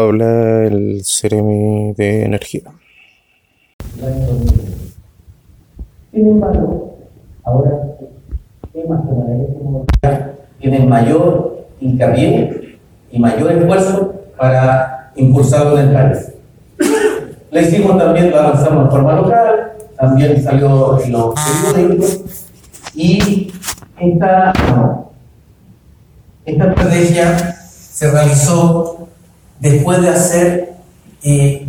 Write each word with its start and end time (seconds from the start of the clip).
Habla 0.00 0.64
el 0.64 1.02
Ceremi 1.04 1.92
de 1.92 2.24
Energía. 2.24 2.62
Sin 6.10 6.26
embargo, 6.26 6.96
ahora 7.44 7.70
temas 8.72 9.00
como 9.02 9.26
la 9.28 9.34
electromovilidad 9.34 10.30
tienen 10.58 10.88
mayor 10.88 11.66
hincapié 11.80 12.78
y 13.12 13.18
mayor 13.18 13.52
esfuerzo 13.52 14.14
para 14.38 15.12
impulsarlo 15.16 15.78
en 15.78 15.88
el 15.88 15.94
país. 15.94 16.32
Le 17.50 17.62
hicimos 17.62 17.98
también, 17.98 18.30
lo 18.30 18.38
avanzamos 18.38 18.86
en 18.86 18.90
forma 18.90 19.16
local, 19.16 19.72
también 19.98 20.42
salió 20.42 20.98
en 20.98 21.12
los 21.12 21.34
periódicos 21.34 22.20
y 22.94 23.52
esta, 23.98 24.54
esta 26.46 26.64
estrategia 26.70 27.36
se 27.36 28.10
realizó 28.10 29.08
después 29.60 30.02
de 30.02 30.08
hacer 30.08 30.72
eh, 31.22 31.68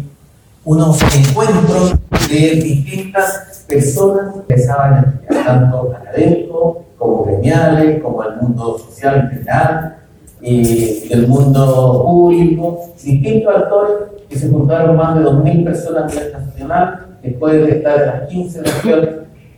unos 0.64 1.02
encuentros 1.16 1.96
de 2.30 2.62
distintas 2.62 3.66
personas 3.68 4.36
que 4.48 4.54
estaban 4.54 5.22
tanto 5.28 5.94
académicos 5.96 6.78
como 6.98 7.26
gremiales, 7.26 8.02
como 8.02 8.24
el 8.24 8.38
mundo 8.38 8.78
social 8.78 9.22
en 9.22 9.30
general, 9.30 9.98
y 10.42 11.12
el 11.12 11.28
mundo 11.28 12.04
público, 12.04 12.94
distintos 13.04 13.56
actores 13.56 13.94
que 14.28 14.38
se 14.38 14.50
juntaron 14.50 14.96
más 14.96 15.16
de 15.16 15.22
2.000 15.22 15.64
personas 15.66 16.04
a 16.04 16.16
nivel 16.16 16.34
nacional, 16.34 17.06
después 17.22 17.54
de 17.54 17.78
estar 17.78 18.00
en 18.00 18.08
las 18.08 18.30
15 18.30 18.64
regiones, 18.64 19.10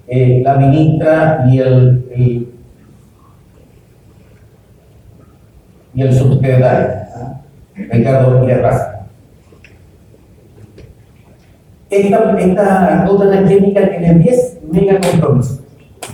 eh, 0.08 0.42
la 0.44 0.56
ministra 0.56 1.46
y 1.50 1.60
el, 1.60 2.06
el 2.12 2.54
y 5.96 6.02
el 6.02 6.14
subsecretario, 6.14 7.04
Ricardo 7.76 8.42
Villarraza. 8.42 9.08
Esta, 11.90 12.40
esta 12.40 13.06
ruta 13.06 13.26
energética 13.26 13.90
tiene 13.90 14.16
10 14.16 14.58
mega 14.72 15.00
compromisos. 15.00 15.60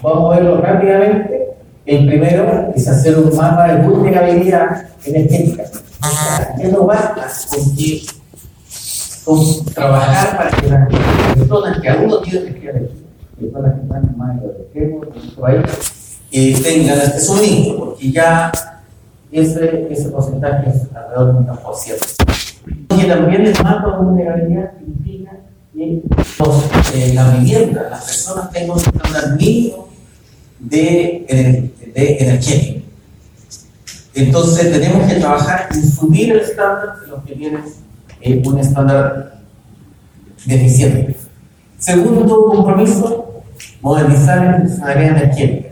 Vamos 0.01 0.33
a 0.33 0.35
verlo 0.39 0.61
rápidamente. 0.61 1.47
El 1.85 2.07
primero 2.07 2.71
es 2.75 2.87
hacer 2.87 3.17
un 3.17 3.35
mapa 3.35 3.73
de 3.73 3.87
vulnerabilidad 3.87 4.89
energética. 5.05 5.63
Ya 6.57 6.67
no 6.69 6.85
basta 6.85 7.27
con, 9.25 9.65
trabajar 9.73 10.37
para 10.37 10.49
que 10.51 10.67
las 10.67 10.87
personas 11.35 11.79
que 11.81 11.89
aún 11.89 12.07
no 12.07 12.21
tienen 12.21 12.47
energía 12.47 12.71
eléctrica, 12.71 13.05
personas 13.39 13.75
que 13.75 13.81
están 13.81 14.03
en 14.03 14.17
más 14.17 14.41
de 14.41 14.47
los 14.47 14.55
extremos 14.57 15.01
de 15.01 15.13
nuestro 15.13 15.41
país, 15.41 16.63
tengan 16.63 16.97
este 16.99 17.19
suministro, 17.19 17.77
porque 17.85 18.11
ya 18.11 18.51
ese, 19.31 19.87
ese 19.91 20.09
porcentaje 20.09 20.69
es 20.69 20.95
alrededor 20.95 21.33
de 21.33 21.39
un 21.39 21.47
1%. 21.47 22.19
Y 22.97 23.01
el 23.01 23.63
mapa 23.63 23.91
de 23.91 24.03
vulnerabilidad 24.03 24.71
significa 24.77 25.31
que 25.73 26.01
los, 26.39 26.95
eh, 26.95 27.13
la 27.13 27.31
vivienda, 27.31 27.87
las 27.89 28.03
personas 28.05 28.51
tengan 28.51 28.71
un 28.71 28.77
estándar 28.77 29.35
mínimo 29.37 29.87
de, 30.59 31.71
de 31.93 32.17
energético. 32.19 32.79
Entonces 34.13 34.71
tenemos 34.71 35.07
que 35.07 35.19
trabajar 35.19 35.69
en 35.71 35.89
subir 35.89 36.31
el 36.31 36.39
estándar 36.39 36.99
de 36.99 37.07
los 37.07 37.23
que 37.23 37.35
tienen 37.35 37.61
eh, 38.21 38.41
un 38.45 38.59
estándar 38.59 39.39
deficiente. 40.45 41.15
Segundo 41.77 42.47
compromiso, 42.47 43.43
modernizar 43.81 44.65
la 44.79 44.85
área 44.85 45.07
energética. 45.09 45.69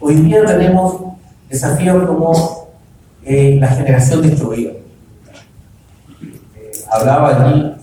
Hoy 0.00 0.14
día 0.14 0.44
tenemos 0.46 0.96
desafíos 1.50 2.06
como 2.06 2.59
eh, 3.24 3.58
la 3.60 3.68
generación 3.68 4.22
distribuida. 4.22 4.72
Eh, 6.20 6.72
hablaba 6.90 7.46
allí 7.46 7.74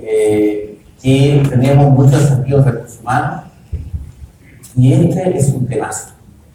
eh, 0.00 0.78
que 1.02 1.42
tenemos 1.48 1.90
muchos 1.90 2.20
desafíos 2.20 2.64
de 2.64 2.70
recursos 2.70 3.00
humanos 3.00 3.44
y 4.76 4.92
este 4.92 5.36
es 5.36 5.48
un 5.48 5.66
tema. 5.66 5.90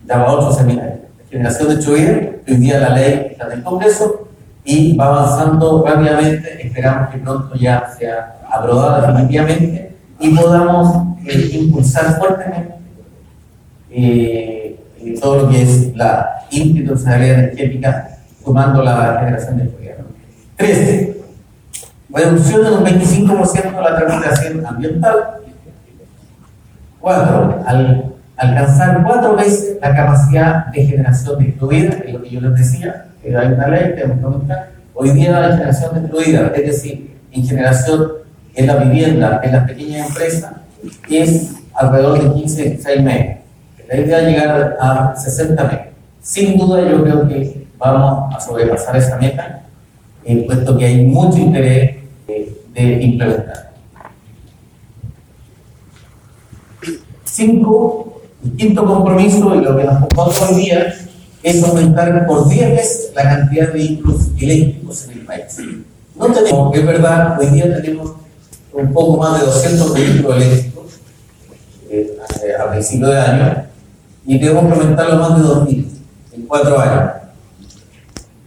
Daba 0.05 0.31
otro 0.31 0.53
seminario. 0.53 1.01
La 1.19 1.29
generación 1.29 1.69
distribuida, 1.75 2.31
hoy 2.47 2.55
día 2.55 2.79
la 2.79 2.89
ley 2.95 3.27
está 3.31 3.47
en 3.47 3.51
el 3.53 3.63
Congreso 3.63 4.27
y 4.63 4.95
va 4.95 5.07
avanzando 5.07 5.83
rápidamente. 5.85 6.65
Esperamos 6.65 7.09
que 7.09 7.17
pronto 7.17 7.55
ya 7.55 7.93
sea 7.97 8.39
aprobada 8.49 9.07
definitivamente 9.07 9.95
y 10.19 10.29
podamos 10.29 11.17
impulsar 11.53 12.17
fuertemente 12.17 12.73
todo 15.19 15.43
lo 15.43 15.49
que 15.49 15.61
es 15.61 15.95
la 15.95 16.45
institucionalidad 16.49 17.39
energética, 17.39 18.17
tomando 18.43 18.83
la 18.83 19.17
generación 19.19 19.57
de 19.57 19.67
gobierno. 19.67 20.05
13. 20.57 21.17
Reducción 22.09 22.65
en 22.65 22.73
un 22.73 22.85
25% 22.85 23.75
de 23.75 23.81
la 23.81 23.95
tramitación 23.97 24.65
ambiental. 24.65 25.15
4. 26.99 27.63
Al 27.65 28.13
alcanzar 28.37 29.03
cuatro 29.03 29.35
veces 29.35 29.77
la 29.81 29.95
capacidad 29.95 30.67
de 30.67 30.85
generación 30.85 31.39
distribuida, 31.39 31.93
es 32.05 32.13
lo 32.13 32.21
que 32.21 32.29
yo 32.29 32.41
les 32.41 32.55
decía, 32.55 33.05
que 33.21 33.35
hay 33.35 33.47
una 33.47 33.67
ley 33.67 33.95
que 33.95 34.03
implementar. 34.03 34.71
Hoy 34.93 35.11
día 35.11 35.39
la 35.39 35.55
generación 35.55 36.01
distribuida, 36.01 36.51
es 36.55 36.65
decir, 36.65 37.17
en 37.31 37.47
generación 37.47 38.11
en 38.55 38.67
la 38.67 38.75
vivienda, 38.77 39.41
en 39.43 39.51
las 39.51 39.67
pequeñas 39.67 40.07
empresas, 40.09 40.51
es 41.09 41.53
alrededor 41.73 42.21
de 42.21 42.33
15, 42.41 42.63
16 42.63 43.03
meses. 43.03 43.37
La 44.01 44.21
llegar 44.21 44.77
a 44.79 45.15
60 45.15 45.63
metros. 45.63 45.87
Sin 46.19 46.57
duda 46.57 46.81
yo 46.89 47.03
creo 47.03 47.27
que 47.27 47.67
vamos 47.77 48.33
a 48.33 48.39
sobrepasar 48.39 48.97
esa 48.97 49.17
meta, 49.17 49.63
eh, 50.25 50.43
puesto 50.47 50.75
que 50.77 50.85
hay 50.85 51.05
mucho 51.05 51.37
interés 51.37 51.97
eh, 52.27 52.57
de 52.73 53.03
implementar. 53.03 53.71
Cinco, 57.23 58.21
el 58.43 58.55
quinto 58.55 58.85
compromiso 58.85 59.53
y 59.55 59.61
lo 59.61 59.77
que 59.77 59.83
nos 59.83 59.99
compone 59.99 60.37
hoy 60.49 60.61
día 60.61 60.95
es 61.43 61.63
aumentar 61.63 62.25
por 62.25 62.47
10 62.47 62.71
veces 62.71 63.11
la 63.15 63.23
cantidad 63.23 63.67
de 63.67 63.73
vehículos 63.73 64.27
eléctricos 64.39 65.05
en 65.05 65.19
el 65.19 65.25
país. 65.25 65.57
No 66.15 66.27
tenemos, 66.27 66.75
es 66.75 66.85
verdad, 66.85 67.39
hoy 67.39 67.47
día 67.47 67.75
tenemos 67.81 68.13
un 68.71 68.91
poco 68.91 69.17
más 69.17 69.39
de 69.39 69.45
200 69.45 69.93
vehículos 69.93 70.37
eléctricos 70.37 70.73
eh, 71.91 72.17
a 72.59 72.71
principio 72.71 73.07
de 73.07 73.19
año, 73.19 73.72
y 74.25 74.37
debemos 74.37 74.71
aumentarlo 74.71 75.17
más 75.17 75.41
de 75.41 75.49
2.000 75.49 75.85
en 76.33 76.41
cuatro 76.47 76.79
años. 76.79 77.11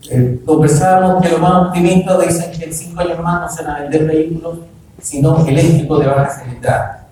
Eh, 0.08 0.40
que 0.46 1.28
lo 1.30 1.38
más 1.38 1.66
optimista 1.66 2.16
dicen 2.18 2.52
que 2.52 2.64
en 2.64 2.72
cinco 2.72 3.00
años 3.00 3.18
más 3.20 3.40
no 3.40 3.56
se 3.56 3.64
van 3.64 3.76
a 3.76 3.80
vender 3.82 4.04
vehículos, 4.04 4.58
sino 5.00 5.44
eléctricos 5.46 6.00
de 6.00 6.06
baja 6.06 6.30
cilindrada. 6.30 7.06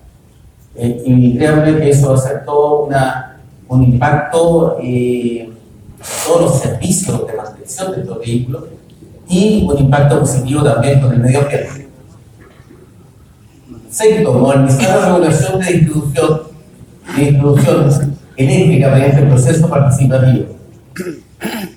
Eh, 0.75 1.03
y 1.05 1.37
créanme 1.37 1.77
que 1.77 1.89
eso 1.89 2.09
va 2.09 2.15
a 2.15 2.21
ser 2.21 2.45
todo 2.45 2.89
un 3.67 3.83
impacto 3.83 4.77
eh, 4.81 5.41
en 5.41 5.55
todos 6.25 6.41
los 6.41 6.59
servicios 6.59 7.27
de 7.27 7.33
mantención 7.33 7.91
de 7.91 8.01
estos 8.01 8.19
vehículos 8.19 8.63
y 9.27 9.65
un 9.69 9.77
impacto 9.77 10.19
positivo 10.19 10.63
también 10.63 11.01
con 11.01 11.13
el 11.13 11.19
medio 11.19 11.41
ambiente. 11.41 11.89
Sexto, 13.89 14.33
modernizar 14.33 14.99
la 14.99 15.05
regulación 15.05 15.59
de 15.59 15.65
distribución, 15.65 16.41
de 17.15 17.21
distribución 17.23 18.14
eléctrica 18.37 18.89
mediante 18.89 19.21
el 19.21 19.27
proceso 19.27 19.69
participativo. 19.69 20.45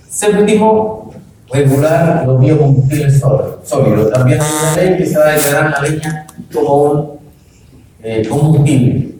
Séptimo, 0.08 1.12
regular 1.52 2.24
los 2.26 2.40
biocombustibles 2.40 3.20
sólidos. 3.64 4.12
También 4.12 4.40
hay 4.40 4.48
una 4.62 4.76
ley 4.76 4.98
que 4.98 5.06
se 5.06 5.18
va 5.18 5.26
a 5.26 5.32
declarar 5.32 5.70
la 5.70 5.88
leña 5.88 6.26
como 6.52 6.82
un 6.82 7.18
eh, 8.02 8.26
combustible. 8.28 9.14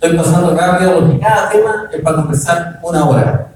Estoy 0.00 0.16
pasando 0.16 0.54
rápido 0.54 1.00
porque 1.00 1.18
cada 1.18 1.50
tema 1.50 1.88
es 1.92 2.00
para 2.00 2.16
conversar 2.16 2.80
una 2.82 3.04
hora. 3.08 3.48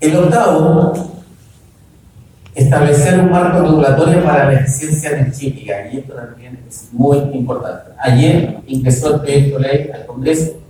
El 0.00 0.16
octavo, 0.16 0.92
establecer 2.54 3.20
un 3.20 3.30
marco 3.30 3.60
regulatorio 3.60 4.24
para 4.24 4.46
la 4.46 4.60
eficiencia 4.60 5.10
energética, 5.10 5.88
y 5.88 5.98
esto 5.98 6.14
también 6.14 6.58
es 6.68 6.88
muy 6.92 7.18
importante. 7.32 7.92
Ayer 7.98 8.58
ingresó 8.66 9.14
el 9.14 9.20
proyecto 9.20 9.58
de 9.58 9.68
ley 9.68 9.90
al 9.94 10.06
Congreso 10.06 10.60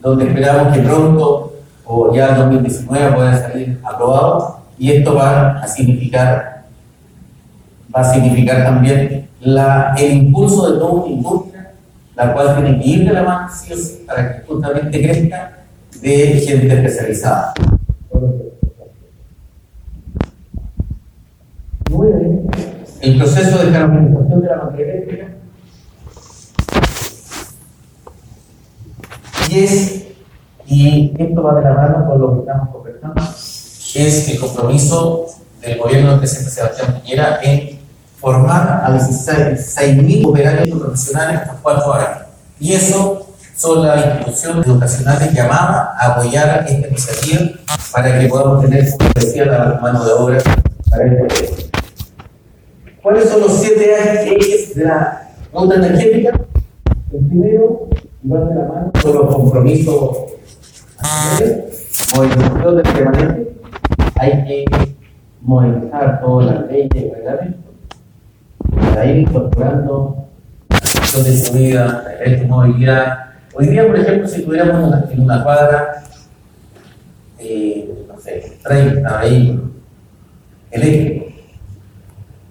donde 0.00 0.28
esperamos 0.28 0.76
que 0.76 0.82
pronto 0.82 1.52
o 1.84 2.14
ya 2.14 2.30
en 2.30 2.36
2019 2.36 3.12
pueda 3.12 3.40
salir 3.40 3.80
aprobado 3.82 4.60
y 4.78 4.92
esto 4.92 5.14
va 5.14 5.58
a 5.58 5.66
significar 5.66 6.64
va 7.94 8.00
a 8.00 8.12
significar 8.12 8.64
también 8.64 9.28
la, 9.40 9.94
el 9.98 10.12
impulso 10.12 10.72
de 10.72 10.78
toda 10.78 10.92
una 10.92 11.12
industria 11.12 11.70
la 12.14 12.32
cual 12.34 12.56
tiene 12.56 12.80
que 12.80 12.88
ir 12.88 13.06
de 13.06 13.12
la 13.12 13.22
mano 13.22 13.48
sí 13.52 13.72
o 13.72 13.76
sí, 13.76 14.04
para 14.06 14.36
que 14.36 14.46
justamente 14.46 15.00
crezca 15.00 15.58
de 16.02 16.16
gente 16.46 16.74
especializada. 16.74 17.54
El 23.00 23.16
proceso 23.16 23.64
de 23.64 23.72
carbonización 23.72 24.42
de 24.42 24.48
la 24.48 24.56
materia 24.56 24.94
eléctrica 24.94 25.26
es, 29.64 30.06
y 30.66 31.14
esto 31.18 31.42
va 31.42 31.54
de 31.54 31.62
la 31.62 31.74
mano 31.74 32.06
con 32.06 32.20
lo 32.20 32.32
que 32.34 32.40
estamos 32.40 32.68
conversando, 32.70 33.22
es 33.22 34.28
el 34.28 34.38
compromiso 34.38 35.26
del 35.60 35.78
gobierno 35.78 36.10
del 36.10 36.18
presidente 36.20 36.50
Sebastián 36.50 37.00
Piñera 37.00 37.40
en 37.42 37.78
formar 38.18 38.82
a 38.84 38.90
16.000 38.90 40.26
operarios 40.26 40.78
profesionales 40.78 41.40
por 41.48 41.62
cuatro 41.62 41.94
años. 41.94 42.18
Y 42.60 42.72
eso 42.74 43.26
son 43.56 43.86
las 43.86 44.04
instituciones 44.04 44.66
educacionales 44.66 45.32
llamadas 45.32 45.88
a 45.98 46.12
apoyar 46.12 46.64
esta 46.68 46.88
iniciativa 46.88 47.50
para 47.92 48.18
que 48.18 48.28
podamos 48.28 48.64
tener, 48.64 48.88
como 48.96 49.10
decía, 49.14 49.44
la 49.46 49.78
mano 49.80 50.04
de 50.04 50.12
obra 50.12 50.38
para 50.90 51.06
este 51.06 51.24
proyecto. 51.24 51.78
¿Cuáles 53.02 53.28
son 53.28 53.40
los 53.40 53.52
siete 53.52 53.94
ejes 53.94 54.74
de 54.74 54.84
la 54.84 55.32
ruta 55.52 55.76
energética? 55.76 56.40
El 57.12 57.26
primero, 57.26 57.88
llevar 58.28 58.48
de 58.48 58.54
la 58.54 58.64
mano 58.64 58.92
son 59.00 59.14
los 59.14 59.34
compromisos 59.34 60.18
movilización 62.16 62.76
del 62.76 62.92
permanente. 62.92 63.52
Hay 64.16 64.44
que 64.44 64.64
movilizar 65.40 66.20
todas 66.20 66.46
las 66.46 66.70
leyes 66.70 66.90
y 66.94 67.10
reglamentos 67.10 67.72
para 68.80 69.06
ir 69.06 69.18
incorporando 69.18 70.28
gestión 70.70 71.24
de 71.24 71.32
seguridad, 71.32 72.04
la 72.04 72.12
electromovilidad. 72.24 73.18
Hoy 73.54 73.66
día, 73.68 73.86
por 73.86 73.98
ejemplo, 73.98 74.28
si 74.28 74.42
tuviéramos 74.42 74.88
una, 74.88 75.04
en 75.10 75.20
una 75.20 75.42
cuadra, 75.42 76.02
eh, 77.38 78.04
no 78.08 78.20
sé, 78.20 78.58
30 78.62 79.20
vehículos 79.20 79.70
eléctricos, 80.70 81.34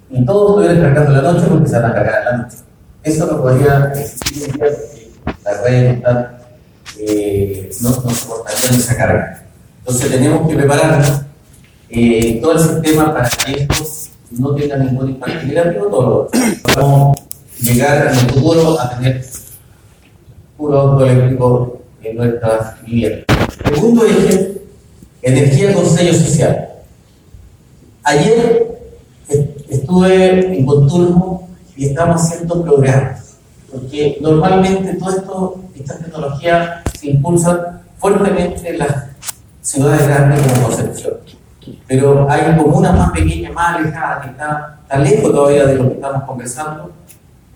y 0.09 0.25
todos 0.25 0.62
estuvieran 0.62 0.94
cargando 0.94 1.21
la 1.21 1.33
noche 1.33 1.47
porque 1.50 1.68
se 1.68 1.80
van 1.80 1.91
a 1.91 1.94
cargar 1.94 2.19
en 2.19 2.25
la 2.25 2.38
noche. 2.44 2.57
Eso 3.03 3.25
no 3.27 3.41
podría 3.41 3.91
existir 3.94 4.57
porque 4.57 4.96
las 5.47 5.63
redes 5.63 5.97
están, 5.97 6.38
eh, 6.99 7.69
no, 7.81 7.89
no 7.89 8.09
soportarían 8.09 8.75
esa 8.75 8.97
carga. 8.97 9.44
Entonces 9.79 10.11
tenemos 10.11 10.49
que 10.49 10.55
prepararnos 10.55 11.21
eh, 11.89 12.39
todo 12.41 12.51
el 12.53 12.59
sistema 12.59 13.13
para 13.13 13.29
que 13.29 13.61
esto 13.61 13.85
no 14.31 14.53
tenga 14.55 14.75
ningún 14.77 15.11
impacto 15.11 15.47
negativo, 15.47 15.85
todo 15.88 16.29
Vamos 16.75 17.17
llegar 17.61 18.07
en 18.07 18.13
el 18.13 18.15
futuro 18.15 18.79
a 18.79 18.89
tener 18.89 19.25
puro 20.57 20.79
auto 20.79 21.05
eléctrico 21.05 21.81
en 22.03 22.17
nuestras 22.17 22.83
viviendas. 22.83 23.25
Segundo 23.73 24.05
eje, 24.05 24.61
energía 25.21 25.73
con 25.73 25.85
sello 25.85 26.13
social. 26.13 26.69
Ayer 28.03 28.79
estuve 29.69 30.57
en 30.57 30.65
Conturmo 30.65 31.49
y 31.75 31.88
estamos 31.88 32.21
haciendo 32.21 32.63
programas, 32.63 33.26
porque 33.71 34.17
normalmente 34.21 34.93
todo 34.95 35.09
esto, 35.09 35.59
estas 35.75 35.99
tecnologías 35.99 36.81
se 36.99 37.11
impulsan 37.11 37.81
fuertemente 37.97 38.69
en 38.69 38.79
las 38.79 39.05
ciudades 39.61 40.07
grandes 40.07 40.41
como 40.41 40.67
Concepción. 40.67 41.13
Pero 41.87 42.29
hay 42.29 42.55
comunas 42.55 42.97
más 42.97 43.11
pequeñas, 43.11 43.53
más 43.53 43.75
alejadas, 43.75 44.23
que 44.23 44.31
están 44.31 44.57
tan 44.87 45.03
lejos 45.03 45.31
todavía 45.31 45.65
de 45.65 45.75
lo 45.75 45.89
que 45.89 45.95
estamos 45.95 46.23
conversando, 46.23 46.91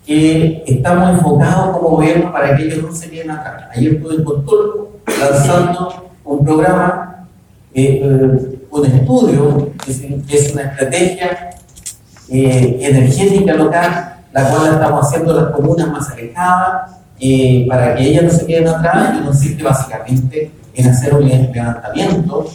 que 0.06 0.64
estamos 0.66 1.10
enfocados 1.10 1.76
como 1.76 1.96
gobierno 1.96 2.30
para 2.30 2.54
que 2.56 2.64
ellos 2.64 2.82
no 2.82 2.92
se 2.92 3.08
queden 3.08 3.30
acá. 3.30 3.70
Ayer 3.74 3.94
estuve 3.94 4.16
en 4.16 4.24
Conturmo 4.24 4.88
lanzando 5.18 6.10
un 6.24 6.44
programa, 6.44 7.26
eh, 7.72 8.02
eh, 8.04 8.58
un 8.70 8.86
estudio, 8.86 9.72
que 9.84 10.36
es 10.36 10.52
una 10.52 10.62
estrategia 10.62 11.50
eh, 12.28 12.78
energética 12.82 13.54
local, 13.54 14.11
la 14.32 14.50
cual 14.50 14.72
estamos 14.74 15.06
haciendo 15.06 15.34
las 15.34 15.50
comunas 15.54 15.88
más 15.88 16.10
alejadas, 16.10 16.92
eh, 17.20 17.66
para 17.68 17.94
que 17.94 18.04
ellas 18.04 18.24
no 18.24 18.30
se 18.30 18.46
queden 18.46 18.68
atrás 18.68 19.14
y 19.18 19.24
consiste 19.24 19.62
básicamente 19.62 20.50
en 20.74 20.88
hacer 20.88 21.14
un 21.14 21.28
levantamiento 21.28 22.46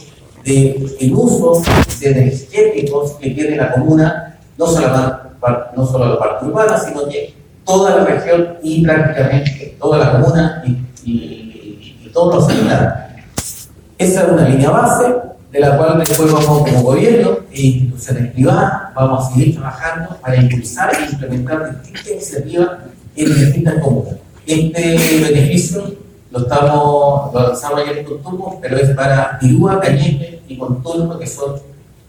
del 0.44 1.14
uso 1.14 1.62
de 2.00 2.12
energéticos 2.12 3.12
que 3.14 3.32
tiene 3.32 3.56
la 3.58 3.74
comuna, 3.74 4.38
no 4.58 4.66
solo, 4.66 4.88
la, 4.88 5.72
no 5.76 5.86
solo 5.86 6.14
la 6.14 6.20
parte 6.20 6.46
urbana, 6.46 6.78
sino 6.80 7.08
que 7.08 7.34
toda 7.66 7.98
la 7.98 8.06
región 8.06 8.58
y 8.64 8.84
prácticamente 8.84 9.76
toda 9.80 9.98
la 9.98 10.12
comuna 10.14 10.64
y, 10.66 10.72
y, 11.04 12.02
y 12.06 12.10
todos 12.14 12.36
los 12.36 12.50
habitantes. 12.50 13.70
Esa 13.98 14.24
es 14.24 14.30
una 14.30 14.48
línea 14.48 14.70
base 14.70 15.27
de 15.52 15.60
la 15.60 15.78
cual 15.78 16.00
después 16.00 16.32
vamos 16.32 16.60
como 16.60 16.82
gobierno 16.82 17.38
e 17.52 17.62
instituciones 17.62 18.32
privadas, 18.34 18.94
vamos 18.94 19.26
a 19.26 19.34
seguir 19.34 19.56
trabajando 19.56 20.18
para 20.22 20.36
impulsar 20.36 20.92
e 20.94 21.12
implementar 21.12 21.82
distintas 21.82 22.12
iniciativas 22.12 22.70
en 23.16 23.36
distintas 23.36 23.82
comunas. 23.82 24.16
Este 24.46 24.98
beneficio 25.22 25.96
lo 26.32 26.40
estamos 26.40 27.34
lo 27.34 27.48
lanzamos 27.48 27.80
ayer 27.82 28.00
en 28.00 28.06
Conturmo, 28.06 28.60
pero 28.62 28.78
es 28.78 28.90
para 28.90 29.40
Tirúa, 29.40 29.80
Cañete 29.80 30.42
y 30.48 30.58
Conturmo, 30.58 31.18
que 31.18 31.28
son 31.28 31.56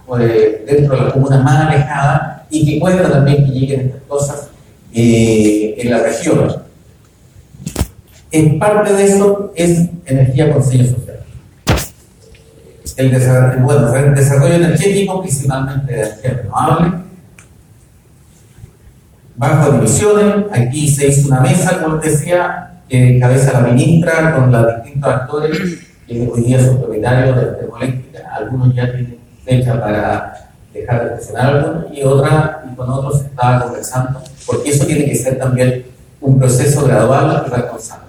pues, 0.04 0.66
dentro 0.66 0.96
de 0.96 1.02
las 1.02 1.12
comunas 1.12 1.42
más 1.44 1.66
alejadas 1.66 2.42
y 2.50 2.66
que 2.66 2.80
cuesta 2.80 3.10
también 3.10 3.44
que 3.44 3.52
lleguen 3.52 3.80
estas 3.80 4.02
cosas 4.08 4.48
eh, 4.92 5.76
en 5.78 5.90
la 5.90 5.98
región. 5.98 6.62
En 8.30 8.58
parte 8.58 8.92
de 8.92 9.04
eso 9.04 9.52
es 9.54 9.88
energía 10.06 10.52
con 10.52 10.62
sello 10.62 10.84
social 10.84 11.07
el 12.98 13.12
desarrollo, 13.12 14.54
energético, 14.54 15.20
principalmente 15.22 15.92
de 15.92 16.00
energía 16.00 16.30
renovable, 16.42 16.92
bajo 19.36 19.74
emisiones, 19.74 20.46
aquí 20.50 20.90
se 20.90 21.06
hizo 21.06 21.28
una 21.28 21.40
mesa, 21.40 21.80
como 21.80 21.96
les 21.96 22.18
decía, 22.18 22.82
que 22.88 23.20
cabeza 23.20 23.52
la 23.52 23.68
ministra 23.68 24.34
con 24.34 24.50
los 24.50 24.82
distintos 24.82 25.12
actores 25.12 25.58
que 26.08 26.28
hoy 26.28 26.42
día 26.42 26.64
son 26.64 26.78
propietarios 26.80 27.36
de 27.36 27.46
la 27.46 27.58
termoeléctrica, 27.58 28.34
algunos 28.34 28.74
ya 28.74 28.90
tienen 28.90 29.18
fecha 29.44 29.80
para 29.80 30.50
dejar 30.74 31.04
de 31.04 31.16
funcionar 31.16 31.54
algunos 31.54 31.96
y 31.96 32.02
otra 32.02 32.64
y 32.68 32.74
con 32.74 32.90
otros 32.90 33.20
estaba 33.20 33.62
conversando, 33.62 34.20
porque 34.44 34.70
eso 34.70 34.86
tiene 34.86 35.04
que 35.04 35.14
ser 35.14 35.38
también 35.38 35.84
un 36.20 36.36
proceso 36.36 36.84
gradual 36.84 37.44
y 37.46 37.50
responsable. 37.50 38.06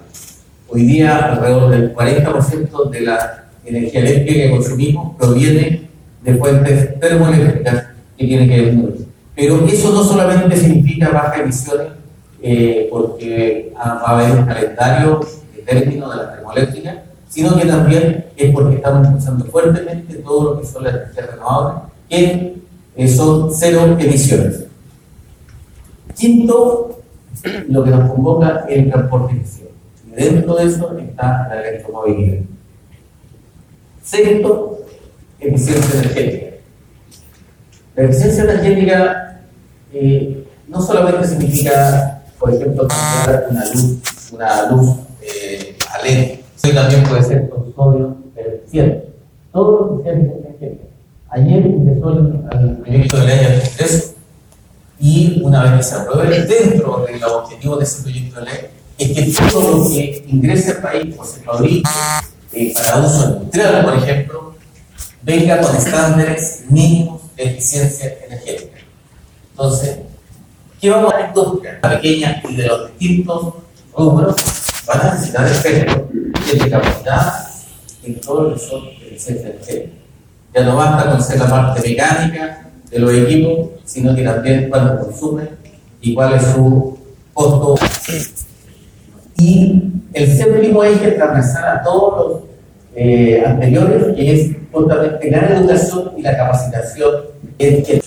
Hoy 0.68 0.82
día 0.82 1.16
alrededor 1.16 1.70
del 1.70 1.94
40% 1.94 2.90
de 2.90 3.00
la 3.02 3.44
energía 3.64 4.00
eléctrica 4.00 4.42
que 4.42 4.50
consumimos 4.50 5.16
proviene 5.16 5.88
de 6.22 6.34
fuentes 6.34 7.00
termoeléctricas 7.00 7.86
que 8.16 8.26
tienen 8.26 8.48
que 8.48 8.60
ver. 8.60 8.74
Pero 9.34 9.66
eso 9.66 9.92
no 9.92 10.04
solamente 10.04 10.56
significa 10.56 11.10
bajas 11.10 11.40
emisiones, 11.40 11.88
eh, 12.42 12.88
porque 12.90 13.72
va 13.76 14.00
a 14.00 14.18
haber 14.18 14.38
un 14.38 14.46
calendario 14.46 15.20
de 15.54 15.62
término 15.62 16.10
de 16.10 16.16
la 16.16 16.32
termoeléctrica, 16.32 17.02
sino 17.28 17.56
que 17.56 17.66
también 17.66 18.26
es 18.36 18.52
porque 18.52 18.76
estamos 18.76 19.06
impulsando 19.06 19.44
fuertemente 19.46 20.14
todo 20.16 20.54
lo 20.54 20.60
que 20.60 20.66
son 20.66 20.84
las 20.84 20.94
energías 20.94 21.30
renovables, 21.30 21.82
que 22.08 22.54
eh, 22.96 23.08
son 23.08 23.50
cero 23.54 23.96
emisiones. 23.98 24.64
Quinto, 26.14 27.00
lo 27.68 27.84
que 27.84 27.90
nos 27.90 28.10
convoca 28.10 28.66
es 28.68 28.78
el 28.78 28.90
transporte 28.90 29.32
emisión. 29.32 29.68
Y 30.06 30.22
dentro 30.22 30.54
de 30.56 30.64
eso 30.64 30.98
está 30.98 31.48
la 31.48 31.68
electromovilidad. 31.68 32.42
Sexto, 34.02 34.80
eficiencia 35.38 36.00
energética. 36.00 36.56
La 37.96 38.04
eficiencia 38.04 38.44
energética 38.44 39.42
eh, 39.92 40.44
no 40.68 40.80
solamente 40.80 41.26
significa, 41.26 42.22
por 42.38 42.54
ejemplo, 42.54 42.88
una 43.50 43.64
luz, 43.66 43.98
una 44.32 44.70
luz 44.70 44.96
eh, 45.22 45.76
a 45.92 46.02
LED, 46.02 46.38
sino 46.56 46.80
también 46.80 47.02
puede 47.04 47.22
ser 47.22 47.48
con 47.48 47.74
sodio 47.74 48.16
eficiente. 48.36 49.08
Todo 49.52 49.72
lo 49.72 49.96
que 49.98 50.04
sea 50.04 50.12
energética. 50.12 50.84
Ayer 51.30 51.66
ingresó 51.66 52.08
al 52.08 52.76
proyecto 52.78 53.18
de 53.18 53.26
ley 53.26 53.44
al 53.44 53.62
y 55.02 55.40
una 55.42 55.62
vez 55.62 55.72
que 55.76 55.82
se 55.82 55.94
apruebe, 55.94 56.42
dentro 56.42 57.06
de 57.06 57.18
los 57.18 57.32
objetivos 57.32 57.78
de 57.78 57.84
ese 57.84 58.02
proyecto 58.02 58.40
de 58.40 58.46
ley, 58.46 58.58
es 58.98 59.12
que 59.12 59.50
todo 59.50 59.78
lo 59.78 59.88
que 59.88 60.24
ingrese 60.28 60.72
al 60.72 60.82
país 60.82 61.14
o 61.18 61.24
se 61.24 61.40
fabrique 61.40 61.88
eh, 62.52 62.74
para 62.74 62.98
uso 62.98 63.26
industrial, 63.26 63.84
por 63.84 63.94
ejemplo, 63.96 64.54
venga 65.22 65.60
con 65.60 65.76
estándares 65.76 66.64
mínimos 66.68 67.22
de 67.36 67.44
eficiencia 67.44 68.16
energética. 68.26 68.78
Entonces, 69.50 69.98
¿qué 70.80 70.90
vamos 70.90 71.14
a 71.14 71.28
industria? 71.28 71.78
La 71.82 71.90
pequeña 71.90 72.42
y 72.48 72.56
de 72.56 72.66
los 72.66 72.98
distintos 72.98 73.54
rubros 73.96 74.36
van 74.86 75.00
a 75.00 75.14
necesitar 75.14 75.46
efectos 75.46 76.02
de 76.52 76.70
capacidad 76.70 77.50
en 78.02 78.20
todo 78.20 78.42
lo 78.42 78.54
que 78.54 78.60
son 78.60 78.82
eficiencia 79.06 79.50
energética. 79.50 79.92
Ya 80.54 80.64
no 80.64 80.76
basta 80.76 81.10
con 81.10 81.22
ser 81.22 81.38
la 81.38 81.48
parte 81.48 81.88
mecánica 81.88 82.70
de 82.90 82.98
los 82.98 83.12
equipos, 83.12 83.68
sino 83.84 84.14
que 84.14 84.24
también 84.24 84.68
cuánto 84.68 85.04
consume 85.04 85.48
y 86.00 86.14
cuál 86.14 86.34
es 86.34 86.42
su 86.52 86.98
costo 87.32 87.76
y 89.36 89.99
el 90.12 90.36
séptimo 90.36 90.84
eje 90.84 91.12
transversal 91.12 91.78
a 91.78 91.82
todos 91.82 92.18
los 92.18 92.42
eh, 92.94 93.42
anteriores, 93.46 94.14
que 94.16 94.32
es 94.34 94.50
justamente 94.72 95.30
la 95.30 95.48
educación 95.48 96.12
y 96.16 96.22
la 96.22 96.36
capacitación 96.36 97.14
en 97.58 97.82
que 97.82 98.00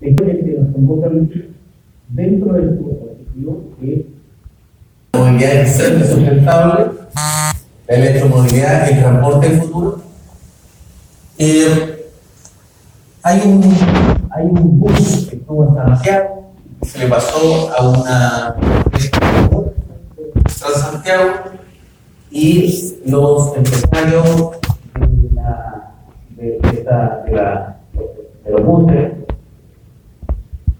que 0.00 0.56
nos 0.58 0.72
convoca 0.72 1.08
dentro 2.08 2.52
del 2.52 2.78
objetivo 2.78 3.62
que 3.80 3.94
es 3.94 5.18
movilidad 5.18 6.06
sustentable, 6.06 6.90
la 7.14 7.94
electromovilidad, 7.94 8.88
el 8.88 8.98
transporte 9.00 9.48
del 9.48 9.60
futuro. 9.60 10.00
Eh, 11.38 12.08
hay, 13.22 13.40
un, 13.44 13.62
hay 14.30 14.46
un 14.46 14.80
bus 14.80 15.26
que 15.28 15.36
estuvo 15.36 15.68
en 15.68 15.74
Santiago, 15.74 16.41
se 16.82 16.98
le 16.98 17.06
pasó 17.06 17.70
a 17.76 17.88
una 17.88 18.56
Santiago 20.54 21.32
y 22.30 22.94
los 23.06 23.56
empresarios 23.56 24.50
de, 24.94 25.34
la, 25.34 25.92
de, 26.30 26.58
de, 26.60 26.84
de 28.44 28.50
los 28.50 28.64
buses 28.64 29.12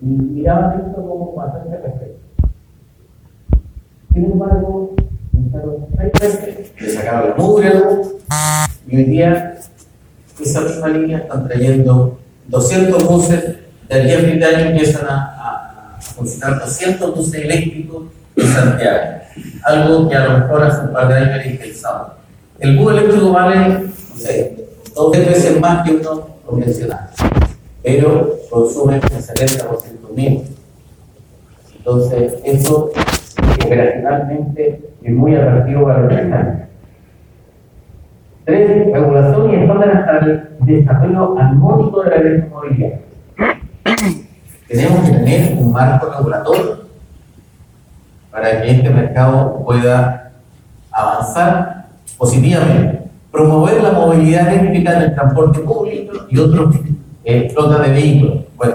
y 0.01 0.07
miraban 0.07 0.81
esto 0.81 0.97
como 0.97 1.35
bastante 1.35 1.77
perfecto. 1.77 2.21
Sin 4.13 4.25
embargo, 4.25 4.95
le 6.81 6.91
sacaron 6.91 7.31
la 7.31 7.37
mugre 7.37 7.73
y 8.89 8.97
hoy 8.97 9.05
día 9.05 9.55
esa 10.41 10.61
misma 10.63 10.89
línea 10.89 11.19
están 11.19 11.47
trayendo 11.47 12.19
200 12.49 13.05
buses 13.05 13.57
del 13.89 14.07
día 14.07 14.19
fin 14.19 14.41
de 14.41 14.47
año 14.47 14.71
empiezan 14.71 15.07
a, 15.09 15.42
a, 16.03 16.11
a 16.11 16.15
funcionar 16.15 16.61
200 16.61 17.15
buses 17.15 17.45
eléctricos 17.45 18.05
en 18.37 18.47
Santiago. 18.47 19.01
Algo 19.65 20.09
que 20.09 20.17
a 20.17 20.27
lo 20.27 20.39
mejor 20.39 20.63
hace 20.65 20.87
un 20.87 20.93
par 20.93 21.09
de 21.09 21.15
años 21.15 21.31
era 21.31 21.47
impensado. 21.47 22.15
El 22.59 22.77
bus 22.77 22.93
eléctrico 22.93 23.33
vale, 23.33 23.69
no 23.69 24.17
sé, 24.17 24.57
dos 24.95 25.11
veces 25.11 25.61
más 25.61 25.85
que 25.85 25.97
uno 25.97 26.27
convencional, 26.45 27.11
pero 27.83 28.39
consume 28.51 28.95
un 28.95 29.01
70% 29.01 30.15
menos. 30.15 30.43
Entonces, 31.77 32.35
eso 32.45 32.93
operacionalmente 33.65 34.81
es 35.03 35.13
muy 35.13 35.35
atractivo 35.35 35.85
para 35.85 36.03
los 36.03 36.13
empresarios. 36.13 36.69
Tres, 38.45 38.93
regulación 38.93 39.51
y 39.51 39.55
estándares 39.57 40.05
para 40.05 40.19
el 40.19 40.49
desarrollo 40.61 41.39
armónico 41.39 42.03
de 42.03 42.11
la 42.11 42.17
electromovilidad. 42.17 43.01
Tenemos 44.73 45.05
que 45.05 45.17
tener 45.17 45.59
un 45.59 45.71
marco 45.71 46.07
regulatorio 46.07 46.79
para 48.31 48.63
que 48.63 48.71
este 48.71 48.89
mercado 48.89 49.63
pueda 49.67 50.33
avanzar 50.91 51.89
positivamente. 52.17 53.03
Promover 53.31 53.83
la 53.83 53.93
movilidad 53.93 54.49
eléctrica 54.49 54.97
en 54.97 55.03
el 55.03 55.15
transporte 55.15 55.59
público 55.59 56.25
y 56.31 56.39
otros 56.39 56.75
eh, 57.23 57.51
flotas 57.53 57.83
de 57.83 57.93
vehículos. 57.93 58.39
Bueno, 58.57 58.75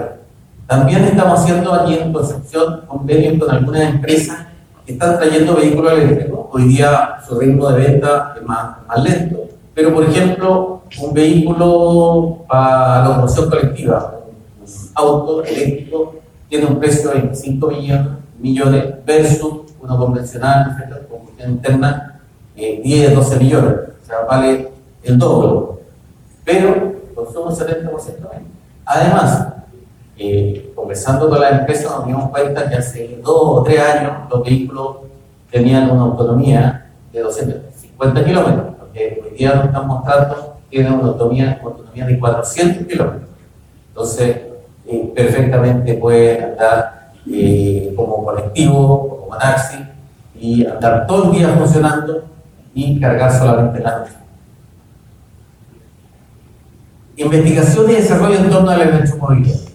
también 0.68 1.02
estamos 1.02 1.40
haciendo 1.40 1.74
aquí 1.74 1.94
en 1.94 2.12
Concepción 2.12 2.82
convenios 2.86 3.36
con 3.40 3.50
algunas 3.50 3.94
empresas 3.94 4.46
que 4.86 4.92
están 4.92 5.18
trayendo 5.18 5.56
vehículos 5.56 5.94
eléctricos. 5.94 6.46
Hoy 6.52 6.68
día 6.68 7.16
su 7.26 7.40
ritmo 7.40 7.70
de 7.70 7.88
venta 7.88 8.34
es 8.36 8.46
más, 8.46 8.86
más 8.86 9.02
lento. 9.02 9.36
Pero, 9.74 9.92
por 9.92 10.04
ejemplo, 10.04 10.82
un 11.00 11.12
vehículo 11.12 12.38
para 12.48 13.00
la 13.00 13.04
locomoción 13.08 13.50
colectiva, 13.50 14.17
auto 14.98 15.44
eléctrico, 15.44 16.16
tiene 16.48 16.66
un 16.66 16.78
precio 16.78 17.10
de 17.10 17.20
25 17.20 17.70
millones, 18.38 19.04
versus 19.04 19.72
uno 19.80 19.98
convencional, 19.98 20.76
¿cierto? 20.76 21.08
combustión 21.08 21.52
interna, 21.52 22.20
eh, 22.56 22.80
10, 22.82 23.14
12 23.14 23.38
millones. 23.38 23.74
O 24.02 24.06
sea, 24.06 24.20
vale 24.24 24.68
el 25.02 25.18
doble. 25.18 25.80
Pero 26.44 26.94
consume 27.14 27.54
70% 27.54 28.28
menos. 28.30 28.48
Además, 28.84 29.48
eh, 30.16 30.72
conversando 30.74 31.28
con 31.28 31.40
la 31.40 31.50
empresa 31.50 31.96
nos 31.96 32.06
dimos 32.06 32.30
cuenta 32.30 32.68
que 32.68 32.74
hace 32.74 33.20
dos 33.22 33.42
o 33.42 33.62
tres 33.62 33.80
años 33.80 34.12
los 34.30 34.42
vehículos 34.42 34.96
tenían 35.50 35.90
una 35.90 36.02
autonomía 36.02 36.90
de 37.12 37.20
250 37.20 38.24
kilómetros, 38.24 38.74
porque 38.78 39.22
hoy 39.24 39.36
día 39.36 39.54
nos 39.54 39.66
están 39.66 39.86
mostrando 39.86 40.58
tienen 40.70 40.92
una 40.92 41.08
autonomía, 41.08 41.58
una 41.62 41.70
autonomía 41.70 42.06
de 42.06 42.18
400 42.18 42.86
kilómetros. 42.86 43.28
Entonces, 43.88 44.36
perfectamente 45.14 45.94
puede 45.94 46.42
andar 46.42 47.10
eh, 47.30 47.92
como 47.96 48.24
colectivo, 48.24 49.20
como 49.20 49.38
taxi, 49.38 49.78
y 50.40 50.66
andar 50.66 51.06
todo 51.06 51.32
el 51.32 51.38
día 51.38 51.48
funcionando 51.48 52.24
y 52.74 53.00
cargar 53.00 53.32
solamente 53.32 53.80
la 53.80 53.98
noche. 53.98 54.12
Investigación 57.16 57.90
y 57.90 57.94
desarrollo 57.94 58.38
en 58.38 58.50
torno 58.50 58.70
a 58.70 58.76
la 58.76 58.84
electromovilidad 58.84 59.68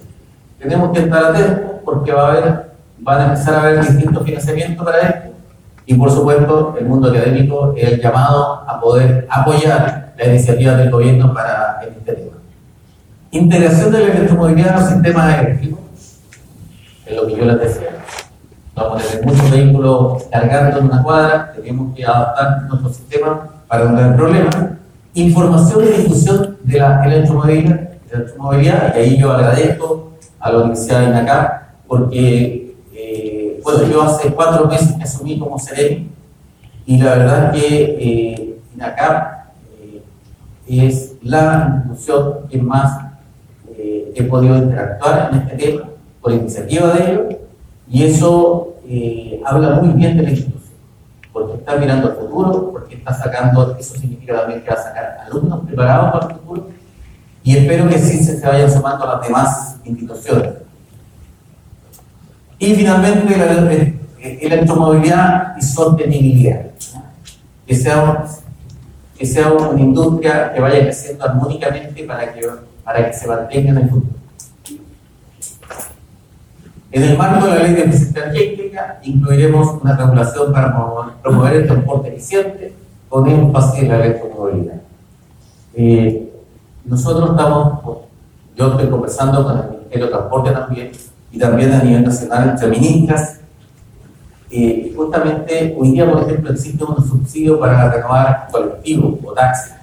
tenemos 0.63 0.91
que 0.91 0.99
estar 1.01 1.25
atentos 1.25 1.81
porque 1.83 2.13
va 2.13 2.27
a 2.27 2.31
haber, 2.31 2.71
van 2.99 3.21
a 3.21 3.25
empezar 3.25 3.55
a 3.55 3.61
haber 3.63 3.81
distintos 3.81 4.23
financiamientos 4.23 4.85
para 4.85 5.01
esto 5.01 5.29
y 5.85 5.93
por 5.95 6.09
supuesto 6.09 6.75
el 6.79 6.85
mundo 6.85 7.09
académico 7.09 7.73
es 7.75 7.91
el 7.91 8.01
llamado 8.01 8.63
a 8.65 8.79
poder 8.79 9.27
apoyar 9.29 10.13
la 10.17 10.25
iniciativa 10.25 10.75
del 10.75 10.89
gobierno 10.89 11.33
para 11.33 11.81
este 11.81 12.13
tema. 12.13 12.37
Integración 13.33 13.91
de 13.91 13.99
la 13.99 14.13
electromovilidad 14.13 14.75
en 14.75 14.79
los 14.79 14.89
sistemas 14.91 15.39
eléctricos, 15.39 15.79
es 17.03 17.15
lo 17.15 17.25
que 17.25 17.35
yo 17.35 17.45
les 17.45 17.59
decía. 17.61 17.89
Vamos 18.75 19.03
a 19.03 19.07
tener 19.07 19.25
muchos 19.25 19.49
vehículos 19.49 20.23
cargando 20.31 20.77
en 20.77 20.85
una 20.85 21.01
cuadra, 21.01 21.51
tenemos 21.55 21.95
que 21.95 22.05
adaptar 22.05 22.61
nuestro 22.69 22.93
sistema 22.93 23.49
para 23.67 23.85
no 23.85 23.97
tener 23.97 24.15
problemas. 24.15 24.55
Información 25.15 25.83
y 25.83 26.01
difusión 26.03 26.57
de 26.63 26.77
la 26.77 27.03
electromovilidad, 27.03 27.89
electromovilidad 28.11 28.95
y 28.95 28.99
ahí 28.99 29.17
yo 29.17 29.31
agradezco 29.31 30.11
a 30.39 30.51
la 30.51 30.57
Universidad 30.59 30.99
de 30.99 31.05
INACAP, 31.07 31.63
porque, 31.87 32.75
eh, 32.93 33.61
bueno, 33.63 33.83
yo 33.87 34.03
hace 34.03 34.31
cuatro 34.31 34.67
meses 34.67 34.91
que 34.91 35.03
asumí 35.03 35.39
como 35.39 35.57
sereno 35.57 36.05
y 36.85 36.97
la 36.99 37.15
verdad 37.15 37.51
que 37.51 37.97
eh, 37.99 38.59
INACAP 38.75 39.47
eh, 39.81 40.03
es 40.67 41.13
la 41.23 41.83
institución 41.87 42.47
que 42.47 42.59
más 42.59 43.12
he 44.15 44.23
podido 44.23 44.57
interactuar 44.57 45.29
en 45.31 45.39
este 45.39 45.55
tema 45.55 45.89
por 46.21 46.31
iniciativa 46.31 46.93
de 46.93 47.11
ellos 47.11 47.35
y 47.89 48.03
eso 48.03 48.75
eh, 48.87 49.41
habla 49.45 49.75
muy 49.81 49.89
bien 49.93 50.17
de 50.17 50.23
la 50.23 50.29
institución 50.29 50.63
porque 51.31 51.55
está 51.55 51.75
mirando 51.77 52.09
al 52.09 52.15
futuro, 52.15 52.71
porque 52.71 52.95
está 52.95 53.13
sacando, 53.13 53.75
eso 53.79 53.95
significa 53.95 54.41
también 54.41 54.61
que 54.61 54.69
va 54.69 54.75
a 54.75 54.83
sacar 54.83 55.17
alumnos 55.25 55.65
preparados 55.65 56.11
para 56.11 56.33
el 56.33 56.39
futuro 56.39 56.69
y 57.43 57.57
espero 57.57 57.89
que 57.89 57.99
sí 57.99 58.23
se 58.23 58.39
vayan 58.45 58.71
sumando 58.71 59.05
las 59.05 59.21
demás 59.21 59.77
instituciones. 59.83 60.53
Y 62.57 62.73
finalmente 62.75 63.35
la 63.35 63.83
electromovilidad 64.23 65.57
y 65.57 65.61
sostenibilidad. 65.61 66.61
Que 67.67 67.75
sea, 67.75 68.25
que 69.17 69.25
sea 69.25 69.51
una 69.51 69.79
industria 69.79 70.53
que 70.53 70.61
vaya 70.61 70.83
creciendo 70.83 71.25
armónicamente 71.25 72.03
para 72.03 72.33
que, 72.33 72.47
para 72.83 73.05
que 73.05 73.13
se 73.17 73.27
mantenga 73.27 73.71
en 73.71 73.77
el 73.77 73.89
futuro. 73.89 74.02
En 76.93 77.01
el 77.01 77.17
marco 77.17 77.47
de 77.47 77.55
la 77.55 77.63
ley 77.63 77.73
de 77.73 77.85
eficiencia 77.85 78.25
energética 78.25 78.99
incluiremos 79.01 79.81
una 79.81 79.97
regulación 79.97 80.53
para 80.53 80.75
promover 81.23 81.53
el 81.53 81.65
transporte 81.65 82.09
eficiente 82.09 82.71
con 83.09 83.27
énfasis 83.27 83.81
en 83.81 83.89
la 83.89 84.05
electromovilidad. 84.05 84.75
Eh, 85.73 86.31
nosotros 86.85 87.31
estamos, 87.31 87.79
yo 88.55 88.67
estoy 88.67 88.89
conversando 88.91 89.43
con 89.43 89.57
el 89.57 89.69
Ministerio 89.71 90.05
de 90.05 90.11
Transporte 90.11 90.51
también, 90.51 90.91
y 91.31 91.39
también 91.39 91.73
a 91.73 91.83
nivel 91.83 92.03
nacional 92.03 92.49
entre 92.49 92.67
ministras. 92.67 93.39
Eh, 94.51 94.93
justamente 94.95 95.75
hoy 95.75 95.93
día, 95.93 96.07
por 96.11 96.21
ejemplo, 96.21 96.51
existe 96.51 96.83
un 96.83 97.03
subsidio 97.03 97.59
para 97.59 97.89
renovar 97.91 98.49
colectivos 98.51 99.15
o 99.25 99.33
taxis. 99.33 99.73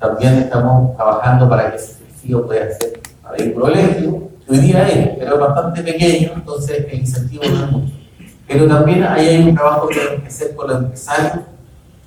También 0.00 0.34
estamos 0.34 0.96
trabajando 0.96 1.48
para 1.48 1.70
que 1.70 1.76
ese 1.76 1.94
subsidio 1.94 2.44
pueda 2.44 2.72
ser 2.72 3.00
a 3.22 3.30
vehículo 3.30 3.68
eléctrico. 3.68 4.27
Hoy 4.50 4.58
día 4.60 4.88
es, 4.88 5.18
pero 5.18 5.34
es 5.34 5.40
bastante 5.40 5.82
pequeño, 5.82 6.30
entonces 6.34 6.86
el 6.90 7.00
incentivo 7.00 7.42
no 7.44 7.64
es 7.64 7.70
mucho. 7.70 7.92
Pero 8.46 8.66
también 8.66 9.02
ahí 9.04 9.26
hay 9.26 9.42
un 9.42 9.54
trabajo 9.54 9.88
que 9.88 9.96
tenemos 9.96 10.22
que 10.22 10.28
hacer 10.28 10.56
con 10.56 10.68
los 10.68 10.78
empresarios 10.84 11.44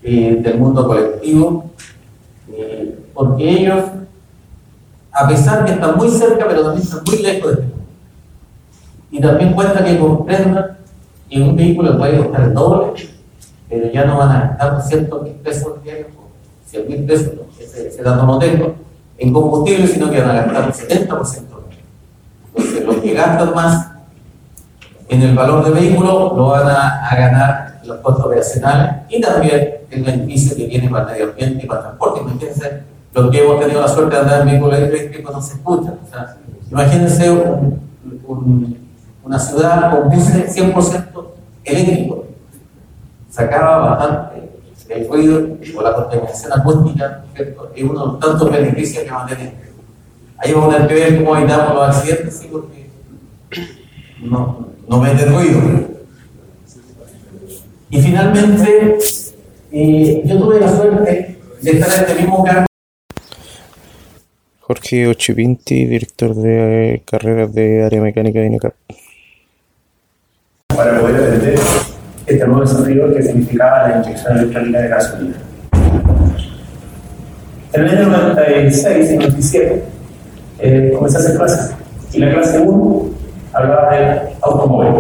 eh, 0.01 0.37
del 0.41 0.57
mundo 0.57 0.87
colectivo, 0.87 1.71
eh, 2.51 2.97
porque 3.13 3.47
ellos, 3.47 3.83
a 5.11 5.27
pesar 5.27 5.65
que 5.65 5.73
están 5.73 5.95
muy 5.95 6.09
cerca, 6.09 6.47
pero 6.47 6.63
también 6.63 6.81
están 6.81 7.03
muy 7.05 7.17
lejos 7.19 7.57
de 7.57 7.61
esto. 7.61 7.75
Y 9.11 9.21
también 9.21 9.53
cuesta 9.53 9.83
que 9.83 9.99
comprendan 9.99 10.77
que 11.29 11.41
un 11.41 11.55
vehículo 11.55 11.95
puede 11.99 12.17
costar 12.17 12.41
el 12.41 12.53
doble, 12.55 13.03
pero 13.69 13.91
ya 13.91 14.05
no 14.05 14.17
van 14.17 14.31
a 14.31 14.39
gastar 14.47 14.77
200 14.77 15.21
mil 15.21 15.33
pesos 15.33 15.83
diarios, 15.83 16.07
100 16.65 16.87
mil 16.87 17.03
pesos, 17.03 17.33
ese, 17.59 17.89
ese, 17.89 18.01
dato 18.01 18.25
no 18.25 18.39
tengo, 18.39 18.73
en 19.19 19.31
combustible, 19.31 19.85
sino 19.85 20.09
que 20.09 20.19
van 20.21 20.31
a 20.31 20.41
gastar 20.41 20.65
un 20.65 20.71
70% 20.71 21.41
menos. 21.43 21.50
Entonces, 22.55 22.85
los 22.85 22.95
que 22.97 23.13
gastan 23.13 23.53
más 23.53 23.91
en 25.09 25.21
el 25.21 25.35
valor 25.35 25.63
del 25.65 25.73
vehículo 25.73 26.33
lo 26.35 26.47
van 26.47 26.67
a, 26.67 27.09
ganar 27.15 27.81
los 27.83 27.97
costos 27.97 28.25
operacionales 28.25 29.03
y 29.09 29.19
también 29.19 29.69
el 29.89 30.03
beneficio 30.03 30.55
que 30.55 30.67
tiene 30.67 30.89
para 30.89 31.03
el 31.03 31.11
medio 31.11 31.29
ambiente 31.31 31.65
y 31.65 31.67
para 31.67 31.79
el 31.79 31.85
transporte. 31.87 32.21
Imagínense, 32.21 32.83
los 33.13 33.29
que 33.29 33.43
hemos 33.43 33.59
tenido 33.59 33.81
la 33.81 33.87
suerte 33.87 34.15
de 34.15 34.21
andar 34.21 34.41
en 34.41 34.47
vehículos 34.47 34.79
eléctricos 34.79 35.33
no 35.33 35.41
se 35.41 35.53
escuchan. 35.55 35.99
Imagínense 36.71 37.29
un, 37.29 37.81
un, 38.25 38.77
una 39.23 39.39
ciudad 39.39 39.91
con 39.91 40.09
buses 40.09 40.55
100% 40.55 41.25
eléctricos. 41.65 42.19
Sacaba 43.29 43.89
bastante 43.89 44.51
el 44.89 45.07
ruido 45.07 45.57
o 45.77 45.81
la 45.81 45.93
contaminación 45.93 46.53
acústica, 46.53 47.23
¿cierto? 47.35 47.71
Es 47.75 47.83
uno 47.83 47.99
de 47.99 48.05
los 48.07 48.19
tantos 48.19 48.51
beneficios 48.51 49.03
que 49.03 49.11
va 49.11 49.23
a 49.23 49.27
tener. 49.27 49.70
Ahí 50.43 50.53
vamos 50.53 50.73
a 50.73 50.77
tener 50.77 50.87
que 50.87 51.11
ver 51.11 51.23
cómo 51.23 51.37
evitamos 51.37 51.75
los 51.75 51.95
accidentes, 51.95 52.39
¿sí? 52.39 52.47
porque 52.51 52.87
no, 54.23 54.69
no 54.87 54.99
mete 54.99 55.25
ruido. 55.25 55.61
Y 57.91 58.01
finalmente, 58.01 58.97
eh, 59.71 60.23
yo 60.25 60.39
tuve 60.39 60.59
la 60.59 60.75
suerte 60.75 61.37
de 61.61 61.71
estar 61.71 61.93
en 61.93 62.09
este 62.09 62.15
mismo 62.15 62.43
cargo. 62.43 62.65
Jorge 64.61 65.07
Ochipinti, 65.09 65.85
director 65.85 66.33
de 66.33 66.95
eh, 66.95 67.03
carreras 67.05 67.53
de 67.53 67.83
área 67.83 68.01
mecánica 68.01 68.39
de 68.39 68.47
INECAP. 68.47 68.73
Para 70.69 71.01
poder 71.01 71.23
atender 71.23 71.59
este 72.25 72.47
nuevo 72.47 72.61
desafío 72.61 73.13
que 73.13 73.21
significaba 73.21 73.89
la 73.89 73.97
inyección 73.97 74.37
electrónica 74.39 74.81
de 74.81 74.87
gasolina. 74.87 75.35
En 77.73 77.81
el 77.81 77.89
año 77.89 78.09
96 78.09 79.11
y 79.11 79.17
97 79.17 80.00
eh, 80.61 80.93
comencé 80.95 81.17
a 81.17 81.19
hacer 81.21 81.37
clases 81.37 81.73
y 82.13 82.19
la 82.19 82.31
clase 82.33 82.59
1 82.59 83.05
hablaba 83.53 83.89
de 83.95 84.35
automóvil. 84.41 84.93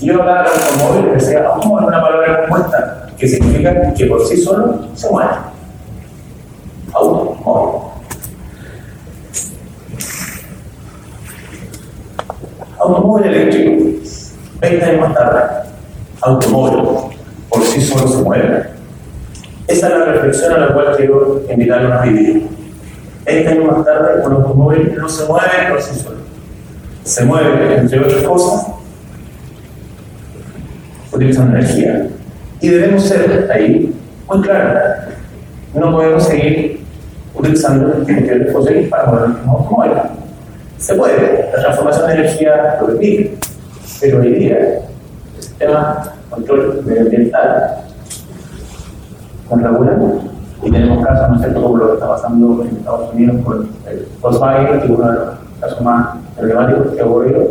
Y 0.00 0.06
yo 0.06 0.20
hablaba 0.20 0.44
de 0.44 0.48
automóvil 0.48 1.12
decía, 1.14 1.46
automóvil 1.46 1.84
es 1.84 1.88
una 1.88 2.02
palabra 2.02 2.40
compuesta 2.46 3.06
que 3.18 3.28
significa 3.28 3.92
que 3.94 4.06
por 4.06 4.26
sí 4.26 4.36
solo 4.38 4.88
se 4.94 5.10
mueve. 5.10 5.30
Automóvil. 6.92 7.82
Automóvil 12.78 13.26
eléctrico. 13.26 13.92
20 14.60 14.84
años 14.84 15.00
más 15.00 15.14
tarde, 15.14 15.40
automóvil 16.20 17.12
por 17.48 17.62
sí 17.62 17.80
solo 17.80 18.08
se 18.08 18.22
mueve. 18.22 18.64
Esa 19.66 19.88
es 19.88 19.98
la 19.98 20.04
reflexión 20.04 20.52
a 20.52 20.58
la 20.58 20.72
cual 20.72 20.96
quiero 20.96 21.42
invitarlos 21.50 21.92
a 21.92 22.02
vivir. 22.02 22.61
20 23.24 23.48
años 23.48 23.64
más 23.64 23.84
tarde, 23.84 24.26
un 24.26 24.32
automóvil 24.32 24.94
no 24.96 25.08
se 25.08 25.26
mueve 25.26 25.70
por 25.70 25.82
sí 25.82 25.98
solo. 25.98 26.16
Se 27.04 27.24
mueve, 27.24 27.76
entre 27.76 28.00
otras 28.00 28.22
cosas, 28.22 28.66
utilizando 31.12 31.56
energía. 31.56 32.08
Y 32.60 32.68
debemos 32.68 33.04
ser 33.04 33.50
ahí 33.52 33.94
muy 34.28 34.40
claros. 34.42 35.04
No 35.74 35.92
podemos 35.92 36.24
seguir 36.24 36.80
utilizando 37.34 37.90
combustibles 37.92 38.52
fósiles 38.52 38.88
para 38.88 39.06
mover 39.06 39.24
un 39.24 39.48
automóvil. 39.48 39.92
Se 40.78 40.94
puede, 40.94 41.50
la 41.54 41.62
transformación 41.62 42.06
de 42.08 42.14
energía 42.14 42.78
lo 42.80 42.86
permite, 42.88 43.38
pero 44.00 44.20
hoy 44.20 44.34
día 44.34 44.58
el 44.58 45.42
sistema 45.42 46.12
control 46.28 46.82
medioambiental 46.84 47.76
con 49.48 49.62
regulando 49.62 50.31
y 50.62 50.70
tenemos 50.70 51.04
casos, 51.04 51.28
¿no 51.28 51.34
es 51.36 51.40
cierto?, 51.42 51.62
como 51.62 51.76
lo 51.76 51.86
que 51.88 51.94
está 51.94 52.08
pasando 52.08 52.62
en 52.62 52.76
Estados 52.76 53.12
Unidos 53.12 53.36
con 53.44 53.68
el 53.86 54.08
Volkswagen, 54.20 54.66
que 54.66 54.84
es 54.84 54.90
uno 54.90 55.10
de 55.10 55.18
los 55.18 55.28
casos 55.60 55.80
más 55.82 56.16
emblemáticos 56.38 56.86
que 56.94 57.00
ha 57.00 57.06
ocurrido, 57.06 57.42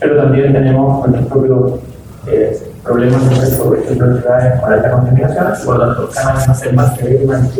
pero 0.00 0.16
también 0.16 0.52
tenemos 0.52 1.08
nuestros 1.08 1.26
propios 1.26 1.72
eh, 2.28 2.62
problemas, 2.84 3.22
¿no 3.22 3.32
es 3.32 3.48
cierto?, 3.48 3.64
por 3.64 3.78
ejemplo, 3.78 4.06
en 4.06 4.60
con 4.60 4.72
alta 4.72 4.90
contaminación, 4.90 5.46
por 5.64 5.78
lo 5.78 5.86
tanto, 5.86 6.10
cada 6.14 6.34
vez 6.34 6.48
más 6.48 6.62
que 6.62 6.72
más 6.72 7.50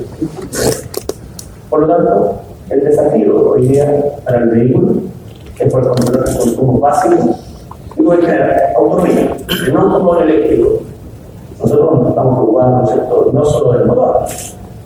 Por 1.69 1.81
lo 1.81 1.87
tanto, 1.87 2.41
el 2.71 2.85
desafío 2.85 3.51
hoy 3.51 3.69
día 3.69 3.87
para 4.25 4.39
el 4.39 4.49
vehículo 4.51 4.93
es 5.59 5.73
por 5.73 5.89
controlar 5.89 6.29
los 6.29 6.37
consumos 6.37 6.81
básicos 6.81 7.37
y 7.97 8.03
puede 8.03 8.21
tener 8.21 8.75
autonomía, 8.77 9.37
en 9.67 9.77
un 9.77 9.79
automóvil 9.79 10.29
eléctrico. 10.29 10.69
Nosotros 11.61 12.03
no 12.03 12.09
estamos 12.11 12.35
preocupados 12.37 12.95
¿no 12.95 13.27
es 13.27 13.35
no 13.35 13.45
solo 13.45 13.73
del 13.73 13.87
motor, 13.87 14.27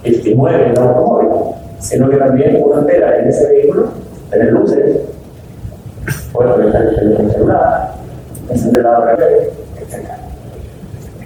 el 0.05 0.23
que 0.23 0.35
mueve 0.35 0.71
el 0.71 0.79
automóvil, 0.79 1.29
sino 1.79 2.09
que 2.11 2.17
también 2.17 2.63
uno 2.63 2.81
espera 2.81 3.19
en 3.19 3.29
ese 3.29 3.49
vehículo 3.49 3.89
tener 4.31 4.53
luces, 4.53 5.01
poder 6.33 6.53
conectar 6.53 6.83
el 6.83 6.95
teléfono 6.95 7.31
celular, 7.31 7.95
encender 8.49 8.83
la 8.83 8.99
hora 8.99 9.13
etc. 9.15 10.09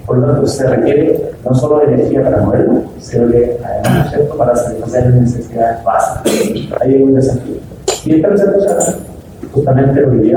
Por 0.06 0.18
lo 0.18 0.26
tanto, 0.26 0.46
se 0.46 0.66
requiere 0.68 1.30
no 1.44 1.54
solo 1.54 1.80
de 1.80 1.94
energía 1.94 2.22
para 2.22 2.42
moverlo, 2.42 2.82
sino 2.98 3.28
que 3.28 3.58
además, 3.64 4.14
para 4.36 4.56
satisfacer 4.56 5.06
las 5.06 5.14
necesidades 5.14 5.84
básicas. 5.84 6.80
Ahí 6.80 6.94
hay 6.94 7.02
un 7.02 7.14
desafío. 7.14 7.56
Y 8.04 8.14
esta 8.14 8.28
presentación 8.28 9.16
justamente 9.52 10.00
lo 10.02 10.10
que 10.10 10.36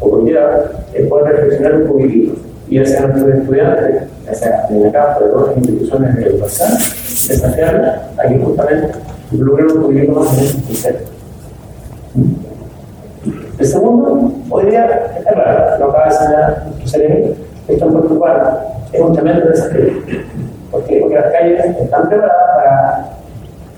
o 0.00 0.10
conlleva, 0.10 0.64
es 0.92 1.06
poder 1.06 1.36
reflexionar 1.36 1.76
un 1.76 1.86
poquitito 1.86 2.34
y 2.68 2.78
hacia 2.78 3.06
nuestros 3.06 3.34
estudiantes, 3.34 4.02
acá, 4.28 5.18
de 5.20 5.28
todas 5.28 5.48
las 5.48 5.56
instituciones 5.56 6.16
de 6.16 6.22
educación, 6.24 6.68
desafiarlos 6.72 7.88
a 8.18 8.28
que 8.28 8.38
justamente 8.38 8.88
logren 9.32 10.14
más 10.14 10.38
en 10.38 10.44
ese 10.44 10.62
concepto. 10.62 11.10
El 13.58 13.66
segundo, 13.66 14.32
hoy 14.50 14.66
día, 14.66 15.12
es 15.18 15.24
raro, 15.24 15.78
lo 15.78 15.90
acaba 15.90 16.04
de 16.06 16.10
señalar 16.12 16.62
nuestro 16.66 16.88
cerebro, 16.88 17.34
esto 17.68 17.86
en 17.86 17.92
Portugal 17.92 18.58
es 18.92 19.00
un 19.00 19.12
tremendo 19.12 19.48
desafío. 19.48 19.92
¿Por 20.70 20.84
qué? 20.84 20.98
Porque 21.00 21.14
las 21.14 21.32
calles 21.32 21.64
están 21.80 22.08
preparadas 22.08 22.56
para 22.56 23.08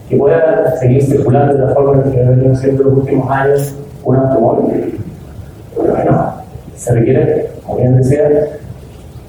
que 0.08 0.16
puedan 0.16 0.78
seguir 0.78 1.02
circulando 1.02 1.54
de 1.54 1.66
la 1.66 1.74
forma 1.74 2.02
en 2.02 2.12
que 2.12 2.18
deberían 2.18 2.56
siendo 2.56 2.84
los 2.84 2.92
últimos 2.94 3.30
años 3.30 3.74
un 4.04 4.16
automóvil. 4.16 5.00
Pero 5.76 5.94
bueno, 5.94 6.34
se 6.76 6.92
requiere, 6.92 7.50
como 7.64 7.78
bien 7.78 7.96
decía, 7.96 8.28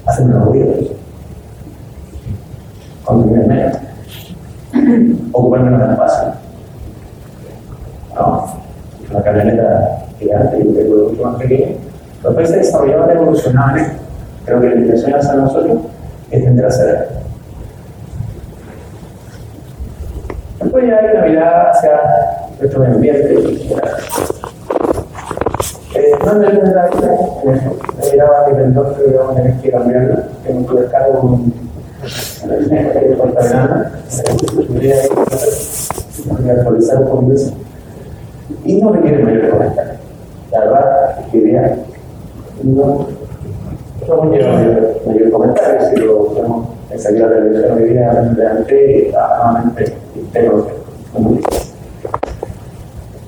hacer 0.06 0.24
unos 0.26 0.44
ruidos, 0.46 0.78
consumir 3.04 3.46
menos, 3.46 3.76
ocupar 5.32 5.60
menos 5.62 5.90
espacio. 5.90 6.32
No, 8.14 8.54
una 9.10 9.22
camioneta 9.22 10.06
gigante 10.18 10.58
y 10.58 10.62
un 10.62 10.74
vehículo 10.74 11.08
mucho 11.10 11.24
más 11.24 11.36
pequeño. 11.36 11.76
Los 12.22 12.34
países 12.34 12.56
desarrollados 12.56 13.10
evolucionaron, 13.10 13.86
creo 14.44 14.60
que 14.60 14.68
la 14.68 14.74
intención 14.74 15.14
hacia 15.14 15.34
nosotros 15.34 15.78
es 16.30 16.44
tender 16.44 16.66
a 16.66 16.70
ser. 16.70 17.08
Después 20.60 20.86
ya 20.86 20.96
hay 20.98 21.16
una 21.16 21.26
mirada 21.26 21.70
hacia 21.70 21.90
nuestro 22.58 22.80
medio 22.80 22.94
ambiente. 22.96 23.68
No 26.24 26.34
me 26.34 26.46
en 26.48 26.74
la 26.74 26.86
vida 26.88 27.16
en. 27.44 27.72
Me 27.98 28.56
que 28.56 28.62
entonces 28.62 29.04
que 29.62 29.70
cambiarla. 29.70 30.28
Que 30.44 30.52
actualizar 36.50 37.02
un 37.02 37.08
poco 37.08 37.32
eso. 37.32 37.52
Y 38.64 38.80
no 38.82 38.90
mayor 39.24 39.50
comentario. 39.50 39.92
La 40.52 40.60
verdad 40.60 41.20
es 41.20 41.26
que 41.30 41.38
idea 41.38 41.76
no, 42.62 43.06
no 44.08 44.16
conlleva 44.16 44.52
mayor, 44.52 45.00
mayor 45.06 45.30
comentario. 45.30 45.88
Si 45.88 45.96
lo 45.96 46.18
salir 46.98 47.22
a 47.22 47.26
la 47.28 47.36
televisión 47.36 47.72
hoy 47.76 47.84
día, 47.88 48.10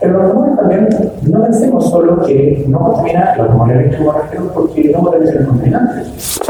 pero 0.02 0.18
los 0.18 0.22
automóviles 0.24 0.56
también, 0.56 1.12
no 1.30 1.42
pensemos 1.44 1.88
solo 1.88 2.22
que 2.22 2.64
no 2.66 2.80
contamina 2.80 3.36
los 3.36 3.46
automóviles 3.46 3.78
eléctricos 3.78 4.16
porque 4.52 4.90
no 4.90 5.00
pueden 5.00 5.26
ser 5.28 5.46
contaminantes. 5.46 6.40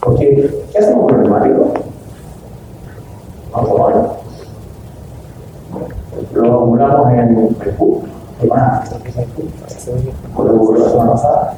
Porque, 0.00 0.64
¿qué 0.70 0.78
hacemos 0.78 1.06
con 1.06 1.14
el 1.16 1.22
neumático? 1.22 1.74
Automóvil. 3.52 3.96
Lo 6.34 6.54
acumulamos 6.54 7.12
en 7.14 7.56
Facebook, 7.56 8.04
semana, 8.40 8.84
por 10.36 10.46
lo 10.46 10.72
que 10.72 10.78
la 10.78 10.88
semana 10.88 11.12
pasada. 11.12 11.54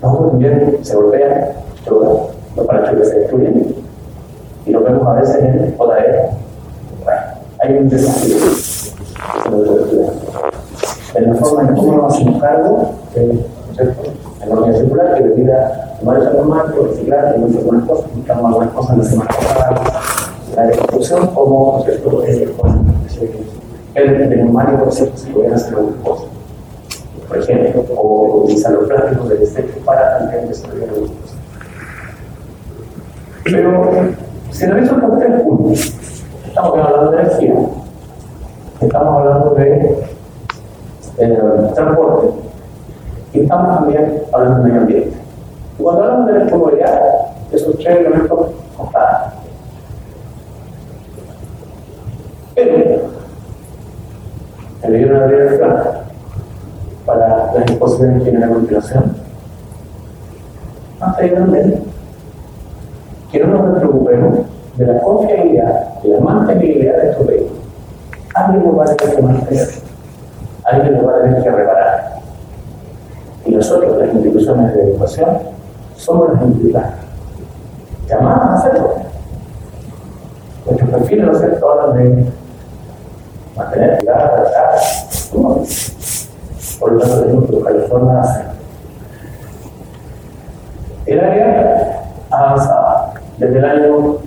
Los 0.00 0.10
autos 0.10 0.30
también 0.30 0.78
se 0.80 0.96
golpean, 0.96 1.48
chocan, 1.84 2.10
los 2.56 2.66
parachoques 2.66 3.08
se 3.10 3.18
destruyen, 3.18 3.74
y 4.64 4.70
lo 4.70 4.82
vemos 4.82 5.06
a 5.06 5.12
veces 5.20 5.42
en 5.42 5.58
el 5.58 5.76
JR 5.76 6.47
hay 7.60 7.74
un 7.74 7.88
desafío 7.88 8.36
en 11.14 11.26
la 11.26 11.34
forma 11.34 11.68
en 11.68 11.74
cómo 11.74 11.96
nos 11.96 12.14
hacemos 12.14 12.40
cargo 12.40 12.94
de 13.14 13.44
la 13.76 14.44
economía 14.44 14.78
circular 14.78 15.14
que 15.16 15.24
debiera 15.24 15.96
tomar 15.98 16.18
esa 16.20 16.32
normativa, 16.34 16.86
reciclar 16.88 17.34
y 17.36 17.40
muchas 17.40 17.64
buenas 17.64 17.88
cosas, 17.88 18.14
buscamos 18.14 18.44
algunas 18.46 18.70
cosas 18.70 18.92
en 18.92 18.98
la 18.98 19.04
semana 19.04 19.30
pasada, 19.30 19.82
la 20.54 20.66
destrucción 20.66 21.26
como 21.28 21.84
¿cierto? 21.84 22.24
el 23.94 24.30
neumático 24.30 24.84
por 24.84 24.92
cierto, 24.92 25.16
se 25.16 25.30
pueden 25.30 25.54
hacer 25.54 25.74
algunas 25.74 26.00
cosas. 26.02 26.26
Por 27.28 27.38
ejemplo, 27.38 27.84
o 27.96 28.42
utilizar 28.44 28.72
los 28.72 28.88
plásticos 28.88 29.28
del 29.28 29.40
desecho 29.40 29.74
para 29.84 30.18
también 30.18 30.48
desarrollar 30.48 30.88
algunas 30.90 31.10
cosas. 31.16 31.36
Pero 33.44 33.92
si 34.50 34.64
analizamos 34.64 35.10
los 35.10 35.18
tres 35.18 35.42
puntos, 35.42 35.94
estamos 36.58 36.86
hablando 36.86 37.10
de 37.12 37.22
energía, 37.22 37.54
estamos 38.80 39.16
hablando 39.16 39.54
de 39.54 40.04
eh, 41.18 41.72
transporte 41.72 42.28
y 43.32 43.40
estamos 43.40 43.76
también 43.76 44.22
hablando 44.32 44.56
de 44.56 44.64
medio 44.64 44.80
ambiente. 44.80 45.16
Y 45.78 45.82
cuando 45.82 46.02
hablamos 46.02 46.26
de 46.26 46.32
electromovilidad, 46.32 47.00
eso 47.52 47.70
esos 47.70 47.76
tres 47.78 47.98
elementos 47.98 48.50
contados. 48.76 49.34
Pero, 52.56 53.02
me 54.82 54.98
dieron 54.98 55.16
una 55.16 55.26
breve 55.26 55.58
planta 55.58 56.04
para 57.06 57.52
las 57.54 57.70
exposiciones 57.70 58.24
que 58.24 58.30
vienen 58.30 58.50
a 58.50 58.52
continuación. 58.52 59.16
Hasta 60.98 61.22
ahí 61.22 61.30
también. 61.30 61.84
Que 63.30 63.44
no 63.44 63.62
nos 63.62 63.78
preocupemos 63.78 64.38
de 64.78 64.86
la 64.86 65.00
confiabilidad 65.00 65.88
y 66.04 66.08
la 66.08 66.20
mantenibilidad 66.20 67.02
de 67.02 67.10
estos 67.10 67.26
vehículos. 67.26 67.58
Alguien 68.34 68.64
nos 68.64 68.78
va 68.78 68.84
a 68.84 68.94
tener 68.94 69.16
que 69.16 69.22
mantener, 69.22 69.68
alguien 70.64 70.96
nos 70.96 71.06
va 71.06 71.16
a 71.16 71.22
tener 71.22 71.42
que 71.42 71.50
reparar. 71.50 72.20
Y 73.44 73.50
nosotros, 73.50 73.98
las 73.98 74.14
instituciones 74.14 74.74
de 74.74 74.82
educación, 74.82 75.38
somos 75.96 76.32
las 76.32 76.42
implicadas. 76.42 76.94
Llamadas 78.08 78.40
a 78.40 78.54
hacerlo. 78.54 78.94
Nuestros 80.66 80.90
perfiles, 80.90 81.26
¿no 81.26 81.32
es 81.32 81.38
cierto?, 81.38 81.70
hablan 81.70 81.96
de 81.96 82.26
mantener 83.56 83.92
actividad, 83.94 84.34
tratar. 84.36 84.78
Por 86.78 86.92
lo 86.92 87.00
tanto, 87.00 87.20
tenemos 87.22 87.46
que 87.46 87.52
buscar 87.56 87.74
la 87.74 87.88
forma 87.88 88.14
de 88.14 88.20
hacerlo. 88.20 88.50
El 91.06 91.20
área 91.20 92.02
avanzada. 92.30 93.14
Desde 93.38 93.58
el 93.58 93.64
año, 93.64 94.18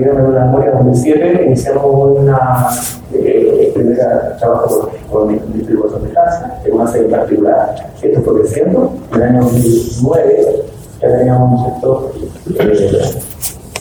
memoria, 0.00 0.72
2007, 0.72 1.44
iniciamos 1.46 2.18
una 2.18 2.68
eh, 3.12 3.72
primera 3.74 4.36
trabajo 4.38 4.90
con, 5.10 5.38
con 5.38 5.52
distribución 5.52 6.04
de 6.04 6.12
casa, 6.12 6.60
en 6.64 6.74
una 6.74 6.86
serie 6.86 7.08
particular. 7.08 7.74
Esto 8.02 8.22
fue 8.22 8.40
creciendo. 8.40 8.92
En 9.12 9.16
el 9.16 9.22
año 9.22 9.42
2009 9.42 10.64
ya 11.00 11.18
teníamos 11.18 11.50
¿no 11.50 11.66
es 11.66 11.72
cierto? 11.72 12.12
Eh, 12.58 13.20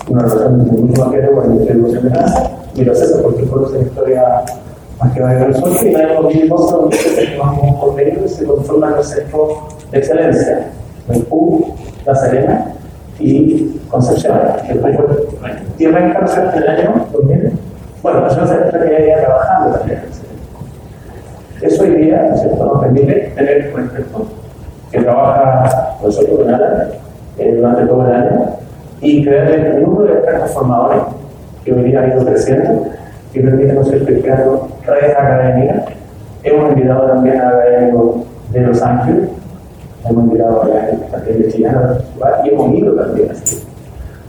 una 0.10 0.21
relación 0.23 0.58
mucho 0.58 1.01
más 1.01 1.12
grande 1.12 1.32
con 1.36 1.49
la 1.49 1.56
distribución 1.56 2.03
de 2.03 2.12
casa 2.12 2.51
y 2.75 2.84
lo 2.84 2.95
sé 2.95 3.06
porque 3.21 3.43
fue 3.43 3.60
una 3.60 3.80
historia 3.80 4.45
más 4.99 5.13
que 5.13 5.21
va 5.21 5.32
a 5.32 5.53
sol 5.53 5.71
y 5.84 5.88
en 5.88 5.95
el 5.95 6.01
año 6.01 6.21
2012 6.21 6.73
donde 6.73 6.97
firmamos 6.97 7.63
un 7.63 7.80
convenio 7.80 8.25
y 8.25 8.30
se 8.30 8.45
conforma 8.45 8.95
el 8.97 9.03
centro 9.03 9.67
de 9.91 9.97
excelencia, 9.97 10.71
Maipú, 11.08 11.73
La 12.06 12.15
Serena 12.15 12.73
y 13.19 13.80
Concepción. 13.89 14.38
Después 14.67 14.97
fue 14.97 15.56
tierra 15.77 16.06
en 16.06 16.13
cárcel 16.13 16.49
en 16.53 16.63
el 16.63 16.69
año 16.69 17.06
2000. 17.13 17.51
Bueno, 18.03 18.30
yo 18.30 18.36
no 18.41 18.47
sé 18.47 18.56
que 18.71 19.08
ya 19.08 19.25
trabajando 19.25 19.77
también. 19.77 20.01
Eso 21.62 21.84
hoy 21.84 21.91
día 21.91 22.36
¿cierto? 22.36 22.65
nos 22.65 22.82
permite 22.82 23.32
tener 23.36 23.71
un 23.73 23.82
experto 23.82 24.27
que 24.91 25.01
trabaja 25.01 25.97
nosotros 26.03 26.39
con 26.39 26.53
ALA 26.53 26.89
eh, 27.38 27.56
durante 27.56 27.86
todo 27.86 28.08
el 28.08 28.13
año 28.13 28.49
y 29.01 29.25
crear 29.25 29.51
el 29.51 29.82
número 29.84 30.06
de 30.06 30.19
expertos 30.19 30.51
formadores 30.51 30.99
que 31.63 31.73
hoy 31.73 31.84
día 31.84 32.01
ha 32.01 32.08
ido 32.08 32.25
creciendo 32.25 32.88
y 33.34 33.39
permite 33.39 33.73
no 33.73 33.84
ser 33.84 34.03
creando 34.03 34.67
redes 34.86 35.17
académicas. 35.17 35.84
Hemos 36.43 36.71
invitado 36.73 37.08
también 37.08 37.41
a 37.41 37.49
académicos 37.49 38.15
de 38.51 38.62
Los 38.62 38.82
Ángeles, 38.82 39.30
hemos 40.10 40.26
invitado 40.26 40.63
a 40.63 40.67
la 40.67 41.20
gente 41.26 41.52
chilena 41.52 41.98
y 42.43 42.50
hemos 42.50 42.76
ido 42.76 42.93
también 42.93 43.32
así. 43.32 43.63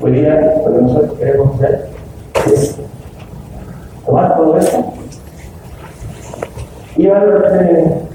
Hoy 0.01 0.13
día 0.13 0.63
lo 0.65 0.73
que 0.73 0.83
nosotros 0.83 1.19
queremos 1.19 1.55
hacer 1.57 1.89
es 2.47 2.77
tomar 4.07 4.37
todo 4.37 4.59
esto 4.59 4.93
y 6.97 7.03
llevarlo 7.03 7.47
a 7.47 7.51
un 7.51 8.09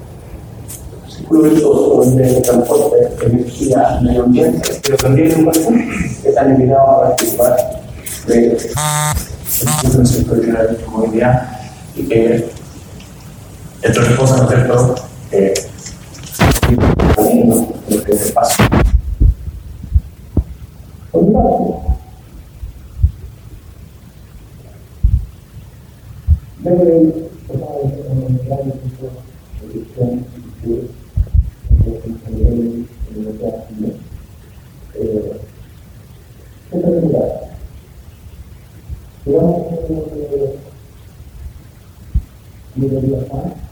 círculo 1.08 1.44
virtuoso 1.44 2.04
donde 2.04 2.38
el 2.38 2.42
transporte, 2.42 3.26
energía, 3.26 4.00
medio 4.02 4.24
ambiente, 4.24 4.80
pero 4.84 4.98
también 4.98 5.32
educación, 5.32 5.90
que 6.22 6.30
están 6.30 6.52
invitados 6.52 6.90
a 6.90 7.02
participar 7.02 7.56
de 8.28 8.58
el 9.98 10.08
sector 10.08 10.38
de 10.38 10.76
comunidad 10.86 11.50
y 11.96 12.04
que 12.04 12.50
estas 13.82 14.08
cosas, 14.16 14.42
¿no 14.42 14.50
es 14.50 14.56
cierto?, 14.56 14.96
meno 17.34 17.66
perché 17.88 18.12
è 18.12 18.32
passato. 18.32 18.92
Deve 26.58 27.30
trovare 27.46 27.82
un 27.82 28.40
grande 28.46 28.80
di 28.82 28.96
soluzione 29.60 30.24
di 30.34 30.52
cui 30.62 30.90
le 33.14 33.38
terapie 33.38 34.00
e 34.94 35.40
sempre 36.70 37.00
diverse. 37.02 37.48
Vediamo 39.24 39.54
come 39.54 40.02
lo 42.74 42.88
dobbiamo 42.88 43.26
fare. 43.26 43.72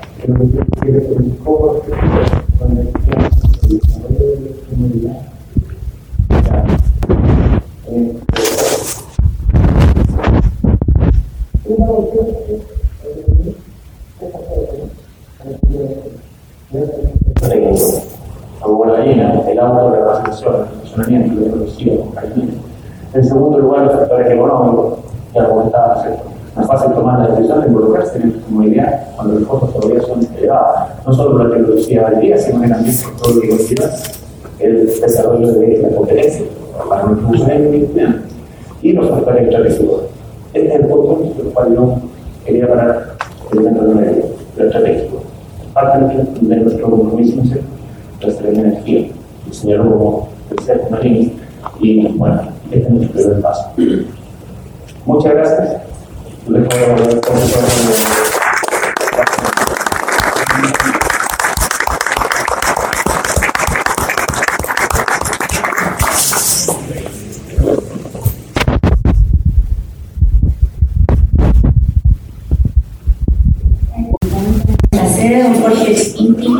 que 0.21 0.27
se 0.27 1.01
pasa. 17.61 18.01
como 18.61 18.85
la 18.85 18.97
gallina, 18.97 19.41
el 19.49 19.59
auto, 19.59 19.89
la 19.89 19.97
representación, 19.97 20.67
el 21.07 22.59
En 23.13 23.23
segundo 23.25 23.57
lugar, 23.57 23.85
los 23.85 23.93
factores 23.95 24.31
económicos, 24.31 24.99
¿cierto? 25.33 26.31
No 26.55 26.61
es 26.61 26.67
fácil 26.67 26.93
tomar 26.93 27.19
la 27.19 27.35
decisión 27.35 27.61
de 27.61 27.67
involucrarse 27.67 28.17
en 28.17 28.29
esta 28.29 28.41
comunidad 28.41 29.07
cuando 29.15 29.39
los 29.39 29.47
costos 29.47 29.73
todavía 29.73 30.01
son 30.01 30.27
elevados, 30.37 30.89
no 31.05 31.13
solo 31.13 31.31
por 31.31 31.49
la 31.49 31.55
tecnología 31.55 32.09
del 32.09 32.19
día, 32.19 32.37
sino 32.37 32.59
también 32.59 32.95
por 33.17 33.41
que 33.41 33.49
conlleva 33.49 33.89
el 34.59 34.87
desarrollo 34.87 35.53
de 35.53 35.77
la 35.77 35.89
competencia 35.95 36.45
para 36.89 37.05
nuestros 37.05 37.31
usuarios 37.31 38.15
y 38.81 38.93
los 38.93 39.09
factores 39.09 39.43
estratégicos. 39.43 40.01
Este 40.53 40.67
es 40.67 40.75
el 40.75 40.87
punto 40.87 41.31
por 41.33 41.45
el 41.45 41.53
cual 41.53 41.75
yo 41.75 41.95
quería 42.45 42.67
parar 42.67 43.15
el 43.51 43.63
centro 43.63 43.85
de 43.85 44.25
lo 44.57 44.65
estratégico. 44.65 45.23
Parte 45.73 45.99
de 46.41 46.55
nuestro 46.57 46.89
compromiso, 46.89 47.37
¿no 47.37 47.43
es 47.43 47.49
cierto? 47.49 47.81
nuestra 48.21 48.49
energía, 48.49 49.07
diseñarlo 49.45 49.91
como 49.91 50.29
tercer 50.49 50.81
marino 50.89 51.31
y 51.79 52.07
bueno, 52.09 52.41
este 52.71 52.79
es 52.79 52.89
nuestro 52.89 53.21
primer 53.21 53.41
paso. 53.41 53.71
Muchas 55.05 55.33
gracias. 55.33 55.90
Voy 56.47 56.57
a 56.57 56.95
volver 56.95 57.21
con 57.21 57.37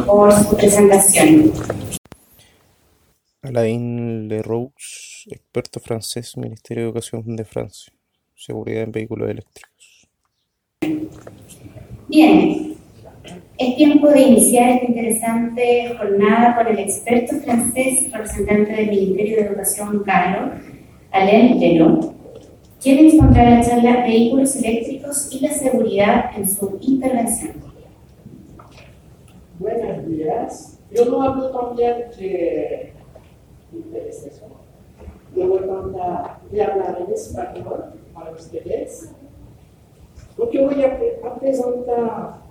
por 0.05 0.31
su 0.33 0.55
presentación. 0.55 1.53
Alain 3.41 4.27
Leroux, 4.27 4.71
experto 5.27 5.79
francés, 5.79 6.37
Ministerio 6.37 6.83
de 6.83 6.89
Educación 6.89 7.35
de 7.35 7.45
Francia, 7.45 7.93
Seguridad 8.35 8.83
en 8.83 8.91
Vehículos 8.91 9.29
Eléctricos. 9.29 9.70
Bien, 12.07 12.75
es 13.55 13.75
tiempo 13.75 14.09
de 14.09 14.19
iniciar 14.19 14.69
esta 14.71 14.87
interesante 14.87 15.95
jornada 15.95 16.55
con 16.55 16.65
el 16.67 16.79
experto 16.79 17.35
francés, 17.35 18.11
representante 18.11 18.71
del 18.71 18.89
Ministerio 18.89 19.35
de 19.37 19.41
Educación, 19.43 20.01
Carlos, 20.03 20.59
Alain 21.11 21.59
Leroux, 21.59 22.13
quien 22.81 23.05
expondrá 23.05 23.47
la 23.51 23.61
charla 23.63 24.03
Vehículos 24.03 24.55
Eléctricos 24.55 25.29
y 25.31 25.41
la 25.41 25.53
Seguridad 25.53 26.31
en 26.35 26.49
su 26.49 26.79
intervención. 26.81 27.53
Buenos 29.59 30.07
días. 30.07 30.79
Yo 30.95 31.05
no 31.05 31.21
hablo 31.21 31.51
también 31.51 32.05
de 32.17 32.93
intereses. 33.71 34.41
yo 35.35 35.47
voy 35.47 35.59
a 35.59 36.65
hablar 36.65 36.97
en 37.07 37.13
español 37.13 37.93
para 38.15 38.31
ustedes, 38.31 39.11
porque 40.41 40.59
voy 40.59 40.83
a, 40.83 40.87
a 41.23 41.35
presentar, 41.35 42.41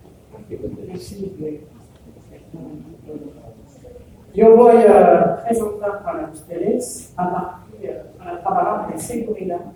yo 4.33 4.57
voy 4.57 4.77
a 4.77 5.43
presentar 5.45 6.05
para 6.05 6.31
ustedes 6.33 7.13
a 7.17 7.33
partir 7.33 7.97
para 8.17 8.41
trabajar 8.41 8.93
de 8.93 9.01
seguridad 9.01 9.73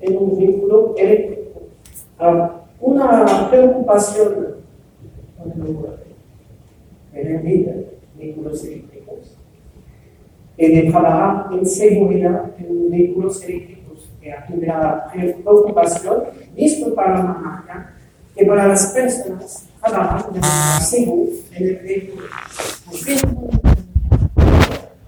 en 0.00 0.16
un 0.16 0.38
vehículo 0.38 0.94
eléctrico. 0.96 1.62
una 2.78 3.50
preocupación 3.50 4.58
en 7.12 7.26
el 7.26 7.86
vehículos 8.16 8.64
eléctricos 8.64 9.36
y 10.56 10.76
de 10.76 10.90
trabajar 10.92 11.52
en 11.52 11.66
seguridad 11.66 12.52
en 12.56 12.88
vehículos 12.88 13.42
eléctricos, 13.42 13.75
que 13.75 13.75
aquí 14.32 14.54
la 14.56 15.06
preocupación, 15.12 16.24
visto 16.54 16.94
para 16.94 17.18
la 17.18 17.22
marca, 17.24 17.94
que 18.34 18.44
para 18.44 18.68
las 18.68 18.92
personas 18.92 19.66
de 20.32 20.40
en 21.52 21.68
el 21.68 21.76
vehículo. 21.76 22.26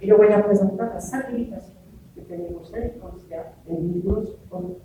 Y 0.01 0.07
yo 0.07 0.17
voy 0.17 0.33
a 0.33 0.47
presentar 0.47 0.93
las 0.95 1.13
habilitaciones 1.13 1.75
que 2.15 2.23
tenemos 2.23 2.73
en 2.75 2.95
en 3.67 3.93
vehículos 3.93 4.31
con 4.49 4.77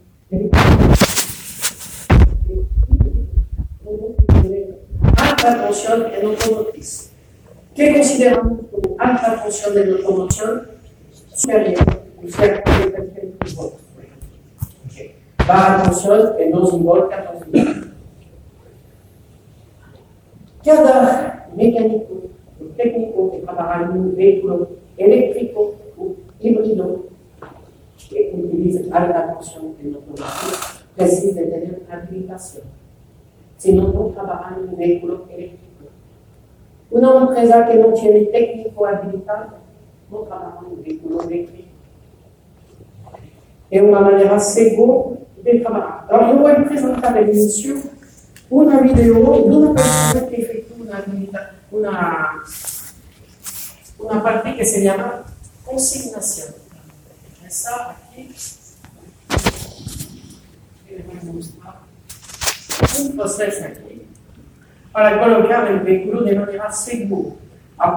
alta 5.18 5.66
tensión 5.66 6.06
en 6.14 6.26
automotriz. 6.26 7.12
¿Qué 7.76 7.94
consideramos 7.94 8.60
como 8.72 8.96
alta 9.00 9.44
tensión 9.44 9.76
de 9.76 9.86
locomoción? 9.86 10.68
Superior, 11.34 12.04
cerca 12.30 12.80
de 12.80 12.92
300 12.92 13.83
Baja 15.48 15.84
tensión 15.84 16.36
en 16.40 16.52
2 16.52 16.84
volt, 16.84 17.10
14 17.10 17.46
volt. 17.52 17.94
Cada 20.64 21.50
mecánico 21.54 22.14
o 22.62 22.64
técnico 22.78 23.32
que 23.32 23.40
trabaja 23.40 23.84
en 23.84 23.90
un 23.92 24.16
vehículo 24.16 24.70
eléctrico 24.98 25.76
o 25.98 26.16
híbrido 26.40 27.04
que 28.10 28.32
utiliza 28.34 28.96
alta 28.96 29.34
tensión 29.34 29.76
en 29.82 29.96
automotriz 29.96 30.86
precisa 30.96 31.42
tener 31.42 31.82
habilitación. 31.92 32.64
Si 33.58 33.74
no, 33.74 33.90
no 33.90 34.06
trabaja 34.08 34.56
en 34.56 34.70
un 34.70 34.78
vehículo 34.78 35.26
eléctrico. 35.30 35.92
Una 36.90 37.18
empresa 37.18 37.68
que 37.68 37.76
no 37.76 37.92
tiene 37.92 38.26
técnico 38.26 38.86
habilitado 38.86 39.58
no 40.10 40.20
trabaja 40.20 40.60
en 40.62 40.72
un 40.72 40.84
vehículo 40.84 41.22
eléctrico. 41.24 41.68
Es 43.70 43.82
una 43.82 44.00
manera 44.00 44.40
segura 44.40 45.23
de 45.44 45.60
trabajar. 45.60 46.08
Ahora 46.10 46.32
yo 46.32 46.38
voy 46.38 46.52
a 46.52 46.64
presentar 46.64 47.18
el 47.18 47.30
inicio 47.30 47.76
una 48.50 48.80
video 48.82 49.74
de 50.14 50.28
que 50.30 50.42
efectúa 50.42 50.78
una, 50.80 51.56
una, 51.72 52.44
una 53.98 54.24
parte 54.24 54.56
que 54.56 54.66
se 54.66 54.84
llama 54.84 55.24
consignación. 55.66 56.54
Esa 57.46 57.92
aquí, 57.92 58.30
le 60.90 61.04
voy 61.04 61.18
a 61.22 61.34
mostrar 61.34 61.84
para 64.92 65.20
colocar 65.20 65.68
el 65.68 65.80
vehículo 65.80 66.22
de 66.24 66.36
manera 66.36 66.72
segura. 66.72 67.36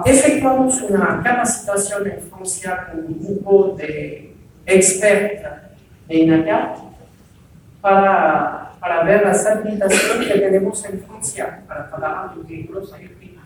Efectuamos 0.04 0.80
una 0.82 1.22
capacitación 1.22 2.06
en 2.06 2.20
Francia 2.22 2.88
con 2.90 3.06
un 3.06 3.22
grupo 3.22 3.76
de 3.76 4.34
expertos 4.64 5.52
de 6.08 6.16
INACAP 6.16 6.86
para, 7.86 8.72
para 8.80 9.04
ver 9.04 9.22
las 9.22 9.46
habilitaciones 9.46 10.26
que 10.26 10.40
tenemos 10.40 10.84
en 10.86 11.00
Francia 11.06 11.62
para 11.68 11.88
trabajar 11.88 12.36
en 12.36 12.44
vehículos 12.44 12.92
eléctricos. 12.92 13.44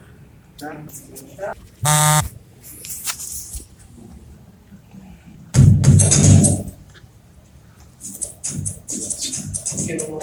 Que 9.87 9.97
no, 9.97 10.19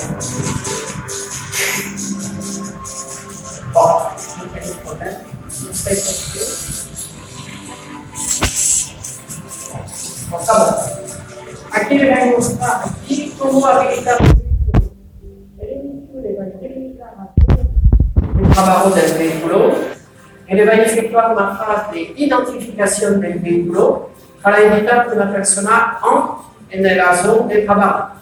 uma 21.33 21.55
fase 21.55 21.91
de 22.13 22.23
identificação 22.23 23.13
do 23.13 23.21
veículo 23.21 24.11
para 24.41 24.63
evitar 24.63 25.05
que 25.05 25.15
uma 25.15 25.27
pessoa 25.27 25.63
entre 26.71 26.95
na 26.95 27.13
zona 27.13 27.47
de 27.47 27.61
trabalho. 27.61 28.17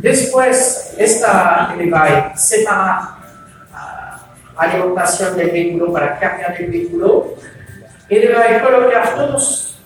Después, 0.00 0.94
esta, 0.96 1.74
ele 1.74 1.90
vai 1.90 2.32
separar 2.36 3.18
a 3.72 4.20
alimentación 4.56 5.36
del 5.36 5.50
vehículo 5.50 5.92
para 5.92 6.18
cargar 6.18 6.60
el 6.60 6.70
vehículo. 6.70 7.34
Ele 8.08 8.32
vai 8.32 8.60
colocar 8.60 9.14
todos 9.16 9.78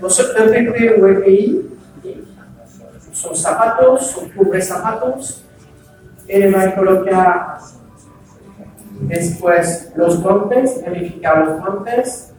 los 0.00 0.18
EPI 0.18 0.88
o 1.00 1.08
EPI, 1.08 1.70
son 3.12 3.34
zapatos, 3.34 4.10
son 4.10 4.28
cubre 4.30 4.60
zapatos. 4.60 5.42
Ele 6.28 6.50
vai 6.50 6.74
colocar 6.74 7.58
después 9.00 9.92
los 9.96 10.22
guantes, 10.22 10.82
verificar 10.84 11.46
los 11.46 11.60
guantes. 11.60 12.32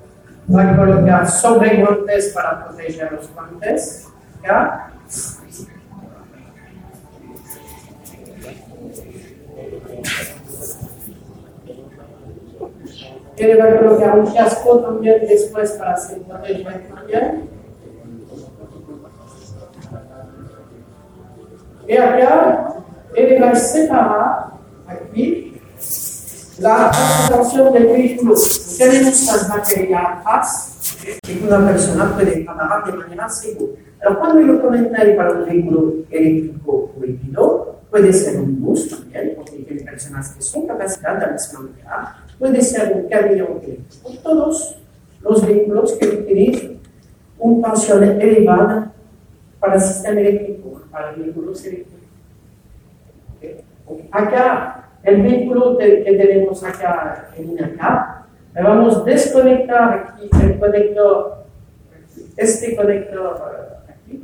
Va 0.54 0.72
a 0.72 0.76
colocar 0.76 1.28
sobre 1.28 1.78
guantes 1.78 2.30
para 2.34 2.66
proteger 2.66 3.12
los 3.12 3.30
guantes. 3.34 4.08
¿ya? 4.44 4.92
Ele 13.38 13.58
vai 13.58 13.78
colocar 13.78 14.16
um 14.16 14.34
casco 14.34 14.80
também 14.80 15.20
depois 15.20 15.72
para 15.72 15.98
se 15.98 16.20
proteger 16.22 16.88
também. 16.88 17.50
E 21.88 21.98
agora, 21.98 22.78
ele 23.14 23.40
vai 23.40 23.56
separar 23.56 24.58
aqui 24.88 25.62
a 26.64 26.90
alimentação 26.90 27.72
do 27.72 27.80
veículo. 27.80 28.36
Temos 28.78 29.30
as 29.30 29.48
baterias 29.48 30.00
atrás, 30.00 30.98
que 31.24 31.32
uma 31.34 31.72
pessoa 31.72 32.08
pode 32.08 32.44
trabalhar 32.44 32.84
de 32.84 32.98
maneira 32.98 33.30
segura. 33.30 33.74
Então, 33.98 34.16
quando 34.16 34.40
eu 34.42 34.60
comentei 34.60 35.16
para 35.16 35.34
um 35.34 35.46
veículo 35.46 36.06
elétrico 36.12 36.94
líquido, 37.00 37.76
pode 37.90 38.14
ser 38.14 38.40
um 38.40 38.46
bus 38.46 38.88
também, 38.88 39.36
porque 39.36 39.58
tem 39.64 39.86
pessoas 39.86 40.30
que 40.30 40.44
são 40.44 40.66
capacitadas 40.66 41.24
a 41.24 41.32
desmantelar 41.32 42.26
puede 42.38 42.62
ser 42.62 42.94
un 42.94 43.10
camión 43.10 43.60
eléctrico. 43.64 44.12
Todos 44.24 44.78
los 45.22 45.46
vehículos 45.46 45.94
que 45.94 46.08
utilizan 46.08 46.80
una 47.40 47.74
tensión 47.74 48.04
elevada 48.04 48.92
para 49.60 49.76
el 49.76 49.82
sistema 49.82 50.20
eléctrico, 50.20 50.82
para 50.92 51.12
vehículos 51.12 51.64
eléctricos. 51.66 51.96
Acá, 54.12 54.85
el 55.06 55.22
vehículo 55.22 55.78
que 55.78 56.04
tenemos 56.04 56.64
acá 56.64 57.30
en 57.38 57.64
acá, 57.64 58.26
vamos 58.56 58.98
a 58.98 59.04
desconectar 59.04 59.94
aquí 59.94 60.30
el 60.42 60.60
conector, 60.60 61.46
este 62.36 62.76
conector 62.76 63.84
aquí. 63.88 64.24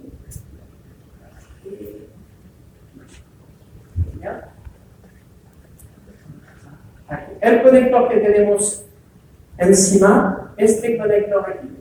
¿Ya? 4.19 4.49
El 7.41 7.61
conector 7.61 8.09
que 8.09 8.17
tenemos 8.17 8.85
encima, 9.59 10.53
este 10.57 10.97
conector 10.97 11.45
aquí. 11.47 11.77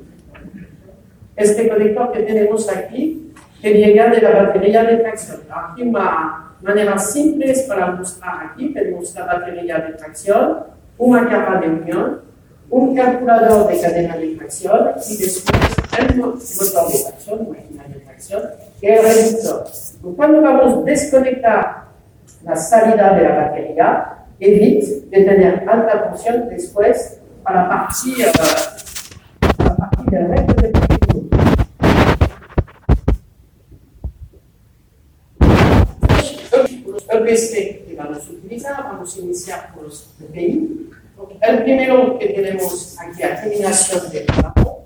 Este 1.36 1.70
conector 1.70 2.12
que 2.12 2.22
tenemos 2.24 2.68
aquí, 2.68 3.32
que 3.62 3.72
llega 3.72 4.10
de 4.10 4.20
la 4.20 4.42
batería 4.42 4.84
de 4.84 4.98
tracción. 4.98 5.40
Aquí 5.50 5.82
una 5.82 6.49
manera 6.62 6.98
simple 6.98 7.50
es 7.50 7.62
para 7.62 7.92
mostrar 7.92 8.50
aquí, 8.52 8.72
tenemos 8.72 9.14
la 9.14 9.24
batería 9.24 9.78
de 9.78 9.92
tracción, 9.94 10.64
una 10.98 11.28
capa 11.28 11.60
de 11.60 11.68
unión, 11.68 12.20
un 12.68 12.94
calculador 12.94 13.68
de 13.68 13.80
cadena 13.80 14.16
de 14.16 14.36
tracción 14.36 14.90
y 15.08 15.16
después 15.16 15.60
el 15.98 16.16
motor 16.16 16.38
de 16.38 17.04
tracción, 17.04 17.48
máquina 17.50 17.84
de 17.88 18.00
tracción, 18.00 18.42
que 18.80 18.94
es 18.94 19.00
el 19.00 19.32
reductor. 19.32 19.64
Cuando 20.16 20.42
vamos 20.42 20.78
a 20.78 20.80
desconectar 20.82 21.84
la 22.44 22.56
salida 22.56 23.14
de 23.14 23.22
la 23.22 23.34
batería, 23.34 24.16
évite 24.38 25.06
de 25.10 25.24
tener 25.24 25.68
alta 25.68 26.10
tensión 26.10 26.48
después 26.48 27.20
para 27.42 27.68
partir, 27.68 28.26
para 29.56 29.76
partir 29.76 30.10
del 30.10 30.28
resto 30.28 30.54
del 30.54 30.79
Los 37.30 37.52
EPC 37.52 37.86
que 37.86 37.96
vamos 37.96 38.26
a 38.26 38.32
utilizar, 38.32 38.82
vamos 38.82 39.16
a 39.16 39.20
iniciar 39.20 39.72
por 39.72 39.84
los 39.84 40.14
PPI. 40.18 40.90
El 41.42 41.62
primero 41.62 42.18
que 42.18 42.28
tenemos 42.30 42.96
aquí, 42.98 43.22
aterminación 43.22 44.10
de 44.10 44.20
trabajo, 44.22 44.84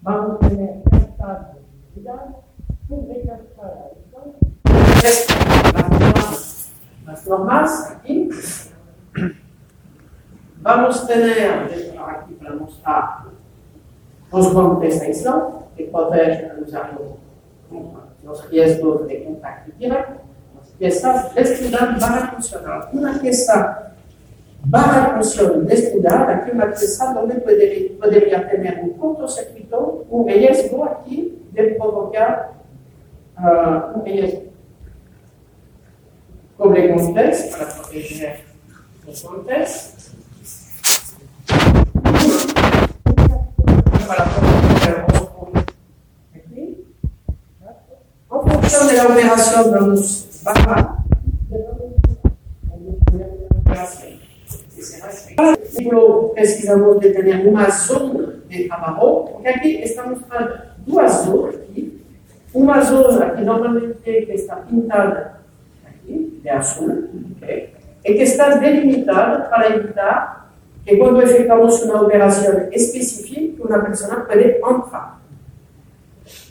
vamos 0.00 0.36
a 0.40 0.48
tener 0.48 0.82
esta 0.92 1.52
recalcar 1.98 3.92
las 7.06 7.26
normas 7.26 7.90
aquí. 7.90 8.28
Vamos 10.62 11.02
a 11.02 11.06
tener, 11.08 11.58
aquí 12.08 12.34
para 12.34 12.54
mostrar, 12.54 13.24
los 14.30 14.52
golpes 14.52 15.00
aislados 15.00 15.64
que 15.76 15.84
protegen 15.84 16.50
al 16.52 16.60
los 18.22 18.50
riesgos 18.50 19.08
de 19.08 19.24
contacto 19.24 19.72
directo. 19.76 20.29
Las 20.80 20.94
piezas 20.94 21.34
desnudadas 21.34 22.00
van 22.00 22.12
a 22.14 22.30
funcionar. 22.32 22.88
Una 22.94 23.20
pieza 23.20 23.92
va 24.74 24.80
a 24.80 25.14
funcionar 25.14 25.58
desnudada, 25.66 26.36
aquí 26.36 26.52
una 26.52 26.68
pieza 26.68 27.12
donde 27.12 27.34
podría, 27.34 27.98
podría 28.00 28.48
tener 28.48 28.80
un 28.82 28.94
cortocircuito, 28.94 30.06
un 30.08 30.26
riesgo 30.26 30.86
aquí 30.86 31.38
de 31.52 31.64
provocar 31.74 32.52
uh, 33.36 33.98
un 33.98 34.06
riesgo. 34.06 34.44
Cobre 36.56 36.94
golpes 36.94 37.42
para 37.52 37.74
proteger 37.74 38.40
los 39.06 39.22
golpes. 39.22 39.94
Para 44.08 44.24
proteger 44.24 45.04
los 45.12 45.28
aquí. 46.34 46.86
En 48.30 48.50
función 48.50 48.86
de 48.88 48.94
la 48.94 49.04
operación 49.04 49.70
vamos 49.72 50.29
bajar. 50.44 50.96
Ejemplo, 55.62 56.32
precisamos 56.34 57.00
de 57.00 57.10
tener 57.10 57.46
una 57.46 57.70
zona 57.70 58.34
de 58.48 58.64
trabajo, 58.66 59.30
porque 59.32 59.48
aquí 59.48 59.76
estamos 59.82 60.20
mostrando 60.20 60.54
dos 60.86 61.12
zonas 61.12 61.54
aquí. 61.70 62.02
Una 62.52 62.84
zona 62.84 63.34
que 63.34 63.42
normalmente 63.42 64.26
que 64.26 64.34
está 64.34 64.64
pintada 64.64 65.40
aquí, 65.86 66.40
de 66.42 66.50
azul, 66.50 67.08
¿okay? 67.36 67.72
y 68.04 68.16
que 68.16 68.22
está 68.22 68.58
delimitada 68.58 69.48
para 69.48 69.68
evitar 69.68 70.40
que 70.84 70.98
cuando 70.98 71.22
efectuamos 71.22 71.82
una 71.84 72.00
operación 72.00 72.68
específica, 72.72 73.62
una 73.62 73.82
persona 73.82 74.26
puede 74.26 74.56
entrar. 74.56 75.19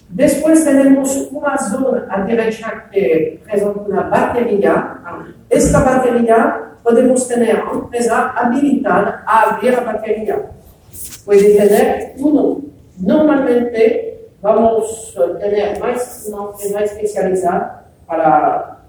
Después 0.09 0.65
tenemos 0.65 1.29
una 1.31 1.55
zona 1.57 2.07
a 2.09 2.23
derecha 2.23 2.85
que 2.91 3.41
presenta 3.43 3.79
una 3.79 4.01
batería. 4.03 4.99
Esta 5.49 5.83
batería 5.83 6.71
podemos 6.83 7.27
tener 7.27 7.57
a 7.57 7.71
empresa 7.71 8.31
habilitada 8.31 9.23
a 9.25 9.51
abrir 9.51 9.73
la 9.73 9.81
batería. 9.81 10.51
Puede 11.25 11.55
tener 11.55 12.13
uno. 12.17 12.61
Normalmente 12.97 14.31
vamos 14.41 15.15
a 15.15 15.37
tener 15.37 15.79
más 15.79 16.27
una 16.27 16.51
empresa 16.51 16.83
especializada 16.83 17.85
para 18.07 18.79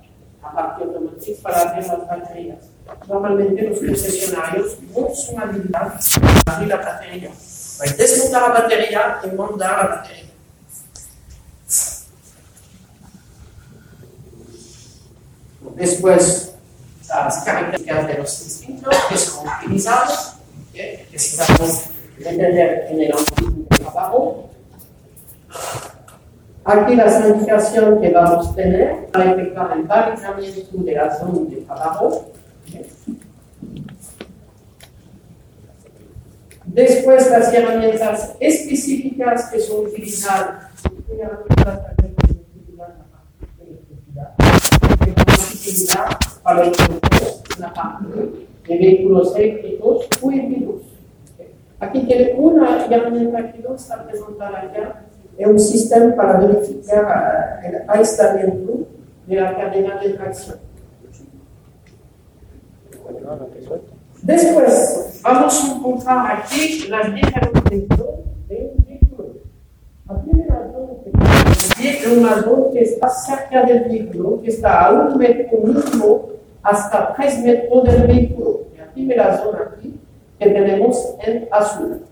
la 0.43 0.53
parte 0.53 0.85
automotriz 0.85 1.39
para 1.41 1.61
abrir 1.61 1.87
las 1.87 2.09
baterías. 2.09 2.71
Normalmente 3.07 3.69
los 3.69 3.79
concesionarios 3.79 4.79
no 4.97 5.15
son 5.15 5.39
habilitados 5.39 6.19
para 6.45 6.57
abrir 6.57 6.69
la 6.71 6.77
batería. 6.77 7.31
Desmontar 7.99 8.43
la 8.43 8.61
batería 8.61 9.19
y 9.23 9.37
mandar 9.37 9.71
la 9.71 9.97
batería. 9.97 10.30
Después, 15.81 16.53
las 17.09 17.43
características 17.43 18.07
de 18.07 18.15
los 18.19 18.45
distintos 18.45 18.95
que 19.09 19.17
son 19.17 19.47
utilizados, 19.49 20.35
¿okay? 20.69 21.07
necesitamos 21.11 21.85
entender 22.19 22.87
en 22.91 23.01
el 23.01 23.13
ámbito 23.13 23.67
de 23.71 23.79
trabajo. 23.79 24.51
Aquí 26.67 26.95
la 26.95 27.09
significación 27.09 27.99
que 27.99 28.11
vamos 28.11 28.49
a 28.49 28.55
tener 28.55 29.07
para 29.07 29.33
efectuar 29.33 29.79
el 29.79 29.85
balizamiento 29.85 30.77
de 30.85 30.93
la 30.93 31.19
zona 31.19 31.49
de 31.49 31.57
trabajo. 31.63 32.31
Después 36.67 37.31
las 37.31 37.55
herramientas 37.55 38.33
específicas 38.39 39.47
que 39.47 39.61
son 39.61 39.87
utilizadas 39.87 40.71
para 46.43 46.73
una 47.59 47.75
parte 47.75 48.07
de 48.67 48.79
vehículos 48.79 49.35
eléctricos 49.37 50.09
o 50.21 50.31
híbridos. 50.31 50.83
Aquí 51.79 52.01
tiene 52.01 52.35
una 52.37 52.85
herramienta 52.87 53.53
que 53.53 53.59
no 53.61 53.75
está 53.75 54.05
presentada 54.05 54.61
acá, 54.61 55.03
es 55.37 55.47
un 55.47 55.59
sistema 55.59 56.15
para 56.15 56.39
verificar 56.41 57.61
el 57.65 57.83
aislamiento 57.89 58.87
de 59.27 59.37
la 59.37 59.57
cadena 59.57 59.99
de 59.99 60.11
tracción. 60.11 60.59
Después, 64.23 65.21
vamos 65.23 65.65
a 65.65 65.77
encontrar 65.77 66.37
aquí 66.37 66.87
las 66.89 67.15
diferencias 67.15 67.89
de 68.49 68.90
La 70.11 70.21
primera 70.23 70.69
zona 70.73 70.93
es 71.81 72.07
una 72.07 72.43
zona 72.43 72.71
que 72.73 72.81
está 72.81 73.09
cerca 73.09 73.63
del 73.63 73.85
vehículo, 73.85 74.41
que 74.43 74.49
está 74.49 74.87
a 74.87 74.93
un 74.93 75.17
metro 75.17 75.59
mínimo 75.59 76.31
hasta 76.65 77.15
tres 77.15 77.39
metros 77.39 77.85
del 77.85 78.09
vehículo. 78.09 78.63
Y 78.77 78.81
aquí 78.81 79.07
ve 79.07 79.15
la 79.15 79.39
zona 79.39 79.71
aquí 79.71 80.01
que 80.37 80.51
tenemos 80.51 81.15
en 81.21 81.47
azul. 81.53 82.03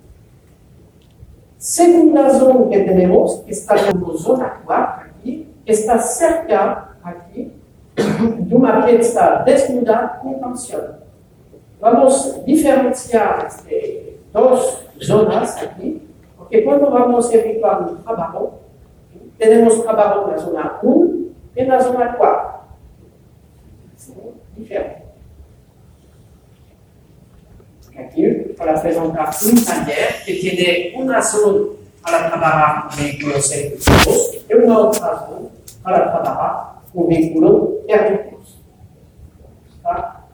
Segunda 1.56 2.30
zona 2.38 2.70
que 2.70 2.78
tenemos, 2.84 3.42
que 3.44 3.50
está 3.50 3.74
como 3.90 4.16
zona 4.16 4.60
4 4.64 5.10
aquí, 5.10 5.48
que 5.66 5.72
está 5.72 5.98
cerca 5.98 6.96
aquí 7.02 7.52
de 7.96 8.54
una 8.54 8.86
pieza 8.86 9.42
desnuda 9.44 10.20
con 10.22 10.38
tensión. 10.38 10.98
Vamos 11.80 12.36
a 12.36 12.44
diferenciar 12.44 13.46
este, 13.48 14.20
dos 14.32 14.84
zonas 15.00 15.60
aquí, 15.60 16.07
porque 16.48 16.64
cuando 16.64 16.90
vamos 16.90 17.30
a 17.30 17.34
efectuar 17.34 17.82
un 17.82 18.02
trabajo, 18.02 18.60
tenemos 19.36 19.82
trabajo 19.82 20.24
en 20.24 20.30
la 20.30 20.38
zona 20.38 20.78
1 20.80 21.10
y 21.54 21.60
en 21.60 21.68
la 21.68 21.80
zona 21.80 22.14
4. 22.16 22.58
Diferente. 24.56 25.04
Aquí, 27.98 28.26
para 28.56 28.80
presentar 28.80 29.30
un 29.44 29.64
taller 29.64 30.08
que 30.24 30.34
tiene 30.34 30.94
una 30.96 31.20
zona 31.20 31.70
para 32.00 32.28
trabajar 32.28 32.96
vehículos 32.96 33.52
eléctricos 33.52 34.38
y 34.48 34.54
una 34.54 34.78
otra 34.78 35.26
zona 35.26 35.48
para 35.82 36.12
trabajar 36.12 36.80
con 36.94 37.08
vehículos 37.08 37.86
térmicos. 37.86 38.58
¿Está? 39.76 40.24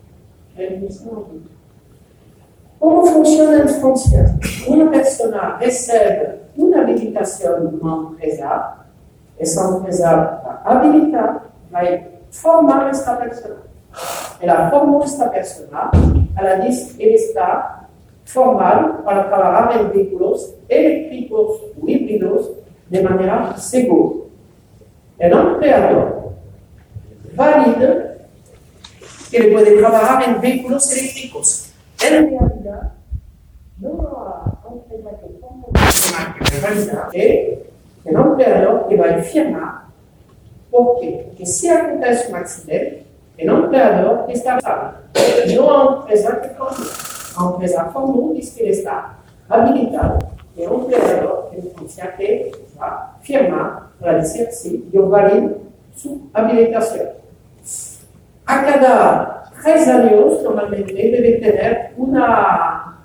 ¿Cómo 2.84 3.06
funciona 3.06 3.62
en 3.62 3.68
Francia? 3.70 4.36
Una 4.68 4.90
persona 4.90 5.56
recibe 5.58 6.40
una 6.54 6.82
habilitación 6.82 7.70
de 7.70 7.76
una 7.78 8.10
empresa, 8.10 8.76
esa 9.38 9.68
empresa 9.70 10.14
va 10.14 10.62
a 10.62 10.70
habilitar, 10.70 11.44
va 11.74 11.78
a 11.78 11.98
formar 12.30 12.90
esta 12.90 13.18
persona. 13.18 13.54
Ela 14.38 14.68
formó 14.68 15.02
esta 15.02 15.30
persona, 15.30 15.90
ela 16.38 16.56
diz 16.56 16.92
que 16.92 17.04
ele 17.04 17.14
está 17.14 17.88
formado 18.26 19.02
para 19.02 19.28
trabalhar 19.28 19.80
em 19.80 19.88
veículos 19.88 20.54
eléctricos 20.68 21.62
ou 21.80 21.88
híbridos 21.88 22.50
de 22.90 23.02
maneira 23.02 23.56
segura. 23.56 24.26
O 25.18 25.24
empregador 25.24 26.34
valida 27.32 28.18
que 29.30 29.36
ele 29.38 29.54
pode 29.54 29.74
trabalhar 29.78 30.28
em 30.28 30.38
veículos 30.38 30.92
eléctricos. 30.92 31.63
En 32.06 32.28
realidad, 32.28 32.92
no 33.78 33.96
que 34.86 36.60
vai 36.60 36.74
validar 36.74 37.10
é 37.14 37.58
o 38.04 38.32
empregador 38.32 38.88
que 38.88 38.96
vai 38.96 39.22
firmar. 39.22 39.90
Por 40.70 41.00
quê? 41.00 41.24
Porque 41.24 41.46
se 41.46 41.70
acontece 41.70 42.30
um 42.30 42.36
acidente, 42.36 43.06
o 43.38 43.42
empregador 43.42 44.30
está 44.30 44.60
sábio. 44.60 44.98
Não 45.56 45.70
a 45.70 46.02
empresa 46.02 46.36
que 46.36 46.48
formou. 46.50 46.86
A 47.36 47.54
empresa 47.54 47.84
formou 47.86 48.34
diz 48.34 48.50
que 48.50 48.62
ele 48.62 48.70
está 48.72 49.14
habilitado. 49.48 50.26
E 50.56 50.66
o 50.66 50.82
empregador 50.82 51.50
que 51.50 51.62
confia 51.70 52.08
que 52.08 52.52
vai 52.76 53.08
firmar 53.22 53.92
para 53.98 54.18
dizer 54.18 54.50
se 54.50 54.86
eu 54.92 55.08
valido 55.08 55.58
sua 55.96 56.18
habilitação. 56.34 57.12
A 58.46 58.58
cada 58.58 59.43
três 59.64 59.88
anos, 59.88 60.42
normalmente, 60.42 60.92
deve 60.92 61.38
ter 61.40 61.92
uma, 61.96 62.98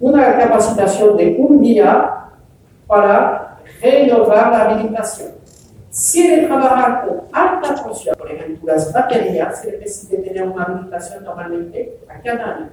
uma 0.00 0.24
capacitação 0.32 1.16
de 1.16 1.36
um 1.38 1.60
dia 1.60 2.24
para 2.86 3.58
renovar 3.80 4.50
la 4.50 4.62
habilitación. 4.62 5.32
Si 5.90 6.26
él 6.26 6.48
trabaja 6.48 7.02
con 7.02 7.20
alta 7.32 7.72
tensión, 7.76 8.16
por 8.18 8.28
ejemplo, 8.28 8.66
las 8.66 8.92
baterías, 8.92 9.60
se 9.60 9.78
necesita 9.78 10.20
tener 10.24 10.42
una 10.42 10.64
habilitación 10.64 11.22
normalmente 11.22 12.00
a 12.08 12.20
cada 12.20 12.56
año. 12.56 12.70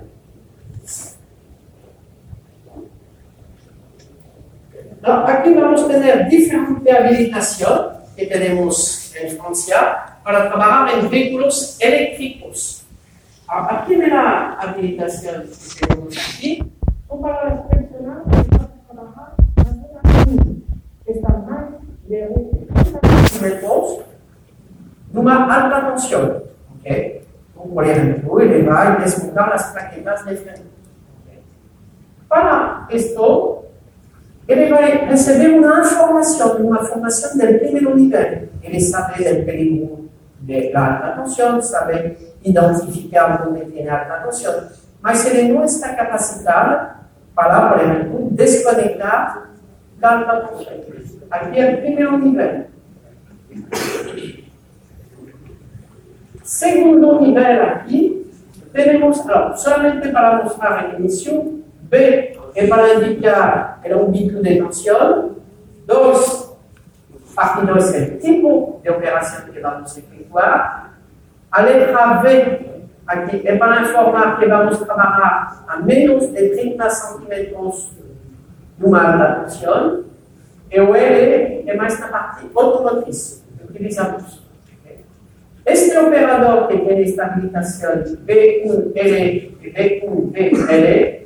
Aquí 5.03 5.53
vamos 5.53 5.83
a 5.83 5.87
tener 5.87 6.27
diferente 6.29 6.91
habilitación 6.91 7.91
que 8.15 8.25
tenemos 8.25 9.00
en 9.21 9.37
Francia 9.37 10.17
para 10.23 10.49
trabajar 10.49 10.99
en 10.99 11.09
vehículos 11.09 11.77
eléctricos. 11.79 12.83
La 13.47 14.57
habilitación 14.59 15.43
que 15.77 15.87
tenemos 15.87 16.17
aquí. 16.17 16.63
Son 17.07 17.21
para 17.21 17.49
las 17.49 17.67
personas 17.67 18.23
que 18.23 18.57
van 18.57 18.61
a 18.61 18.93
trabajar 18.93 19.33
en 19.57 19.63
la 19.65 20.01
zona 20.01 20.25
1, 20.27 20.43
que 21.05 21.11
están 21.11 21.45
más 21.45 21.65
de 22.07 22.27
30 22.29 23.41
metros 23.41 23.99
de 25.11 25.19
una 25.19 25.53
alta 25.53 25.89
tensión. 25.89 26.43
¿okay? 26.79 27.21
Como 27.53 27.73
por 27.73 27.85
ejemplo, 27.85 28.35
va 28.69 28.93
a 28.93 28.95
desmontar 28.95 29.49
las 29.49 29.63
plaquetas 29.65 30.25
de. 30.25 30.33
¿okay? 30.33 31.43
Para 32.29 32.87
esto, 32.89 33.65
ele 34.47 34.69
vai 34.69 35.05
receber 35.05 35.49
uma 35.49 35.81
informação, 35.81 36.57
uma 36.57 36.83
formação 36.83 37.37
do 37.37 37.59
primeiro 37.59 37.95
nível. 37.95 38.49
Ele 38.61 38.79
sabe 38.79 39.23
do 39.23 39.45
perigo 39.45 40.09
da 40.73 40.95
alta 40.95 41.21
tensão, 41.21 41.61
sabe 41.61 42.17
identificar 42.43 43.47
onde 43.47 43.65
tem 43.71 43.87
alta 43.87 44.25
tensão, 44.25 44.67
mas 45.01 45.25
ele 45.25 45.53
não 45.53 45.63
está 45.63 45.93
capacitado 45.93 47.01
para, 47.35 47.69
por 47.69 47.81
exemplo, 47.81 48.29
desconectar 48.31 49.49
da 49.99 50.19
alta 50.19 50.47
tensão. 50.47 50.73
Aqui. 51.29 51.61
Segundo 56.43 57.21
nível 57.21 57.63
aqui, 57.63 58.29
temos, 58.73 59.23
solamente 59.55 60.09
para 60.09 60.43
mostrar 60.43 60.79
a 60.79 60.95
emissão, 60.95 61.60
B 61.91 62.39
é 62.55 62.67
para 62.67 62.93
indicar 62.95 63.81
era 63.83 63.97
um 63.97 64.09
bico 64.09 64.41
de 64.41 64.55
tensión. 64.55 65.35
2, 65.85 66.57
partindo 67.35 67.73
desse 67.73 68.17
tipo 68.17 68.79
de 68.81 68.89
operação 68.89 69.51
que 69.51 69.59
vamos 69.59 69.97
efetuar. 69.97 70.93
A 71.51 71.61
letra 71.61 72.21
V 72.21 72.59
aqui 73.05 73.45
é 73.45 73.57
para 73.57 73.81
informar 73.81 74.39
que 74.39 74.45
vamos 74.45 74.77
trabalhar 74.79 75.65
a 75.67 75.77
menos 75.81 76.27
de 76.27 76.49
30 76.49 76.89
cm 76.89 77.51
do 78.77 78.95
ar 78.95 79.17
da 79.17 79.35
tension. 79.41 80.03
E 80.71 80.79
o 80.79 80.95
L 80.95 81.63
é 81.67 81.75
mais 81.75 81.99
na 81.99 82.07
parte 82.07 82.45
automotriz 82.55 83.43
que 83.57 83.65
utilizamos. 83.65 84.41
Este 85.65 85.97
operador 85.97 86.69
que 86.69 86.77
tem 86.77 87.03
esta 87.03 87.25
habilitação 87.25 88.03
B1L 88.25 89.51
e 89.61 89.73
B1BL 89.73 91.21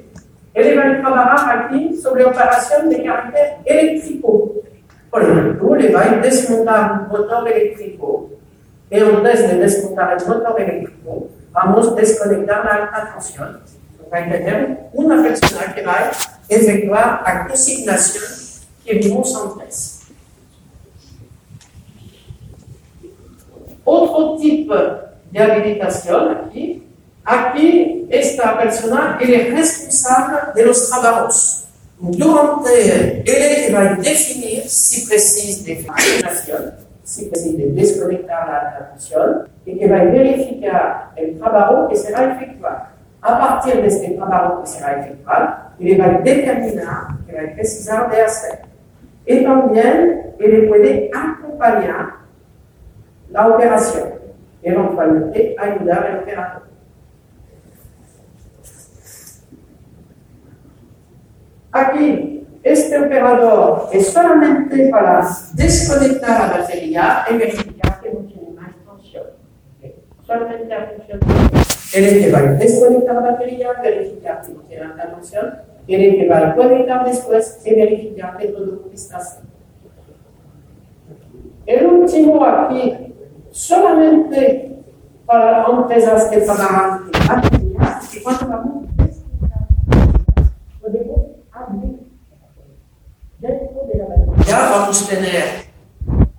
Eleven 0.55 1.01
Cabara 1.01 1.65
aquí 1.65 1.93
sobre 1.97 2.23
operación 2.23 2.89
de 2.89 3.03
carácter 3.03 3.57
eléctrico. 3.65 4.53
Por 5.11 5.21
ejemplo, 5.21 5.75
le 5.75 5.91
va 5.91 6.01
a 6.01 6.15
desmontar 6.21 6.91
un 6.93 7.07
motor 7.09 7.47
eléctrico. 7.51 8.29
Y 8.89 8.99
antes 8.99 9.49
de 9.49 9.57
desmontar 9.57 10.17
el 10.17 10.25
motor 10.25 10.61
eléctrico, 10.61 11.27
vamos 11.51 11.91
a 11.91 11.95
desconectar 11.95 12.63
la 12.63 12.71
alta 12.71 13.11
tensión. 13.13 13.59
Vai 14.09 14.29
tener 14.29 14.91
una 14.93 15.21
persona 15.21 15.73
que 15.73 15.81
va 15.81 15.93
a 15.93 16.11
efectuar 16.47 17.23
la 17.25 17.47
consignación 17.47 18.23
que 18.85 18.93
vimos 18.93 19.35
antes. 19.35 20.07
Otro 23.83 24.37
tipo 24.37 24.75
de 25.31 25.39
habilitación 25.39 26.37
aquí 26.37 26.84
Aquí 27.25 28.05
esta 28.09 28.55
persona 28.57 29.17
es 29.19 29.51
responsable 29.51 30.37
de 30.53 30.65
los 30.65 30.89
trabajos. 30.89 31.67
Durante 31.97 33.23
él 33.25 33.73
va 33.73 33.93
a 33.93 34.03
si 34.03 35.07
precisa 35.07 35.65
de 35.65 35.77
facturación, 35.77 36.73
si 37.03 37.25
precisa 37.25 37.57
de 37.57 37.71
desconectar 37.71 38.47
la 38.47 38.77
atención 38.77 39.47
y 39.65 39.79
que 39.79 39.87
va 39.87 40.01
a 40.01 40.03
verificar 40.03 41.11
el 41.15 41.39
trabajo 41.39 41.87
que 41.89 41.95
será 41.95 42.35
efectuado. 42.35 42.83
A 43.21 43.39
partir 43.39 43.81
de 43.81 43.87
este 43.87 44.09
trabajo 44.11 44.61
que 44.61 44.67
será 44.67 44.99
efectuado, 44.99 45.55
él 45.79 45.99
va 45.99 46.05
a 46.05 46.19
determinar 46.19 47.07
qué 47.25 47.33
va 47.33 47.41
a 47.41 47.55
precisar 47.55 48.11
de 48.11 48.21
hacer. 48.21 48.59
Y 49.25 49.43
también 49.43 50.35
él 50.39 50.67
puede 50.67 51.09
acompañar 51.11 52.17
la 53.31 53.47
operación, 53.47 54.09
eventualmente 54.61 55.55
ayudar 55.57 56.05
al 56.05 56.19
operador. 56.19 56.64
Aquí, 61.75 62.47
este 62.63 62.97
operador 62.97 63.89
es 63.91 64.07
solamente 64.07 64.87
para 64.87 65.27
desconectar 65.55 66.39
la 66.39 66.57
batería 66.59 67.25
y 67.29 67.37
verificar 67.37 67.99
que 67.99 68.11
no 68.13 68.19
tiene 68.19 68.49
más 68.51 68.69
tensión. 68.87 69.25
Solamente 70.25 70.67
la 70.69 70.87
función. 70.87 71.19
Tiene 71.91 72.19
que 72.19 72.31
va 72.31 72.39
a 72.39 72.41
desconectar 72.53 73.15
la 73.15 73.21
batería, 73.21 73.73
verificar 73.83 74.41
que 74.41 74.53
no 74.53 74.59
tiene 74.61 74.85
alta 74.85 75.15
tensión. 75.15 75.53
Tiene 75.85 76.15
que 76.15 76.29
va 76.29 76.37
a 76.37 76.55
conectar 76.55 77.05
después 77.05 77.61
y 77.65 77.75
verificar 77.75 78.37
que 78.37 78.47
todo 78.47 78.85
está 78.93 79.17
haciendo. 79.17 79.51
El 81.65 81.87
último 81.87 82.45
aquí, 82.45 83.13
solamente 83.51 84.77
para 85.25 85.65
empresas 85.65 86.29
que 86.29 86.37
trabajan 86.37 87.01
en 87.13 87.27
batería, 87.27 87.99
y 88.13 88.23
cuando 88.23 88.47
vamos 88.47 88.85
a 88.97 89.03
desconectar, 89.03 89.67
podemos 90.79 91.35
Dentro 93.39 94.34
de 94.45 94.51
la 94.51 94.59
batería 94.59 94.69
vamos 94.69 95.03
a 95.03 95.09
tener, 95.09 95.43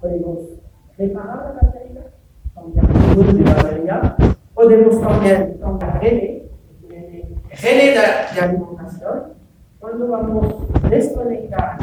podemos 0.01 0.39
reparar 0.97 1.55
la 1.55 1.67
batería, 1.67 2.07
cambiar 2.55 2.87
el 2.91 3.39
de 3.39 3.45
la 3.45 3.55
batería, 3.55 4.17
podemos 4.55 5.01
también 5.01 5.59
cambiar 5.61 6.01
relé, 6.01 6.49
relé 7.63 7.87
de, 7.87 7.95
de 7.95 8.41
alimentación, 8.41 9.35
cuando 9.79 10.09
vamos 10.09 10.55
a 10.83 10.89
desconectar 10.89 11.79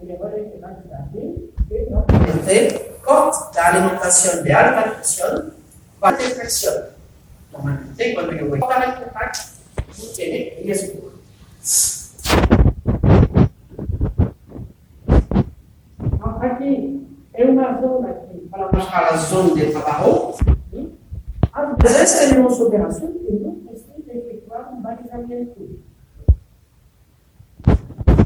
el 0.00 0.08
normalmente 1.90 2.98
corte 3.04 3.58
la 3.58 3.66
alimentación 3.66 4.44
de 4.44 4.52
alta 4.52 4.94
presión 4.94 5.54
para 5.98 6.16
presión. 6.16 6.74
Normalmente 7.52 8.14
cuando 8.14 8.32
yo 8.32 8.48
voy 8.48 8.58
a 8.58 8.60
cortar 8.60 8.88
el 8.88 9.04
contacto, 9.04 9.38
tiene 10.14 10.58
riesgo. 10.62 11.10
Aquí 16.40 17.06
é 17.34 17.44
uma 17.44 17.78
zona 17.82 18.10
aqui 18.12 18.48
para 18.50 18.72
marcar 18.72 19.12
a 19.12 19.16
zona 19.18 19.54
de 19.54 19.70
trabalho. 19.72 20.34
Às 21.52 21.92
vezes 21.92 22.30
temos 22.30 22.58
operações 22.58 23.12
que 23.12 23.32
não 23.32 23.56
precisam 23.56 24.14
efetuar 24.14 24.72
um 24.72 24.80
balizamento. 24.80 25.80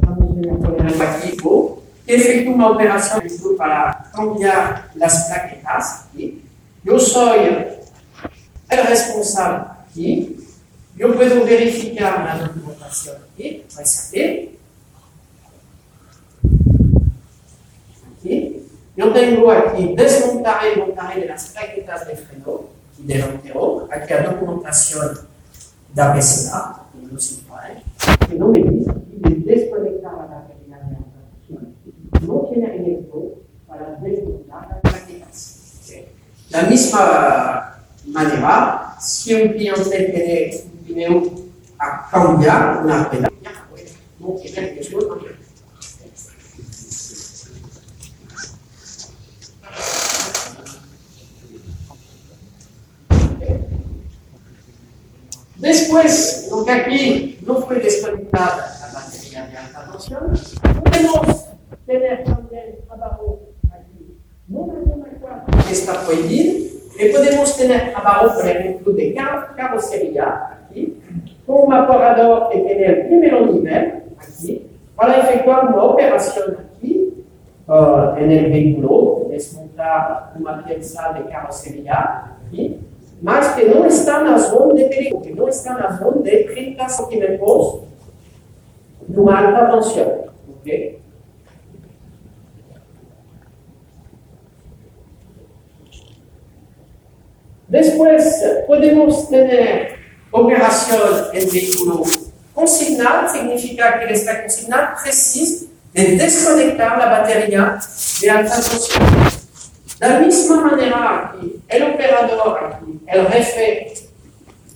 Vamos 0.06 0.34
ver, 0.36 0.46
exemplo, 0.46 1.02
aqui, 1.02 1.42
vou 1.42 1.82
efetuar 2.06 2.54
uma 2.54 2.70
operação 2.70 3.20
para 3.56 3.94
cambiar 4.14 4.92
as 5.02 5.26
plaquetas. 5.26 6.06
Aqui. 6.06 6.44
Eu 6.84 7.00
sou 7.00 7.30
o 7.30 8.82
responsável 8.82 9.70
aqui. 9.88 10.38
Eu 10.96 11.14
posso 11.14 11.44
verificar 11.44 12.22
na 12.22 12.46
documentação 12.46 13.14
aqui, 13.14 13.64
vai 13.74 13.84
saber. 13.84 14.60
Aqui. 18.24 18.66
Eu 18.96 19.12
tenho 19.12 19.50
aqui 19.50 19.94
desmontar 19.94 20.66
e 20.66 20.78
montar 20.78 21.12
as 21.30 21.48
plaquetas 21.48 22.06
de 22.06 22.16
freno 22.16 22.70
delantero. 22.98 23.86
Aqui 23.90 24.14
a 24.14 24.22
documentação 24.22 25.14
da 25.90 26.14
PCA, 26.14 26.86
inclusive, 26.94 27.42
que 28.26 28.34
não 28.36 28.48
me 28.48 28.62
diz 28.62 28.88
aqui 28.88 29.20
de 29.20 29.34
desconectar 29.40 30.14
a 30.14 30.26
bateria 30.26 30.78
de 30.78 31.52
alta 31.52 31.68
Não 32.22 32.46
tem 32.46 32.64
eletro 32.64 33.42
para 33.68 33.96
desmontar 34.00 34.80
as 34.82 34.90
plaquetas. 34.90 36.02
Da 36.50 36.62
mesma 36.62 37.78
maneira, 38.06 38.96
se 39.00 39.34
um 39.34 39.52
cliente 39.52 39.90
quer 39.90 40.64
pneu 40.86 41.50
a 41.78 41.90
cambiar 42.10 42.84
una 42.84 43.10
pedal. 43.10 43.34
No 44.18 44.36
tiene 44.36 44.70
riesgo 44.70 45.16
de 45.16 45.33
Después, 55.64 56.46
lo 56.50 56.62
que 56.62 56.72
aquí 56.72 57.38
no 57.46 57.54
fue 57.62 57.76
desconectada 57.76 58.76
la 58.82 59.00
batería 59.00 59.46
de 59.46 59.56
alta 59.56 59.90
tensión, 59.90 60.30
podemos 60.84 61.46
tener 61.86 62.22
también 62.22 62.76
trabajo 62.86 63.40
aquí. 63.70 64.14
Acuerdo 64.52 65.64
que 65.66 65.72
está 65.72 66.04
prohibido. 66.04 66.64
Y 66.98 67.08
podemos 67.08 67.56
tener 67.56 67.92
trabajo, 67.92 68.34
por 68.34 68.46
ejemplo, 68.46 68.92
de 68.92 69.14
car 69.14 69.54
carrocería 69.56 70.60
aquí, 70.68 71.00
con 71.46 71.66
un 71.66 71.72
operador 71.72 72.50
que 72.50 72.58
tiene 72.58 72.84
el 72.84 73.06
primer 73.06 73.50
nivel 73.50 74.02
aquí, 74.18 74.66
para 74.94 75.16
efectuar 75.16 75.68
una 75.68 75.82
operación 75.82 76.58
aquí 76.58 77.24
uh, 77.66 78.16
en 78.18 78.30
el 78.30 78.50
vehículo, 78.52 79.26
desmontar 79.30 80.34
una 80.38 80.62
pieza 80.62 81.14
de 81.14 81.28
carrocería 81.30 82.36
aquí, 82.46 82.78
más 83.24 83.54
que 83.54 83.64
no 83.64 83.86
está 83.86 84.22
la 84.22 84.38
zona 84.38 84.74
de 84.74 84.84
peligro, 84.84 85.22
que 85.22 85.30
no 85.30 85.48
está 85.48 85.78
la 85.78 85.98
zona 85.98 86.20
de 86.20 86.44
30 86.44 86.88
centímetros 86.90 87.80
de 89.06 89.18
una 89.18 89.38
alta 89.38 89.70
tensión. 89.70 90.08
¿okay? 90.60 90.98
Después 97.66 98.44
podemos 98.66 99.30
tener 99.30 99.96
operación 100.30 101.00
en 101.32 101.50
vehículo 101.50 102.02
consignado, 102.52 103.32
significa 103.32 104.00
que 104.00 104.12
esta 104.12 104.42
consignado 104.42 104.98
precisa 105.02 105.64
de 105.94 106.18
desconectar 106.18 106.98
la 106.98 107.06
batería 107.06 107.78
de 108.20 108.30
alta 108.30 108.54
tensión. 108.54 109.43
La 110.04 110.18
misma 110.18 110.60
manera 110.60 111.34
que 111.40 111.76
el 111.76 111.82
operador 111.94 112.58
aquí, 112.62 113.00
el 113.06 113.26
jefe, 113.26 113.94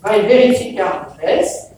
va 0.02 0.12
a 0.12 0.16
verificar 0.16 1.12
tres, 1.18 1.68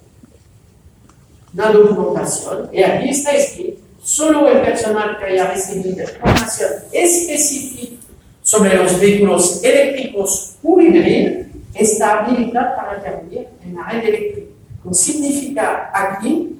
la 1.55 1.72
documentación, 1.72 2.68
y 2.72 2.80
aquí 2.84 3.09
está 3.09 3.32
escrito, 3.32 3.82
solo 4.01 4.48
el 4.48 4.61
personal 4.61 5.18
que 5.18 5.24
haya 5.24 5.51
recibido 5.51 6.01
información 6.01 6.70
específica 6.92 7.96
sobre 8.40 8.76
los 8.76 9.01
vehículos 9.01 9.64
eléctricos 9.64 10.55
o 10.62 10.80
híbridos 10.80 11.48
está 11.74 12.20
habilitado 12.20 12.76
para 12.76 12.98
intervenir 12.98 13.48
en 13.64 13.74
la 13.74 13.82
red 13.88 14.05
eléctrica. 14.05 14.51
Significa 14.92 15.90
aquí 15.92 16.57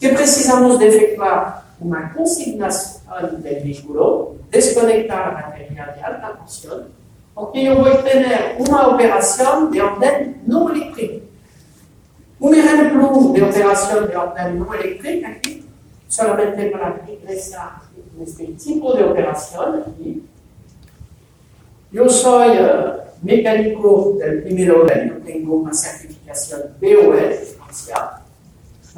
que 0.00 0.08
precisamos 0.08 0.76
de 0.80 0.88
efectuar 0.88 1.62
una 1.78 2.12
consignación 2.12 2.95
del 3.22 3.62
vehículo, 3.62 4.34
desconectar 4.50 5.32
la 5.32 5.48
batería 5.48 5.94
de 5.94 6.02
alta 6.02 6.38
tensión, 6.38 6.88
porque 7.34 7.64
yo 7.64 7.76
voy 7.76 7.90
a 7.90 8.02
tener 8.02 8.56
una 8.58 8.88
operación 8.88 9.70
de 9.70 9.82
orden 9.82 10.42
no 10.46 10.70
eléctrico. 10.70 11.26
Un 12.38 12.54
ejemplo 12.54 13.32
de 13.32 13.42
operación 13.42 14.08
de 14.08 14.16
orden 14.16 14.58
no 14.58 14.74
eléctrico 14.74 15.28
aquí, 15.28 15.64
solamente 16.08 16.66
para 16.70 17.00
ingresar 17.08 17.70
en 18.16 18.22
este 18.22 18.46
tipo 18.46 18.94
de 18.94 19.04
operación 19.04 19.84
aquí. 19.86 20.22
Yo 21.92 22.08
soy 22.08 22.58
uh, 22.58 23.06
mecánico 23.22 24.16
del 24.18 24.42
primer 24.42 24.70
orden, 24.72 25.22
tengo 25.24 25.56
una 25.56 25.72
certificación 25.72 26.62
BOL 26.80 27.16
de 27.16 27.34
Francia. 27.36 28.25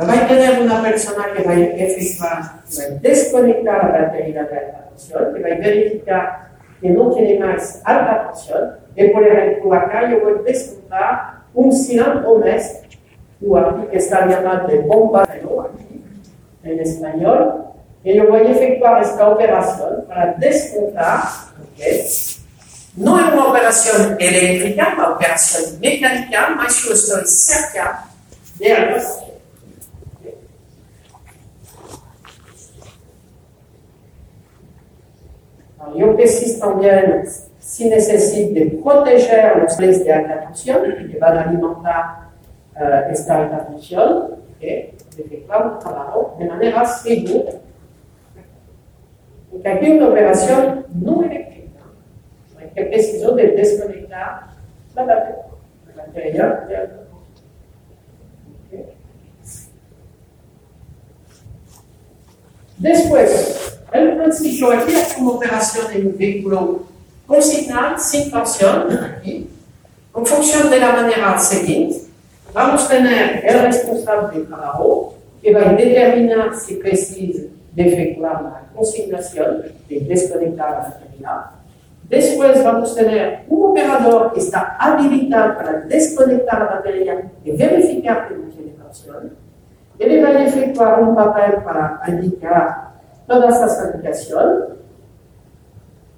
Va 0.00 0.12
a 0.12 0.28
tener 0.28 0.60
una 0.60 0.80
persona 0.80 1.26
que 1.34 1.42
va 1.42 1.52
a 1.52 1.58
efectuar, 1.58 2.40
va 2.40 2.84
a 2.84 2.90
desconectar 3.00 3.84
la 3.84 4.06
batería 4.06 4.44
de 4.44 4.58
alta 4.58 4.88
tensión, 4.90 5.34
que 5.34 5.42
va 5.42 5.48
a 5.48 5.58
verificar 5.58 6.48
que 6.80 6.90
no 6.90 7.10
tiene 7.12 7.44
más 7.44 7.82
alta 7.84 8.28
tensión, 8.28 8.76
y 8.94 9.08
por 9.08 9.26
ejemplo 9.26 9.74
acá 9.74 10.08
yo 10.08 10.20
voy 10.20 10.34
a 10.38 10.42
descontar 10.42 11.38
un 11.52 11.72
cilindro 11.72 12.38
mes, 12.38 12.82
o 13.44 13.56
aquí 13.56 13.88
que 13.90 13.96
está 13.96 14.24
llamado 14.24 14.68
de 14.68 14.78
bomba 14.78 15.26
de 15.26 15.40
aquí, 15.40 16.04
en 16.62 16.78
español, 16.78 17.64
y 18.04 18.14
yo 18.14 18.28
voy 18.28 18.46
a 18.46 18.52
efectuar 18.52 19.02
esta 19.02 19.28
operación 19.28 20.04
para 20.06 20.32
descontar, 20.34 21.22
no 22.94 23.18
es 23.18 23.32
una 23.32 23.46
operación 23.46 24.16
eléctrica, 24.16 24.94
una 24.96 25.08
operación 25.08 25.80
mecánica, 25.80 26.50
mas 26.56 26.84
yo 26.84 26.94
estoy 26.94 27.26
cerca 27.26 28.04
de 28.60 28.72
algo 28.72 29.27
Preciso 36.16 36.66
también 36.66 37.24
si 37.58 37.88
necesito 37.88 38.54
de 38.54 38.66
proteger 38.82 39.56
los 39.58 39.76
redes 39.76 40.04
de 40.04 40.12
alta 40.12 40.40
tensión 40.40 40.82
que 41.10 41.18
van 41.18 41.38
a 41.38 41.42
alimentar 41.42 42.28
uh, 42.76 43.12
esta 43.12 43.42
alta 43.42 43.66
tensión, 43.66 44.36
de 44.58 44.94
efectuar 45.16 45.72
un 45.72 45.78
trabajo 45.78 46.36
de 46.38 46.44
manera 46.46 46.84
segura. 46.84 47.52
Porque 49.50 49.68
aquí 49.68 49.90
una 49.90 50.08
operación 50.08 50.86
no 50.94 51.22
eléctrica, 51.22 51.80
que 52.74 52.84
preciso 52.84 53.34
de 53.34 53.48
desconectar 53.48 54.48
la 54.94 55.04
batería, 55.04 55.36
la 55.96 56.06
batería 56.06 56.66
de 56.68 56.76
alta. 56.76 56.94
Después, 62.78 63.77
el 63.92 64.16
principio 64.16 64.72
aquí 64.72 64.92
una 65.20 65.30
operación 65.30 65.86
en 65.94 66.06
un 66.08 66.18
vehículo 66.18 66.80
consignado 67.26 67.98
sin 67.98 68.30
tensión, 68.30 68.86
aquí, 68.92 69.48
en 70.16 70.26
función 70.26 70.70
de 70.70 70.80
la 70.80 70.92
manera 70.92 71.38
siguiente, 71.38 72.00
vamos 72.52 72.84
a 72.84 72.88
tener 72.88 73.44
el 73.44 73.62
responsable 73.62 74.38
de 74.38 74.44
trabajo 74.46 75.14
que 75.42 75.52
va 75.52 75.70
a 75.70 75.72
determinar 75.72 76.54
si 76.54 76.74
precisa 76.74 77.42
de 77.74 77.88
efectuar 77.88 78.42
la 78.42 78.62
consignación, 78.74 79.62
de 79.88 80.00
desconectar 80.00 80.70
la 80.70 80.78
batería. 80.78 81.44
Después 82.08 82.64
vamos 82.64 82.92
a 82.92 82.94
tener 82.96 83.44
un 83.48 83.70
operador 83.70 84.32
que 84.32 84.40
está 84.40 84.76
habilitado 84.80 85.56
para 85.56 85.80
desconectar 85.82 86.58
la 86.58 86.66
batería 86.76 87.30
y 87.44 87.52
verificar 87.52 88.28
que 88.28 88.34
no 88.34 88.44
tiene 88.48 88.72
tensión. 88.72 89.32
Él 89.98 90.24
va 90.24 90.28
a 90.28 90.46
efectuar 90.46 91.02
un 91.02 91.14
papel 91.14 91.62
para 91.62 92.00
indicar 92.08 92.87
todas 93.28 93.54
estas 93.54 93.94
indicaciones. 93.94 94.70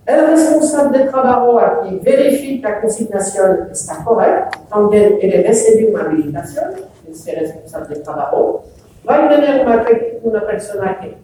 El 0.07 0.27
responsable 0.29 0.99
de 0.99 1.05
trabajo 1.05 1.61
aquí 1.61 2.01
verifica 2.03 2.69
que 2.69 2.75
la 2.75 2.81
consignación 2.81 3.69
está 3.71 4.03
correcta, 4.03 4.51
también 4.69 5.19
él 5.21 5.45
recibe 5.47 5.93
una 5.93 6.05
habilitación, 6.05 6.73
este 7.11 7.39
responsable 7.39 7.97
de 7.97 8.03
trabajo. 8.03 8.65
Va 9.09 9.27
a 9.27 9.29
tener 9.29 9.67
una, 9.67 9.87
una 10.23 10.47
persona 10.47 10.99
que 10.99 11.17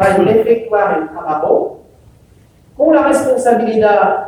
va 0.00 0.06
a 0.06 0.30
efectuar 0.30 0.98
el 0.98 1.08
trabajo 1.10 1.80
con 2.76 2.94
la 2.94 3.08
responsabilidad 3.08 4.26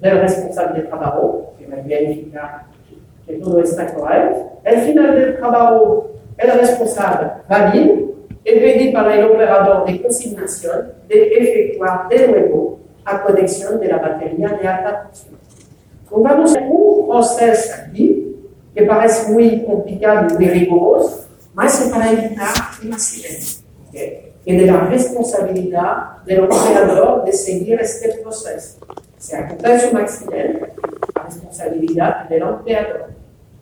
del 0.00 0.20
responsable 0.20 0.82
de 0.82 0.88
trabajo, 0.88 1.54
que 1.58 1.66
va 1.66 1.76
a 1.76 1.82
verificar 1.82 2.64
que 3.26 3.34
todo 3.34 3.60
está 3.60 3.94
correcto. 3.94 4.60
Al 4.64 4.78
final 4.78 5.14
del 5.14 5.36
trabajo, 5.36 6.10
el 6.36 6.58
responsable 6.58 7.30
valide 7.48 8.13
y 8.44 8.52
pide 8.52 8.92
para 8.92 9.14
el 9.14 9.24
operador 9.24 9.84
de 9.86 10.02
consignación 10.02 10.92
de 11.08 11.28
efectuar 11.38 12.08
de 12.08 12.28
nuevo 12.28 12.80
la 13.04 13.22
conexión 13.22 13.78
de 13.80 13.88
la 13.88 13.98
batería 13.98 14.48
de 14.48 14.66
alta 14.66 15.02
tensión. 15.04 15.38
Pongamos 16.08 16.54
un 16.54 17.08
proceso 17.08 17.72
aquí 17.86 18.36
que 18.74 18.82
parece 18.82 19.32
muy 19.32 19.64
complicado 19.64 20.28
y 20.30 20.34
muy 20.34 20.48
riguroso, 20.48 21.26
mas 21.54 21.80
es 21.80 21.88
para 21.88 22.10
evitar 22.10 22.52
un 22.82 22.92
accidente. 22.92 23.64
¿okay? 23.88 24.32
De 24.44 24.66
la 24.66 24.80
responsabilidad 24.80 26.22
del 26.26 26.44
operador 26.44 27.24
de 27.24 27.32
seguir 27.32 27.80
este 27.80 28.18
proceso. 28.22 28.78
Si 29.16 29.34
acontece 29.34 29.88
un 29.90 29.96
accidente, 29.96 30.72
la 31.14 31.22
responsabilidad 31.22 32.28
del 32.28 32.42
empleador. 32.42 33.10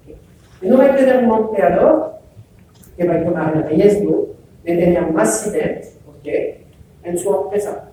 ¿okay? 0.02 0.16
Y 0.60 0.66
no 0.66 0.78
va 0.78 0.86
a 0.86 0.96
tener 0.96 1.24
un 1.24 1.38
empleador 1.38 2.12
que 2.96 3.06
va 3.06 3.14
a 3.14 3.24
tomar 3.24 3.56
el 3.56 3.64
riesgo 3.64 4.28
de 4.62 4.76
tener 4.76 5.04
un 5.04 5.18
accidente 5.18 5.92
¿okay? 6.06 6.66
en 7.02 7.18
su 7.18 7.34
empresa. 7.34 7.88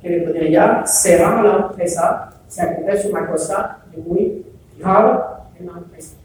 Que 0.00 0.08
le 0.10 0.20
podría 0.22 0.84
cerrar 0.84 1.44
la 1.44 1.68
empresa 1.68 2.32
si 2.48 2.60
acontece 2.60 3.08
una 3.08 3.26
cosa 3.26 3.78
muy 3.96 4.44
grave 4.78 5.20
en 5.58 5.66
la 5.66 5.72
empresa. 5.78 6.16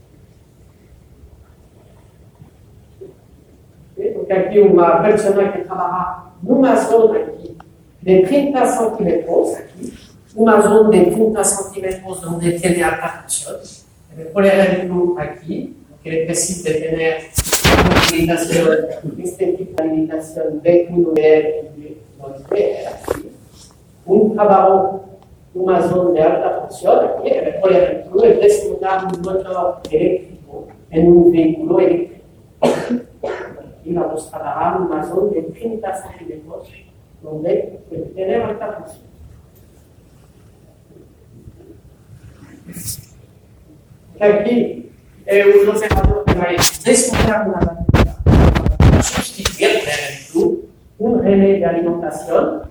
¿Okay? 3.94 4.12
Porque 4.16 4.34
aquí 4.34 4.60
una 4.60 5.02
persona 5.02 5.54
que 5.54 5.60
trabaja 5.60 6.32
en 6.42 6.52
una 6.52 6.76
zona 6.78 7.20
aquí 7.20 7.58
de 8.02 8.20
30 8.22 8.78
centímetros, 8.78 9.56
aquí, 9.58 9.94
una 10.36 10.62
zona 10.62 10.90
de 10.90 11.06
30 11.06 11.44
centímetros 11.44 12.22
donde 12.22 12.52
tiene 12.54 12.84
alta 12.84 13.22
tensión, 13.22 13.58
por 14.34 14.46
ejemplo 14.46 15.16
aquí, 15.20 15.76
que 16.04 16.26
necesita 16.26 16.72
tener 16.72 17.18
una 17.18 17.57
habilitación, 18.08 18.78
este 19.18 19.48
tipo 19.54 19.82
de 19.82 19.90
habilitación 19.90 20.62
de 20.62 20.88
un 20.90 21.14
nivel, 21.14 21.70
aquí, 22.24 23.30
un 24.06 24.34
trabajo, 24.36 25.04
una 25.54 25.82
zona 25.82 26.12
de 26.12 26.22
alta 26.22 26.62
tensión, 26.62 27.06
aquí, 27.06 27.32
por 27.62 27.72
ejemplo, 27.72 28.24
el 28.24 28.40
desmontar 28.40 29.06
un 29.06 29.22
motor 29.22 29.80
eléctrico 29.92 30.68
en 30.92 31.12
un 31.12 31.32
vehículo 31.32 31.80
eléctrico. 31.80 32.26
Y 33.84 33.94
vamos 33.94 34.28
a 34.28 34.38
trabajar 34.38 34.82
una 34.82 35.04
zona 35.04 35.32
de 35.32 35.42
30 35.44 35.96
centímetros 35.96 36.68
donde 37.22 37.80
tiene 38.14 38.36
alta 38.36 38.78
presión. 38.78 39.08
Aquí 44.20 44.92
es 45.26 45.56
un 45.56 45.70
operador 45.70 46.26
que 46.26 46.34
va 46.34 46.44
a 46.44 46.52
desmontar 46.86 47.48
una 47.48 47.60
batería 47.60 47.76
para 47.76 47.87
un 50.98 51.24
relé 51.24 51.60
de 51.60 51.66
alimentación. 51.66 52.64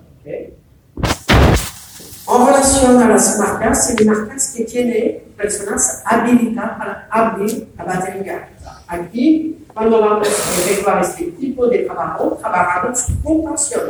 En 2.29 2.45
relación 2.45 3.01
a 3.01 3.09
las 3.09 3.39
marcas, 3.39 3.89
hay 3.89 4.05
marcas 4.05 4.53
que 4.55 4.65
tienen 4.65 5.23
personas 5.37 6.03
habilitadas 6.05 6.77
para 6.77 7.07
abrir 7.09 7.69
la 7.77 7.83
batería. 7.85 8.49
Aquí, 8.87 9.65
cuando 9.73 10.01
vamos 10.01 10.27
a 10.27 10.31
efectuar 10.31 11.01
este 11.03 11.25
tipo 11.31 11.67
de 11.67 11.79
trabajo, 11.79 12.37
trabajamos 12.41 13.05
con 13.23 13.43
pasión, 13.43 13.81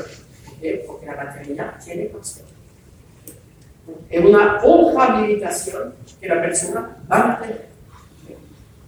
¿okay? 0.56 0.84
porque 0.86 1.06
la 1.08 1.16
batería 1.16 1.78
tiene 1.84 2.06
pasión. 2.06 2.46
Es 4.10 4.24
una 4.24 4.60
otra 4.64 5.18
habilitación 5.18 5.94
que 6.20 6.28
la 6.28 6.42
persona 6.42 6.98
va 7.10 7.34
a 7.34 7.40
tener. 7.40 7.68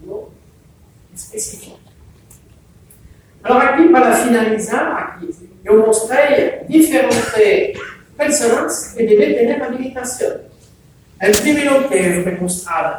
No 0.06 0.40
específica. 1.20 1.89
Alors 3.44 3.64
aquí, 3.64 3.84
para 3.90 4.14
finalizar, 4.16 5.16
aquí 5.18 5.30
yo 5.64 5.86
mostré 5.86 6.66
diferentes 6.68 7.78
personas 8.18 8.94
que 8.96 9.04
deben 9.04 9.36
tener 9.36 9.64
habilitación. 9.64 10.42
El 11.20 11.38
primero 11.38 11.90
que 11.90 12.22
fue 12.24 12.38
mostrado 12.40 12.98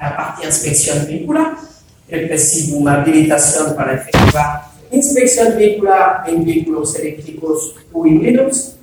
la 0.00 0.16
parte 0.16 0.42
de 0.42 0.46
inspección 0.48 1.06
vehicular, 1.06 1.56
es 2.08 2.28
decir, 2.28 2.74
una 2.74 3.02
habilitación 3.02 3.74
para 3.76 3.94
efectuar 3.94 4.68
inspección 4.90 5.56
vehicular 5.56 6.24
en 6.26 6.44
vehículos 6.44 6.96
eléctricos 6.96 7.74
o 7.92 8.06
híbridos. 8.06 8.76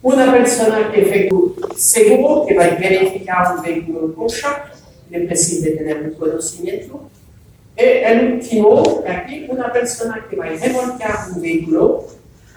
Una 0.00 0.32
persona 0.32 0.90
que 0.92 1.02
efectúa 1.02 1.52
seguro, 1.76 2.46
que 2.46 2.54
va 2.54 2.64
a 2.64 2.70
verificar 2.70 3.56
un 3.56 3.62
vehículo 3.62 4.14
con 4.14 4.28
shock, 4.28 4.60
es 5.10 5.28
decir, 5.28 5.62
de 5.62 5.70
tener 5.72 6.02
un 6.02 6.14
conocimiento. 7.78 7.84
Y 7.84 7.84
el 7.84 8.32
último, 8.34 9.04
aquí, 9.08 9.46
una 9.48 9.72
persona 9.72 10.26
que 10.28 10.36
va 10.36 10.46
a 10.46 10.48
remolcar 10.48 11.16
un 11.34 11.40
vehículo, 11.40 12.06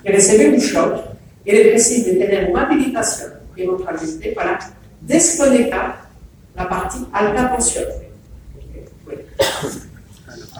que 0.03 0.11
recibe 0.11 0.49
un 0.49 0.57
shock, 0.57 1.03
y 1.45 1.51
es 1.51 1.73
decir, 1.73 2.05
de 2.05 2.25
tener 2.25 2.51
una 2.51 2.65
habilitación, 2.65 3.33
eventualmente, 3.55 4.31
para 4.31 4.59
desconectar 5.01 6.01
la 6.55 6.69
parte 6.69 6.97
alta 7.11 7.51
tensión. 7.51 7.85
Bueno. 9.05 9.21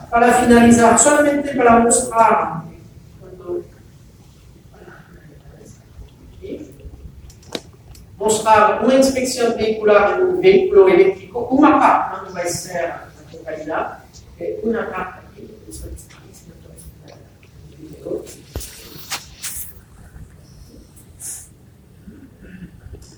Para 0.10 0.34
finalizar, 0.34 1.00
solamente 1.00 1.56
para 1.56 1.80
mostrar 1.80 2.62
mostrar 8.18 8.86
una 8.86 8.96
inspección 8.96 9.56
vehicular 9.58 10.18
de 10.18 10.24
un 10.26 10.42
vehículo 10.42 10.88
eléctrico, 10.88 11.48
una 11.50 11.80
parte, 11.80 12.30
no 12.30 12.36
va 12.36 12.42
a 12.42 12.48
ser 12.48 12.84
la 12.84 13.32
totalidad, 13.32 14.01
eh, 14.42 14.60
una 14.64 14.90
parte 14.90 15.28
aquí, 15.32 15.56
eso 15.70 15.88
es- 15.88 16.08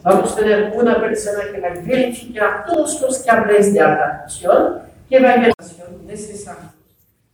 Vamos 0.03 0.33
a 0.33 0.35
tener 0.35 0.73
una 0.75 0.99
persona 0.99 1.43
que 1.51 1.61
va 1.61 1.69
a 1.69 1.73
verificar 1.75 2.65
todos 2.65 2.99
los 3.01 3.19
cables 3.19 3.73
de 3.73 3.79
tensión, 3.79 4.81
que 5.09 5.19
va 5.19 5.31
a 5.31 5.37
ver 5.39 5.53
necesaria 6.05 6.73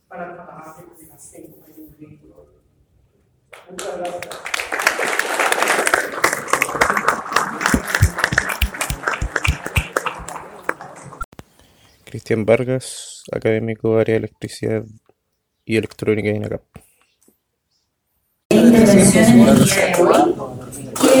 para 0.06 0.34
trabajar 0.34 0.74
con 0.76 1.08
la 1.08 1.18
seguridad 1.18 1.66
de 1.66 1.82
un 1.82 1.96
vehículo. 1.98 2.46
Muchas 3.68 3.98
gracias. 3.98 5.40
Cristian 12.04 12.44
Vargas, 12.44 13.09
académico 13.32 13.98
área 13.98 14.14
de 14.14 14.18
electricidad 14.18 14.84
y 15.64 15.76
electrónica 15.76 16.28
de 16.30 16.36
INACAP. 16.36 16.62
intervención 18.50 19.24
en 19.24 19.48
el 19.48 19.64
día 19.64 19.96
de 19.96 20.02
hoy. 20.02 20.34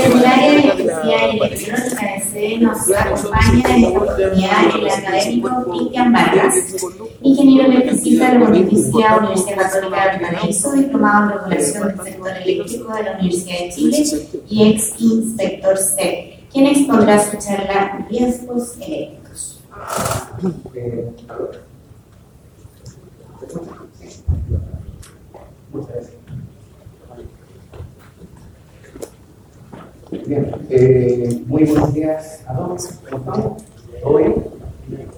En 0.04 0.12
el 0.12 0.24
área 0.24 0.50
de 0.50 0.56
electricidad 0.56 1.32
y 1.32 1.38
electrónica 1.38 2.06
de 2.12 2.20
CE 2.20 2.58
nos 2.58 2.90
acompaña 2.90 3.76
en 3.76 3.84
esta 3.84 3.88
oportunidad 3.88 4.76
el 4.76 4.88
académico 4.88 5.48
Cristian 5.70 6.12
Vargas, 6.12 6.54
ingeniero 7.22 7.72
electricista 7.72 8.32
de 8.32 8.38
la 8.38 8.46
Universidad 8.46 9.56
Católica 9.56 10.10
del 10.10 10.20
Paraíso, 10.20 10.72
diplomado 10.72 11.22
en 11.22 11.30
regulación 11.30 11.88
del 11.88 12.06
sector 12.06 12.36
eléctrico 12.36 12.94
de 12.94 13.02
la 13.02 13.12
Universidad 13.18 13.58
de 13.58 13.70
Chile 13.70 14.04
y 14.48 14.70
ex 14.70 15.00
inspector 15.00 15.76
C, 15.78 16.40
quien 16.52 16.66
expondrá 16.66 17.30
su 17.30 17.36
charla 17.38 18.06
Riesgos 18.10 18.76
eléctricos. 18.80 19.60
Bien, 30.26 30.52
eh, 30.68 31.42
muy 31.46 31.64
buenos 31.64 31.92
días 31.92 32.44
a 32.46 32.54
todos. 32.56 32.86
¿Cómo 33.10 33.18
estamos? 33.18 33.62
¿Todo 34.02 34.16
bien? 34.18 34.34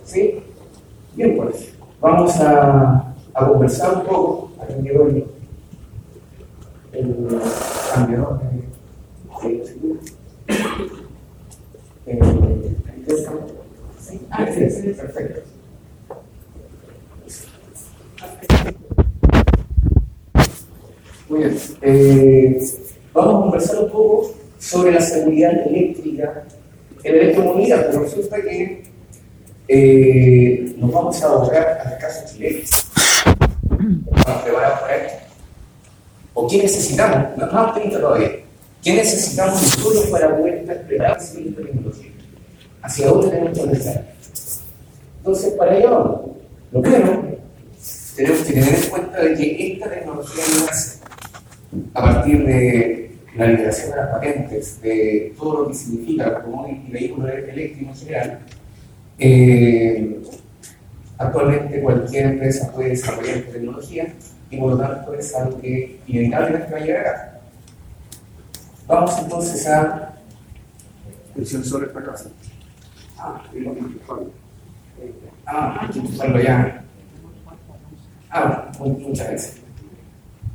¿Sí? 0.05 0.43
Bien, 1.15 1.37
pues 1.37 1.75
vamos 2.01 2.35
a, 2.41 3.15
a 3.35 3.47
conversar 3.49 3.99
un 3.99 4.05
poco. 4.05 4.53
Aquí 4.63 4.81
llegó 4.81 5.09
el, 5.09 5.27
cambio 7.95 8.19
¿no? 8.19 8.39
de, 8.39 9.51
de 9.51 9.83
eh, 12.07 12.77
¿ahí 12.87 13.05
está? 13.07 13.33
¿Sí? 13.99 14.21
Ah, 14.31 14.47
sí, 14.51 14.71
sí, 14.71 14.89
perfecto. 14.95 15.43
Muy 21.29 21.32
bien. 21.43 21.61
Eh, 21.83 22.63
vamos 23.13 23.35
a 23.35 23.41
conversar 23.43 23.79
un 23.85 23.91
poco 23.91 24.35
sobre 24.59 24.93
la 24.93 25.01
seguridad 25.01 25.67
eléctrica 25.67 26.45
en 27.03 27.15
electromovilidad, 27.15 27.87
pero 27.87 28.05
resulta 28.05 28.41
que 28.41 28.85
eh, 29.69 30.75
nos 30.77 30.93
vamos 30.93 31.23
a 31.23 31.27
abocar 31.27 31.83
al 31.85 31.99
caso 31.99 32.25
chileno. 32.33 32.59
Estamos 34.17 34.43
preparados 34.43 34.81
para 34.81 34.97
esto. 34.97 35.19
¿O 36.35 36.49
qué 36.49 36.59
necesitamos? 36.59 37.37
No, 37.37 37.47
no, 37.47 37.73
tenemos 37.75 38.01
todavía. 38.01 38.31
¿Qué 38.83 38.95
necesitamos 38.95 39.63
nosotros 39.63 40.07
para 40.07 40.37
poder 40.37 40.55
estar 40.55 40.87
preparados 40.87 41.23
esta 41.25 41.63
tecnología? 41.63 42.11
¿Hacia 42.83 43.07
dónde 43.07 43.29
tenemos 43.29 43.59
que 43.59 43.63
avanzar? 43.63 44.15
Entonces, 45.19 45.53
para 45.55 45.79
ello. 45.79 46.29
Lo 46.73 46.81
primero, 46.81 47.23
tenemos 48.17 48.41
que 48.41 48.53
tener 48.55 48.75
en 48.75 48.91
cuenta 48.91 49.21
de 49.21 49.35
que 49.35 49.73
esta 49.75 49.91
tecnología 49.91 50.45
no 50.57 50.67
nace 50.67 51.02
a 51.95 52.03
partir 52.03 52.45
de 52.45 53.17
la 53.37 53.47
liberación 53.47 53.91
de 53.91 53.97
las 53.97 54.09
patentes, 54.09 54.83
de 54.83 55.35
todo 55.39 55.63
lo 55.63 55.69
que 55.69 55.75
significa 55.75 56.25
el 56.25 56.35
automóvil 56.35 56.85
y 56.87 56.93
vehículo 56.93 57.29
eléctrico 57.29 57.91
en 57.91 57.97
general, 57.97 58.39
eh, 59.19 60.23
actualmente 61.19 61.81
cualquier 61.81 62.27
empresa 62.27 62.73
puede 62.73 62.91
desarrollar 62.91 63.37
esta 63.37 63.53
tecnología 63.53 64.13
y 64.51 64.57
por 64.59 64.73
lo 64.73 64.79
tanto 64.79 65.15
es 65.15 65.35
algo 65.35 65.61
que 65.61 66.01
inevitablemente 66.07 66.73
va 66.73 66.79
a 66.79 66.81
llegar 66.81 67.07
acá. 67.07 67.41
Vamos 68.87 69.19
entonces 69.19 69.67
a... 69.67 70.15
El 71.35 71.47
sensor 71.47 71.85
está 71.85 72.01
acá. 72.01 72.15
Ah, 73.17 73.43
ah, 75.47 75.91
ya. 76.43 76.85
Ah, 78.31 78.73
muchas 78.79 79.29
gracias. 79.29 79.57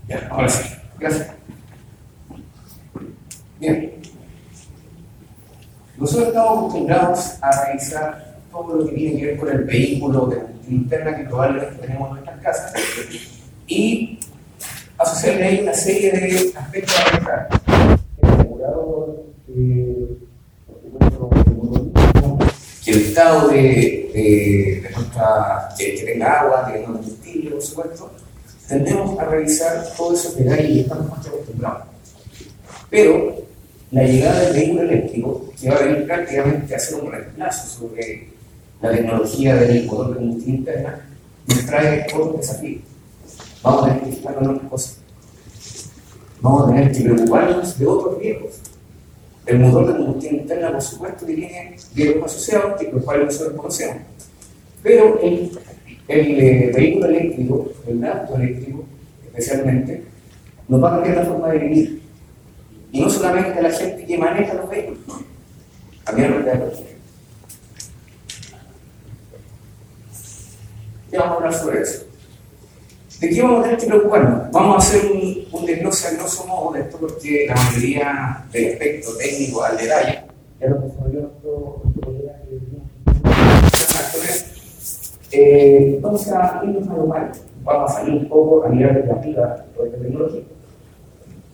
Ya, 0.08 0.28
ahora 0.30 0.50
sí. 0.50 0.78
Gracias. 1.00 1.28
Bien. 3.60 3.94
Nosotros 5.98 6.28
estamos 6.28 6.58
acostumbrados 6.60 7.38
a 7.42 7.66
revisar 7.66 8.38
todo 8.52 8.76
lo 8.76 8.86
que 8.88 8.96
tiene 8.96 9.20
que 9.20 9.26
ver 9.26 9.38
con 9.38 9.50
el 9.50 9.64
vehículo 9.64 10.28
de 10.28 10.42
interna 10.70 11.16
que 11.16 11.24
probablemente 11.24 11.76
tenemos 11.82 12.10
en 12.10 12.14
nuestras 12.16 12.42
casas 12.42 12.74
y 13.68 14.20
asociarle 14.98 15.44
ahí 15.44 15.60
una 15.62 15.74
serie 15.74 16.12
de 16.12 16.54
aspectos 16.56 16.96
a 17.00 17.10
revisar. 17.10 17.50
Acumulador, 18.22 19.24
eh, 19.50 20.08
el 22.86 22.94
que 22.94 23.08
estado 23.10 23.50
de, 23.50 23.58
de, 24.14 24.82
de 24.82 24.90
nuestra, 24.96 25.70
que, 25.78 25.96
que 25.96 26.04
tenga 26.04 26.42
agua, 26.42 26.68
que 26.68 26.74
tenga 26.74 26.86
combustible, 26.88 27.52
por 27.52 27.62
supuesto, 27.62 28.12
tendemos 28.68 29.18
a 29.20 29.26
revisar 29.26 29.86
todos 29.96 30.20
esos 30.20 30.38
detalles 30.38 30.70
y 30.70 30.80
estamos 30.82 31.10
más 31.10 31.26
que 31.26 31.30
acostumbrados. 31.30 31.84
Pero 32.90 33.36
la 33.92 34.04
llegada 34.04 34.42
del 34.42 34.54
vehículo 34.54 34.82
eléctrico, 34.84 35.46
que 35.60 35.70
va 35.70 35.76
a 35.78 35.84
venir 35.84 36.06
prácticamente 36.06 36.74
a 36.74 36.78
hacer 36.78 36.96
un 37.02 37.12
reemplazo 37.12 37.80
sobre 37.80 38.28
la 38.82 38.92
tecnología 38.92 39.56
del 39.56 39.86
motor 39.86 40.10
de 40.10 40.16
combustión 40.16 40.56
interna, 40.58 41.08
nos 41.48 41.66
trae 41.66 42.06
otros 42.14 42.38
desafíos. 42.38 42.82
Vamos 43.64 43.84
a 43.84 43.88
tener 43.88 44.04
que 44.04 44.16
fijarnos 44.16 44.44
en 44.44 44.50
otras 44.50 44.70
cosas. 44.70 44.98
vamos 46.42 46.64
a 46.64 46.68
tener 46.68 46.92
que 46.92 47.04
preocuparnos 47.04 47.80
de 47.80 47.88
otros 47.88 48.20
riesgos. 48.20 48.52
El 49.46 49.60
motor 49.60 49.88
de 49.88 49.94
combustión 49.94 50.36
interna, 50.36 50.72
por 50.74 50.82
supuesto, 50.82 51.26
que 51.26 51.34
tiene 51.34 51.76
riesgos 51.96 52.26
asociados, 52.26 52.80
que 52.80 52.92
los 52.92 53.04
cuales 53.04 53.26
nosotros 53.26 53.56
conocemos. 53.56 53.98
Pero 54.84 55.20
el, 55.22 55.58
el 56.08 56.40
eh, 56.40 56.72
vehículo 56.74 57.08
eléctrico, 57.08 57.72
el 57.88 58.04
auto 58.06 58.36
eléctrico, 58.36 58.86
especialmente, 59.26 60.04
nos 60.68 60.84
va 60.84 60.90
a 60.90 60.96
cambiar 60.96 61.18
la 61.18 61.26
forma 61.26 61.50
de 61.50 61.60
vivir. 61.60 62.02
Y 62.92 63.02
no 63.02 63.10
solamente 63.10 63.62
la 63.62 63.72
gente 63.72 64.06
que 64.06 64.18
maneja 64.18 64.54
los 64.54 64.70
vehículos, 64.70 65.02
también 66.04 66.34
a 66.34 66.36
los 66.38 66.46
de 66.46 66.98
¿Qué 71.12 71.18
vamos 71.18 71.34
a 71.34 71.36
hablar 71.36 71.54
sobre 71.54 71.82
eso? 71.82 72.06
¿De 73.20 73.30
qué 73.30 73.42
vamos 73.42 73.60
a 73.60 73.64
tener 73.64 73.78
que 73.80 73.88
preocuparnos? 73.88 74.52
Vamos 74.52 74.76
a 74.76 74.78
hacer 74.78 75.12
un, 75.12 75.48
un 75.52 75.66
desglose 75.66 76.08
a 76.08 76.12
grosso 76.12 76.46
modo 76.46 76.74
de 76.74 76.82
esto 76.82 76.98
porque 76.98 77.46
la 77.48 77.56
mayoría 77.56 78.46
del 78.52 78.74
aspecto 78.74 79.18
técnico 79.18 79.64
al 79.64 79.78
detalle 79.78 80.24
ya 80.60 80.68
lo 80.68 80.82
desarrolló 80.82 81.22
nuestro 81.22 81.82
nuestro 81.84 82.02
colega 82.02 82.34
que 82.48 82.60
eh, 85.32 85.94
Entonces, 85.96 86.34
a 86.34 86.62
irnos 86.64 86.90
a 86.90 86.98
lo 86.98 87.06
malo. 87.06 87.28
Vamos 87.64 87.92
a 87.92 87.94
salir 87.96 88.22
un 88.22 88.30
poco 88.30 88.64
a 88.64 88.70
mirar 88.70 88.96
desde 88.96 89.12
arriba 89.12 89.66
de 89.78 89.86
esta 89.86 89.98
tecnología. 89.98 90.42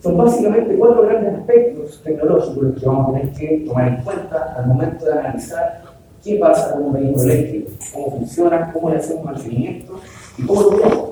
Son 0.00 0.16
básicamente 0.18 0.76
cuatro 0.76 1.02
grandes 1.02 1.34
aspectos 1.34 2.02
tecnológicos 2.04 2.78
que 2.78 2.86
vamos 2.86 3.08
a 3.08 3.18
tener 3.18 3.32
que 3.32 3.64
tomar 3.66 3.88
en 3.88 3.96
cuenta 4.04 4.54
al 4.54 4.66
momento 4.66 5.06
de 5.06 5.12
analizar 5.12 5.82
qué 6.22 6.36
pasa 6.36 6.74
con 6.74 6.84
un 6.84 6.92
vehículo 6.92 7.22
eléctrico, 7.22 7.70
cómo 7.92 8.10
funciona, 8.10 8.70
cómo 8.72 8.90
le 8.90 8.96
hacemos 8.96 9.24
mantenimiento 9.24 9.94
y 10.36 10.46
cómo 10.46 10.60
lo 10.60 10.68
cuidamos. 10.68 11.10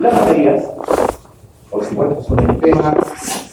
Las 0.00 0.20
baterías, 0.20 0.64
por 1.70 1.84
supuesto, 1.84 2.22
son 2.22 2.50
un 2.50 2.60
tema 2.60 2.96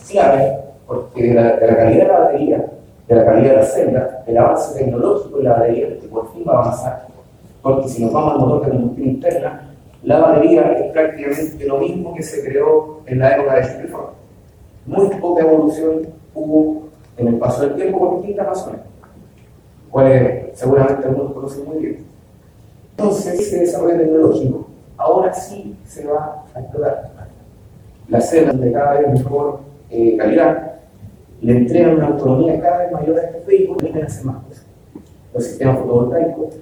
clave 0.09 0.57
porque 0.87 1.23
de 1.23 1.33
la, 1.35 1.55
de 1.57 1.67
la 1.67 1.75
calidad 1.77 2.01
de 2.01 2.07
la 2.07 2.19
batería, 2.19 2.65
de 3.07 3.15
la 3.15 3.25
calidad 3.25 3.51
de 3.51 3.57
la 3.57 3.65
celda, 3.65 4.23
del 4.25 4.37
avance 4.37 4.79
tecnológico 4.79 5.37
de 5.37 5.43
la 5.43 5.53
batería, 5.53 5.99
que 5.99 6.07
por 6.07 6.33
fin 6.33 6.43
va 6.47 6.53
a 6.53 6.61
avanzar. 6.63 7.14
Porque 7.65 7.89
si 7.89 8.03
nos 8.03 8.13
vamos 8.13 8.33
al 8.33 8.39
motor 8.41 8.65
de 8.65 8.71
combustión 8.73 9.07
interna, 9.07 9.71
la 10.03 10.19
batería 10.19 10.71
es 10.73 10.91
prácticamente 10.91 11.65
lo 11.65 11.79
mismo 11.79 12.13
que 12.13 12.21
se 12.21 12.47
creó 12.47 12.99
en 13.07 13.17
la 13.17 13.35
época 13.35 13.55
de 13.55 13.87
Ford. 13.87 14.09
Muy 14.85 15.07
poca 15.19 15.41
evolución 15.41 16.01
hubo 16.35 16.89
en 17.17 17.27
el 17.27 17.39
paso 17.39 17.63
del 17.63 17.73
tiempo 17.73 17.97
por 17.97 18.17
distintas 18.17 18.45
razones, 18.45 18.81
cuales 19.89 20.45
seguramente 20.53 21.07
algunos 21.07 21.33
conocen 21.33 21.65
muy 21.65 21.77
bien. 21.77 22.05
Entonces, 22.91 23.39
ese 23.39 23.61
desarrollo 23.61 23.97
tecnológico 23.97 24.67
ahora 24.95 25.33
sí 25.33 25.75
se 25.87 26.05
va 26.05 26.45
a 26.53 26.59
explotar. 26.59 27.09
Las 28.09 28.29
celdas 28.29 28.59
de 28.59 28.71
cada 28.71 28.99
vez 28.99 29.11
mejor 29.11 29.61
eh, 29.89 30.15
calidad 30.17 30.73
le 31.41 31.57
entregan 31.57 31.95
una 31.95 32.07
autonomía 32.09 32.61
cada 32.61 32.77
vez 32.83 32.91
mayor 32.91 33.17
a 33.17 33.23
estos 33.23 33.43
vehículos 33.47 33.81
y 33.81 33.99
hacer 33.99 34.25
más 34.25 34.43
cosas. 34.43 34.65
Los 35.33 35.45
sistemas 35.45 35.79
fotovoltaicos, 35.79 36.59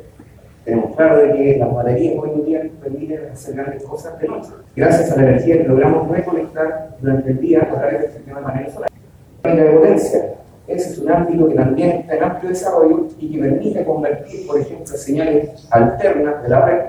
tenemos 0.63 0.95
claro 0.95 1.17
de 1.17 1.33
que 1.33 1.57
las 1.57 1.73
baterías 1.73 2.15
hoy 2.17 2.29
en 2.35 2.45
día 2.45 2.69
permiten 2.81 3.29
hacer 3.31 3.55
grandes 3.55 3.83
cosas 3.83 4.13
noche. 4.21 4.49
Gracias 4.75 5.11
a 5.11 5.15
la 5.17 5.29
energía 5.29 5.57
que 5.57 5.67
logramos 5.67 6.09
reconectar 6.09 6.97
durante 7.01 7.31
el 7.31 7.39
día 7.39 7.63
a 7.63 7.75
través 7.75 8.01
del 8.01 8.11
sistema 8.11 8.39
de 8.39 8.45
paneles 8.45 8.73
solares. 8.73 8.97
La 9.43 9.55
de 9.55 9.71
potencia, 9.71 10.35
ese 10.67 10.89
es 10.91 10.97
un 10.99 11.11
ámbito 11.11 11.49
que 11.49 11.55
también 11.55 11.89
está 11.91 12.15
en 12.15 12.23
amplio 12.23 12.49
desarrollo 12.49 13.07
y 13.19 13.31
que 13.31 13.39
permite 13.39 13.83
convertir, 13.83 14.47
por 14.47 14.59
ejemplo, 14.59 14.87
señales 14.87 15.67
alternas 15.69 16.41
de 16.43 16.49
la 16.49 16.65
red 16.65 16.81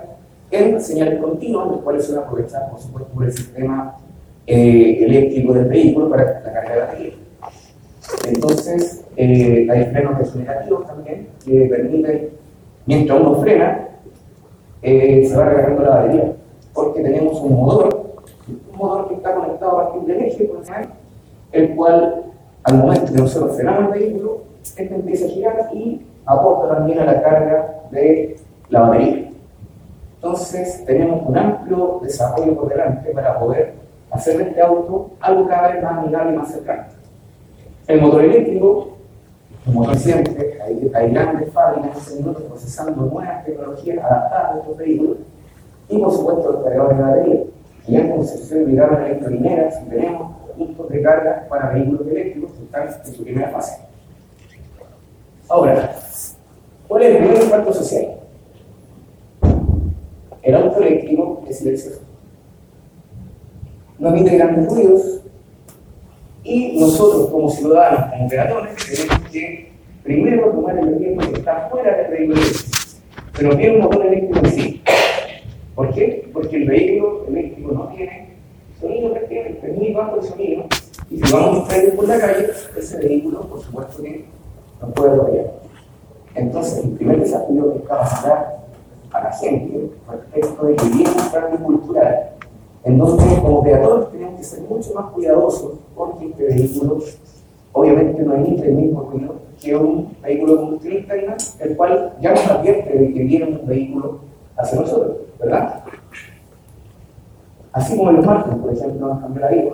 en 0.51 0.81
señales 0.81 1.21
continuas, 1.21 1.69
las 1.73 1.81
cuales 1.81 2.05
son 2.05 2.19
aprovechadas, 2.19 2.71
por 2.71 2.81
supuesto, 2.81 3.11
por 3.13 3.25
el 3.25 3.33
sistema 3.33 3.97
eh, 4.47 5.05
eléctrico 5.05 5.53
del 5.55 5.65
vehículo 5.65 6.09
para 6.09 6.41
la 6.41 6.53
carga 6.53 6.75
de 6.75 6.81
batería. 6.81 7.13
Entonces, 8.29 9.05
eh, 9.17 9.67
hay 9.71 9.87
frenos 9.87 10.19
regenerativos 10.19 10.87
también 10.87 11.29
que 11.45 11.67
permiten, 11.67 12.31
mientras 12.87 13.21
uno 13.21 13.37
frena, 13.37 13.89
eh, 14.83 15.27
se 15.27 15.37
va 15.37 15.45
recargando 15.45 15.83
la 15.83 15.91
batería, 15.91 16.33
porque 16.73 17.01
tenemos 17.01 17.41
un 17.41 17.55
motor, 17.55 18.13
un 18.49 18.79
motor 18.79 19.09
que 19.09 19.15
está 19.15 19.35
conectado 19.35 19.79
a 19.79 19.85
partir 19.85 20.03
del 20.03 20.25
eje, 20.25 20.45
por 20.45 20.63
el 21.53 21.75
cual, 21.75 22.25
al 22.65 22.79
momento 22.79 23.13
que 23.13 23.19
nosotros 23.19 23.57
frenamos 23.57 23.95
el 23.95 24.01
vehículo, 24.01 24.39
este 24.63 24.95
empieza 24.95 25.27
a 25.27 25.29
girar 25.29 25.71
y 25.73 26.03
aporta 26.27 26.75
también 26.75 26.99
a 27.01 27.05
la 27.05 27.23
carga 27.23 27.83
de 27.91 28.37
la 28.69 28.81
batería. 28.81 29.31
Entonces, 30.17 30.85
tenemos 30.87 31.23
un 31.27 31.37
amplio 31.37 32.01
desarrollo 32.03 32.57
por 32.57 32.69
delante 32.69 33.11
para 33.11 33.39
poder 33.39 33.75
hacer 34.11 34.39
de 34.39 34.45
este 34.45 34.63
auto 34.63 35.11
algo 35.21 35.47
cada 35.47 35.73
vez 35.73 35.83
más 35.83 35.99
amigable 35.99 36.33
y 36.33 36.37
más 36.37 36.51
cercano. 36.51 36.85
El 37.87 38.01
motor 38.01 38.25
eléctrico, 38.25 38.94
como 39.65 39.87
reciente, 39.87 40.59
hay, 40.63 41.11
grandes 41.11 41.53
fábricas 41.53 42.15
minuto 42.15 42.41
procesando 42.45 43.07
nuevas 43.07 43.45
tecnologías 43.45 44.05
adaptadas 44.05 44.55
a 44.55 44.59
estos 44.59 44.77
vehículos 44.77 45.19
y, 45.89 45.99
por 45.99 46.13
supuesto, 46.13 46.53
los 46.53 46.65
cargadores 46.65 46.99
de 46.99 47.03
batería. 47.03 47.41
Y 47.87 47.97
en 47.97 48.11
Concepción 48.11 48.67
llegaron 48.67 49.03
electrolineras 49.03 49.83
y 49.83 49.89
tenemos 49.89 50.37
puntos 50.57 50.89
de 50.89 51.03
carga 51.03 51.47
para 51.49 51.71
vehículos 51.71 52.07
eléctricos 52.09 52.53
que 52.53 52.65
están 52.65 52.89
en 52.89 53.15
su 53.15 53.25
primera 53.25 53.49
fase. 53.51 53.83
Ahora, 55.49 55.95
¿cuál 56.89 57.03
es 57.03 57.11
el 57.11 57.19
primer 57.19 57.43
impacto 57.43 57.73
social? 57.73 58.21
El 60.43 60.55
auto 60.55 60.79
eléctrico 60.79 61.43
es 61.49 61.59
silencioso. 61.59 62.01
No 63.99 64.09
emite 64.09 64.37
grandes 64.37 64.69
ruidos 64.69 65.24
y 66.45 66.79
nosotros 66.79 67.31
como 67.31 67.49
ciudadanos, 67.49 68.13
como 68.13 68.29
peatones, 68.29 68.77
tenemos 68.77 69.31
que 69.31 69.73
primero 70.03 70.51
tomar 70.51 70.79
el 70.79 70.99
riesgo 70.99 71.33
que 71.33 71.39
está 71.39 71.69
fuera 71.71 71.97
del 71.97 72.11
vehículo 72.11 72.41
eléctrico. 72.41 72.79
Se 73.35 73.43
nos 73.43 73.57
viene 73.57 73.77
un 73.77 73.83
motor 73.83 74.07
eléctrico 74.07 74.39
en 74.39 74.53
sí. 74.53 74.83
¿Por 75.75 75.95
qué? 75.95 76.29
Porque 76.33 76.57
el 76.57 76.69
vehículo 76.69 77.25
eléctrico 77.29 77.73
no 77.73 77.89
tiene 77.89 78.37
sonido 78.79 79.13
prácticamente, 79.13 79.71
es 79.71 79.77
muy 79.77 79.93
bajo 79.95 80.17
el 80.17 80.23
sonido. 80.23 80.65
Y 81.11 81.17
si 81.17 81.33
vamos 81.33 81.69
a 81.69 81.97
por 81.97 82.09
la 82.09 82.19
calle, 82.19 82.47
ese 82.77 82.99
vehículo, 82.99 83.41
por 83.49 83.61
supuesto 83.61 84.03
que 84.03 84.25
no 84.81 84.89
puede 84.89 85.13
atropellar. 85.13 85.53
Entonces, 86.35 86.85
el 86.85 86.91
primer 86.91 87.21
desafío 87.21 87.75
es 87.77 87.89
capacitar 87.89 88.65
a 89.13 89.23
la 89.23 89.33
gente 89.33 89.91
respecto 90.11 90.67
de 90.67 90.77
que 90.77 90.85
viene 90.87 91.11
un 91.11 91.29
cambio 91.31 91.59
cultural, 91.65 92.31
en 92.85 92.99
donde 92.99 93.25
como 93.41 93.63
peatones 93.63 94.11
tenemos 94.11 94.39
que 94.39 94.45
ser 94.45 94.61
mucho 94.63 94.95
más 94.95 95.07
cuidadosos 95.13 95.73
porque 95.95 96.27
este 96.27 96.45
vehículo 96.45 96.99
obviamente 97.73 98.23
no 98.23 98.35
emite 98.35 98.69
el 98.69 98.75
mismo 98.75 99.09
ruido 99.11 99.35
que 99.61 99.75
un 99.75 100.15
vehículo 100.23 100.61
combustión 100.61 100.95
interna, 100.95 101.37
el 101.61 101.77
cual 101.77 102.13
ya 102.21 102.33
nos 102.33 102.47
advierte 102.51 102.99
de 102.99 103.13
que 103.13 103.23
viene 103.23 103.59
un 103.61 103.67
vehículo 103.67 104.19
hacia 104.57 104.81
nosotros, 104.81 105.17
¿verdad? 105.41 105.85
Así 107.73 107.97
como 107.97 108.13
los 108.13 108.25
marcos, 108.25 108.55
por 108.57 108.73
ejemplo, 108.73 109.09
nos 109.09 109.21
cambió 109.21 109.41
la 109.41 109.49
vida. 109.49 109.73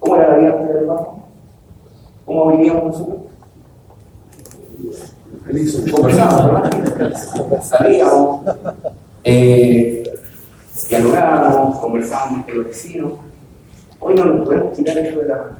¿Cómo 0.00 0.16
era 0.16 0.28
la 0.28 0.38
vida 0.38 0.52
antes 0.58 0.74
del 0.74 0.86
barco? 0.86 1.18
¿Cómo 2.26 2.48
vivíamos 2.48 2.84
nosotros? 2.84 3.18
Conversábamos, 5.92 6.62
¿verdad? 6.98 7.62
Salíamos, 7.62 8.40
eh, 9.24 10.02
dialogábamos, 10.86 11.78
conversábamos 11.78 12.46
con 12.46 12.56
los 12.58 12.66
vecinos. 12.66 13.12
Hoy 14.00 14.14
no 14.14 14.24
nos 14.26 14.46
podemos 14.46 14.76
quitar 14.76 14.98
eso 14.98 15.18
de 15.20 15.28
la 15.28 15.58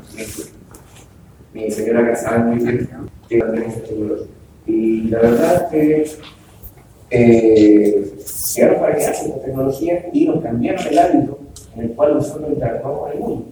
Mi 1.52 1.70
señora 1.70 2.06
casada 2.06 2.38
muy 2.38 2.58
bien 2.58 2.88
que 3.28 3.38
también 3.38 3.64
esa 3.64 3.80
tecnología. 3.80 4.26
Y 4.66 5.02
la 5.08 5.18
verdad 5.18 5.54
es 5.54 5.70
que 5.70 6.18
eh, 7.10 8.14
llegaron 8.54 8.80
para 8.80 8.96
quedarse 8.96 9.26
esta 9.26 9.40
tecnología 9.40 10.08
y 10.12 10.26
nos 10.26 10.42
cambiaron 10.42 10.86
el 10.86 10.98
hábito 10.98 11.38
en 11.74 11.82
el 11.82 11.90
cual 11.92 12.14
nosotros 12.14 12.50
interactuamos 12.50 13.00
con 13.00 13.12
el 13.12 13.18
mundo. 13.18 13.46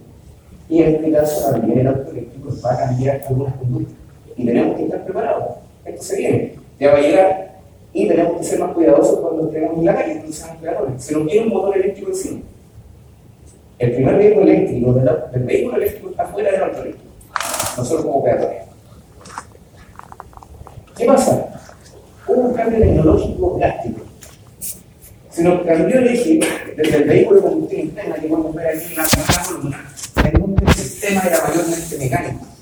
Y 0.68 0.82
en 0.82 0.94
este 0.96 1.12
caso 1.12 1.50
también 1.52 1.78
el 1.80 1.86
auto 1.88 2.10
eléctrico 2.10 2.50
va 2.64 2.74
a 2.74 2.78
cambiar 2.78 3.22
algunas 3.26 3.54
conductas. 3.56 3.94
Y 4.36 4.46
tenemos 4.46 4.76
que 4.76 4.84
estar 4.84 5.04
preparados. 5.04 5.44
Esto 5.84 6.02
se 6.02 6.16
viene, 6.16 6.54
ya 6.78 6.92
va 6.92 6.98
a 6.98 7.00
llegar. 7.00 7.45
Y 7.96 8.06
tenemos 8.06 8.36
que 8.36 8.44
ser 8.44 8.58
más 8.58 8.74
cuidadosos 8.74 9.20
cuando 9.20 9.46
estemos 9.46 9.78
en 9.78 9.86
la 9.86 9.94
calle, 9.94 10.16
cuando 10.16 10.32
seamos 10.32 10.58
creadores. 10.60 11.02
Se 11.02 11.14
nos 11.14 11.24
viene 11.24 11.46
un 11.46 11.52
motor 11.54 11.78
eléctrico 11.78 12.10
encima. 12.10 12.40
El 13.78 13.92
primer 13.94 14.18
vehículo 14.18 14.42
eléctrico 14.42 14.92
del, 14.92 15.10
del 15.32 15.42
vehículo 15.44 15.76
eléctrico 15.76 16.10
está 16.10 16.26
fuera 16.26 16.52
del 16.52 16.62
auto 16.62 16.82
eléctrico. 16.82 17.10
Nosotros 17.78 18.04
como 18.04 18.22
peatones. 18.22 18.62
¿Qué 20.94 21.06
pasa? 21.06 21.48
Hubo 22.28 22.40
un 22.40 22.54
cambio 22.54 22.80
tecnológico 22.80 23.56
drástico. 23.58 24.00
Se 25.30 25.42
nos 25.42 25.62
cambió 25.62 25.98
el 25.98 26.08
eje 26.08 26.40
desde 26.76 26.96
el 26.98 27.04
vehículo 27.04 27.40
de 27.40 27.48
combustión 27.48 27.80
interna 27.80 28.14
que 28.16 28.28
podemos 28.28 28.54
ver 28.54 28.76
aquí 28.76 28.92
en 28.92 28.96
la 28.96 29.42
columna, 29.48 29.94
en 30.22 30.42
un 30.42 30.74
sistema 30.74 31.22
era 31.22 31.42
mayormente 31.48 31.98
mecánico. 31.98 32.55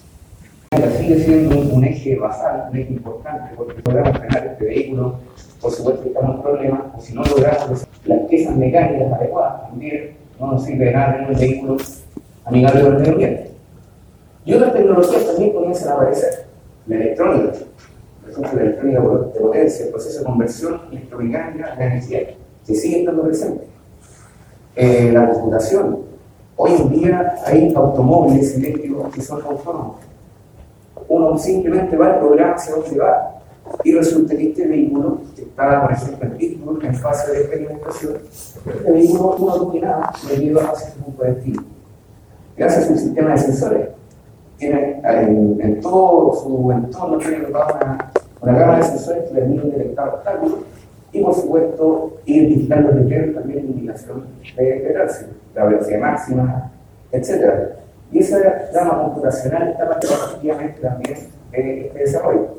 Sigue 0.75 1.21
siendo 1.21 1.57
un 1.57 1.85
eje 1.85 2.17
basal, 2.17 2.69
un 2.71 2.77
eje 2.77 2.93
importante, 2.95 3.55
porque 3.57 3.81
logramos 3.87 4.19
frenar 4.19 4.47
este 4.47 4.65
vehículo, 4.65 5.19
por 5.61 5.71
supuesto 5.71 6.03
que 6.03 6.09
estamos 6.09 6.35
en 6.35 6.43
problemas, 6.43 6.81
o 6.97 7.01
si 7.01 7.15
no 7.15 7.23
logramos 7.23 7.87
las 8.05 8.21
piezas 8.29 8.57
mecánicas 8.57 9.13
adecuadas, 9.13 9.69
también 9.69 10.17
no 10.41 10.53
nos 10.53 10.65
sirve 10.65 10.91
nada 10.91 11.19
en 11.19 11.31
un 11.31 11.39
vehículo 11.39 11.77
amigables 12.45 12.85
del 12.85 12.95
medio 12.95 13.13
ambiente. 13.13 13.51
Y 14.45 14.55
otras 14.55 14.73
tecnologías 14.73 15.27
también 15.27 15.53
comienzan 15.53 15.89
a 15.91 15.95
aparecer. 15.95 16.47
La 16.87 16.97
electrónica, 16.97 17.53
la 18.27 18.63
electrónica 18.63 19.01
de 19.01 19.41
potencia, 19.41 19.85
el 19.87 19.91
proceso 19.93 20.19
de 20.19 20.25
conversión 20.25 20.81
electromecánica 20.91 21.77
de 21.77 21.85
energía, 21.85 22.21
que 22.67 22.75
sigue 22.75 23.01
estando 23.01 23.23
presente. 23.23 23.65
Eh, 24.75 25.13
la 25.13 25.31
computación. 25.31 26.01
Hoy 26.57 26.73
en 26.73 26.91
día 26.91 27.37
hay 27.47 27.73
automóviles 27.75 28.57
eléctricos 28.57 29.15
que 29.15 29.23
son 29.23 29.41
autónomos. 29.43 30.14
Uno 31.09 31.37
simplemente 31.39 31.97
va 31.97 32.15
al 32.15 32.19
programa 32.19 32.57
donde 32.69 32.99
va 32.99 33.35
y 33.83 33.93
resulta 33.93 34.37
que 34.37 34.51
este 34.51 34.67
vehículo, 34.67 35.21
que 35.35 35.43
está, 35.43 35.83
por 35.83 35.93
ejemplo, 35.93 36.29
en 36.29 36.37
Pittsburgh, 36.37 36.85
en 36.85 36.95
fase 36.95 37.33
de 37.33 37.41
experimentación, 37.41 38.19
este 38.67 38.93
vehículo 38.93 39.37
no 39.39 39.71
tiene 39.71 39.87
nada 39.87 40.13
debido 40.29 40.61
a 40.61 40.75
su 40.75 40.93
punto. 40.99 41.25
Gracias 42.57 42.89
a 42.89 42.93
un 42.93 42.99
sistema 42.99 43.31
de 43.33 43.39
sensores. 43.39 43.89
Tiene 44.59 45.01
en, 45.03 45.61
en 45.61 45.81
todo 45.81 46.35
su 46.35 46.71
entorno 46.71 47.19
tiene 47.19 47.47
una, 47.47 48.13
una 48.41 48.53
gama 48.53 48.77
de 48.77 48.83
sensores 48.85 49.25
que 49.25 49.35
permiten 49.35 49.71
detectar 49.71 50.09
obstáculos 50.11 50.59
y, 51.13 51.21
por 51.23 51.35
supuesto, 51.35 52.17
identificar 52.27 52.81
los 52.83 52.97
decretos 52.97 53.35
también 53.35 53.67
de 53.67 53.73
indicación 53.73 54.27
de, 54.57 54.91
tránsito, 54.93 55.31
la 55.55 55.65
velocidad 55.65 56.01
máxima, 56.01 56.73
etc. 57.13 57.84
Y 58.15 58.21
esa 58.21 58.39
gama 58.73 59.03
computacional 59.03 59.71
está 59.71 59.99
efectivamente 60.01 60.81
también 60.81 61.19
en 61.51 61.69
este 61.69 61.99
desarrollo. 61.99 62.59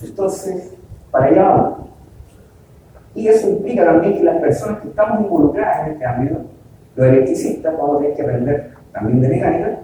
Entonces, 0.00 0.74
para 1.10 1.26
allá 1.26 1.42
vamos. 1.42 1.78
Y 3.16 3.26
eso 3.26 3.50
implica 3.50 3.84
también 3.84 4.18
que 4.18 4.22
las 4.22 4.40
personas 4.40 4.80
que 4.80 4.88
estamos 4.90 5.22
involucradas 5.22 5.88
en 5.88 5.92
este 5.94 6.06
ámbito, 6.06 6.36
los 6.94 7.04
electricistas, 7.04 7.76
vamos 7.76 7.96
a 7.96 7.98
tener 7.98 8.14
que 8.14 8.22
aprender 8.22 8.70
también 8.92 9.20
de 9.20 9.28
mecánica, 9.28 9.78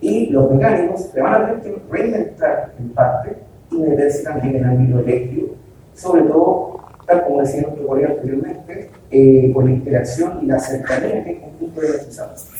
y 0.00 0.26
los 0.26 0.48
mecánicos 0.52 1.00
se 1.00 1.20
van 1.20 1.34
a 1.34 1.46
tener 1.46 1.62
que 1.62 1.82
reinventar 1.90 2.72
en 2.78 2.88
parte 2.90 3.36
y 3.72 3.78
meterse 3.78 4.22
también 4.22 4.54
en 4.54 4.64
el 4.64 4.70
ámbito 4.70 5.00
eléctrico, 5.00 5.54
sobre 5.92 6.22
todo, 6.22 6.80
tal 7.04 7.24
como 7.24 7.40
decía 7.40 7.62
nuestro 7.62 7.84
colega 7.84 8.10
anteriormente, 8.10 8.90
eh, 9.10 9.50
por 9.52 9.64
la 9.64 9.70
interacción 9.72 10.38
y 10.40 10.46
la 10.46 10.60
cercanía 10.60 11.24
que 11.24 11.30
el 11.32 11.40
conjunto 11.40 11.80
de 11.80 11.88
electrizados. 11.88 12.59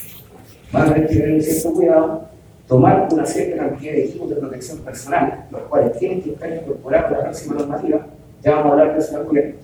Van 0.73 0.89
a 0.89 0.95
tener 0.95 1.09
que 1.09 1.17
tener 1.17 1.35
un 1.35 1.43
cierto 1.43 1.73
cuidado 1.73 2.31
tomar 2.71 3.09
una 3.13 3.27
cierta 3.27 3.57
cantidad 3.57 3.93
de 3.93 4.05
equipos 4.05 4.31
de 4.31 4.37
protección 4.37 4.79
personal, 4.79 5.45
los 5.51 5.63
cuales 5.63 5.99
tienen 5.99 6.23
que 6.23 6.31
estar 6.31 6.53
incorporados 6.53 7.11
a 7.11 7.17
la 7.17 7.25
próxima 7.25 7.55
normativa, 7.57 8.07
ya 8.45 8.51
vamos 8.53 8.67
a 8.67 8.71
hablar 8.71 8.93
de 8.93 8.99
eso 9.01 9.21
en 9.33 9.57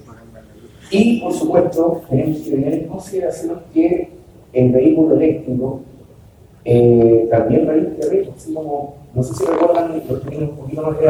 Y, 0.90 1.20
por 1.20 1.32
supuesto, 1.32 2.02
tenemos 2.10 2.38
que 2.38 2.50
tener 2.50 2.74
en 2.74 2.88
consideración 2.88 3.60
que 3.72 4.10
el 4.52 4.72
vehículo 4.72 5.14
eléctrico 5.14 5.82
eh, 6.64 7.28
también 7.30 7.68
realiza 7.68 8.10
riesgos, 8.10 8.34
así 8.38 8.52
como, 8.52 8.96
no 9.14 9.22
sé 9.22 9.34
si 9.34 9.44
recuerdan, 9.44 10.02
los 10.08 10.20
que 10.20 10.28
tienen 10.28 10.48
un 10.48 10.56
poquito 10.56 10.82
más 10.82 10.98
de 10.98 11.06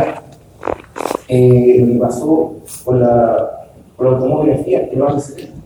eh, 1.28 1.78
lo 1.80 1.92
que 1.94 1.98
pasó 1.98 2.56
con 2.84 3.00
la, 3.00 3.68
con 3.96 4.06
la 4.06 4.12
automóvil 4.12 4.58
Fiat, 4.58 4.90
que 4.90 4.96
lo 4.96 5.08
hace 5.08 5.32
70. 5.32 5.56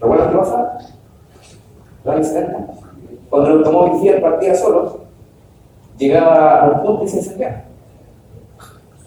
¿Recuerdan 0.00 0.30
qué 0.30 0.36
pasa? 0.36 0.95
Hace 2.06 2.24
70. 2.24 2.66
Cuando 3.28 3.50
el 3.50 3.58
automóvil 3.58 4.00
Fiat 4.00 4.20
partía 4.20 4.54
solo, 4.54 5.00
llegaba 5.98 6.60
a 6.60 6.70
un 6.70 6.82
punto 6.82 7.04
y 7.04 7.08
se 7.08 7.18
encendía. 7.18 7.64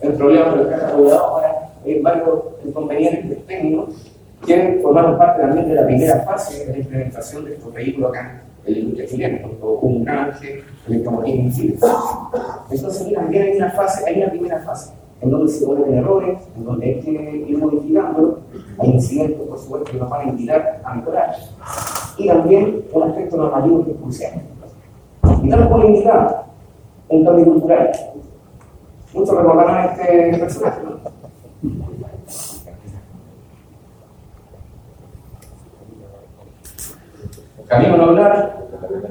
El 0.01 0.13
problema 0.13 0.51
con 0.51 0.59
el 0.59 0.69
caja 0.69 0.87
regulador 0.87 1.21
ahora 1.21 1.71
hay 1.85 1.99
varios 1.99 2.39
inconvenientes 2.65 3.45
técnicos 3.45 3.95
que 4.45 4.79
formaron 4.81 5.17
parte 5.17 5.41
también 5.41 5.67
de 5.67 5.75
la 5.75 5.85
primera 5.85 6.19
fase 6.21 6.65
de 6.65 6.71
la 6.71 6.77
implementación 6.79 7.45
de 7.45 7.53
estos 7.55 7.73
vehículos 7.73 8.09
acá 8.11 8.43
en 8.65 8.73
la 8.73 8.79
industria 8.79 9.07
chilena, 9.07 9.47
hubo 9.61 9.79
un 9.79 10.05
canje, 10.05 10.63
electromotriz 10.87 11.35
en 11.35 11.51
Chile. 11.51 11.77
Entonces, 12.69 13.13
también 13.13 13.43
hay 13.43 13.57
una 13.57 13.71
fase, 13.71 14.07
hay 14.07 14.21
una 14.21 14.31
primera 14.31 14.59
fase, 14.59 14.93
en 15.21 15.29
donde 15.31 15.51
se 15.51 15.65
vuelven 15.65 15.93
errores, 15.97 16.39
en 16.55 16.65
donde 16.65 16.85
hay 16.85 16.99
que 16.99 17.45
ir 17.47 17.57
modificándolo, 17.57 18.39
hay 18.79 18.89
incidentes, 18.91 19.47
por 19.47 19.59
supuesto, 19.59 19.91
que 19.91 19.97
nos 19.97 20.09
van 20.09 20.21
a 20.21 20.29
invitar 20.29 20.81
a 20.83 20.93
mejorar 20.95 21.35
y 22.17 22.27
también 22.27 22.85
un 22.91 23.03
aspecto 23.03 23.37
normativo 23.37 23.85
que 23.85 23.91
es 23.91 23.97
crucial. 23.97 24.41
Y 25.41 25.49
tal 25.49 25.69
como 25.69 25.85
indicar 25.85 26.45
un 27.07 27.25
cambio 27.25 27.45
cultural. 27.45 27.91
Muchos 29.13 29.35
recordarán 29.35 29.89
este 29.89 30.37
personaje, 30.37 30.81
¿no? 30.83 30.99
Camino 37.67 37.95
a 37.95 38.07
hablar, 38.07 38.67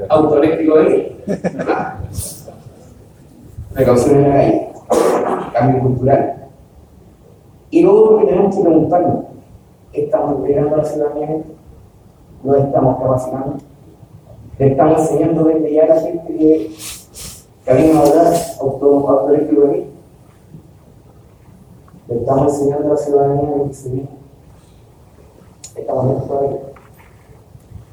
autoeléctrico 0.08 0.78
de 0.78 0.86
ahí, 0.86 1.22
¿verdad? 1.26 1.94
Precauciones 3.72 4.32
calle, 4.32 4.72
cambio 5.52 5.82
cultural. 5.82 6.48
Y 7.70 7.82
luego 7.82 8.18
que 8.18 8.26
tenemos 8.26 8.56
que 8.56 8.62
preguntarnos, 8.62 9.27
¿estamos 9.92 10.38
integrando 10.38 10.74
a 10.74 10.78
la 10.78 10.84
ciudadanía 10.84 11.44
no 12.42 12.54
estamos 12.56 12.98
capacitando. 12.98 13.56
Le 14.58 14.68
estamos 14.68 15.00
enseñando 15.00 15.44
desde 15.44 15.72
ya 15.72 15.84
a 15.84 15.88
la 15.88 16.00
gente 16.00 16.36
que 16.36 16.76
camino 17.64 17.98
a 17.98 18.02
hablar 18.02 18.34
autoeléctrico 18.60 19.62
de. 19.62 19.86
Le 22.08 22.16
estamos 22.16 22.54
enseñando 22.54 22.86
a 22.86 22.90
la 22.90 22.96
ciudadanía 22.96 23.68
que 23.68 23.74
se 23.74 23.88
vive. 23.90 24.08
Estamos 25.76 26.22
en 26.22 26.28
todavía. 26.28 26.58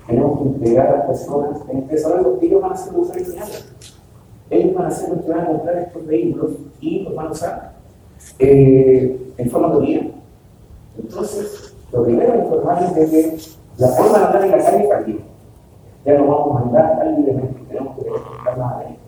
Tenemos 0.08 0.38
que 0.38 0.44
integrar 0.46 0.88
a 0.88 0.98
las 0.98 1.06
personas 1.08 1.62
en 1.70 1.78
este 1.80 1.96
desarrollo. 1.96 2.38
Ellos 2.42 2.62
van 2.62 2.74
a 2.74 2.78
ser 2.78 2.94
los 2.94 3.02
usuarios 3.04 3.30
finales. 3.30 3.74
Ellos 4.50 4.76
van 4.76 4.86
a 4.86 4.92
ser 4.92 5.10
los 5.10 5.26
que 5.26 5.32
van 5.32 5.42
a 5.42 5.48
comprar 5.48 5.78
estos 5.78 6.06
vehículos 6.06 6.52
y 6.80 7.00
los 7.02 7.16
van 7.16 7.28
a 7.28 7.32
usar 7.32 7.74
eh, 8.38 9.34
en 9.38 9.50
forma 9.50 9.72
teoría. 9.72 10.12
Entonces, 10.98 11.75
lo 11.96 12.04
primero 12.04 12.34
es 12.34 12.44
informarles 12.44 12.96
de 12.96 13.10
que 13.10 13.38
la 13.78 13.88
forma 13.90 14.20
de 14.20 14.26
andar 14.26 14.44
en 14.44 14.52
la 14.52 14.58
calle 14.58 14.90
cambió. 14.90 15.16
Ya 16.06 16.14
no 16.18 16.28
vamos 16.28 16.62
a 16.62 16.66
andar 16.66 17.00
tan 17.00 17.16
libremente, 17.16 17.62
tenemos 17.68 17.96
que 17.96 18.02
estar 18.02 18.58
más 18.58 18.74
adentro. 18.74 19.06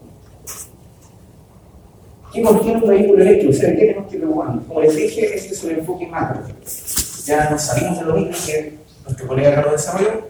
¿Qué 2.34 2.42
contiene 2.42 2.82
un 2.82 2.90
vehículo 2.90 3.22
eléctrico? 3.22 3.52
O 3.52 3.56
sea, 3.56 3.76
¿qué 3.76 3.86
tenemos 4.10 4.12
que? 4.12 4.20
Como 4.68 4.82
les 4.82 4.96
dije, 4.96 5.36
este 5.36 5.54
es 5.54 5.64
un 5.64 5.72
enfoque 5.72 6.08
macro. 6.08 6.42
Ya 7.26 7.50
nos 7.50 7.62
salimos 7.62 8.00
de 8.00 8.06
lo 8.06 8.14
mismo 8.16 8.32
que 8.46 8.78
nuestro 9.06 9.28
colega 9.28 9.56
Carlos 9.56 9.74
desarrolló. 9.74 10.22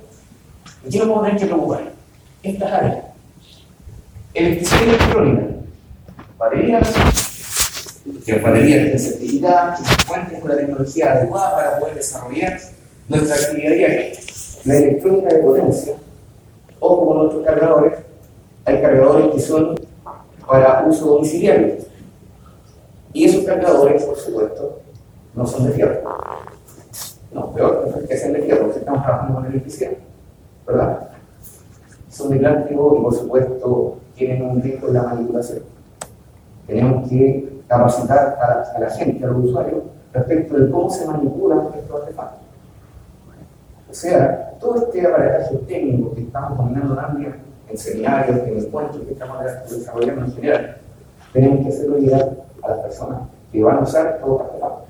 ¿Y 0.86 0.90
qué 0.90 0.98
nos 1.00 1.08
vamos 1.10 1.24
a 1.24 1.26
tener 1.26 1.42
que 1.42 1.46
preocupar? 1.48 1.92
Estas 2.44 2.72
áreas. 2.72 2.98
Electricidad 4.34 4.84
electrónica. 4.84 5.44
Baterías. 6.38 7.27
Que 8.28 8.40
baterías 8.40 8.88
estén 8.88 9.00
certificadas, 9.00 9.80
que 9.80 9.86
se 9.88 10.06
cuenten 10.06 10.42
con 10.42 10.50
la 10.50 10.58
tecnología 10.58 11.14
adecuada 11.14 11.56
para 11.56 11.80
poder 11.80 11.96
desarrollar 11.96 12.60
nuestra 13.08 13.36
actividad 13.38 13.72
diaria 13.72 14.12
la 14.66 14.76
electrónica 14.76 15.34
de 15.34 15.40
potencia, 15.44 15.94
o 16.82 17.00
como 17.00 17.14
nuestros 17.24 17.46
cargadores, 17.46 17.94
hay 18.66 18.82
cargadores 18.82 19.34
que 19.34 19.40
son 19.40 19.80
para 20.46 20.86
uso 20.86 21.06
domiciliario. 21.06 21.78
Y 23.14 23.24
esos 23.24 23.46
cargadores, 23.46 24.04
por 24.04 24.18
supuesto, 24.18 24.82
no 25.34 25.48
son 25.48 25.68
de 25.68 25.72
fierro. 25.72 26.02
No, 27.32 27.54
peor, 27.54 28.06
que 28.10 28.18
sean 28.18 28.34
de 28.34 28.42
fierro, 28.42 28.64
porque 28.66 28.80
estamos 28.80 29.04
trabajando 29.04 29.36
con 29.36 29.46
electricidad, 29.46 29.92
¿verdad? 30.68 31.10
Son 32.10 32.30
de 32.30 32.40
plástico 32.40 32.98
y, 33.00 33.04
por 33.04 33.16
supuesto, 33.16 33.98
tienen 34.16 34.42
un 34.42 34.62
riesgo 34.62 34.90
en 34.90 34.94
la 34.96 35.04
manipulación. 35.04 35.62
Tenemos 36.68 37.10
que 37.10 37.57
capacitar 37.68 38.38
a 38.40 38.80
la, 38.80 38.90
gente, 38.90 39.24
a 39.24 39.28
los 39.28 39.46
usuarios, 39.46 39.84
respecto 40.14 40.58
de 40.58 40.72
cómo 40.72 40.90
se 40.90 41.06
manipulan 41.06 41.68
estos 41.78 42.02
artefactos. 42.02 42.40
O 43.90 43.94
sea, 43.94 44.54
todo 44.60 44.76
este 44.78 45.06
aparataje 45.06 45.56
técnico 45.68 46.14
que 46.14 46.22
estamos 46.22 46.58
dominando 46.58 46.96
también 46.96 47.36
en 47.70 47.78
seminarios, 47.78 48.40
en 48.40 48.58
encuentros 48.58 49.04
que 49.06 49.14
estamos 49.14 49.38
desarrollando 49.70 50.26
en 50.26 50.32
general, 50.34 50.78
tenemos 51.34 51.66
que 51.66 51.74
hacerlo 51.74 51.98
llegar 51.98 52.30
a 52.64 52.70
las 52.70 52.80
personas 52.80 53.20
que 53.52 53.64
van 53.64 53.78
a 53.78 53.82
usar 53.82 54.20
todo 54.20 54.42
artefacto. 54.42 54.86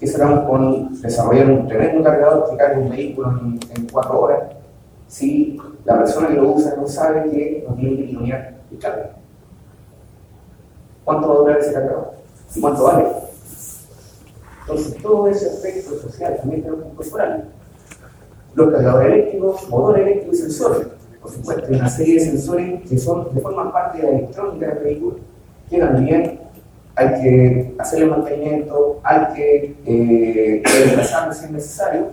¿Qué 0.00 0.06
sacamos 0.06 0.40
con 0.48 1.00
desarrollar 1.00 1.50
un 1.50 1.68
tremendo 1.68 2.02
cargador 2.02 2.50
que 2.50 2.56
carga 2.56 2.78
un 2.78 2.90
vehículo 2.90 3.30
en, 3.30 3.60
en, 3.76 3.86
cuatro 3.90 4.20
horas 4.20 4.42
si 5.06 5.58
la 5.84 5.98
persona 5.98 6.28
que 6.28 6.34
lo 6.34 6.52
usa 6.52 6.74
no 6.76 6.86
sabe 6.86 7.30
que 7.30 7.64
no 7.66 7.74
tiene 7.74 7.96
que 7.96 8.02
iluminar 8.02 8.54
el 8.70 8.78
carga? 8.78 9.10
¿Cuánto 11.04 11.28
va 11.28 11.34
a 11.34 11.38
durar 11.38 11.58
ese 11.58 11.72
cargador? 11.72 12.12
¿Y 12.54 12.60
cuánto 12.60 12.84
vale? 12.84 13.06
Entonces, 14.60 15.02
todo 15.02 15.28
ese 15.28 15.46
aspecto 15.50 15.98
social 15.98 16.36
también 16.38 16.62
tenemos 16.62 16.84
que 16.84 16.90
incorporarlo. 16.90 17.44
Los 18.54 18.72
cargadores 18.72 19.12
eléctricos, 19.12 19.68
motores 19.68 20.02
eléctricos 20.02 20.38
y 20.38 20.40
sensores. 20.42 20.88
Por 21.20 21.30
supuesto, 21.30 21.66
hay 21.68 21.74
una 21.74 21.88
serie 21.88 22.14
de 22.14 22.20
sensores 22.20 22.88
que 22.88 22.98
son 22.98 23.34
de 23.34 23.40
forma 23.40 23.72
parte 23.72 23.98
de 23.98 24.04
la 24.04 24.18
electrónica 24.18 24.66
del 24.68 24.84
vehículo, 24.84 25.16
que 25.68 25.78
también 25.78 26.40
hay 26.96 27.08
que 27.22 27.74
hacerle 27.78 28.06
mantenimiento, 28.06 29.00
hay 29.02 29.34
que 29.34 29.76
eh, 29.86 30.62
reemplazarlo 30.64 31.34
si 31.34 31.46
es 31.46 31.50
necesario, 31.50 32.06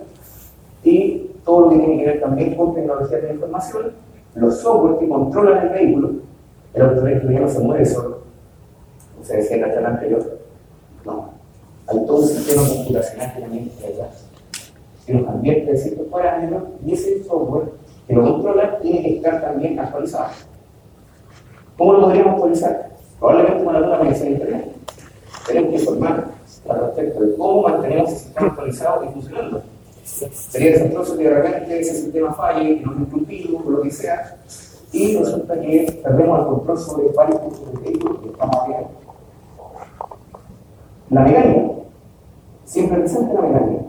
y 0.83 1.31
todo 1.45 1.61
lo 1.61 1.69
que 1.69 1.77
tiene 1.77 1.97
que 1.99 2.05
ver 2.05 2.21
también 2.21 2.55
con 2.55 2.73
tecnología 2.73 3.19
de 3.19 3.33
información, 3.33 3.91
los 4.35 4.59
software 4.59 4.97
que 4.99 5.07
controlan 5.07 5.67
el 5.67 5.69
vehículo, 5.69 6.11
el 6.73 6.81
autovehículo 6.81 7.31
ya 7.31 7.39
no 7.41 7.49
se 7.49 7.59
mueve 7.59 7.85
solo, 7.85 8.20
se 9.31 9.37
decía 9.37 9.55
en 9.55 9.61
la 9.61 9.73
charla 9.73 9.89
anterior, 9.89 10.39
no, 11.05 11.29
hay 11.87 12.05
todo 12.05 12.17
un 12.17 12.27
sistema 12.27 12.67
computacional 12.67 13.33
que 13.33 13.41
también 13.41 13.67
está 13.67 13.87
detrás, 13.87 14.25
que 15.05 15.13
nos 15.13 15.29
advierte 15.29 15.71
de 15.71 15.77
ciertos 15.77 16.07
parámetros 16.07 16.63
y 16.85 16.93
ese 16.93 17.23
software 17.23 17.69
que 18.07 18.13
lo 18.13 18.23
controla 18.23 18.79
tiene 18.79 19.01
que 19.01 19.15
estar 19.17 19.41
también 19.41 19.79
actualizado. 19.79 20.29
¿Cómo 21.77 21.93
lo 21.93 22.01
podríamos 22.01 22.33
actualizar? 22.33 22.91
Probablemente 23.19 23.63
con 23.63 23.75
alguna 23.75 23.97
conexión 23.99 24.27
a 24.27 24.31
Internet. 24.31 24.65
Tenemos 25.47 25.69
que 25.69 25.75
informar 25.77 26.25
al 26.69 26.79
respecto 26.81 27.21
de 27.21 27.35
cómo 27.35 27.61
mantenemos 27.63 28.11
el 28.11 28.17
sistema 28.17 28.47
actualizado 28.47 29.05
y 29.05 29.07
funcionando. 29.13 29.63
Sería 30.03 30.71
desastroso 30.71 31.17
que 31.17 31.23
de 31.23 31.41
repente 31.41 31.79
ese 31.79 31.95
sistema 31.95 32.33
falle, 32.33 32.79
que 32.79 32.85
no 32.85 33.03
es 33.03 33.09
cultivo, 33.09 33.63
o 33.65 33.69
lo 33.69 33.81
que 33.81 33.91
sea, 33.91 34.37
y 34.91 35.17
resulta 35.17 35.59
que 35.59 36.01
perdemos 36.03 36.39
el 36.39 36.45
control 36.47 36.77
sobre 36.77 37.07
varios 37.09 37.39
puntos 37.39 37.73
de 37.73 37.79
vehículo 37.79 38.21
que 38.21 38.27
estamos 38.27 38.67
viendo. 38.67 39.00
La 41.11 41.23
mecánica, 41.23 41.73
siempre 42.63 42.99
presente 42.99 43.33
la 43.33 43.41
mecánica. 43.41 43.83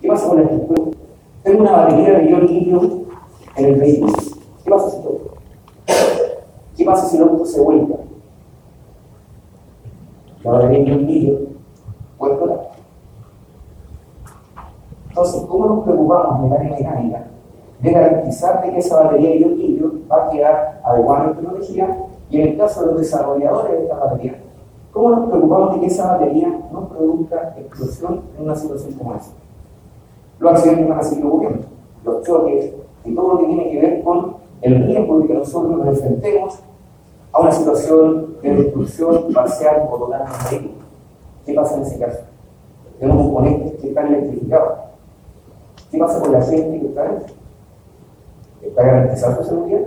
¿Qué 0.00 0.08
pasa 0.08 0.26
con 0.26 0.38
la 0.38 0.42
estructura? 0.42 0.96
Tengo 1.44 1.60
una 1.60 1.70
batería 1.70 2.18
de 2.18 2.28
ion 2.28 2.46
litio 2.46 2.80
en 3.54 3.64
el 3.66 3.76
vehículo. 3.76 4.12
¿Qué 4.64 4.70
pasa 4.70 4.90
si 4.90 5.00
todo? 5.00 5.20
¿Qué 6.76 6.84
pasa 6.84 7.06
si 7.06 7.16
el 7.18 7.22
auto 7.22 7.44
se 7.46 7.60
vuelca? 7.60 7.94
La 10.42 10.50
batería 10.50 10.78
de 10.78 10.90
ion 10.90 11.06
litio 11.06 11.38
puede. 12.18 12.34
Entonces, 15.08 15.44
¿cómo 15.48 15.66
nos 15.66 15.84
preocupamos 15.84 16.42
de 16.42 16.48
la 16.48 16.64
mecánica? 16.64 17.26
De 17.78 17.92
garantizar 17.92 18.60
de 18.64 18.72
que 18.72 18.78
esa 18.78 19.04
batería 19.04 19.30
de 19.30 19.38
ion 19.38 19.56
litio 19.56 19.92
va 20.10 20.26
a 20.26 20.30
quedar 20.30 20.80
adecuadamente 20.84 21.42
protegida 21.42 21.96
y 22.28 22.40
en 22.40 22.48
el 22.48 22.58
caso 22.58 22.80
de 22.80 22.86
los 22.86 22.98
desarrolladores 22.98 23.70
de 23.70 23.82
esta 23.84 23.94
batería, 23.94 24.42
¿cómo 24.92 25.10
nos 25.10 25.28
preocupamos 25.28 25.74
de 25.74 25.80
que 25.80 25.86
esa 25.86 26.12
batería 26.12 26.48
no 26.72 26.88
produzca 26.88 27.54
explosión 27.56 28.22
en 28.36 28.44
una 28.44 28.54
situación 28.54 28.92
como 28.94 29.14
esta? 29.14 29.34
Los 30.38 30.52
accidentes 30.52 30.88
van 30.88 30.98
a 30.98 31.02
seguir 31.02 31.26
ocurriendo, 31.26 31.66
los 32.04 32.22
choques 32.22 32.72
y 33.04 33.14
todo 33.14 33.34
lo 33.34 33.40
que 33.40 33.46
tiene 33.46 33.70
que 33.70 33.80
ver 33.80 34.02
con 34.02 34.36
el 34.62 34.86
riesgo 34.86 35.18
de 35.20 35.26
que 35.26 35.34
nosotros 35.34 35.76
nos 35.76 35.88
enfrentemos 35.88 36.60
a 37.32 37.40
una 37.40 37.52
situación 37.52 38.36
de 38.42 38.54
destrucción 38.54 39.32
parcial 39.32 39.88
o 39.90 39.96
total 39.96 40.24
del 40.50 40.60
vehículo. 40.60 40.84
¿Qué 41.46 41.54
pasa 41.54 41.76
en 41.76 41.82
ese 41.82 41.98
caso? 41.98 42.20
Tenemos 42.98 43.22
componentes 43.24 43.80
que 43.80 43.88
están 43.88 44.08
electrificados. 44.08 44.78
¿Qué 45.90 45.98
pasa 45.98 46.20
con 46.20 46.32
la 46.32 46.42
gente 46.42 46.80
que 46.80 46.86
está 46.86 47.02
dentro? 47.04 47.34
¿Está 48.62 48.82
garantizada 48.82 49.36
su 49.38 49.44
seguridad? 49.44 49.80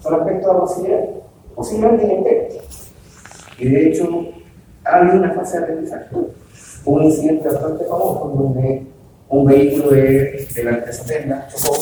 Son 0.00 0.14
aspectos 0.14 0.50
a 0.50 0.58
considerar. 0.58 1.08
Posiblemente 1.54 2.04
inentero. 2.04 2.60
Y 3.58 3.68
de 3.68 3.88
hecho, 3.88 4.28
ha 4.84 4.96
habido 4.96 5.16
una 5.16 5.32
fase 5.32 5.58
de 5.58 5.64
aprendizaje. 5.64 6.06
Un 6.84 7.02
incidente 7.04 7.48
bastante 7.48 7.84
famoso 7.84 8.32
donde 8.34 8.86
un 9.28 9.46
vehículo 9.46 9.90
de, 9.90 10.48
de 10.54 10.64
la 10.64 10.70
empresa 10.72 11.04
Tesla 11.04 11.48
chocó. 11.48 11.80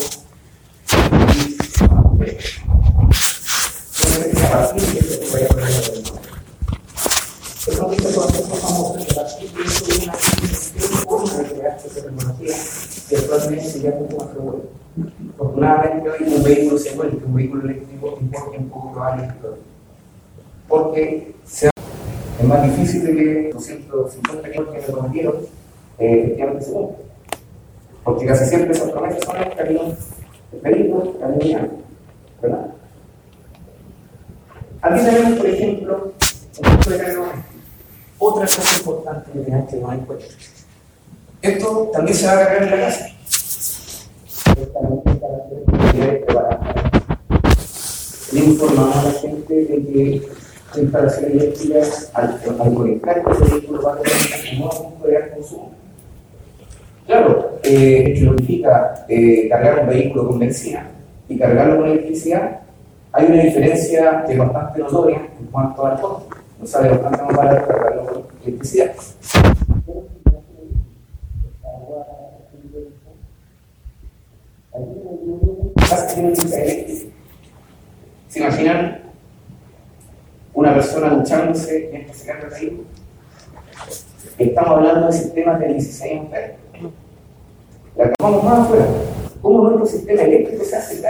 Afortunadamente 15.33 16.09
hoy 16.09 16.33
un 16.33 16.43
vehículo 16.43 16.77
se 16.77 16.95
vuelve, 16.95 17.25
un 17.25 17.33
vehículo 17.33 17.63
eléctrico 17.65 18.17
importa 18.21 18.57
un 18.57 18.69
poco 18.69 18.91
probable 18.91 19.29
porque 20.71 21.35
se 21.45 21.69
es 22.39 22.47
más 22.47 22.63
difícil 22.63 23.05
de 23.05 23.13
que 23.13 23.51
los 23.53 23.63
150 23.65 24.49
kilómetros 24.49 24.85
que 24.85 24.87
me 24.87 24.97
prometieron 24.97 25.35
eh, 25.99 26.21
efectivamente 26.23 26.65
se 26.65 26.71
cumplan. 26.71 27.01
Porque 28.05 28.25
casi 28.25 28.45
siempre 28.45 28.71
esas 28.71 28.89
promesas 28.89 29.23
son 29.23 29.35
el 29.35 29.53
camino 29.53 29.81
perico, 30.63 31.19
camino 31.19 31.67
¿verdad? 32.41 32.67
Aquí 34.81 35.05
tenemos, 35.05 35.39
por 35.39 35.45
ejemplo, 35.45 36.13
un 36.57 36.69
punto 36.71 36.89
de 36.89 36.97
carga 36.97 37.45
Otra 38.17 38.45
cosa 38.45 38.77
importante 38.79 39.31
que 39.31 39.39
tenemos 39.39 39.69
que 39.69 39.75
tomar 39.75 39.97
en 39.97 40.05
cuenta. 40.05 40.25
Esto 41.41 41.91
también 41.93 42.17
se 42.17 42.25
va 42.25 42.33
a 42.33 42.37
cargar 42.37 42.63
en 42.63 42.71
la 42.71 42.77
casa. 42.87 43.07
Le 48.31 48.39
informamos 48.39 48.95
a 48.95 49.03
la 49.03 49.11
gente 49.11 49.53
de 49.53 49.65
que 49.67 50.40
la 50.75 50.81
instalación 50.81 51.31
eléctrica, 51.31 51.79
al, 52.13 52.39
al 52.59 52.73
conectar 52.73 53.17
este 53.17 53.55
vehículo, 53.55 53.81
va 53.81 53.93
a 53.93 53.97
tener 53.97 54.17
un 54.53 54.59
nuevo 54.59 54.97
consumo. 55.35 55.71
Claro, 57.05 57.59
eh, 57.63 58.13
esto 58.13 58.31
significa 58.31 59.05
eh, 59.09 59.49
cargar 59.49 59.79
un 59.79 59.89
vehículo 59.89 60.27
con 60.27 60.39
benzina 60.39 60.87
y 61.27 61.37
cargarlo 61.37 61.77
con 61.77 61.89
electricidad. 61.89 62.61
Hay 63.11 63.25
una 63.25 63.43
diferencia 63.43 64.23
que 64.25 64.33
es 64.33 64.39
bastante 64.39 64.79
notoria 64.79 65.17
en 65.39 65.45
cuanto 65.47 65.85
al 65.85 65.99
costo. 65.99 66.27
No 66.59 66.67
sale 66.67 66.89
bastante 66.89 67.23
más 67.23 67.35
barato 67.35 67.67
cargarlo 67.67 68.05
con 68.05 68.23
electricidad. 68.45 68.93
¿Se 78.29 78.39
imaginan 78.39 79.10
una 80.53 80.73
persona 80.73 81.09
duchándose 81.09 81.89
mientras 81.91 82.17
se 82.17 82.27
carga 82.27 82.57
el? 82.57 82.81
Estamos 84.37 84.71
hablando 84.71 85.07
de 85.07 85.13
sistemas 85.13 85.59
de 85.59 85.67
16 85.67 86.19
amperes. 86.19 86.51
La 87.95 88.11
vamos 88.21 88.43
más 88.43 88.59
afuera. 88.59 88.85
¿Cómo 89.41 89.69
nuestro 89.69 89.85
sistema 89.85 90.21
eléctrico 90.21 90.63
se 90.63 90.75
hace 90.75 91.01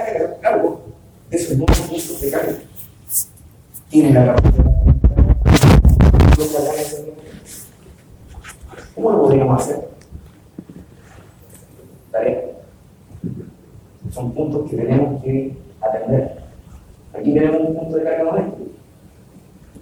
cargo 0.41 0.81
de 1.29 1.37
esos 1.37 1.57
nuevos 1.57 1.79
puntos 1.81 2.21
de 2.21 2.31
carga? 2.31 2.53
Tiene 3.89 4.13
la 4.13 4.35
capacidad. 4.35 4.65
¿Cómo 8.95 9.11
lo 9.11 9.21
podríamos 9.21 9.61
hacer? 9.61 9.89
Tarea. 12.11 12.41
Son 14.11 14.31
puntos 14.33 14.69
que 14.69 14.77
tenemos 14.77 15.23
que 15.23 15.57
atender. 15.81 16.41
Aquí 17.13 17.33
tenemos 17.33 17.61
un 17.61 17.75
punto 17.75 17.97
de 17.97 18.03
carga 18.03 18.23
doméstico. 18.23 18.80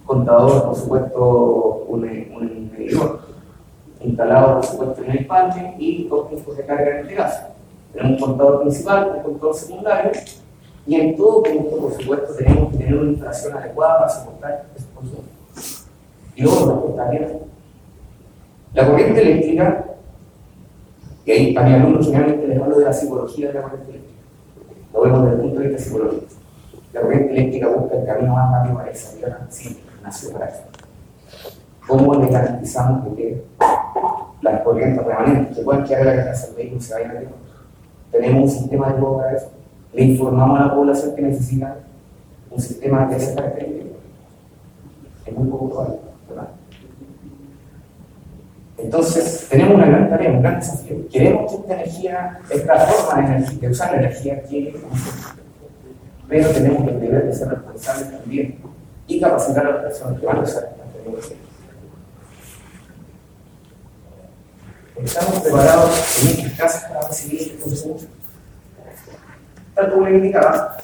Contador, 0.10 0.64
por 0.64 0.76
supuesto, 0.76 1.86
un, 1.88 2.04
un 2.04 2.72
medidor 2.76 3.20
instalado, 4.02 4.56
por 4.56 4.66
supuesto, 4.66 5.04
en 5.04 5.12
el 5.12 5.28
panel 5.28 5.76
y 5.78 6.08
dos 6.08 6.30
puntos 6.30 6.58
de 6.58 6.66
carga 6.66 6.90
en 6.90 7.06
este 7.06 7.14
caso. 7.14 7.44
Tenemos 7.94 8.20
un 8.20 8.28
contador 8.28 8.62
principal, 8.62 9.14
un 9.18 9.22
contador 9.22 9.54
secundario, 9.54 10.12
y 10.88 10.96
en 10.96 11.16
todo 11.16 11.44
punto, 11.44 11.78
por 11.78 11.92
supuesto, 11.94 12.34
tenemos 12.34 12.72
que 12.72 12.78
tener 12.78 12.96
una 12.96 13.12
instalación 13.12 13.56
adecuada 13.56 14.00
para 14.00 14.10
soportar 14.10 14.66
ese 14.76 14.88
consumo. 14.96 15.22
Y 16.36 16.42
luego 16.42 16.82
cortaría. 16.88 17.30
La 18.74 18.88
corriente 18.88 19.22
eléctrica, 19.22 19.86
y 21.24 21.32
ahí 21.32 21.56
a 21.56 21.62
mi 21.62 21.74
alumno 21.76 22.04
generalmente 22.04 22.48
les 22.48 22.60
hablo 22.60 22.80
de 22.80 22.86
la 22.86 22.94
psicología 22.94 23.50
de 23.50 23.54
la 23.54 23.62
corriente 23.62 23.92
eléctrica. 23.92 24.20
Lo 24.92 25.02
vemos 25.02 25.22
desde 25.22 25.36
el 25.36 25.42
punto 25.42 25.60
de 25.60 25.68
vista 25.68 25.84
psicológico. 25.84 26.26
La 26.94 27.02
corriente 27.02 27.32
eléctrica 27.32 27.68
busca 27.68 27.96
el 27.96 28.06
camino 28.08 28.34
más 28.34 28.52
rápido 28.52 28.76
para 28.76 28.90
esa 28.90 29.16
vida, 29.16 29.48
sí, 29.52 29.80
¿Cómo 31.88 32.16
le 32.16 32.28
garantizamos 32.28 33.16
que 33.16 33.44
las 34.42 34.62
corrientes 34.62 35.06
remanentes 35.06 35.66
quedar 35.88 36.08
en 36.08 36.18
la 36.18 36.26
casa 36.26 36.48
del 36.48 36.56
vehículo 36.56 36.80
y 36.80 36.84
se 36.84 36.94
vayan 36.94 37.18
a 37.18 37.22
Tenemos 38.12 38.44
un 38.44 38.50
sistema 38.50 38.94
de 38.94 39.00
todo 39.00 39.18
para 39.18 39.38
eso. 39.38 39.52
Le 39.94 40.04
informamos 40.04 40.60
a 40.60 40.66
la 40.66 40.76
población 40.76 41.16
que 41.16 41.22
necesita 41.22 41.78
un 42.50 42.62
sistema 42.62 43.08
de 43.08 43.18
esa 43.18 43.36
característica. 43.36 43.96
Es 45.26 45.34
muy 45.38 45.48
poco 45.48 45.70
probable, 45.70 45.96
¿verdad? 46.30 46.48
Entonces, 48.78 49.48
tenemos 49.50 49.76
una 49.76 49.86
gran 49.88 50.10
tarea, 50.10 50.32
un 50.32 50.42
gran 50.42 50.60
desafío. 50.60 51.08
Queremos 51.12 51.52
que 51.52 51.58
esta 51.58 51.74
energía, 51.74 52.40
esta 52.50 52.78
forma 52.78 53.22
de, 53.22 53.36
energía, 53.36 53.60
de 53.60 53.68
usar 53.70 53.92
la 53.92 53.98
energía 53.98 54.42
nosotros. 54.90 55.36
Pero 56.28 56.50
tenemos 56.50 56.88
el 56.88 57.00
deber 57.00 57.26
de 57.26 57.34
ser 57.34 57.50
responsables 57.50 58.12
también 58.12 58.60
y 59.10 59.20
capacitar 59.20 59.66
a 59.66 59.72
las 59.72 59.82
personas 59.82 60.20
que 60.20 60.26
van 60.26 60.38
a 60.38 60.42
usar 60.42 60.70
esta 60.72 60.84
tecnología. 60.94 61.38
Estamos 65.04 65.40
preparados 65.40 66.24
en 66.24 66.30
estas 66.30 66.58
casas 66.58 66.84
para 66.92 67.08
recibir 67.08 67.42
este 67.42 67.58
consumo. 67.58 67.98
Tal 69.74 69.92
como 69.92 70.08
le 70.08 70.18
indicaba, 70.18 70.78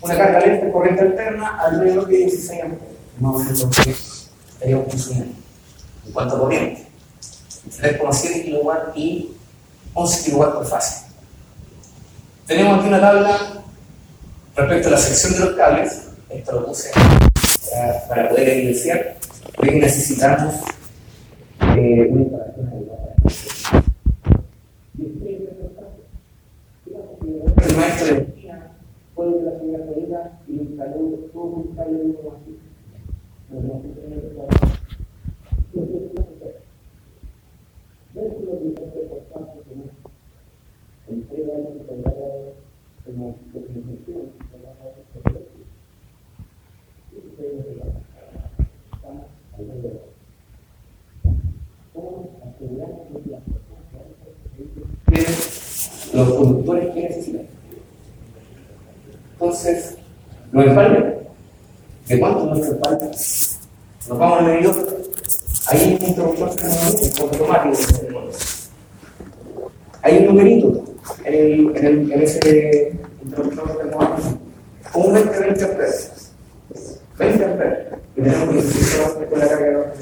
una 0.00 0.16
carga 0.16 0.40
lenta 0.40 0.72
corriente 0.72 1.02
alterna 1.02 1.58
alrededor 1.58 2.06
de 2.06 2.16
16 2.16 2.62
amperes. 2.62 2.94
Más 3.18 3.34
o 3.34 3.38
menos 3.38 3.60
lo 3.60 3.70
que 3.70 3.90
estaríamos 3.90 4.88
consumiendo. 4.88 5.34
En 6.06 6.12
cuanto 6.12 6.36
a 6.36 6.38
corriente, 6.38 6.86
3,7 7.80 8.62
kW 8.62 8.70
y 8.94 9.36
11 9.94 10.30
kW 10.30 10.44
por 10.44 10.66
fase. 10.66 11.06
Tenemos 12.46 12.78
aquí 12.78 12.88
una 12.88 13.00
tabla 13.00 13.38
respecto 14.54 14.88
a 14.88 14.90
la 14.92 14.98
sección 14.98 15.32
de 15.32 15.40
los 15.40 15.56
cables. 15.56 16.02
Esto 16.30 16.52
lo 16.52 16.66
puse 16.66 16.90
para, 18.08 18.28
poder 18.28 18.48
evidenciar 18.48 19.16
necesitamos 19.72 20.54
eh, 21.76 22.08
una. 22.10 22.38
El 27.66 27.76
maestro 27.76 28.06
de 28.06 28.26
fue 29.14 29.26
de 29.26 29.42
la 29.42 29.58
señora 29.58 29.84
Medina 29.84 30.40
y 30.46 30.52
instaló 30.52 30.98
un 30.98 31.76
cable 31.76 31.98
de 31.98 32.14
tenemos 33.48 33.82
que 33.82 33.88
que 33.88 34.08
la 34.08 34.20
de 34.20 34.34
la 34.34 34.48
Estamos 39.18 39.48
alrededor. 41.90 42.54
¿Cómo 43.04 43.36
asegurar 43.38 43.94
que 44.04 44.58
las 44.62 44.76
personas 44.76 45.48
los 56.12 56.32
conductores 56.34 56.94
que 56.94 57.02
necesitan? 57.02 57.46
Entonces, 59.32 59.96
los 60.52 60.66
empalmes. 60.66 61.14
¿De 62.08 62.18
cuánto 62.18 62.44
es 62.44 62.50
nuestro 62.50 62.74
empalme? 62.74 63.06
Nos 64.08 64.18
vamos 64.18 64.38
al 64.38 64.46
medidor. 64.46 64.98
Hay 65.68 65.98
un 66.00 66.08
interruptor 66.08 66.48
automático. 67.20 67.76
Hay 70.02 70.18
un 70.18 70.26
numerito 70.26 70.84
en, 71.24 71.34
el, 71.34 71.76
en, 71.76 71.86
el, 71.86 72.12
en 72.12 72.22
ese 72.22 72.98
interruptor 73.22 73.76
termómetro. 73.76 74.38
Comúnmente 74.92 75.38
20 75.38 75.64
amperes. 75.64 76.27
20 77.18 77.44
amperes. 77.44 77.78
Y 78.16 78.22
tenemos 78.22 78.52
16 78.52 79.00
horas 79.00 79.12
con 79.28 79.38
la 79.38 79.48
carga 79.48 79.66
de 79.66 79.72
la 79.72 79.92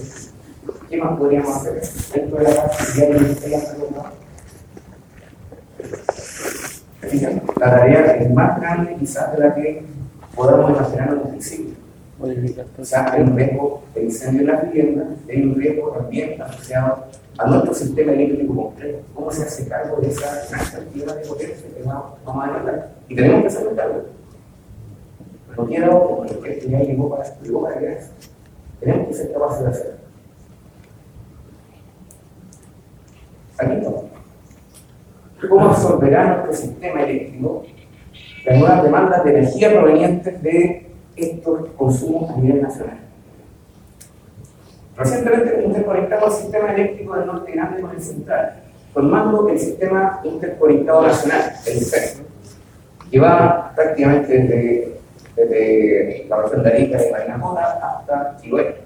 ¿Qué 0.89 0.97
más 0.99 1.19
podríamos 1.19 1.57
hacer 1.57 1.83
dentro 2.14 2.39
de 2.39 2.45
la 2.45 2.55
casa? 2.55 2.95
Ya 7.12 7.31
La 7.59 7.71
tarea 7.71 8.17
es 8.17 8.31
más 8.33 8.61
grande 8.61 8.97
quizás 8.99 9.33
de 9.33 9.39
la 9.39 9.55
que 9.55 9.85
podamos 10.35 10.71
imaginar 10.71 11.09
en 11.09 11.19
un 11.19 11.31
principio. 11.31 11.75
Sea, 12.83 13.12
hay 13.12 13.23
un 13.23 13.37
riesgo 13.37 13.83
de 13.95 14.05
incendio 14.05 14.41
en 14.41 14.47
las 14.47 14.62
viviendas, 14.62 15.07
hay 15.29 15.43
un 15.43 15.55
riesgo 15.55 15.91
también 15.91 16.41
asociado 16.41 17.05
a 17.39 17.47
nuestro 17.47 17.75
sistema 17.75 18.12
eléctrico 18.12 18.55
completo. 18.55 18.99
¿Cómo 19.14 19.31
se 19.31 19.43
hace 19.43 19.69
cargo 19.69 20.01
de 20.01 20.09
esa 20.09 20.47
gran 20.51 20.64
cantidad 20.71 21.14
de 21.14 21.27
potencia 21.27 21.67
que 21.75 21.83
vamos 21.83 22.14
a 22.27 22.47
demandar? 22.47 22.91
Y 23.09 23.14
tenemos 23.14 23.43
que 23.43 23.47
hacerlo 23.49 23.77
cargo. 23.77 24.05
No 25.57 25.67
quiero, 25.67 26.07
como 26.07 26.25
el 26.25 26.39
que 26.39 26.69
ya 26.69 26.81
llegó 26.81 27.11
para, 27.11 27.41
llegó 27.41 27.63
para 27.63 27.79
que 27.79 27.99
tenemos 28.81 29.09
que 29.09 29.15
ser 29.15 29.33
capaces 29.33 29.65
de 29.65 29.71
hacerlo. 29.71 29.97
Aquí 33.59 33.73
estamos. 33.73 34.05
¿Cómo 35.49 35.69
absorberá 35.69 36.27
nuestro 36.27 36.55
sistema 36.55 37.03
eléctrico 37.03 37.65
las 38.45 38.59
nuevas 38.59 38.83
demandas 38.83 39.25
de 39.25 39.31
energía 39.31 39.71
provenientes 39.71 40.43
de 40.43 40.87
estos 41.17 41.69
consumos 41.71 42.31
a 42.31 42.37
nivel 42.37 42.63
nacional? 42.63 42.99
Recientemente 44.97 45.63
interconectamos 45.65 46.35
el 46.35 46.43
sistema 46.43 46.73
eléctrico 46.73 47.17
del 47.17 47.27
norte 47.27 47.53
grande 47.53 47.83
con 47.83 47.91
el 47.91 48.01
central, 48.01 48.63
formando 48.95 49.49
el 49.49 49.59
sistema 49.59 50.21
interconectado 50.25 51.03
nacional, 51.03 51.53
el 51.67 51.81
CES, 51.81 52.23
que 53.11 53.21
va 53.21 53.73
prácticamente 53.75 54.33
desde, 54.33 54.96
desde 55.37 56.26
la 56.28 56.43
región 56.43 56.62
de 56.62 56.70
de 56.70 57.09
Parinacota 57.11 57.78
hasta 57.82 58.37
Chiloé. 58.41 58.76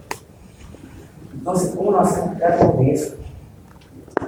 Entonces, 1.32 1.74
¿cómo 1.76 1.92
nos 1.92 2.09
hacemos 2.09 2.38
cargo 2.38 2.76
de 2.80 2.92
eso? 2.92 3.14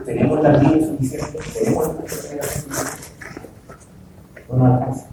tenemos 0.05 0.43
las 0.43 0.63
líneas 0.63 0.89
suficientes, 0.89 1.55
tenemos 1.55 1.89
las 1.89 2.67
no 4.49 4.57
nos 4.57 4.75
alcanza. 4.75 5.07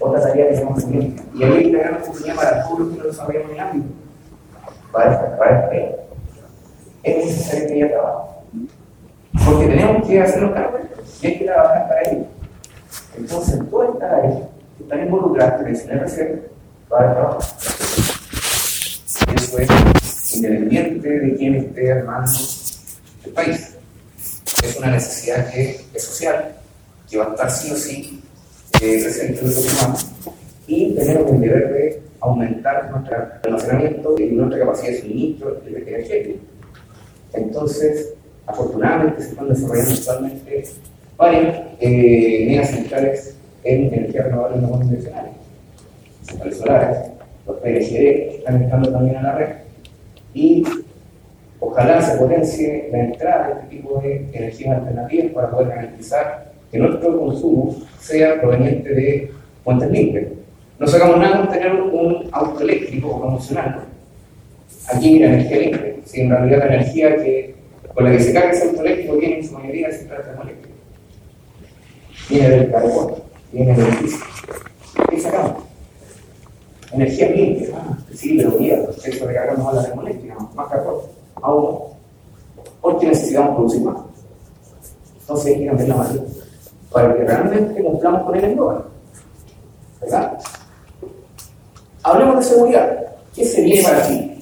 Otra 0.00 0.20
tarea 0.22 0.48
que 0.48 0.54
tenemos 0.54 0.84
pendiente. 0.84 1.22
Y 1.34 1.44
ahí 1.44 1.52
hay 1.52 1.70
una 1.70 1.78
gran 1.80 1.94
oportunidad 2.02 2.36
para 2.36 2.64
todos 2.64 2.80
los 2.80 2.90
que 2.90 2.98
no 2.98 3.04
desarrollamos 3.04 3.50
en 3.50 3.54
el 3.54 3.60
ámbito. 3.60 3.88
Para 4.92 5.12
esta, 5.12 5.38
para 5.38 5.60
esta 5.60 6.02
Es 7.02 7.16
necesario 7.26 7.68
que 7.68 7.74
haya 7.74 7.92
trabajo. 7.92 8.42
Porque 9.46 9.66
tenemos 9.66 10.06
que 10.06 10.20
hacer 10.20 10.42
los 10.42 10.52
cambios 10.52 10.82
y 11.22 11.26
hay 11.26 11.38
que 11.38 11.44
trabajar 11.44 11.88
para 11.88 12.02
ello. 12.02 12.24
Entonces, 13.16 13.70
toda 13.70 13.88
esta 13.88 14.16
área 14.16 14.48
que 14.80 14.84
están 14.84 15.06
involucradas 15.06 15.60
en 15.60 15.90
el 15.90 15.98
RC 16.00 16.42
va 16.92 16.98
a 16.98 17.02
haber 17.02 17.14
trabajo. 17.14 17.40
Eso 19.34 19.58
es 19.58 20.34
independiente 20.36 21.08
de 21.08 21.36
quién 21.36 21.54
esté 21.56 21.92
armando 21.92 22.32
el 23.24 23.32
país. 23.32 23.76
Es 24.62 24.76
una 24.76 24.90
necesidad 24.90 25.50
que 25.50 25.80
es 25.94 26.02
social, 26.02 26.56
que 27.08 27.18
va 27.18 27.26
a 27.26 27.30
estar 27.30 27.50
sí 27.50 27.70
o 27.72 27.76
sí 27.76 28.22
eh, 28.80 29.02
presente 29.02 29.40
en 29.40 29.46
los 29.46 29.74
humanos 29.74 30.06
y 30.66 30.94
tenemos 30.94 31.32
el 31.32 31.40
deber 31.40 31.72
de 31.72 32.02
aumentar 32.20 32.90
nuestro 32.90 33.16
almacenamiento 33.44 34.14
y 34.18 34.26
nuestra 34.26 34.60
capacidad 34.60 34.92
de 34.92 35.00
suministro 35.00 35.54
de 35.54 35.78
energía. 35.78 36.36
Entonces, 37.32 38.14
afortunadamente 38.46 39.22
se 39.22 39.30
están 39.30 39.48
desarrollando 39.48 39.94
actualmente 39.94 40.64
varias 41.16 41.64
eh, 41.80 42.62
centrales 42.66 43.39
en 43.64 43.94
energía 43.94 44.22
renovable 44.24 44.62
no 44.62 44.70
convencionales, 44.70 45.32
centrales 46.22 46.58
solares, 46.58 46.98
los 47.46 47.56
PLGD 47.58 48.36
están 48.38 48.62
entrando 48.62 48.90
también 48.90 49.16
a 49.16 49.22
la 49.22 49.34
red 49.34 49.48
y 50.34 50.64
Ojalá 51.60 52.00
se 52.00 52.16
potencie 52.16 52.88
la 52.90 53.04
entrada 53.04 53.48
de 53.48 53.52
este 53.52 53.76
tipo 53.76 54.00
de 54.00 54.26
energías 54.32 54.78
alternativas 54.78 55.32
para 55.32 55.50
poder 55.50 55.68
garantizar 55.68 56.52
que 56.72 56.78
nuestro 56.78 57.18
consumo 57.18 57.76
sea 57.98 58.40
proveniente 58.40 58.88
de 58.94 59.30
fuentes 59.62 59.90
limpias. 59.90 60.24
No 60.78 60.86
sacamos 60.86 61.18
nada 61.18 61.40
con 61.40 61.50
tener 61.50 61.72
un 61.74 62.28
auto 62.32 62.62
eléctrico 62.62 63.08
o 63.08 63.20
convencional. 63.20 63.80
Aquí 64.88 65.18
la 65.18 65.26
energía 65.26 65.58
limpia, 65.58 65.94
si 66.06 66.22
en 66.22 66.30
realidad 66.30 66.58
la 66.60 66.74
energía 66.76 67.16
que, 67.16 67.54
con 67.94 68.04
la 68.04 68.12
que 68.12 68.20
se 68.20 68.32
carga 68.32 68.52
ese 68.52 68.68
auto 68.70 68.80
eléctrico 68.80 69.16
viene 69.16 69.38
en 69.40 69.46
su 69.46 69.52
mayoría 69.52 69.88
del 69.88 69.96
central 69.96 70.22
termoeléctrico. 70.22 70.76
Viene 72.30 72.48
del 72.48 72.70
carbón, 72.70 73.14
viene 73.52 73.74
del 73.74 73.96
piso. 73.98 74.18
¿Qué 75.08 75.20
sacamos? 75.20 75.64
Energía 76.92 77.30
limpia. 77.30 77.68
Ah, 77.76 77.96
sí, 78.14 78.36
pero 78.36 78.52
mira, 78.58 78.78
eso 79.04 79.26
recargamos 79.26 79.72
a 79.72 79.76
la 79.76 79.84
termoeléctrica, 79.84 80.36
más 80.54 80.68
carbón 80.68 81.20
aún 81.42 81.78
porque 82.80 83.06
necesitamos 83.06 83.56
producir 83.56 83.82
más. 83.82 83.96
Entonces 85.20 85.46
hay 85.46 85.60
que 85.60 85.66
cambiar 85.66 85.88
la 85.88 85.96
matriz 85.96 86.20
para 86.90 87.14
que 87.14 87.24
realmente 87.24 87.82
cumplamos 87.82 88.22
con 88.24 88.36
el 88.36 88.44
eslogan. 88.44 88.82
¿Verdad? 90.00 90.38
Hablemos 92.02 92.36
de 92.36 92.42
seguridad. 92.42 93.06
¿Qué 93.34 93.44
se 93.44 93.62
viene 93.62 93.82
para 93.82 94.06
ti? 94.08 94.38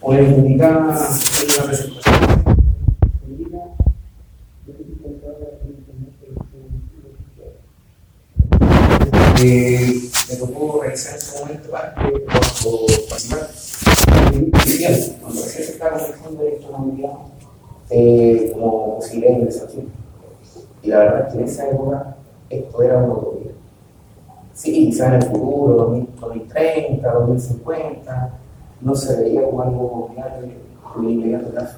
O 0.00 0.12
les 0.12 0.28
indicaba 0.30 0.80
en 0.80 1.56
la 1.56 1.64
presentación. 1.64 1.93
Eh, 9.46 10.00
me 10.30 10.36
tocó 10.36 10.80
realizar 10.80 11.12
en 11.12 11.18
ese 11.18 11.38
momento 11.38 11.70
parte 11.70 12.00
cuando 12.02 12.86
participar 13.10 13.50
cuando 15.20 15.42
recién 15.42 15.64
se 15.66 15.72
estaba 15.72 15.98
comenzando 15.98 16.42
de 16.42 16.48
electromovilidad 16.48 17.12
eh, 17.90 18.50
como 18.54 18.94
posibilidad 18.94 19.32
de 19.32 19.38
ingresación. 19.40 19.86
Y 20.82 20.88
la 20.88 20.98
verdad 20.98 21.26
es 21.26 21.32
que 21.34 21.38
en 21.40 21.44
esa 21.44 21.68
época 21.68 22.16
esto 22.48 22.82
era 22.82 22.96
una 22.96 23.12
utopía. 23.12 23.50
Sí, 24.54 24.72
quizás 24.72 25.08
en 25.08 25.14
el 25.14 25.22
futuro, 25.24 25.74
2030, 25.74 27.12
2050, 27.12 28.38
no 28.80 28.94
se 28.94 29.24
veía 29.24 29.44
como 29.44 29.60
algo 29.60 30.10
viable 30.14 30.56
en 30.96 31.04
el 31.04 31.10
inmediato 31.10 31.50
plazo. 31.50 31.76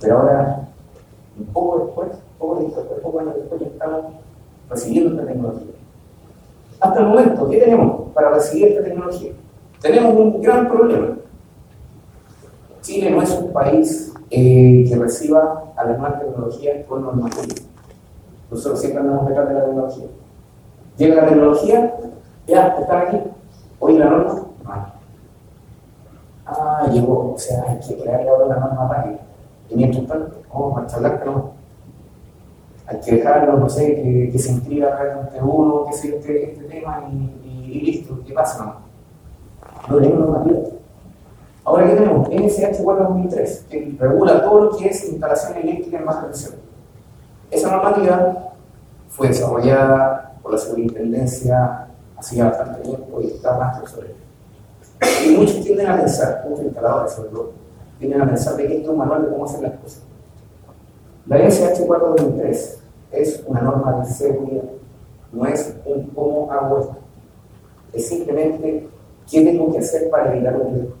Pero 0.00 0.18
ahora, 0.18 0.68
un 1.38 1.46
poco 1.46 1.84
después, 1.86 2.08
poco 2.40 2.60
después, 2.60 2.86
poco 3.00 3.20
años 3.20 3.36
después, 3.36 3.60
ya 3.60 3.68
estamos 3.68 4.14
recibiendo 4.68 5.10
esta 5.14 5.32
tecnología. 5.32 5.75
Hasta 6.80 7.00
el 7.00 7.06
momento, 7.06 7.48
¿qué 7.48 7.58
tenemos 7.58 8.12
para 8.12 8.30
recibir 8.30 8.68
esta 8.68 8.84
tecnología? 8.84 9.32
Tenemos 9.80 10.14
un 10.14 10.42
gran 10.42 10.68
problema. 10.68 11.16
Chile 12.82 13.10
no 13.10 13.22
es 13.22 13.30
un 13.30 13.52
país 13.52 14.14
eh, 14.30 14.84
que 14.88 14.96
reciba 14.96 15.72
a 15.76 15.84
las 15.84 15.98
nuevas 15.98 16.20
tecnologías 16.20 16.86
con 16.86 17.02
normatividad. 17.02 17.62
Nosotros 18.50 18.80
siempre 18.80 19.00
andamos 19.00 19.28
detrás 19.28 19.48
de 19.48 19.54
la 19.54 19.64
tecnología. 19.64 20.06
Llega 20.96 21.22
la 21.22 21.28
tecnología, 21.28 21.96
ya, 22.46 22.68
están 22.68 23.06
aquí. 23.06 23.20
Hoy 23.80 23.98
la 23.98 24.06
norma, 24.06 24.34
no. 24.64 24.96
Ah, 26.46 26.88
llegó, 26.92 27.34
o 27.34 27.38
sea, 27.38 27.64
hay 27.68 27.80
que 27.80 27.98
crear 28.00 28.26
ahora 28.28 28.46
una 28.46 28.56
norma 28.56 28.88
rápida. 28.88 29.18
Y 29.68 29.74
mientras 29.74 30.06
tanto, 30.06 30.42
vamos 30.52 30.72
a 30.72 30.80
marcha 30.80 30.98
blanca, 30.98 31.24
no. 31.24 31.55
Hay 32.86 33.00
que 33.00 33.16
dejarlo, 33.16 33.58
no 33.58 33.68
sé, 33.68 34.30
que, 34.32 34.38
se 34.38 34.52
inscriba 34.52 34.96
realmente 34.96 35.42
uno, 35.42 35.86
que 35.86 35.92
se 35.92 36.16
este, 36.16 36.52
este 36.52 36.64
tema 36.64 37.08
y, 37.10 37.80
listo, 37.80 38.20
¿qué 38.26 38.32
pasa? 38.32 38.76
No, 39.88 39.96
tenemos 39.96 40.20
normativa. 40.20 40.60
Ahora, 41.64 41.86
¿qué 41.88 41.94
tenemos? 41.94 42.28
NSH 42.28 42.82
4-2003, 42.82 43.66
que 43.68 43.96
regula 43.98 44.42
todo 44.42 44.60
lo 44.60 44.76
que 44.76 44.88
es 44.88 45.08
instalación 45.08 45.58
eléctrica 45.58 45.98
en 45.98 46.06
baja 46.06 46.22
tensión. 46.26 46.54
Esa 47.50 47.70
normativa 47.70 48.54
fue 49.08 49.28
desarrollada 49.28 50.34
por 50.42 50.52
la 50.52 50.58
superintendencia 50.58 51.88
hacía 52.16 52.46
bastante 52.46 52.82
tiempo 52.82 53.20
y 53.20 53.26
está 53.26 53.58
más 53.58 53.90
sobre 53.90 54.14
Y 55.26 55.36
muchos 55.36 55.62
tienden 55.62 55.86
a 55.88 55.96
pensar, 55.96 56.44
muchos 56.48 56.64
instaladores 56.64 57.12
sobre 57.12 57.28
todo, 57.30 57.52
tienden 57.98 58.22
a 58.22 58.26
pensar 58.26 58.56
de 58.56 58.66
que 58.66 58.76
esto 58.76 58.84
es 58.84 58.88
un 58.90 58.98
manual 58.98 59.22
de 59.22 59.30
cómo 59.30 59.44
hacer 59.44 59.60
las 59.62 59.72
cosas. 59.80 60.02
La 61.26 61.38
NSH 61.38 61.84
4-2003 61.86 62.76
es 63.10 63.44
una 63.48 63.60
norma 63.60 64.00
de 64.00 64.12
seguridad, 64.12 64.62
no 65.32 65.46
es 65.46 65.74
un 65.84 66.04
cómo 66.10 66.52
hago 66.52 66.78
esto, 66.78 66.96
es 67.92 68.06
simplemente 68.06 68.88
qué 69.28 69.44
tengo 69.44 69.72
que 69.72 69.78
hacer 69.78 70.08
para 70.08 70.32
evitar 70.32 70.60
un 70.60 70.74
riesgo. 70.74 70.94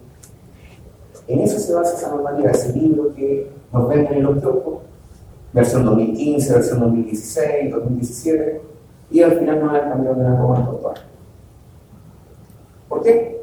En 1.28 1.40
eso 1.40 1.60
se 1.60 1.72
basa 1.72 1.96
esa 1.96 2.10
normativa, 2.10 2.50
ese 2.50 2.72
libro 2.72 3.14
que 3.14 3.52
nos 3.72 3.88
venden 3.88 4.14
en 4.14 4.22
los 4.24 4.40
kioscos, 4.40 4.78
versión 5.52 5.84
2015, 5.84 6.52
versión 6.54 6.80
2016, 6.80 7.70
2017, 7.70 8.62
y 9.12 9.22
al 9.22 9.38
final 9.38 9.60
no 9.60 9.70
han 9.70 9.88
cambiado 9.88 10.16
de 10.16 10.24
una 10.24 10.38
coma 10.40 10.64
todo 10.66 10.94
¿Por 12.88 13.02
qué? 13.02 13.42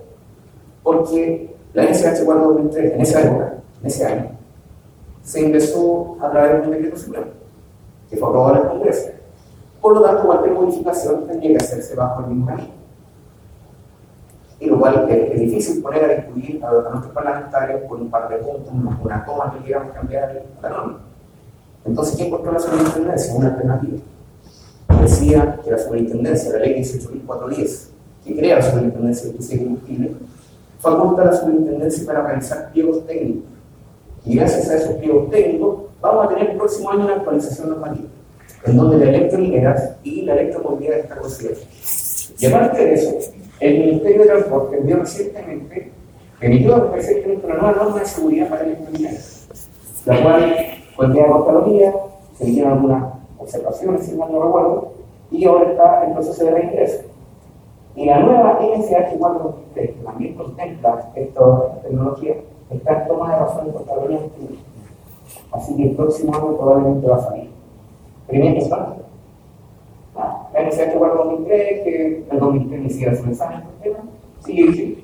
Porque 0.83 1.55
la 1.73 1.85
NSH 1.85 2.25
4-2003, 2.25 2.93
en 2.93 3.01
esa 3.01 3.21
época, 3.21 3.53
en 3.81 3.87
ese 3.87 4.05
año, 4.05 4.32
se 5.23 5.41
ingresó 5.41 6.17
a 6.21 6.29
través 6.29 6.61
de 6.61 6.67
un 6.67 6.71
decreto 6.71 6.97
supremo, 6.97 7.27
que 8.09 8.17
fue 8.17 8.27
aprobado 8.27 8.55
en 8.55 8.61
el 8.61 8.67
Congreso. 8.67 9.09
Por 9.81 9.95
lo 9.95 10.01
tanto, 10.01 10.25
cualquier 10.25 10.53
modificación 10.53 11.27
tendría 11.27 11.57
que 11.57 11.63
hacerse 11.63 11.95
bajo 11.95 12.21
el 12.21 12.27
mismo 12.27 12.45
camino. 12.45 12.69
Y 14.59 14.67
lo 14.67 14.79
cual 14.79 15.09
es, 15.09 15.39
difícil 15.39 15.81
poner 15.81 16.05
a 16.05 16.15
discutir 16.15 16.63
a, 16.63 16.69
a 16.69 16.89
nuestros 16.91 17.13
parlamentarios 17.13 17.81
por 17.81 17.99
un 17.99 18.09
par 18.09 18.29
de 18.29 18.37
puntos, 18.37 18.73
una 19.03 19.25
toma 19.25 19.53
que 19.53 19.65
queramos 19.65 19.93
cambiar 19.93 20.43
la 20.61 20.69
norma. 20.69 20.99
Entonces, 21.85 22.15
¿qué 22.15 22.27
encontró 22.27 22.51
la 22.53 22.59
superintendencia? 22.59 23.35
Una 23.35 23.47
alternativa. 23.47 23.97
Decía 25.01 25.59
que 25.61 25.71
la 25.71 25.77
superintendencia, 25.77 26.53
la 26.53 26.59
ley 26.59 26.81
18.410, 26.81 27.87
que 28.23 28.37
crea 28.37 28.55
la 28.55 28.61
superintendencia 28.61 29.27
de 29.27 29.37
justicia 29.37 29.61
y 29.61 29.65
combustible, 29.65 30.15
faculta 30.79 31.21
a 31.23 31.25
la 31.25 31.33
superintendencia 31.33 32.05
para 32.05 32.25
realizar 32.25 32.71
pliegos 32.71 33.05
técnicos. 33.05 33.52
Y 34.25 34.35
gracias 34.37 34.69
a 34.69 34.77
esos 34.77 34.95
pliegos 34.95 35.29
técnicos, 35.29 35.83
vamos 36.01 36.25
a 36.25 36.29
tener 36.29 36.51
el 36.51 36.57
próximo 36.57 36.91
año 36.91 37.05
una 37.05 37.15
actualización 37.15 37.69
normativa, 37.69 38.07
en 38.65 38.77
donde 38.77 38.97
la 38.97 39.11
electrolineras 39.11 39.95
y 40.03 40.21
la 40.21 40.33
electromovilidad 40.33 40.99
están 40.99 41.19
consideradas. 41.19 42.33
Y 42.39 42.45
aparte 42.45 42.85
de 42.85 42.93
eso, 42.93 43.17
el 43.59 43.79
Ministerio 43.79 44.21
de 44.21 44.27
Transporte 44.27 44.77
envió 44.77 44.97
recientemente, 44.97 45.91
emitió 46.39 46.91
recientemente 46.93 47.45
una 47.45 47.55
nueva 47.55 47.71
norma 47.71 47.99
de 47.99 48.05
seguridad 48.05 48.49
para 48.49 48.65
la 50.05 50.23
cual 50.23 50.55
fue 50.95 51.05
enviada 51.05 51.29
a 51.29 51.33
Contraloría, 51.33 51.93
se 52.37 52.49
hicieron 52.49 52.73
algunas 52.73 53.13
observaciones, 53.37 54.05
si 54.05 54.15
mal 54.15 54.31
no 54.31 54.43
recuerdo, 54.43 54.93
y 55.31 55.45
ahora 55.45 55.71
está 55.71 56.05
en 56.05 56.13
proceso 56.13 56.45
de 56.45 56.51
reingreso. 56.51 57.03
Y 57.95 58.05
la 58.05 58.19
nueva 58.19 58.59
NSH 58.61 59.17
423, 59.17 59.91
que 59.91 60.03
también 60.03 60.35
contempla 60.35 61.11
esta 61.15 61.81
tecnología, 61.83 62.35
está 62.69 63.01
en 63.01 63.07
toma 63.07 63.33
de 63.33 63.39
razón 63.39 63.71
Contraloría 63.71 64.17
en 64.17 64.73
Así 65.51 65.75
que 65.75 65.89
el 65.89 65.95
próximo 65.95 66.35
año 66.35 66.57
probablemente 66.57 67.07
va 67.07 67.17
a 67.17 67.21
salir. 67.21 67.49
Primera 68.27 68.55
instancia. 68.55 69.03
Ah, 70.15 70.47
la 70.53 70.61
NSH 70.63 70.97
423, 70.97 71.83
que 71.83 72.25
el 72.29 72.39
2003 72.39 72.85
hiciera 72.85 73.15
su 73.15 73.25
examen, 73.29 73.63
sigue 74.39 74.63
vigente. 74.63 75.03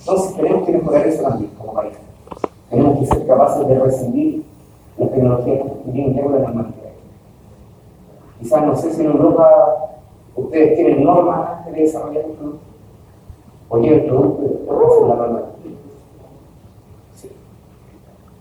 Entonces 0.00 0.36
tenemos 0.36 0.66
que 0.66 0.72
mejorar 0.72 1.06
eso 1.06 1.22
también 1.22 1.50
como 1.58 1.74
país. 1.74 1.94
Tenemos 2.70 2.98
que 2.98 3.06
ser 3.06 3.26
capaces 3.26 3.66
de 3.66 3.78
recibir 3.78 4.44
las 4.96 5.10
tecnologías 5.10 5.62
que 5.62 5.92
tienen 5.92 6.14
que 6.14 6.20
ver 6.20 6.30
con 6.30 6.32
la 6.32 6.48
normativa. 6.48 6.88
Quizás 8.38 8.64
no 8.64 8.76
sé 8.76 8.92
si 8.92 9.00
en 9.00 9.10
Europa 9.10 9.98
ustedes 10.36 10.76
tienen 10.76 11.04
normas 11.04 11.58
antes 11.58 11.74
de 11.74 11.80
desarrollar 11.80 12.24
un 12.26 12.36
producto. 12.36 12.60
Oye, 13.70 13.94
el 13.94 14.04
producto 14.04 15.02
es 15.02 15.08
la 15.08 15.14
norma. 15.14 15.47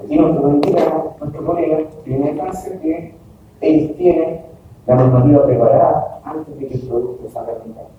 Aquí 0.04 0.16
nos 0.16 0.42
nuestro 0.42 1.46
colega 1.46 1.78
que 1.78 2.10
viene 2.10 2.34
de 2.34 2.38
cáncer 2.38 2.80
que 2.80 3.14
ellos 3.62 3.98
tienen 3.98 4.42
la 4.86 4.96
normativa 4.96 5.46
preparada 5.46 6.22
antes 6.24 6.60
de 6.60 6.68
que 6.68 6.74
el 6.76 6.82
producto 6.82 7.30
salga 7.32 7.54
al 7.54 7.68
mercado. 7.68 7.90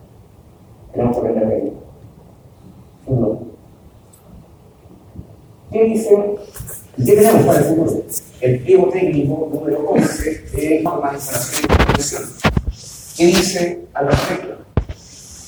Tenemos 0.93 1.17
que 1.17 1.21
aprender 1.21 1.49
de 1.49 1.73
duda. 3.07 3.39
¿Qué 5.71 5.85
dice? 5.85 6.35
¿Qué 6.97 7.13
tenemos 7.13 7.47
para 7.47 7.59
el? 7.61 8.05
El 8.41 8.61
pliego 8.61 8.89
técnico 8.89 9.49
número 9.53 9.81
11 9.91 10.31
de 10.55 10.83
normas 10.83 11.53
de 11.53 11.69
distribución. 11.69 12.23
¿Qué 13.17 13.27
dice 13.27 13.87
al 13.93 14.07
respecto? 14.07 14.57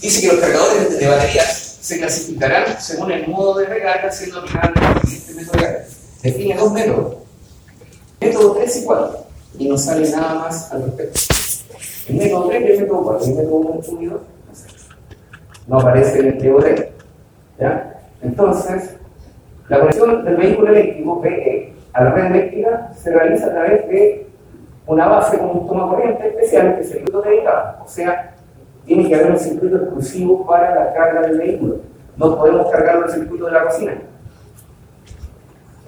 Dice 0.02 0.20
que 0.20 0.34
los 0.34 0.44
cargadores 0.44 0.98
de 0.98 1.08
baterías 1.08 1.78
se 1.80 1.98
clasificarán 1.98 2.80
según 2.80 3.12
el 3.12 3.28
modo 3.28 3.58
de 3.58 3.66
recarga 3.66 4.10
siendo 4.10 4.40
aplicable 4.40 4.80
el 5.02 5.08
siguiente 5.08 5.34
método 5.34 5.52
de 5.52 5.66
recarga. 5.68 5.99
Define 6.22 6.54
dos 6.54 6.72
métodos. 6.72 7.16
Método 8.20 8.52
3 8.54 8.76
y 8.76 8.84
4. 8.84 9.18
Y 9.58 9.68
no 9.68 9.78
sale 9.78 10.10
nada 10.10 10.34
más 10.34 10.72
al 10.72 10.82
respecto. 10.84 11.20
El 12.08 12.16
método 12.16 12.48
3 12.48 12.62
y 12.62 12.72
el 12.72 12.80
método 12.80 13.02
4. 13.02 13.26
El 13.26 13.34
método 13.34 13.54
1 13.56 13.80
unido 13.88 14.20
no 15.66 15.78
aparece 15.78 16.18
en 16.18 16.26
el 16.26 16.38
técnico. 16.38 16.64
¿Ya? 17.58 18.00
Entonces, 18.22 18.96
la 19.68 19.80
conexión 19.80 20.24
del 20.24 20.36
vehículo 20.36 20.68
eléctrico 20.68 21.20
PE 21.20 21.72
a 21.92 22.04
la 22.04 22.10
red 22.10 22.26
eléctrica 22.26 22.92
se 22.94 23.10
realiza 23.10 23.46
a 23.46 23.50
través 23.50 23.88
de 23.88 24.26
una 24.86 25.06
base 25.06 25.38
con 25.38 25.50
un 25.50 25.66
toma 25.66 25.88
corriente 25.88 26.26
especial 26.28 26.76
que 26.76 26.84
circuito 26.84 27.22
dedicado. 27.22 27.84
O 27.84 27.88
sea, 27.88 28.34
tiene 28.84 29.08
que 29.08 29.14
haber 29.14 29.30
un 29.30 29.38
circuito 29.38 29.76
exclusivo 29.76 30.46
para 30.46 30.74
la 30.74 30.92
carga 30.92 31.22
del 31.22 31.38
vehículo. 31.38 31.76
No 32.16 32.36
podemos 32.36 32.70
cargarlo 32.70 33.06
el 33.06 33.12
circuito 33.12 33.46
de 33.46 33.52
la 33.52 33.64
cocina. 33.64 33.94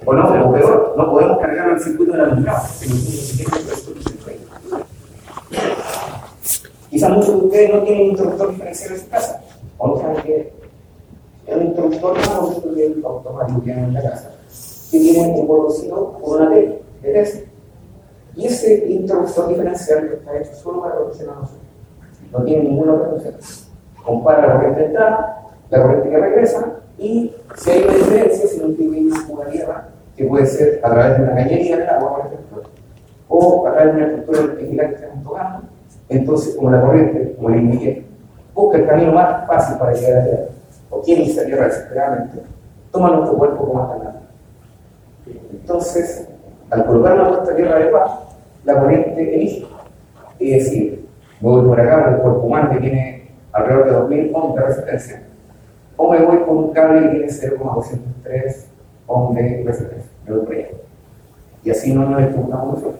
O 0.05 0.13
no, 0.13 0.49
o 0.49 0.53
peor, 0.53 0.93
no 0.97 1.11
podemos 1.11 1.37
cargarlo 1.39 1.71
en 1.71 1.77
el 1.77 1.83
circuito 1.83 2.11
de 2.11 2.17
la 2.17 2.23
alumbrado. 2.25 2.67
Quizás 6.89 7.09
muchos 7.09 7.29
de 7.29 7.45
ustedes 7.45 7.73
no 7.73 7.83
tienen 7.83 8.07
interruptor 8.07 8.51
diferencial 8.51 8.91
en 8.91 8.99
su 8.99 9.09
casa. 9.09 9.41
O 9.77 9.87
no 9.87 9.97
saben 9.97 10.23
que 10.23 10.53
es 11.47 11.55
un 11.55 11.63
interruptor 11.63 12.15
más 12.15 12.75
del 12.75 13.03
automático 13.05 13.63
que 13.63 13.71
en 13.71 13.93
la 13.93 14.01
casa, 14.01 14.31
que 14.91 14.99
tiene 14.99 15.39
un 15.39 15.47
botoncito 15.47 16.17
por 16.19 16.41
una 16.41 16.49
T 16.49 16.83
de 17.01 17.13
Tesla. 17.13 17.41
Y 18.35 18.47
ese 18.47 18.85
interruptor 18.89 19.47
diferencial 19.49 20.09
que 20.09 20.15
está 20.15 20.37
hecho 20.37 20.55
solo 20.55 20.81
para 20.81 20.95
a 20.95 20.99
nosotros. 20.99 21.49
No 22.31 22.43
tiene 22.43 22.63
ninguna 22.63 22.93
otra 22.93 23.09
función. 23.09 23.35
Compara 24.03 24.47
la 24.47 24.53
corriente 24.55 24.79
de 24.79 24.85
entrada, 24.87 25.51
la 25.69 25.81
corriente 25.81 26.09
que 26.09 26.17
regresa, 26.17 26.79
y 26.97 27.33
si 27.55 27.69
hay 27.69 27.83
una 27.83 27.93
diferencia, 27.93 28.47
si 28.47 28.59
no 28.59 28.67
tiene 28.73 29.11
una 29.29 29.45
tierra, 29.45 29.89
que 30.15 30.25
puede 30.25 30.45
ser 30.45 30.79
a 30.83 30.89
través 30.89 31.17
de 31.17 31.23
una 31.23 31.35
cañería 31.35 31.77
del 31.77 31.89
agua, 31.89 32.17
por 32.17 32.25
ejemplo, 32.27 32.63
o 33.27 33.67
a 33.67 33.73
través 33.73 33.95
de 33.95 34.01
una 34.01 34.07
estructura 34.07 34.41
vertical 34.41 34.89
que 34.89 34.95
estamos 34.95 35.23
tocando, 35.23 35.61
entonces, 36.09 36.55
como 36.55 36.71
la 36.71 36.81
corriente, 36.81 37.33
como 37.35 37.49
le 37.49 37.57
indiqué, 37.57 38.05
busca 38.53 38.77
el 38.77 38.87
camino 38.87 39.13
más 39.13 39.47
fácil 39.47 39.77
para 39.77 39.93
llegar 39.93 40.19
a 40.19 40.23
tierra, 40.25 40.43
o 40.89 41.01
quiere 41.01 41.23
irse 41.23 41.45
tierra 41.45 41.65
desesperadamente, 41.65 42.39
toma 42.91 43.11
nuestro 43.11 43.37
cuerpo 43.37 43.67
como 43.67 43.81
alternativa. 43.81 44.21
Entonces, 45.51 46.29
al 46.69 46.85
colocar 46.85 47.13
una 47.13 47.29
puesta 47.29 47.55
tierra 47.55 47.75
adecuada, 47.77 48.19
la 48.63 48.79
corriente 48.79 49.35
elige. 49.35 49.67
Es 50.39 50.65
decir, 50.65 51.07
voy 51.39 51.65
por 51.65 51.79
acá 51.79 52.03
con 52.03 52.13
el 52.13 52.19
cuerpo 52.19 52.39
humano 52.41 52.71
que 52.71 52.79
tiene 52.79 53.31
alrededor 53.51 53.85
de 53.85 53.91
2000 53.91 54.31
ohms 54.33 54.55
de 54.55 54.61
resistencia, 54.61 55.23
o 55.97 56.11
me 56.11 56.21
voy 56.25 56.37
con 56.39 56.57
un 56.57 56.73
cable 56.73 57.01
que 57.01 57.09
tiene 57.09 57.29
0,203 57.29 58.67
Y 61.63 61.69
así 61.69 61.93
no 61.93 62.09
nos 62.09 62.21
nosotros. 62.21 62.95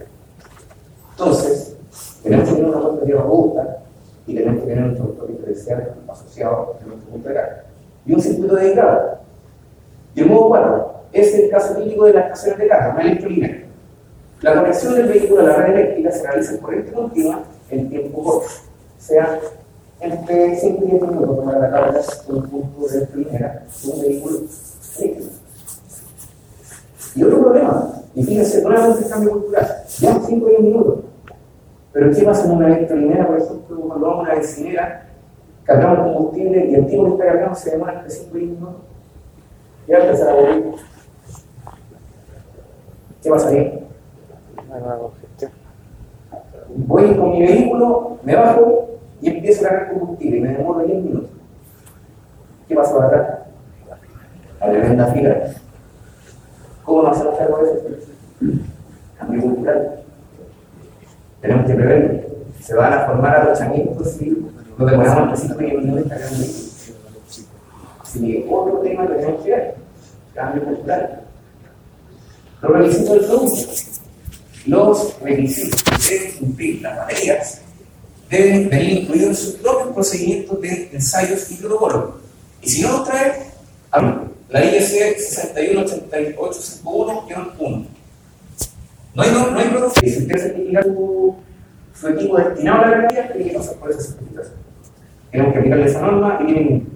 Entonces, 1.12 1.76
tenemos 2.24 2.50
que 2.50 2.56
tener 2.56 2.70
una 2.70 2.82
puesta 2.82 3.02
a 3.02 3.06
tierra 3.06 3.22
robusta 3.24 3.78
y 4.26 4.36
tenemos 4.36 4.62
que 4.62 4.68
tener 4.68 4.84
un 4.86 4.92
interruptor 4.92 5.28
diferencial 5.28 5.96
asociado 6.08 6.78
a 6.82 6.86
nuestro 6.86 7.10
punto 7.10 7.30
de 7.30 7.36
carga. 7.36 7.64
Y 8.06 8.14
un 8.14 8.22
circuito 8.22 8.56
dedicado. 8.56 9.18
Y 10.16 10.22
el 10.22 10.30
modo 10.30 10.48
4 10.50 10.94
es 11.12 11.34
el 11.36 11.50
caso 11.50 11.76
típico 11.76 12.06
de 12.06 12.14
las 12.14 12.26
estaciones 12.26 12.60
de 12.60 12.68
carga, 12.68 12.94
una 12.94 13.02
electrolinea. 13.02 13.64
La 14.42 14.56
conexión 14.56 14.96
del 14.96 15.08
vehículo 15.08 15.42
a 15.42 15.44
la 15.44 15.56
red 15.56 15.74
eléctrica 15.74 16.12
se 16.12 16.24
realiza 16.28 16.52
en 16.54 16.58
corriente 16.58 16.92
continua 16.92 17.44
en 17.70 17.90
tiempo 17.90 18.24
corto, 18.24 18.48
o 18.48 19.02
sea, 19.02 19.40
entre 20.02 20.56
5 20.58 20.84
y 20.84 20.92
10 20.92 21.02
minutos 21.02 21.46
para 21.46 21.60
la 21.60 21.72
carga 21.72 22.02
de 22.02 22.34
un 22.34 22.50
punto 22.50 22.88
de 22.88 22.98
electrolinera 22.98 23.64
de 23.84 23.90
un 23.90 24.02
vehículo 24.02 24.40
eléctrico. 25.00 25.43
Y 27.16 27.24
otro 27.24 27.42
problema, 27.42 27.92
y 28.16 28.24
fíjense, 28.24 28.62
nuevamente 28.64 29.04
el 29.04 29.10
cambio 29.10 29.32
cultural, 29.32 29.68
ya 30.00 30.20
5 30.20 30.46
o 30.46 30.50
10 30.50 30.62
minutos. 30.62 31.00
Pero 31.92 32.12
¿qué 32.12 32.24
pasa 32.24 32.46
en 32.46 32.52
una 32.52 32.68
electrolinera, 32.68 33.28
por 33.28 33.38
ejemplo, 33.38 33.80
cuando 33.82 34.08
vamos 34.08 34.20
a 34.20 34.22
una 34.22 34.34
bencinera, 34.34 35.10
cargamos 35.64 36.14
combustible 36.14 36.66
y 36.66 36.76
el 36.76 36.88
tipo 36.88 37.06
que 37.06 37.12
está 37.12 37.26
cargando 37.26 37.56
se 37.56 37.72
demora 37.72 37.94
entre 37.94 38.10
5 38.10 38.36
minutos? 38.36 38.70
Ya 39.88 39.98
empezar 39.98 40.30
a 40.30 40.34
volver. 40.34 40.64
¿Qué 43.22 43.30
pasaría? 43.30 43.80
Voy 46.76 47.16
con 47.16 47.32
mi 47.32 47.42
vehículo, 47.42 48.18
me 48.24 48.36
bajo 48.36 48.90
y 49.22 49.30
empiezo 49.30 49.66
a 49.66 49.70
cargar 49.70 49.94
combustible 49.94 50.38
y 50.38 50.42
me 50.42 50.50
demoro 50.50 50.80
10 50.80 51.04
minutos. 51.04 51.30
¿Qué 52.68 52.76
pasa 52.76 52.98
para 52.98 53.08
atrás? 53.08 53.40
La 54.60 54.72
tremenda 54.72 55.08
fila. 55.08 55.54
¿Cómo 56.84 57.04
nos 57.04 57.18
hacemos 57.18 57.38
cargo 57.38 57.58
de 57.58 57.72
eso? 57.72 57.82
Cambio 59.18 59.42
cultural. 59.42 60.04
Tenemos 61.42 61.68
que 61.68 61.74
preverlo. 61.74 62.22
Se 62.62 62.74
van 62.76 62.94
a 62.94 63.06
formar 63.06 63.36
arochamientos 63.36 64.22
y 64.22 64.38
nos 64.78 64.92
demoramos 64.92 65.42
entre 65.42 65.48
5 65.48 65.62
y 65.62 65.66
10 65.66 65.84
minutos 65.84 66.10
cargando 66.10 66.46
un 68.16 68.22
que 68.22 68.48
otro 68.50 68.78
tema 68.80 69.08
que 69.08 69.14
tenemos 69.14 69.44
que 69.44 69.52
ver. 69.52 69.76
Cambio 70.34 70.64
cultural. 70.64 71.22
Los 72.62 72.72
requisitos 72.72 73.10
del 73.10 73.26
producto. 73.26 73.72
Los 74.66 75.22
requisitos 75.22 75.84
deben 76.10 76.32
cumplir 76.38 76.82
las 76.82 76.98
baterías 76.98 77.64
deben 78.34 78.70
venir 78.70 79.04
incluidos 79.04 79.30
en 79.30 79.36
sus 79.36 79.56
propios 79.56 79.94
procedimientos 79.94 80.62
de 80.62 80.90
ensayos 80.92 81.52
y 81.52 81.56
protocolos. 81.56 82.16
Y 82.62 82.70
si 82.70 82.82
no 82.82 82.98
los 82.98 83.08
trae, 83.08 83.52
hablen. 83.92 84.33
La 84.54 84.64
IEC 84.64 85.18
618851-1. 85.18 87.86
No 89.16 89.24
hay, 89.24 89.32
no, 89.32 89.50
no 89.50 89.58
hay. 89.58 89.66
Si 90.00 90.20
usted 90.20 90.38
certifica 90.38 90.84
su, 90.84 91.36
su 91.96 92.08
equipo 92.10 92.38
destinado 92.38 92.78
a 92.78 92.82
la 92.82 92.90
garantía, 92.92 93.34
tiene 93.34 93.50
que 93.50 93.58
pasar 93.58 93.78
por 93.78 93.90
esa 93.90 94.02
certificación. 94.02 94.58
Tenemos 95.32 95.54
que 95.54 95.60
aplicarle 95.60 95.86
esa 95.86 96.02
norma 96.02 96.38
y 96.42 96.46
tienen. 96.46 96.88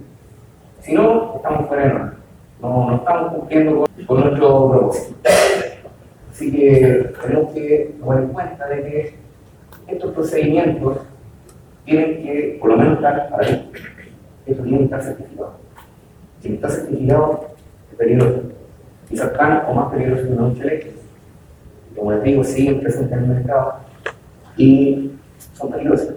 Si 0.81 0.93
no, 0.93 1.37
estamos 1.37 1.67
fuera 1.67 1.83
de 1.83 1.89
norma. 1.89 2.13
No, 2.61 2.91
no 2.91 2.97
estamos 2.97 3.33
cumpliendo 3.33 3.79
con, 3.79 3.87
con 4.05 4.19
nuestro 4.19 4.69
propósito. 4.69 5.15
Así 6.31 6.51
que 6.51 7.11
tenemos 7.23 7.51
que 7.55 7.95
tomar 7.99 8.19
en 8.19 8.27
cuenta 8.27 8.67
de 8.67 8.83
que 8.83 9.15
estos 9.87 10.13
procedimientos 10.13 10.99
tienen 11.85 12.21
que, 12.21 12.59
por 12.61 12.69
lo 12.69 12.77
menos, 12.77 12.97
estar 12.97 13.29
para. 13.29 13.47
Esto 13.47 14.63
tiene 14.63 14.77
que 14.77 14.83
estar 14.83 15.01
certificado. 15.01 15.66
Si 16.41 16.49
no 16.49 16.55
está 16.55 16.69
certificado, 16.69 17.47
es 17.91 17.97
peligroso. 17.97 18.41
Y 19.09 19.17
cercano 19.17 19.63
o 19.69 19.73
más 19.73 19.91
peligroso 19.91 20.23
que 20.23 20.29
una 20.29 20.47
ducha 20.47 20.63
eléctrica. 20.63 20.97
Como 21.95 22.11
les 22.11 22.23
digo, 22.23 22.43
siguen 22.43 22.79
presentes 22.81 23.17
en 23.17 23.23
el 23.23 23.29
mercado 23.29 23.75
y 24.55 25.11
son 25.53 25.71
peligrosos. 25.71 26.13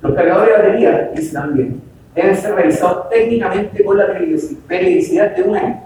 Los 0.00 0.14
cargadores 0.14 0.56
de 0.56 0.62
batería, 0.62 1.10
dice 1.14 1.32
también, 1.34 1.82
deben 2.14 2.36
ser 2.36 2.54
revisados 2.54 3.08
técnicamente 3.10 3.84
con 3.84 3.98
la 3.98 4.06
periodicidad 4.66 5.36
de 5.36 5.42
un 5.42 5.56
año. 5.56 5.82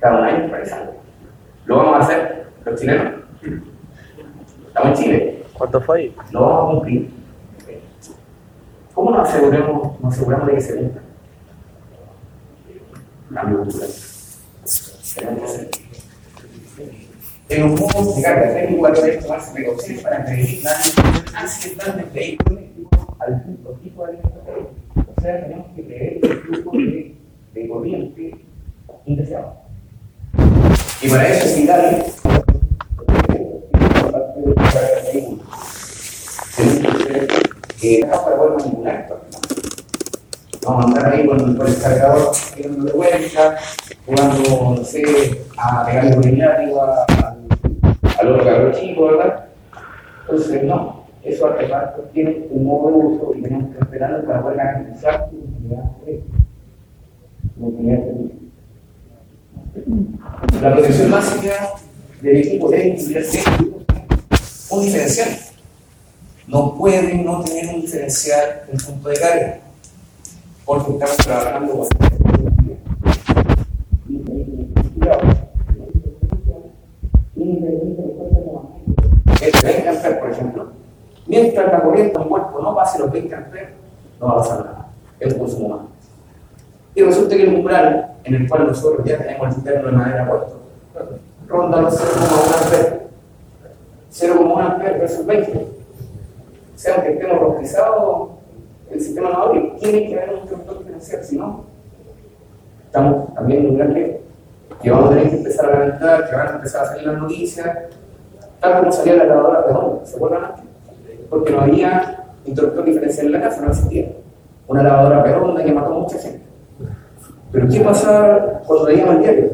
Cada 0.00 0.18
un 0.18 0.24
año 0.24 0.48
revisando. 0.50 0.94
Lo 1.66 1.76
vamos 1.76 1.96
a 1.96 1.98
hacer 1.98 2.46
los 2.64 2.80
chilenos. 2.80 3.12
Estamos 4.68 4.98
en 4.98 5.04
Chile. 5.04 5.42
¿Cuánto 5.52 5.80
fue 5.80 5.98
ahí? 5.98 6.14
Lo 6.32 6.40
vamos 6.40 6.68
a 6.68 6.70
cumplir. 6.76 7.10
¿Cómo 8.96 9.10
nos 9.10 9.28
aseguramos, 9.28 10.00
nos 10.00 10.14
aseguramos 10.14 10.46
de 10.46 10.54
que 10.54 10.60
se 10.62 10.74
cumpla? 10.74 11.02
Cambio 13.34 13.58
cultural. 13.58 13.90
En 17.50 17.62
un 17.62 17.74
modo 17.74 18.14
de 18.14 18.22
carga 18.22 18.54
técnico 18.54 18.92
tener 18.92 19.18
que 19.18 19.22
tomarse 19.22 19.52
precauciones 19.52 20.02
para 20.02 20.24
prevenir 20.24 20.62
daños 20.62 20.94
accidentales 21.34 21.96
del 21.96 22.06
vehículo 22.06 22.60
al 23.18 23.42
punto 23.42 23.70
tipo 23.82 24.02
de 24.02 24.08
alimentación. 24.08 24.68
O 25.14 25.20
sea, 25.20 25.42
tenemos 25.42 25.66
que 25.76 25.82
prever 25.82 26.18
el 26.22 26.38
flujo 26.38 26.76
de, 26.78 27.16
de 27.52 27.68
corriente 27.68 28.34
indeseado. 29.04 29.56
Y 31.02 31.08
para 31.10 31.28
eso 31.28 31.66
parte 34.10 34.40
de 34.40 34.54
la 34.54 34.54
carga 34.54 34.88
del 34.88 35.12
vehículo. 35.12 35.42
Tenemos 36.56 36.96
que 36.96 37.04
ser 37.04 37.46
eh, 37.86 38.06
para 38.06 38.36
poder 38.36 38.56
manipular. 38.58 39.06
Vamos 40.64 40.84
a 40.84 40.88
andar 40.88 41.12
ahí 41.12 41.26
con, 41.26 41.40
el 41.40 41.80
cargador 41.80 42.32
dándole 42.60 42.92
vuelta, 42.92 43.56
jugando, 44.04 44.74
no 44.76 44.84
sé, 44.84 45.44
a 45.56 45.86
pegarle 45.86 46.14
con 46.16 46.24
el 46.24 46.38
látigo 46.38 46.82
al 46.82 48.28
otro 48.28 48.44
cargador 48.44 48.74
chico, 48.74 49.06
¿verdad? 49.06 49.44
Entonces, 50.22 50.64
no, 50.64 51.04
esos 51.22 51.50
artefactos 51.50 52.10
tienen 52.12 52.48
un 52.50 52.64
modo 52.64 52.88
de 52.88 53.06
uso 53.06 53.32
y 53.36 53.42
tenemos 53.42 53.74
que 53.74 53.78
esperarlos 53.78 54.24
para 54.24 54.42
poder 54.42 54.56
garantizar 54.56 55.30
su 55.30 55.36
de 55.36 56.22
de 57.56 58.00
La 60.60 60.72
protección 60.72 61.10
básica 61.10 61.52
del 62.22 62.36
equipo 62.38 62.70
debe 62.70 62.88
incluir 62.88 63.24
un 64.70 64.82
diferencial. 64.82 65.45
No 66.46 66.74
pueden 66.76 67.24
no 67.24 67.42
tener 67.42 67.74
un 67.74 67.80
diferencial 67.80 68.62
en 68.70 68.78
punto 68.78 69.08
de 69.08 69.16
carga, 69.16 69.58
porque 70.64 70.92
estamos 70.92 71.16
trabajando 71.16 71.72
con 71.72 71.88
el 79.40 79.62
20 79.62 79.88
amperes, 79.88 80.18
por 80.18 80.30
ejemplo, 80.30 80.66
mientras 81.26 81.72
la 81.72 81.82
corriente 81.82 82.18
en 82.20 82.28
cuerpo 82.28 82.60
no 82.60 82.74
pase 82.74 82.98
los 82.98 83.10
20 83.10 83.34
amperes, 83.34 83.68
no 84.20 84.26
va 84.26 84.32
a 84.32 84.36
pasar 84.36 84.64
nada. 84.64 84.88
Es 85.18 85.34
consumo 85.34 85.68
más. 85.68 85.86
Y 86.94 87.02
resulta 87.02 87.36
que 87.36 87.42
el 87.42 87.54
umbral 87.54 88.14
en 88.24 88.34
el 88.34 88.48
cual 88.48 88.68
nosotros 88.68 89.04
ya 89.04 89.18
tenemos 89.18 89.48
el 89.48 89.54
sistema 89.54 89.82
de 89.82 89.92
madera 89.92 90.28
puesto 90.28 90.60
ronda 91.46 91.82
los 91.82 91.94
0,1 91.94 92.64
amperes. 92.64 92.92
0,1 94.12 94.60
amperes 94.60 95.00
versus 95.00 95.26
20. 95.26 95.66
Sea, 96.76 96.94
aunque 96.96 97.12
estemos 97.14 97.38
robotizados, 97.38 98.28
el 98.90 99.00
sistema 99.00 99.30
no 99.30 99.42
abre, 99.42 99.74
tiene 99.80 100.06
que 100.06 100.20
haber 100.20 100.34
un 100.34 100.46
control 100.46 100.84
financiero, 100.84 101.24
si 101.24 101.36
no, 101.36 101.64
estamos 102.84 103.34
también 103.34 103.64
en 103.64 103.70
un 103.70 103.78
gran 103.78 103.94
riesgo. 103.94 104.18
Que 104.82 104.90
vamos 104.90 105.06
a 105.06 105.14
tener 105.14 105.30
que 105.30 105.36
empezar 105.36 105.66
a 105.66 105.78
lamentar, 105.78 106.28
que 106.28 106.36
van 106.36 106.48
a 106.48 106.50
empezar 106.56 106.82
a 106.82 106.86
salir 106.86 107.06
las 107.06 107.18
noticias, 107.18 107.78
tal 108.60 108.78
como 108.80 108.92
salía 108.92 109.16
la 109.16 109.24
lavadora 109.24 109.62
redonda, 109.62 110.06
¿se 110.06 110.16
acuerdan 110.16 110.44
antes? 110.44 110.64
Porque 111.30 111.52
no 111.52 111.60
había 111.62 112.24
interruptor 112.44 112.84
diferencial 112.84 113.26
en 113.26 113.32
la 113.32 113.40
casa, 113.40 113.62
no 113.62 113.68
existía. 113.68 114.12
Una 114.68 114.82
lavadora 114.82 115.22
redonda 115.22 115.64
que 115.64 115.72
mató 115.72 115.94
a 115.94 115.98
mucha 115.98 116.18
gente. 116.18 116.46
Pero 117.52 117.68
¿qué 117.68 117.80
pasa 117.80 118.60
cuando 118.66 118.88
leíamos 118.88 119.14
el 119.16 119.22
diario? 119.22 119.50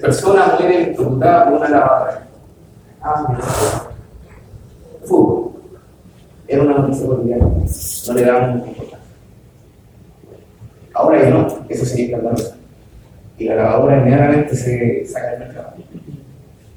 Persona 0.00 0.56
muere 0.58 0.76
electrocutada 0.84 1.44
por 1.44 1.58
una 1.58 1.68
lavadora. 1.68 2.22
Ah, 3.02 3.26
mira. 3.28 3.44
Fútbol. 5.04 5.33
Era 6.46 6.62
una 6.62 6.78
noticia 6.78 7.06
cotidiana. 7.06 7.46
No 7.46 8.14
le 8.14 8.24
daban 8.24 8.58
mucha 8.58 8.68
importancia. 8.70 8.98
Ahora 10.92 11.22
ya 11.22 11.30
no, 11.30 11.46
eso 11.68 11.84
sería 11.84 12.04
escandaloso. 12.06 12.54
Y 13.38 13.44
la 13.46 13.56
lavadora 13.56 13.98
inmediatamente 13.98 14.54
se 14.54 15.04
saca 15.06 15.30
del 15.30 15.40
mercado. 15.40 15.72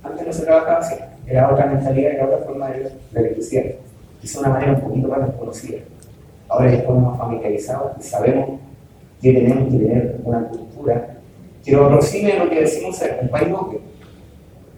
Antes 0.04 0.28
no 0.28 0.34
se 0.34 0.44
trabajaba 0.44 0.80
así. 0.80 0.96
Era 1.28 1.52
otra 1.52 1.66
mentalidad, 1.68 2.12
era 2.14 2.26
otra 2.26 2.40
forma 2.40 2.70
de, 2.70 2.92
de 3.12 3.20
electricidad. 3.20 3.64
Quizá 4.22 4.40
una 4.40 4.50
manera 4.50 4.74
un 4.74 4.82
poquito 4.82 5.08
más 5.08 5.28
desconocida. 5.28 5.80
Ahora 6.50 6.72
ya 6.72 6.78
estamos 6.78 7.04
más 7.04 7.18
familiarizados 7.18 7.92
y 8.00 8.04
sabemos 8.04 8.60
que 9.22 9.34
tenemos 9.34 9.72
que 9.72 9.78
tener 9.78 10.20
una 10.24 10.48
cultura 10.48 11.18
que 11.64 11.72
nos 11.74 11.86
aproxime 11.86 12.32
a 12.32 12.44
lo 12.46 12.50
que 12.50 12.62
decimos 12.62 12.96
ser 12.96 13.20
un 13.22 13.30
país 13.30 13.50
pobre. 13.50 13.80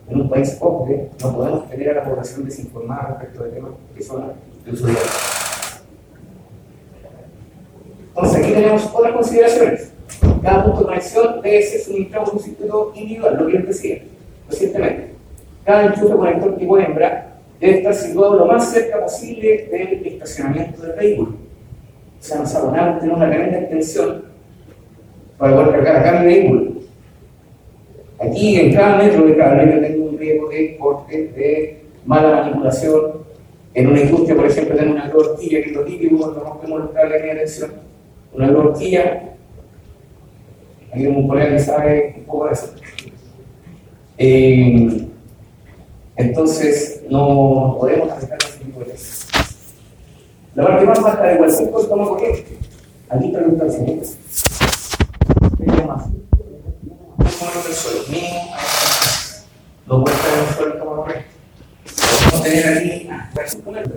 En 0.10 0.22
un 0.22 0.30
país 0.30 0.50
pobre 0.52 1.10
no 1.22 1.36
podemos 1.36 1.70
tener 1.70 1.90
a 1.92 1.94
la 1.94 2.04
población 2.04 2.46
desinformada 2.46 3.10
respecto 3.20 3.44
de 3.44 3.52
temas 3.52 3.72
que 3.96 4.04
son 4.04 4.34
Entonces 4.70 4.98
aquí 8.36 8.54
tenemos 8.54 8.90
otras 8.94 9.14
consideraciones. 9.14 9.92
Cada 10.44 10.64
punto 10.64 10.80
de 10.80 10.86
conexión 10.86 11.42
debe 11.42 11.62
ser 11.64 11.82
suministrado 11.82 12.26
por 12.26 12.36
un 12.36 12.40
circuito 12.40 12.92
individual, 12.96 13.38
lo 13.40 13.48
que 13.48 13.54
les 13.54 13.68
decía 13.68 14.02
recientemente. 14.48 15.10
Cada 15.66 15.86
enchufe 15.86 16.16
conector 16.16 16.58
tipo 16.58 16.78
hembra 16.78 17.34
debe 17.60 17.78
estar 17.78 17.94
situado 17.94 18.38
lo 18.38 18.46
más 18.46 18.72
cerca 18.72 19.02
posible 19.02 19.70
del 19.72 20.06
estacionamiento 20.06 20.82
del 20.82 20.98
vehículo. 20.98 21.32
O 21.32 22.24
sea, 22.24 22.40
nos 22.40 22.56
abonamos, 22.56 23.00
tenemos 23.00 23.22
una 23.22 23.30
tremenda 23.30 23.60
extensión 23.60 24.26
para 25.38 25.56
poder 25.56 25.72
cargar 25.72 25.96
acá 25.98 26.20
mi 26.20 26.28
vehículo. 26.28 26.72
Aquí 28.20 28.60
en 28.60 28.74
cada 28.74 28.98
metro 28.98 29.26
de 29.26 29.38
cable 29.38 29.74
yo 29.74 29.82
tengo 29.82 30.10
un 30.10 30.18
riesgo 30.18 30.50
de 30.50 30.78
corte, 30.78 31.32
de 31.36 31.82
mala 32.06 32.42
manipulación. 32.42 33.19
En 33.80 33.88
una 33.88 34.02
industria, 34.02 34.36
por 34.36 34.46
ejemplo, 34.46 34.76
tengo 34.76 34.92
una 34.92 35.10
horquilla 35.10 35.64
que 35.64 35.70
es 35.70 35.72
lo 35.72 35.86
típico 35.86 36.18
cuando 36.18 36.44
rompemos 36.44 36.80
los 36.82 36.92
cables 36.92 37.24
de 37.24 37.30
tensión. 37.30 37.72
Una 38.34 38.52
horquilla, 38.52 39.36
hay 40.92 41.08
un 41.08 41.26
colega 41.26 41.52
que 41.52 41.60
sabe 41.60 42.16
un 42.18 42.24
poco 42.26 42.48
de 42.48 42.52
eso. 42.52 42.74
Eh, 44.18 45.08
entonces, 46.18 47.04
no 47.10 47.78
podemos 47.80 48.12
aceptar 48.12 48.38
ese 48.46 48.66
tipo 48.66 48.82
de 48.82 48.88
leyes. 48.88 49.28
La 50.56 50.66
parte 50.66 50.86
más 50.86 51.02
baja 51.02 51.24
de 51.24 51.38
cualquier 51.38 51.72
cosa 51.72 51.88
toma 51.88 52.10
corriente. 52.10 52.58
Aquí 53.08 53.28
está 53.28 53.40
el 53.40 53.52
distanciamiento. 53.52 54.06
Se 54.06 55.66
llama 55.66 55.96
así. 55.96 56.12
Como 57.16 57.64
del 57.64 57.74
suelo, 57.74 58.02
mínimo 58.10 58.56
a 58.56 60.12
esta 60.12 60.80
Corriente. 62.30 62.30
Podemos 62.30 62.44
tener 62.44 62.78
aquí 62.78 63.10
el 63.40 63.50
suelo. 63.50 63.96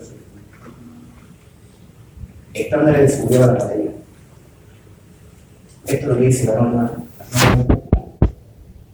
Estándares 2.54 3.00
de 3.00 3.09
seguridad 3.16 3.40
de 3.40 3.46
la 3.46 3.64
batería. 3.64 3.90
Esto 5.86 5.94
es 5.94 6.04
lo 6.04 6.14
dice 6.16 6.46
la 6.46 6.54
norma. 6.54 6.92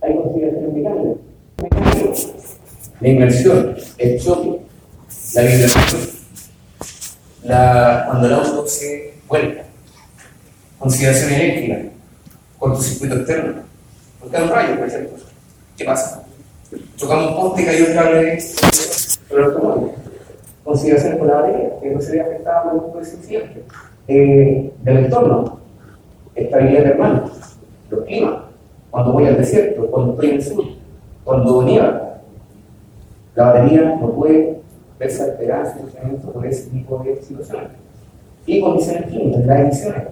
Hay 0.01 0.15
consideraciones 0.15 0.73
mecánicas. 0.73 2.29
La 3.01 3.09
inmersión, 3.09 3.77
el 3.99 4.21
choque, 4.21 4.61
la 5.35 5.43
vibración, 5.43 6.01
la, 7.45 8.05
cuando 8.07 8.27
el 8.27 8.33
auto 8.33 8.67
se 8.67 9.15
vuelca, 9.29 9.65
consideración 10.79 11.33
eléctrica, 11.33 11.93
cortocircuito 12.59 13.17
externo, 13.17 13.63
porque 14.19 14.37
hay 14.37 14.43
un 14.43 14.49
rayo, 14.49 14.77
por 14.77 14.89
ejemplo. 14.89 15.17
¿Qué 15.77 15.85
pasa? 15.85 16.25
Chocamos 16.97 17.31
un 17.31 17.37
poste 17.37 17.65
cayó 17.65 17.87
un 17.87 17.95
cable 17.95 18.39
el 19.31 19.45
automóvil. 19.45 19.93
Consideraciones 20.65 21.19
con 21.19 21.29
la 21.29 21.35
batería, 21.35 21.81
que 21.81 21.91
no 21.91 22.01
se 22.01 22.13
ve 22.13 22.21
afectada 22.21 22.65
por 22.65 22.75
un 22.75 22.99
incidente. 22.99 23.65
Eh, 24.07 24.73
del 24.83 24.97
entorno, 24.99 25.61
estabilidad 26.35 26.83
termal, 26.83 27.25
los 27.91 28.05
climas, 28.05 28.43
cuando 28.91 29.13
voy 29.13 29.27
al 29.27 29.39
desierto, 29.39 29.87
cuando 29.91 30.13
estoy 30.13 30.31
en 30.31 30.35
el 30.37 30.43
sur, 30.43 30.65
cuando 31.25 31.63
nieva. 31.63 32.21
La 33.35 33.45
batería 33.45 33.97
no 34.01 34.11
puede 34.13 34.61
verse 34.99 35.23
alterada 35.23 35.71
en 35.73 35.79
funcionamiento 35.79 36.33
por 36.33 36.47
ese 36.47 36.71
tipo 36.71 36.99
de 36.99 37.23
situaciones. 37.23 37.71
Y 38.47 38.61
condiciones 38.61 39.07
químicas, 39.07 39.47
las 39.47 39.61
emisiones. 39.61 40.03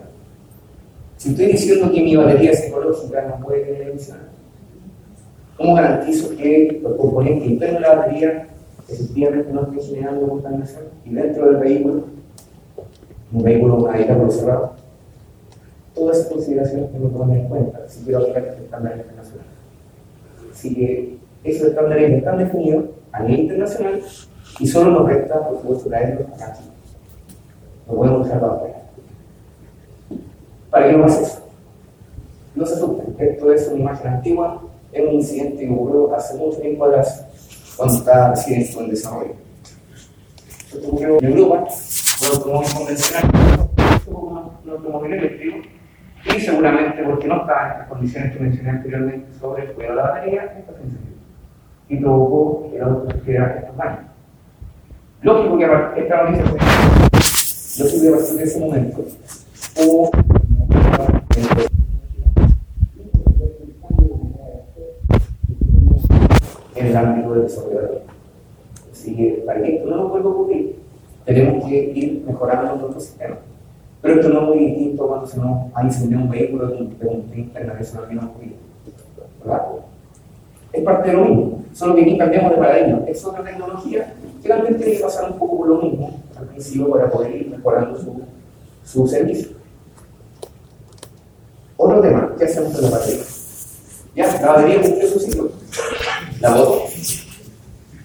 Si 1.16 1.30
estoy 1.30 1.46
diciendo 1.46 1.90
que 1.90 2.02
mi 2.02 2.16
batería 2.16 2.52
es 2.52 2.64
ecológica, 2.64 3.26
no 3.28 3.44
puede 3.44 3.62
tener 3.62 3.88
emisiones. 3.88 4.35
¿Cómo 5.56 5.74
garantizo 5.74 6.36
que 6.36 6.80
los 6.82 6.96
componentes 6.96 7.48
internos 7.48 7.80
de 7.80 7.88
la 7.88 7.94
batería 7.94 8.46
efectivamente 8.88 9.52
no 9.52 9.62
estén 9.62 9.80
generando 9.80 10.28
contaminación? 10.28 10.84
Y 11.04 11.14
dentro 11.14 11.46
del 11.46 11.56
vehículo, 11.56 12.04
un 13.32 13.42
vehículo 13.42 13.78
con 13.78 13.94
habitáculo 13.94 14.30
cerrado, 14.30 14.72
todas 15.94 16.18
esas 16.18 16.32
consideraciones 16.32 16.92
tengo 16.92 17.10
que 17.10 17.18
tener 17.18 17.38
en 17.38 17.48
cuenta 17.48 17.88
si 17.88 18.04
quiero 18.04 18.18
aplicar 18.18 18.44
estos 18.44 18.64
estándares 18.64 18.98
internacionales. 18.98 19.52
Así 20.52 20.74
que 20.74 21.18
esos 21.42 21.68
estándares 21.68 22.12
están 22.12 22.38
definidos 22.38 22.84
a 23.12 23.22
nivel 23.22 23.40
internacional 23.40 24.02
y 24.60 24.66
solo 24.66 24.90
nos 24.90 25.08
resta, 25.08 25.48
por 25.48 25.58
supuesto, 25.58 25.88
traerlos 25.88 26.28
acá. 26.34 26.58
No 27.86 27.94
podemos 27.94 28.26
dejarlo 28.26 28.52
afuera. 28.52 28.82
¿Para 30.70 30.86
qué 30.86 30.96
no 30.96 31.02
pasa 31.02 31.22
eso? 31.22 31.42
No 32.54 32.66
se 32.66 32.74
asusten, 32.74 33.14
esto 33.18 33.52
es 33.52 33.68
una 33.68 33.80
imagen 33.80 34.08
antigua, 34.08 34.62
es 35.02 35.08
un 35.08 35.14
incidente 35.14 35.66
que 35.66 35.72
ocurrió 35.72 36.14
hace 36.14 36.36
mucho 36.36 36.58
tiempo 36.58 36.84
atrás, 36.86 37.26
cuando 37.76 37.94
estaba 37.94 38.30
recién 38.30 38.60
en 38.60 38.66
su 38.66 38.86
desarrollo. 38.86 39.34
Esto 40.48 40.88
ocurrió 40.88 41.18
en 41.20 41.24
Europa, 41.24 41.66
con 42.18 42.28
automóvil 42.28 42.74
convencional, 42.74 43.30
un 44.06 44.70
automóvil 44.70 45.12
eléctrico, 45.12 45.58
y 46.24 46.40
seguramente 46.40 47.02
porque 47.04 47.28
no 47.28 47.40
estaba 47.40 47.72
en 47.72 47.78
las 47.78 47.88
condiciones 47.88 48.32
que 48.32 48.40
mencioné 48.40 48.70
anteriormente 48.70 49.38
sobre 49.38 49.64
el 49.64 49.72
cuidado 49.72 49.96
de 49.96 50.02
la 50.02 50.10
batería, 50.10 50.42
esta 50.58 50.72
se 50.72 51.06
y 51.88 51.96
provocó 51.98 52.68
que 52.68 52.76
el 52.76 52.82
auto 52.82 53.10
sufriera 53.12 53.58
estos 53.60 53.76
daños. 53.76 54.00
Lógico 55.22 55.58
que 55.58 56.00
esta 56.00 56.22
noticia 56.24 56.46
fue 56.46 56.58
lógico 57.78 58.02
que 58.02 58.08
a 58.08 58.12
partir 58.12 58.36
de 58.36 58.44
ese 58.44 58.60
momento 58.60 59.04
hubo 59.76 60.10
el 66.90 66.96
ámbito 66.96 67.32
del 67.32 67.42
desarrollo 67.42 68.00
Así 68.92 69.14
que 69.14 69.42
para 69.46 69.62
que 69.62 69.76
esto 69.76 69.90
no 69.90 69.96
nos 69.96 70.10
vuelva 70.10 70.30
a 70.30 70.32
ocurrir, 70.32 70.76
tenemos 71.24 71.68
que 71.68 71.92
ir 71.94 72.24
mejorando 72.26 72.76
nuestro 72.76 73.00
sistema. 73.00 73.36
Pero 74.00 74.14
esto 74.14 74.28
no 74.28 74.40
es 74.40 74.48
muy 74.48 74.58
distinto 74.58 75.06
cuando 75.06 75.26
se 75.26 75.38
nos 75.38 75.74
ha 75.74 75.84
incendiado 75.84 76.24
un 76.24 76.30
vehículo 76.30 76.68
de 76.68 76.76
un, 76.76 77.30
de 77.30 77.38
internacional 77.38 78.08
que 78.08 78.14
no 78.14 78.22
ha 78.22 78.26
ocurrido. 78.26 78.56
¿Verdad? 79.44 79.62
Es 80.72 80.84
parte 80.84 81.10
de 81.10 81.16
lo 81.16 81.24
mismo, 81.24 81.64
solo 81.72 81.94
que 81.94 82.02
aquí 82.02 82.18
cambiamos 82.18 82.50
de 82.52 82.56
paradigma. 82.58 83.00
Es 83.06 83.24
otra 83.24 83.44
tecnología 83.44 84.14
que 84.42 84.48
también 84.48 84.76
tiene 84.76 84.92
que 84.92 85.02
pasar 85.02 85.30
un 85.30 85.38
poco 85.38 85.58
por 85.58 85.68
lo 85.68 85.82
mismo 85.82 86.20
al 86.38 86.46
principio 86.46 86.90
para 86.90 87.10
poder 87.10 87.34
ir 87.34 87.50
mejorando 87.50 87.98
su, 87.98 88.22
su 88.84 89.06
servicio. 89.06 89.56
Otro 91.76 92.00
tema, 92.00 92.32
¿qué 92.38 92.44
hacemos 92.44 92.72
con 92.72 92.82
la 92.82 92.90
batería? 92.90 93.22
Ya, 94.14 94.40
la 94.40 94.52
batería 94.52 94.80
cumplió 94.80 95.08
su 95.08 95.18
ciclo. 95.20 95.50
La. 96.40 96.56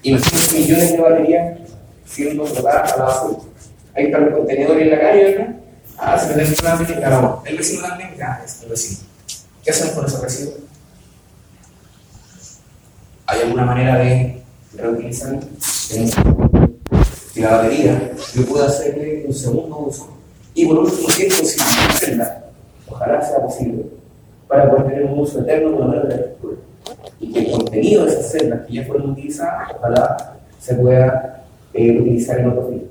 Imagínense 0.02 0.58
millones 0.58 0.92
de 0.92 0.98
baterías 0.98 1.58
siendo 2.04 2.44
botadas 2.44 2.92
a 2.92 2.96
la 2.96 3.04
basura. 3.04 3.38
Ahí 3.94 4.06
está 4.06 4.18
el 4.18 4.32
contenedor 4.32 4.80
en 4.80 4.90
la 4.90 5.00
calle, 5.00 5.24
¿verdad? 5.24 5.56
Ah, 5.98 6.18
se 6.18 6.32
en 6.32 6.54
una 6.60 6.74
batería, 6.74 6.96
claro. 6.96 7.42
El 7.44 7.56
vecino 7.56 7.86
también, 7.86 8.10
ah, 8.22 8.40
es 8.44 8.62
el 8.62 8.70
vecino. 8.70 9.00
¿Qué 9.62 9.70
hacemos 9.70 9.94
con 9.94 10.06
esos 10.06 10.20
residuos? 10.20 10.56
¿Hay 13.26 13.40
alguna 13.42 13.64
manera 13.64 13.98
de 13.98 14.42
reutilizar? 14.76 15.38
Y 17.34 17.40
la 17.40 17.50
batería, 17.56 18.12
yo 18.34 18.46
puedo 18.46 18.66
hacerle 18.66 19.24
un 19.26 19.34
segundo 19.34 19.78
uso. 19.78 20.18
Y 20.54 20.66
por 20.66 20.78
último, 20.78 21.08
¿qué 21.16 21.26
posibilidad 21.26 22.42
Ojalá 22.88 23.22
sea 23.22 23.40
posible 23.40 23.84
para 24.48 24.70
poder 24.70 24.86
tener 24.88 25.04
un 25.04 25.20
uso 25.20 25.40
eterno 25.40 25.70
de 25.70 25.78
la 25.78 26.02
de 26.02 26.08
la 26.08 26.14
estructura. 26.14 26.41
Y 27.22 27.32
que 27.32 27.38
el 27.38 27.52
contenido 27.52 28.04
de 28.04 28.12
esas 28.12 28.32
celdas 28.32 28.66
que 28.66 28.74
ya 28.74 28.84
fueron 28.84 29.12
utilizadas, 29.12 29.72
ojalá 29.74 30.36
se 30.58 30.74
pueda 30.74 31.44
eh, 31.72 31.98
utilizar 31.98 32.38
en 32.38 32.50
otro 32.50 32.68
fin. 32.68 32.88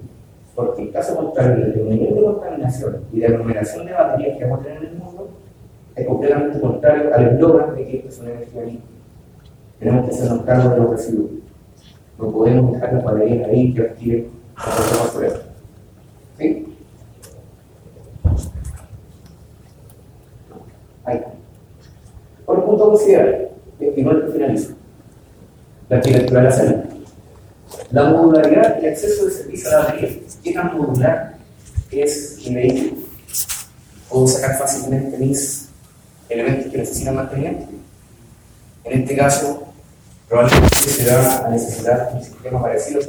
Porque 0.55 0.81
en 0.81 0.91
caso 0.91 1.15
contrario, 1.15 1.65
el 1.65 1.89
nivel 1.89 2.15
de 2.15 2.23
contaminación 2.23 3.03
y 3.13 3.19
de 3.19 3.27
aglomeración 3.27 3.85
de 3.85 3.93
baterías 3.93 4.37
que 4.39 4.43
vamos 4.45 4.61
a 4.61 4.63
tener 4.63 4.77
en 4.79 4.89
el 4.89 4.95
mundo 4.95 5.29
es 5.95 6.07
completamente 6.07 6.59
contrario 6.59 7.13
al 7.13 7.27
eslogan 7.27 7.75
de 7.75 7.85
que 7.85 7.97
esto 7.97 8.09
es 8.09 8.19
una 8.19 8.31
energía 8.31 8.63
limpia 8.63 8.91
tenemos 9.81 10.05
que 10.05 10.11
hacernos 10.11 10.45
cargo 10.45 10.69
de 10.69 10.77
los 10.77 10.91
residuos. 10.91 11.31
No 12.19 12.31
podemos 12.31 12.73
dejar 12.73 12.93
las 12.93 13.03
baterías 13.03 13.49
ahí 13.49 13.73
que 13.73 13.81
adquieren. 13.81 14.29
¿Sí? 16.37 16.77
Ahí. 21.03 21.21
Otro 22.45 22.65
punto 22.65 22.83
a 22.83 22.89
considerar, 22.89 23.49
y 23.81 24.01
no 24.01 24.11
el 24.11 24.31
finalizo. 24.31 24.73
La 25.89 25.97
arquitectura 25.97 26.41
de 26.41 26.49
la 26.49 26.53
celda. 26.53 26.83
La 27.91 28.03
modularidad 28.05 28.81
y 28.81 28.87
acceso 28.87 29.25
de 29.25 29.31
servicio 29.31 29.69
a 29.69 29.71
la 29.71 29.79
batería. 29.85 30.17
¿Qué 30.43 30.53
tan 30.53 30.77
modular 30.77 31.37
es 31.91 32.37
mi 32.47 32.55
vehículo? 32.55 33.01
¿Puedo 34.09 34.27
sacar 34.27 34.57
fácilmente 34.57 35.17
mis 35.17 35.69
elementos 36.29 36.71
que 36.71 36.77
necesitan 36.77 37.15
mantenimiento? 37.15 37.67
En 38.83 39.01
este 39.01 39.15
caso, 39.15 39.67
probablemente 40.27 40.75
se 40.75 41.05
da 41.05 41.43
la 41.43 41.49
necesidad 41.49 42.09
de 42.09 42.17
un 42.17 42.23
sistema 42.23 42.61
parecido 42.61 43.01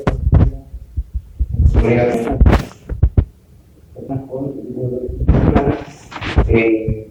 eh, 6.48 7.10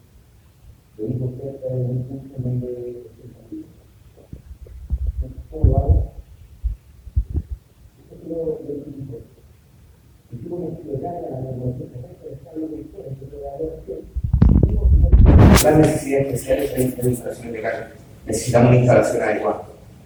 las 15.63 15.77
necesidades 15.77 16.27
especiales 16.27 16.97
de 16.97 17.09
instalaciones 17.09 17.53
de 17.53 17.61
carga. 17.61 17.91
Necesitamos 18.25 18.69
una 18.69 18.77
instalación 18.77 19.23
adecuada. 19.23 19.61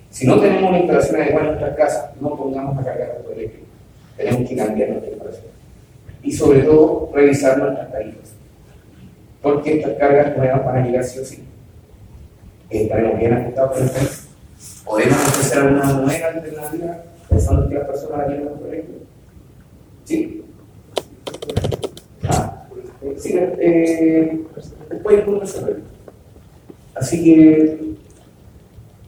Si 0.10 0.28
no 0.28 0.40
tenemos 0.40 0.70
una 0.70 0.80
instalación 0.80 1.22
adecuada 1.22 1.46
en 1.46 1.52
nuestras 1.56 1.78
casas, 1.78 2.12
no 2.22 2.36
pongamos 2.36 2.78
a 2.78 2.86
cargar 2.86 3.18
auto 3.18 3.32
eléctrico. 3.34 3.68
Tenemos 4.18 4.50
que 4.50 4.56
cambiar 4.56 4.90
nuestra 4.90 5.12
instalación. 5.12 5.48
Y 6.24 6.32
sobre 6.32 6.62
todo, 6.62 7.12
revisar 7.14 7.58
nuestras 7.58 7.92
tarifas. 7.92 8.35
Porque 9.46 9.78
estas 9.78 9.94
cargas 10.00 10.36
nuevas 10.36 10.66
van 10.66 10.78
a 10.78 10.86
llegar 10.88 11.04
sí 11.04 11.20
o 11.20 11.24
sí. 11.24 11.44
Estaremos 12.68 13.20
bien 13.20 13.32
ajustados 13.32 13.74
con 13.74 13.84
el 13.84 13.90
país. 13.92 14.28
¿Podemos 14.84 15.18
ofrecer 15.18 15.60
alguna 15.60 15.94
nueva 15.94 16.28
alternativa 16.30 17.04
pensando 17.30 17.70
que 17.70 17.76
las 17.76 17.86
personas 17.86 18.28
la 18.28 18.50
auto 18.50 18.66
eléctrico? 18.66 19.06
Sí. 20.04 20.44
Ah, 22.28 22.66
sí, 23.18 23.36
eh, 23.38 24.46
después 24.90 25.26
resolver. 25.40 25.82
Así 26.96 27.24
que 27.24 27.96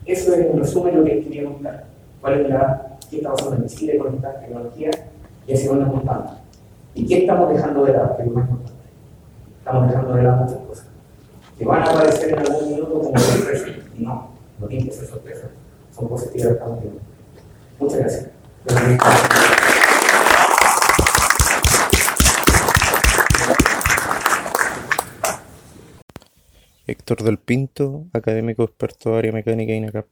eso 0.06 0.34
es 0.36 0.40
en 0.40 0.60
resumen 0.60 1.00
lo 1.00 1.04
que 1.04 1.24
quería 1.24 1.46
contar. 1.46 1.86
¿Cuál 2.22 2.42
es 2.42 2.50
la, 2.50 2.98
qué 3.10 3.18
está 3.18 3.32
pasando 3.32 3.56
en 3.56 3.66
Chile 3.66 3.98
con 3.98 4.14
esta 4.14 4.40
tecnología 4.40 4.92
y 5.48 5.54
hacia 5.54 5.70
dónde 5.70 5.86
apuntamos? 5.86 6.34
¿Y 6.94 7.08
qué 7.08 7.22
estamos 7.22 7.52
dejando 7.52 7.86
de 7.86 7.94
lado? 7.94 8.18
Estamos 9.68 9.90
dejando 9.90 10.14
de 10.14 10.24
lado 10.24 10.46
muchas 10.46 10.60
cosas. 10.60 10.86
Que 11.58 11.66
van 11.66 11.82
a 11.82 11.92
aparecer 11.92 12.30
en 12.30 12.40
algún 12.40 12.70
minuto 12.70 13.02
como 13.02 13.20
sorpresa. 13.20 13.66
No, 13.98 14.30
no 14.60 14.68
tienen 14.68 14.88
que 14.88 14.94
ser 14.94 15.08
sorpresas. 15.08 15.50
Son 15.94 16.08
cosas 16.08 16.30
que 16.30 16.38
estamos. 16.38 16.80
Muchas 17.78 18.00
gracias. 18.00 18.30
Héctor 26.88 27.24
del 27.24 27.38
Pinto, 27.38 28.06
académico 28.14 28.64
experto 28.64 29.18
área 29.18 29.34
mecánica 29.34 29.74
INACAP. 29.74 30.06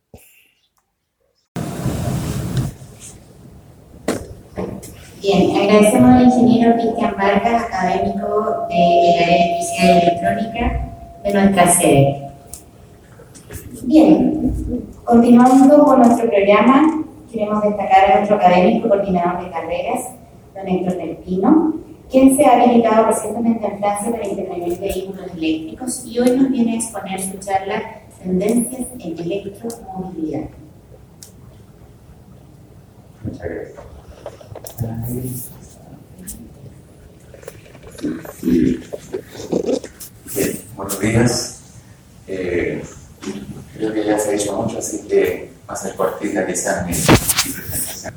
Bien, 5.26 5.58
agradecemos 5.58 6.10
al 6.12 6.26
ingeniero 6.26 6.76
Cristian 6.76 7.16
Vargas, 7.18 7.64
académico 7.64 8.68
del 8.70 9.24
área 9.24 9.28
de 9.28 9.34
electricidad 9.34 9.88
y 9.88 10.06
electrónica 10.06 10.90
de 11.24 11.34
nuestra 11.34 11.68
sede. 11.72 12.30
Bien, 13.86 14.86
continuando 15.04 15.84
con 15.84 15.98
nuestro 16.04 16.30
programa, 16.30 17.06
queremos 17.32 17.64
destacar 17.64 18.12
a 18.12 18.16
nuestro 18.18 18.36
académico 18.36 18.88
coordinador 18.88 19.44
de 19.44 19.50
carreras, 19.50 20.12
don 20.54 20.68
Héctor 20.68 20.98
del 20.98 21.18
Pino, 21.18 21.74
quien 22.12 22.38
se 22.38 22.46
ha 22.46 22.62
habilitado 22.62 23.08
recientemente 23.08 23.66
en 23.66 23.80
Francia 23.80 24.12
para 24.12 24.28
intervenir 24.28 24.74
en 24.74 24.80
vehículos 24.80 25.26
eléctricos 25.36 26.06
y 26.06 26.20
hoy 26.20 26.38
nos 26.38 26.52
viene 26.52 26.74
a 26.74 26.76
exponer 26.76 27.20
su 27.20 27.40
charla 27.40 27.82
Tendencias 28.22 28.90
en 29.00 29.18
electromovilidad. 29.18 30.50
Muchas 33.24 33.50
gracias. 33.50 34.05
Buenos 40.76 41.00
días. 41.00 41.62
Eh, 42.28 42.84
creo 43.78 43.94
que 43.94 44.06
ya 44.06 44.20
se 44.20 44.30
ha 44.30 44.32
dicho 44.34 44.62
mucho, 44.62 44.80
así 44.80 45.08
que 45.08 45.52
va 45.70 45.74
a 45.74 45.78
ser 45.78 45.96
cortita 45.96 46.46
quizás 46.46 46.86
mi, 46.86 46.94
mi 46.94 47.54
presentación. 47.54 48.14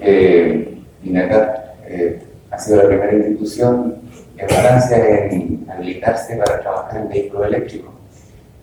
Eh, 0.00 0.82
INACAP 1.04 1.58
eh, 1.86 2.22
ha 2.50 2.58
sido 2.58 2.82
la 2.82 2.88
primera 2.88 3.12
institución 3.14 3.96
en 4.36 4.48
Francia 4.48 5.26
en 5.26 5.66
habilitarse 5.70 6.36
para 6.36 6.60
trabajar 6.60 7.00
en 7.02 7.08
vehículos 7.08 7.46
eléctricos. 7.46 7.90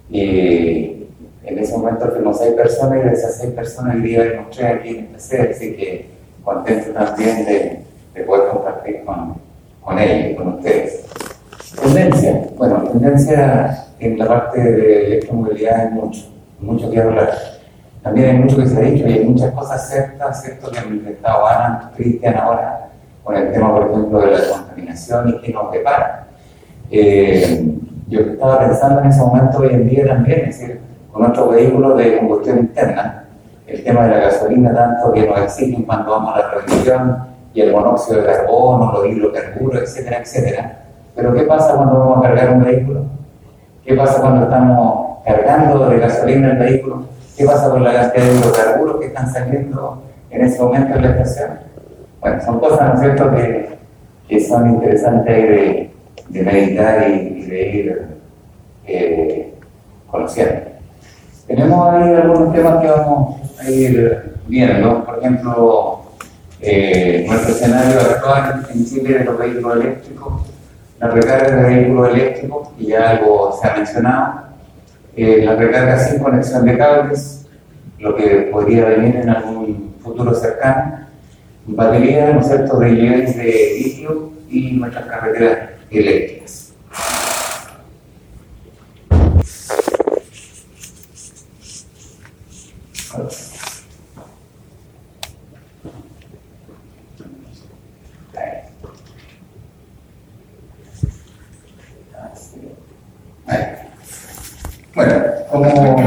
Y 0.09 1.04
en 1.45 1.59
ese 1.59 1.77
momento 1.77 2.09
fuimos 2.11 2.39
seis 2.39 2.53
personas 2.53 2.99
y 2.99 3.07
de 3.07 3.13
esas 3.13 3.37
seis 3.37 3.51
personas 3.53 3.95
el 3.95 4.03
día 4.03 4.23
demostré 4.23 4.67
aquí 4.67 4.89
en 4.97 5.05
esta 5.05 5.19
sede, 5.19 5.51
así 5.51 5.75
que 5.75 6.09
contento 6.43 6.91
también 6.91 7.45
de, 7.45 7.79
de 8.13 8.23
poder 8.23 8.49
compartir 8.49 9.03
con, 9.03 9.35
con 9.81 9.99
ellos 9.99 10.37
con 10.37 10.55
ustedes. 10.55 11.05
Tendencia, 11.81 12.47
bueno, 12.57 12.83
tendencia 12.83 13.85
en 13.99 14.17
la 14.17 14.27
parte 14.27 14.61
de 14.61 15.07
electromovilidad 15.07 15.81
hay 15.81 15.89
mucho, 15.91 16.31
mucho 16.59 16.89
que 16.89 16.99
hablar. 16.99 17.31
También 18.01 18.29
hay 18.29 18.37
mucho 18.37 18.57
que 18.57 18.67
se 18.67 18.77
ha 18.77 18.81
dicho 18.81 19.07
y 19.07 19.13
hay 19.13 19.25
muchas 19.25 19.51
cosas 19.51 19.89
ciertas, 19.89 20.41
cierto 20.43 20.71
que 20.71 20.79
han 20.79 20.89
manifestado 20.89 21.47
Ana, 21.47 21.91
Cristian 21.95 22.35
ahora, 22.35 22.89
con 23.23 23.35
el 23.35 23.51
tema, 23.51 23.73
por 23.73 23.89
ejemplo, 23.89 24.21
de 24.21 24.31
la 24.31 24.49
contaminación 24.49 25.29
y 25.29 25.41
que 25.41 25.51
nos 25.51 25.71
depara. 25.71 26.27
Eh, 26.91 27.65
yo 28.07 28.19
estaba 28.19 28.59
pensando 28.59 29.01
en 29.01 29.07
ese 29.07 29.19
momento 29.19 29.57
hoy 29.57 29.69
en 29.73 29.89
día 29.89 30.05
también, 30.05 30.41
es 30.41 30.59
decir, 30.59 30.79
con 31.15 31.21
nuestros 31.21 31.49
vehículos 31.49 31.97
de 31.97 32.17
combustión 32.17 32.57
interna, 32.57 33.23
el 33.67 33.81
tema 33.85 34.03
de 34.03 34.09
la 34.09 34.17
gasolina, 34.17 34.73
tanto 34.73 35.13
que 35.13 35.25
nos 35.25 35.39
exigen 35.43 35.83
cuando 35.83 36.11
vamos 36.11 36.35
a 36.35 36.39
la 36.39 36.51
revisión, 36.51 37.17
y 37.53 37.61
el 37.61 37.71
monóxido 37.71 38.19
de 38.19 38.27
carbono, 38.27 38.91
los 38.91 39.07
hidrocarburos, 39.07 39.81
etcétera, 39.83 40.17
etcétera. 40.17 40.79
Pero 41.15 41.33
¿qué 41.33 41.43
pasa 41.43 41.73
cuando 41.73 41.99
vamos 41.99 42.17
a 42.17 42.21
cargar 42.27 42.49
un 42.55 42.65
vehículo? 42.65 43.05
¿Qué 43.85 43.95
pasa 43.95 44.19
cuando 44.19 44.43
estamos 44.43 45.19
cargando 45.23 45.87
de 45.87 45.99
gasolina 45.99 46.51
el 46.51 46.57
vehículo? 46.57 47.05
¿Qué 47.37 47.45
pasa 47.45 47.69
con 47.69 47.81
la 47.81 47.93
cantidad 47.93 48.25
de 48.25 48.35
hidrocarburos 48.35 48.99
que 48.99 49.05
están 49.05 49.31
saliendo 49.31 50.03
en 50.29 50.41
ese 50.41 50.61
momento 50.61 50.97
en 50.97 51.01
la 51.01 51.09
estación? 51.11 51.59
Bueno, 52.19 52.41
son 52.41 52.59
cosas, 52.59 52.89
¿no 52.89 52.93
es 52.95 52.99
cierto?, 52.99 53.31
que, 54.27 54.39
son 54.41 54.69
interesantes 54.69 55.33
de, 55.33 55.91
de 56.27 56.43
meditar 56.43 57.09
y, 57.09 57.13
y 57.13 57.45
de 57.45 57.69
ir 57.69 58.07
eh, 58.85 59.53
conociendo. 60.11 60.64
Tenemos 61.47 61.93
ahí 61.93 62.13
algunos 62.13 62.53
temas 62.53 62.81
que 62.81 62.87
vamos 62.87 63.35
a 63.59 63.69
ir 63.69 64.33
viendo, 64.47 65.05
por 65.05 65.19
ejemplo, 65.19 66.01
eh, 66.59 67.23
nuestro 67.27 67.51
escenario 67.53 67.99
actual 67.99 68.65
en 68.73 68.85
Chile 68.85 69.19
de 69.19 69.25
los 69.25 69.37
vehículos 69.37 69.75
eléctricos, 69.77 70.41
la 70.99 71.09
recarga 71.09 71.55
de 71.55 71.75
vehículos 71.75 72.09
eléctricos, 72.09 72.69
y 72.79 72.87
ya 72.87 73.11
algo 73.11 73.55
se 73.61 73.67
ha 73.67 73.75
mencionado, 73.75 74.33
eh, 75.15 75.43
la 75.45 75.55
recarga 75.55 75.99
sin 75.99 76.23
conexión 76.23 76.65
de 76.65 76.77
cables, 76.79 77.45
lo 77.99 78.15
que 78.15 78.49
podría 78.51 78.85
venir 78.85 79.17
en 79.17 79.29
algún 79.29 79.93
futuro 80.01 80.33
cercano, 80.33 81.05
baterías, 81.67 82.33
¿no 82.33 82.79
de 82.79 82.89
de 82.89 83.79
litio 83.83 84.31
y 84.49 84.71
nuestras 84.71 85.05
carreteras 85.05 85.69
eléctricas. 85.91 86.65
Bueno, 104.93 105.23
como 105.51 105.97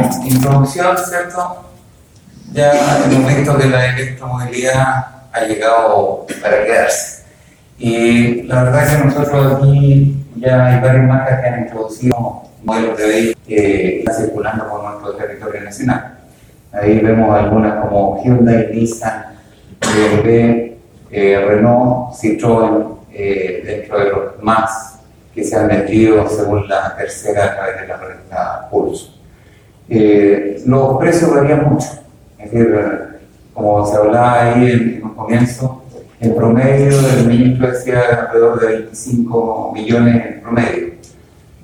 introducción, 0.49 0.97
¿cierto? 0.97 1.65
Ya 2.53 3.05
hemos 3.05 3.35
visto 3.35 3.59
que 3.59 3.67
la 3.67 3.95
electromovilidad 3.95 5.07
ha 5.33 5.41
llegado 5.45 6.27
para 6.41 6.65
quedarse. 6.65 7.25
Y 7.79 8.43
la 8.43 8.65
verdad 8.65 8.85
es 8.85 8.97
que 8.97 9.05
nosotros 9.05 9.55
aquí 9.55 10.25
ya 10.37 10.67
hay 10.67 10.81
varias 10.81 11.07
marcas 11.07 11.41
que 11.41 11.47
han 11.47 11.61
introducido 11.61 12.43
modelos 12.65 12.99
de 12.99 13.07
vehículos 13.07 13.45
que 13.47 13.99
están 14.01 14.15
circulando 14.15 14.69
por 14.69 14.83
nuestro 14.83 15.13
territorio 15.15 15.61
nacional. 15.63 16.19
Ahí 16.73 16.99
vemos 16.99 17.35
algunas 17.35 17.85
como 17.85 18.23
Hyundai, 18.23 18.71
Nissan, 18.73 19.37
BMW, 19.81 20.77
eh, 21.11 21.45
Renault, 21.47 22.15
Citroën, 22.15 22.99
eh, 23.13 23.63
dentro 23.65 23.99
de 23.99 24.11
los 24.11 24.43
más 24.43 25.01
que 25.35 25.45
se 25.45 25.57
han 25.57 25.69
vendido 25.69 26.29
según 26.29 26.69
la 26.69 26.97
tercera 26.97 27.45
a 27.45 27.55
través 27.55 27.81
de 27.81 27.87
la 27.87 27.97
revista 27.97 28.69
Pulso. 28.71 29.18
Eh, 29.89 30.63
los 30.67 30.99
precios 30.99 31.35
varían 31.35 31.69
mucho, 31.69 31.89
es 32.39 32.51
decir, 32.51 32.79
como 33.55 33.87
se 33.87 33.97
hablaba 33.97 34.43
ahí 34.43 34.71
en, 34.71 35.05
un 35.05 35.15
comienzo, 35.15 35.83
en 36.21 36.35
promedio 36.35 36.99
el 37.17 37.27
ministro 37.27 37.71
decía 37.71 38.27
alrededor 38.27 38.61
de 38.61 38.67
25 38.67 39.73
millones 39.73 40.27
en 40.27 40.41
promedio. 40.43 40.89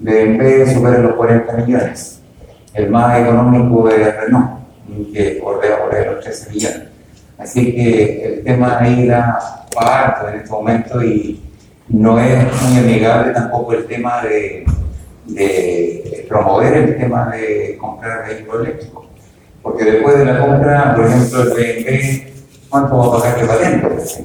BMW 0.01 0.73
supera 0.73 0.99
los 0.99 1.15
40 1.15 1.53
millones. 1.55 2.21
El 2.73 2.91
más 2.91 3.21
económico 3.21 3.89
es 3.89 4.17
Renault, 4.17 4.51
que 5.13 5.41
bordea 5.43 5.79
por 5.81 5.95
los 5.95 6.25
13 6.25 6.51
millones. 6.51 6.83
Así 7.39 7.75
que 7.75 8.25
el 8.25 8.45
tema 8.45 8.79
ahí 8.79 9.07
da 9.07 9.67
harto 9.77 10.29
en 10.29 10.37
este 10.37 10.51
momento 10.51 11.03
y 11.03 11.41
no 11.89 12.19
es 12.19 12.63
muy 12.63 12.79
amigable 12.79 13.33
tampoco 13.33 13.73
el 13.75 13.87
tema 13.87 14.23
de, 14.23 14.65
de 15.27 16.27
promover 16.29 16.75
el 16.75 16.97
tema 16.97 17.31
de 17.31 17.77
comprar 17.81 18.27
vehículos 18.29 18.67
eléctricos. 18.67 19.07
Porque 19.63 19.85
después 19.85 20.19
de 20.19 20.25
la 20.27 20.39
compra, 20.41 20.95
por 20.95 21.07
ejemplo, 21.07 21.43
el 21.43 21.49
BMW, 21.51 22.33
¿cuánto 22.69 22.97
va 22.99 23.07
a 23.07 23.21
pagar 23.21 23.41
de 23.41 23.47
patente? 23.47 24.25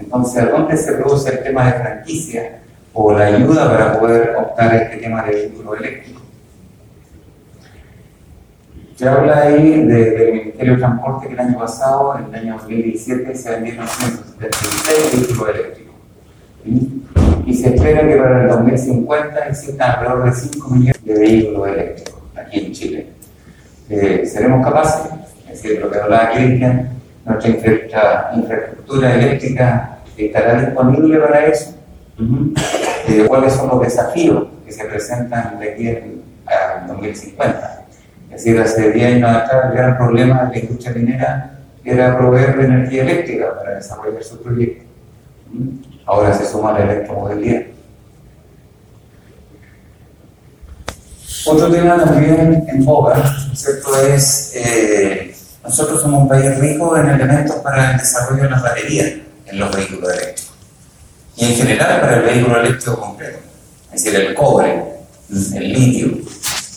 Entonces, 0.00 0.42
¿a 0.42 0.46
dónde 0.46 0.76
se 0.76 0.92
produce 0.92 1.30
el 1.30 1.42
tema 1.42 1.66
de 1.66 1.72
franquicia 1.80 2.58
o 2.92 3.12
la 3.12 3.26
ayuda 3.26 3.70
para 3.70 4.00
poder 4.00 4.34
optar 4.36 4.74
este 4.74 4.96
tema 4.98 5.22
de 5.24 5.30
vehículo 5.32 5.74
eléctrico? 5.76 6.20
Se 8.96 9.06
habla 9.08 9.42
ahí 9.42 9.84
de- 9.84 10.10
del 10.12 10.32
Ministerio 10.32 10.72
de 10.72 10.78
Transporte 10.78 11.26
que 11.28 11.34
el 11.34 11.40
año 11.40 11.58
pasado, 11.58 12.18
en 12.18 12.34
el 12.34 12.40
año 12.40 12.54
2017, 12.54 13.34
se 13.34 13.50
vendieron 13.50 13.86
176 13.86 15.12
vehículos 15.28 15.54
eléctricos. 15.54 15.85
Y 17.46 17.54
se 17.54 17.74
espera 17.74 18.06
que 18.06 18.16
para 18.16 18.42
el 18.42 18.48
2050 18.48 19.38
existan 19.48 19.90
alrededor 19.92 20.24
de 20.24 20.32
5 20.32 20.70
millones 20.70 21.04
de 21.04 21.14
vehículos 21.14 21.68
eléctricos 21.68 22.22
aquí 22.36 22.58
en 22.66 22.72
Chile. 22.72 23.06
Eh, 23.88 24.22
¿Seremos 24.26 24.64
capaces? 24.64 25.12
Es 25.48 25.62
decir, 25.62 25.80
lo 25.80 25.90
que 25.90 25.98
hablaba 25.98 26.32
Cristian, 26.32 26.90
nuestra 27.24 27.50
infra- 27.50 28.30
infraestructura 28.34 29.14
eléctrica 29.14 29.98
estará 30.16 30.60
disponible 30.60 31.18
para 31.18 31.46
eso. 31.46 31.74
Eh, 33.08 33.24
¿Cuáles 33.28 33.52
son 33.52 33.68
los 33.68 33.80
desafíos 33.82 34.48
que 34.64 34.72
se 34.72 34.84
presentan 34.86 35.58
de 35.60 35.70
aquí 35.72 35.88
al 35.88 36.02
al 36.46 36.86
2050? 36.88 37.84
Es 38.30 38.44
decir, 38.44 38.60
hace 38.60 38.90
10 38.92 39.14
años 39.16 39.30
atrás 39.30 39.66
el 39.70 39.76
gran 39.76 39.96
problema 39.96 40.44
de 40.46 40.50
la 40.56 40.58
industria 40.64 40.92
minera 40.94 41.58
era 41.84 42.18
proveer 42.18 42.56
de 42.56 42.64
energía 42.64 43.02
eléctrica 43.02 43.54
para 43.56 43.76
desarrollar 43.76 44.22
su 44.24 44.42
proyecto. 44.42 44.84
Ahora 46.06 46.32
se 46.32 46.46
suma 46.46 46.72
la 46.72 46.84
electromovilidad. 46.84 47.62
Otro 51.46 51.70
tema 51.70 51.96
también 51.96 52.64
en 52.68 52.84
boga, 52.84 53.16
¿no 53.16 53.52
es 53.52 53.60
¿cierto? 53.60 53.96
Es, 54.00 54.52
eh, 54.54 55.36
nosotros 55.64 56.02
somos 56.02 56.22
un 56.22 56.28
país 56.28 56.58
rico 56.58 56.96
en 56.96 57.08
elementos 57.08 57.56
para 57.56 57.92
el 57.92 57.98
desarrollo 57.98 58.44
de 58.44 58.50
las 58.50 58.62
baterías 58.62 59.12
en 59.46 59.58
los 59.58 59.74
vehículos 59.74 60.12
eléctricos. 60.12 60.52
Y 61.36 61.44
en 61.44 61.54
general 61.54 62.00
para 62.00 62.16
el 62.16 62.22
vehículo 62.22 62.60
eléctrico 62.60 63.00
completo. 63.00 63.38
Es 63.92 64.04
decir, 64.04 64.20
el 64.20 64.34
cobre, 64.34 64.82
el 65.28 65.72
litio, 65.72 66.18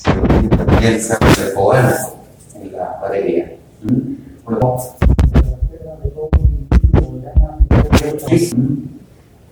también 0.04 1.02
se 1.02 1.14
de 1.14 1.54
cobalto 1.54 2.20
en 2.56 2.72
la 2.72 3.00
batería. 3.02 3.52
¿Mm? 3.82 4.20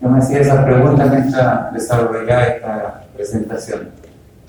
Yo 0.02 0.10
me 0.10 0.20
hacía 0.20 0.42
esa 0.42 0.64
pregunta 0.64 1.06
mientras 1.06 1.74
desarrollaba 1.74 2.44
esta 2.44 3.04
presentación. 3.16 3.90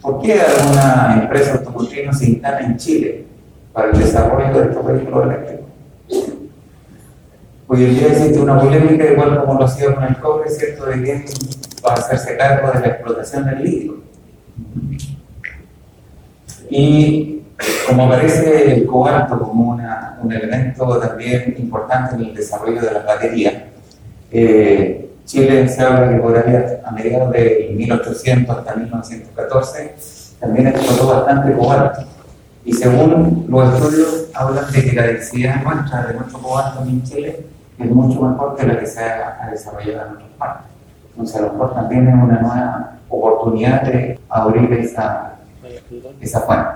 ¿Por 0.03 0.21
qué 0.21 0.41
alguna 0.41 1.21
empresa 1.23 1.55
automotriz 1.55 2.07
no 2.07 2.13
se 2.13 2.31
instala 2.31 2.61
en 2.61 2.77
Chile 2.77 3.25
para 3.73 3.91
el 3.91 3.99
desarrollo 3.99 4.61
de 4.61 4.69
estos 4.69 4.87
vehículos 4.87 5.25
eléctricos? 5.25 5.67
Hoy 7.67 7.85
en 7.85 7.95
día 7.95 8.09
existe 8.09 8.41
una 8.41 8.61
polémica, 8.61 9.05
igual 9.05 9.41
como 9.41 9.59
lo 9.59 9.65
hacía 9.65 9.95
con 9.95 10.05
el 10.05 10.17
cobre, 10.19 10.49
¿cierto?, 10.51 10.87
de 10.87 11.03
quién 11.03 11.25
va 11.87 11.91
a 11.91 11.95
hacerse 11.95 12.37
cargo 12.37 12.71
de 12.73 12.81
la 12.81 12.87
explotación 12.87 13.45
del 13.47 13.63
litio. 13.63 13.97
Y 16.71 17.43
como 17.87 18.05
aparece 18.05 18.73
el 18.75 18.87
cobalto 18.87 19.39
como 19.39 19.79
un 20.23 20.33
elemento 20.33 20.99
también 20.99 21.55
importante 21.59 22.15
en 22.15 22.23
el 22.23 22.35
desarrollo 22.35 22.81
de 22.81 22.93
las 22.93 23.05
baterías, 23.05 23.55
eh, 24.31 25.08
Chile 25.29 25.69
se 25.69 25.83
habla 25.83 26.09
que 26.09 26.23
por 26.23 26.35
ahí 26.39 26.55
a 26.83 26.91
mediados 26.91 27.31
de 27.33 27.75
1800 27.77 28.57
hasta 28.57 28.75
1914 28.77 29.95
también 30.41 30.69
explotó 30.69 31.07
bastante 31.09 31.53
cobalto. 31.55 32.01
Y 32.65 32.73
según 32.73 33.45
los 33.47 33.75
estudios, 33.75 34.31
hablan 34.35 34.73
de 34.73 34.83
que 34.83 34.93
la 34.97 35.03
densidad 35.03 35.63
nuestra 35.63 36.07
de 36.07 36.15
nuestro 36.15 36.39
cobalto 36.39 36.83
en 36.83 37.03
Chile 37.03 37.47
es 37.79 37.91
mucho 37.91 38.23
mejor 38.23 38.57
que 38.57 38.67
la 38.67 38.79
que 38.79 38.87
se 38.87 39.01
ha, 39.05 39.49
desarrollado 39.51 40.07
en 40.07 40.13
otras 40.15 40.29
partes. 40.39 40.67
Entonces, 41.11 41.37
a 41.37 41.41
lo 41.43 41.53
mejor 41.53 41.75
también 41.75 42.09
es 42.09 42.15
una 42.15 42.41
nueva 42.41 42.93
oportunidad 43.11 43.83
de 43.83 44.19
abrir 44.31 44.73
esa, 44.73 45.35
esa 46.23 46.41
fuente. 46.41 46.71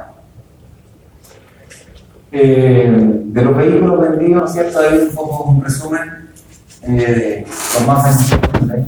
Eh, 2.33 3.23
de 3.25 3.43
los 3.43 3.57
vehículos 3.57 4.01
vendidos, 4.01 4.43
¿no 4.43 4.45
es 4.47 4.53
¿cierto? 4.53 4.79
Hay 4.79 4.99
un 4.99 5.15
poco 5.15 5.45
un 5.45 5.65
resumen. 5.65 6.22
Eh, 6.85 7.45
los 7.47 7.87
más 7.87 8.29
vendidos. 8.61 8.87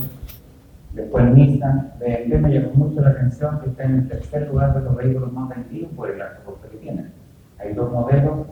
Después 0.95 1.25
Nissan, 1.27 1.93
BMW 1.99 2.39
me 2.39 2.51
llamó 2.53 2.71
mucho 2.75 3.01
la 3.01 3.11
atención 3.11 3.61
que 3.61 3.71
está 3.71 3.85
en 3.85 3.95
el 3.95 4.09
tercer 4.09 4.49
lugar 4.49 4.75
de 4.75 4.81
los 4.81 4.97
vehículos 4.97 5.33
más 5.33 5.49
vendidos 5.49 5.91
por 5.97 6.11
el 6.11 6.21
alto 6.21 6.43
costo 6.45 6.69
que 6.71 6.77
tienen. 6.79 7.13
Hay 7.59 7.73
dos 7.73 7.91
modelos, 7.93 8.47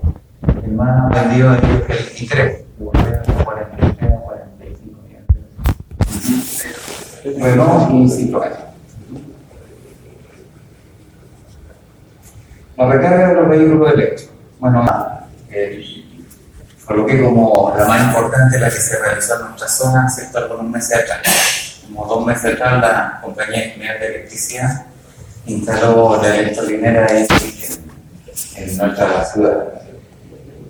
el 0.65 0.73
más 0.73 1.11
vendido 1.11 1.55
es 1.55 1.63
el 1.63 2.29
i3, 2.29 2.29
que 2.29 2.65
voltea 2.79 3.23
a 3.41 3.45
43 3.45 4.13
a 4.13 4.17
45 4.17 5.03
millones 5.03 5.27
de 7.25 7.43
Citroën. 8.09 8.53
La 12.77 12.93
recarga 12.93 13.29
de 13.29 13.35
los 13.35 13.49
vehículos 13.49 13.93
eléctricos. 13.93 14.35
Bueno, 14.59 14.85
eh, 14.85 15.02
como 17.21 17.75
la 17.77 17.87
más 17.87 18.03
importante 18.07 18.59
la 18.59 18.69
que 18.69 18.77
se 18.77 18.99
realizó 18.99 19.35
en 19.37 19.49
nuestra 19.49 19.69
zona, 19.69 20.09
¿cierto? 20.09 20.39
Algunos 20.39 20.65
meses 20.65 20.99
atrás. 20.99 21.83
Como 21.87 22.07
dos 22.07 22.27
meses 22.27 22.55
atrás, 22.55 22.81
la 22.81 23.19
Compañía 23.23 23.71
General 23.71 24.01
de 24.01 24.07
Electricidad 24.07 24.87
instaló 25.47 26.21
la 26.23 26.37
electrolinera 26.37 27.07
ahí 27.11 27.27
en, 28.57 28.77
nuestra 28.77 29.25
ciudad. 29.25 29.65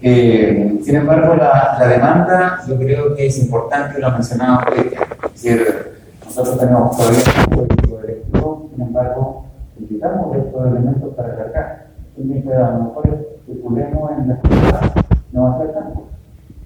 Eh, 0.01 0.81
sin 0.85 0.97
embargo, 0.97 1.37
la, 1.37 1.79
demanda 1.87 2.63
yo 2.67 2.77
creo 2.79 3.15
que 3.15 3.27
es 3.27 3.39
importante, 3.39 4.01
lo 4.01 4.09
ha 4.09 4.11
mencionado. 4.13 4.61
Es 4.75 5.43
decir, 5.43 5.93
nosotros 6.25 6.59
tenemos 6.59 6.97
vehículo 6.97 8.01
eléctrico, 8.03 8.71
sin 8.75 8.83
embargo, 8.83 9.47
necesitamos 9.79 10.37
estos 10.37 10.67
elementos 10.67 11.15
para 11.15 11.37
cargar. 11.37 11.87
Entonces, 12.17 12.57
a 12.57 12.71
lo 12.71 12.79
mejor 12.85 13.29
circulemos 13.47 14.11
en 14.19 14.29
la 14.29 14.41
ciudad, 14.41 14.95
no 15.33 15.43
va 15.43 15.55
a 15.55 15.59
ser 15.59 15.73
tanto. 15.75 16.12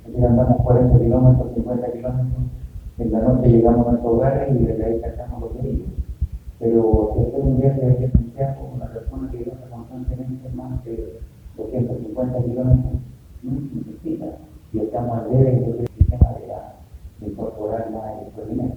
Decir, 0.06 0.24
andamos 0.24 0.62
40 0.62 0.98
kilómetros, 0.98 1.54
50 1.54 1.92
kilómetros, 1.92 2.42
en 2.98 3.12
la 3.12 3.20
noche 3.20 3.48
llegamos 3.48 3.86
a 3.86 3.90
nuestro 3.90 4.10
hogar 4.12 4.48
y 4.50 4.64
desde 4.64 4.84
ahí 4.84 5.00
cargamos 5.00 5.40
los 5.40 5.62
vehículos. 5.62 5.92
Pero 6.58 7.12
si 7.14 7.20
usted 7.20 7.40
un 7.40 7.60
viaje 7.60 7.80
de 7.80 8.10
Santiago, 8.10 8.70
una 8.74 8.86
persona 8.86 9.30
que 9.30 9.36
viaja 9.38 9.66
constantemente 9.70 10.48
más 10.54 10.84
de 10.84 11.20
250 11.56 12.42
kilómetros, 12.44 12.92
no 13.42 13.52
necesita. 13.52 14.26
Y 14.72 14.78
estamos 14.80 15.18
al 15.18 15.30
debe 15.30 15.50
del 15.50 15.88
sistema 15.98 16.32
de, 16.40 16.46
la, 16.46 16.74
de 17.20 17.26
incorporar 17.26 17.90
la 17.90 18.20
electrolinera. 18.20 18.74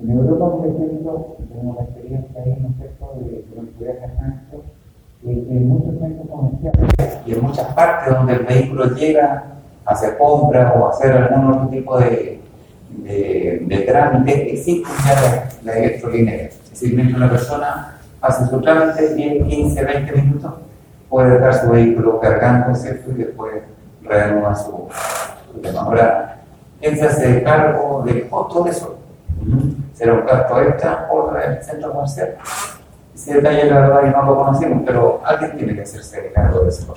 En 0.00 0.10
Europa, 0.10 0.56
por 0.56 0.66
ejemplo, 0.66 1.36
tenemos 1.48 1.76
la 1.76 1.82
experiencia 1.82 2.42
ahí, 2.42 2.56
¿no 2.60 2.68
es 2.68 2.76
cierto?, 2.76 3.14
de 3.18 3.84
de 3.84 3.92
tránsito, 3.94 4.62
que 5.22 5.30
en 5.30 5.68
muchos 5.68 5.98
centros 5.98 6.28
comerciales 6.28 7.18
y 7.26 7.32
en 7.32 7.42
muchas 7.42 7.74
partes 7.74 8.14
donde 8.14 8.34
el 8.34 8.46
vehículo 8.46 8.94
llega 8.94 9.34
a 9.34 9.57
hacer 9.88 10.18
compras 10.18 10.72
o 10.76 10.88
hacer 10.88 11.12
algún 11.12 11.52
otro 11.52 11.68
tipo 11.68 11.98
de, 11.98 12.40
de, 12.90 13.84
trámite, 13.88 14.52
existe 14.52 14.88
ya 15.04 15.48
la, 15.64 15.72
la. 15.72 15.78
Es 15.78 16.70
decir, 16.70 16.94
mientras 16.94 17.18
la 17.18 17.30
persona 17.30 17.98
hace 18.20 18.46
su 18.46 18.60
trámite, 18.60 19.14
10, 19.14 19.46
15, 19.46 19.84
20 19.84 20.12
minutos, 20.12 20.54
puede 21.08 21.30
dejar 21.30 21.54
su 21.54 21.70
vehículo 21.70 22.20
cargando, 22.20 22.74
¿cierto? 22.74 23.10
Y 23.12 23.14
después 23.14 23.54
reanuda 24.02 24.54
su, 24.54 24.88
tema. 25.62 25.80
Ahora, 25.80 26.42
¿quién 26.80 26.96
se 26.96 27.06
hace 27.06 27.42
cargo 27.42 28.02
del 28.04 28.28
costo 28.28 28.64
de 28.64 28.70
eso? 28.70 28.98
Será 29.94 30.12
un 30.12 30.26
gasto 30.26 30.62
extra 30.62 31.08
por 31.08 31.40
el 31.40 31.62
centro 31.62 31.92
comercial. 31.92 32.36
Ese 33.14 33.34
detalle, 33.34 33.64
la 33.64 33.80
verdad, 33.80 34.00
que 34.02 34.10
no 34.10 34.22
lo 34.22 34.36
conocemos, 34.36 34.82
pero 34.84 35.22
alguien 35.24 35.56
tiene 35.56 35.74
que 35.74 35.82
hacerse 35.82 36.30
cargo 36.32 36.60
de 36.60 36.68
eso. 36.68 36.94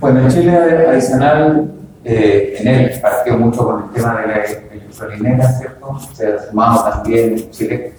Bueno, 0.00 0.20
en 0.20 0.28
Chile, 0.28 0.56
adicional, 0.88 1.70
eh, 2.04 2.54
en 2.58 2.68
él 2.68 3.00
partió 3.02 3.36
mucho 3.36 3.66
con 3.66 3.84
el 3.84 3.90
tema 3.90 4.22
de 4.22 4.26
la 4.28 4.44
electrolinera, 4.44 5.46
¿cierto? 5.46 5.98
Se 6.14 6.26
ha 6.26 6.38
sumado 6.38 6.90
también 6.90 7.50
Chile, 7.50 7.92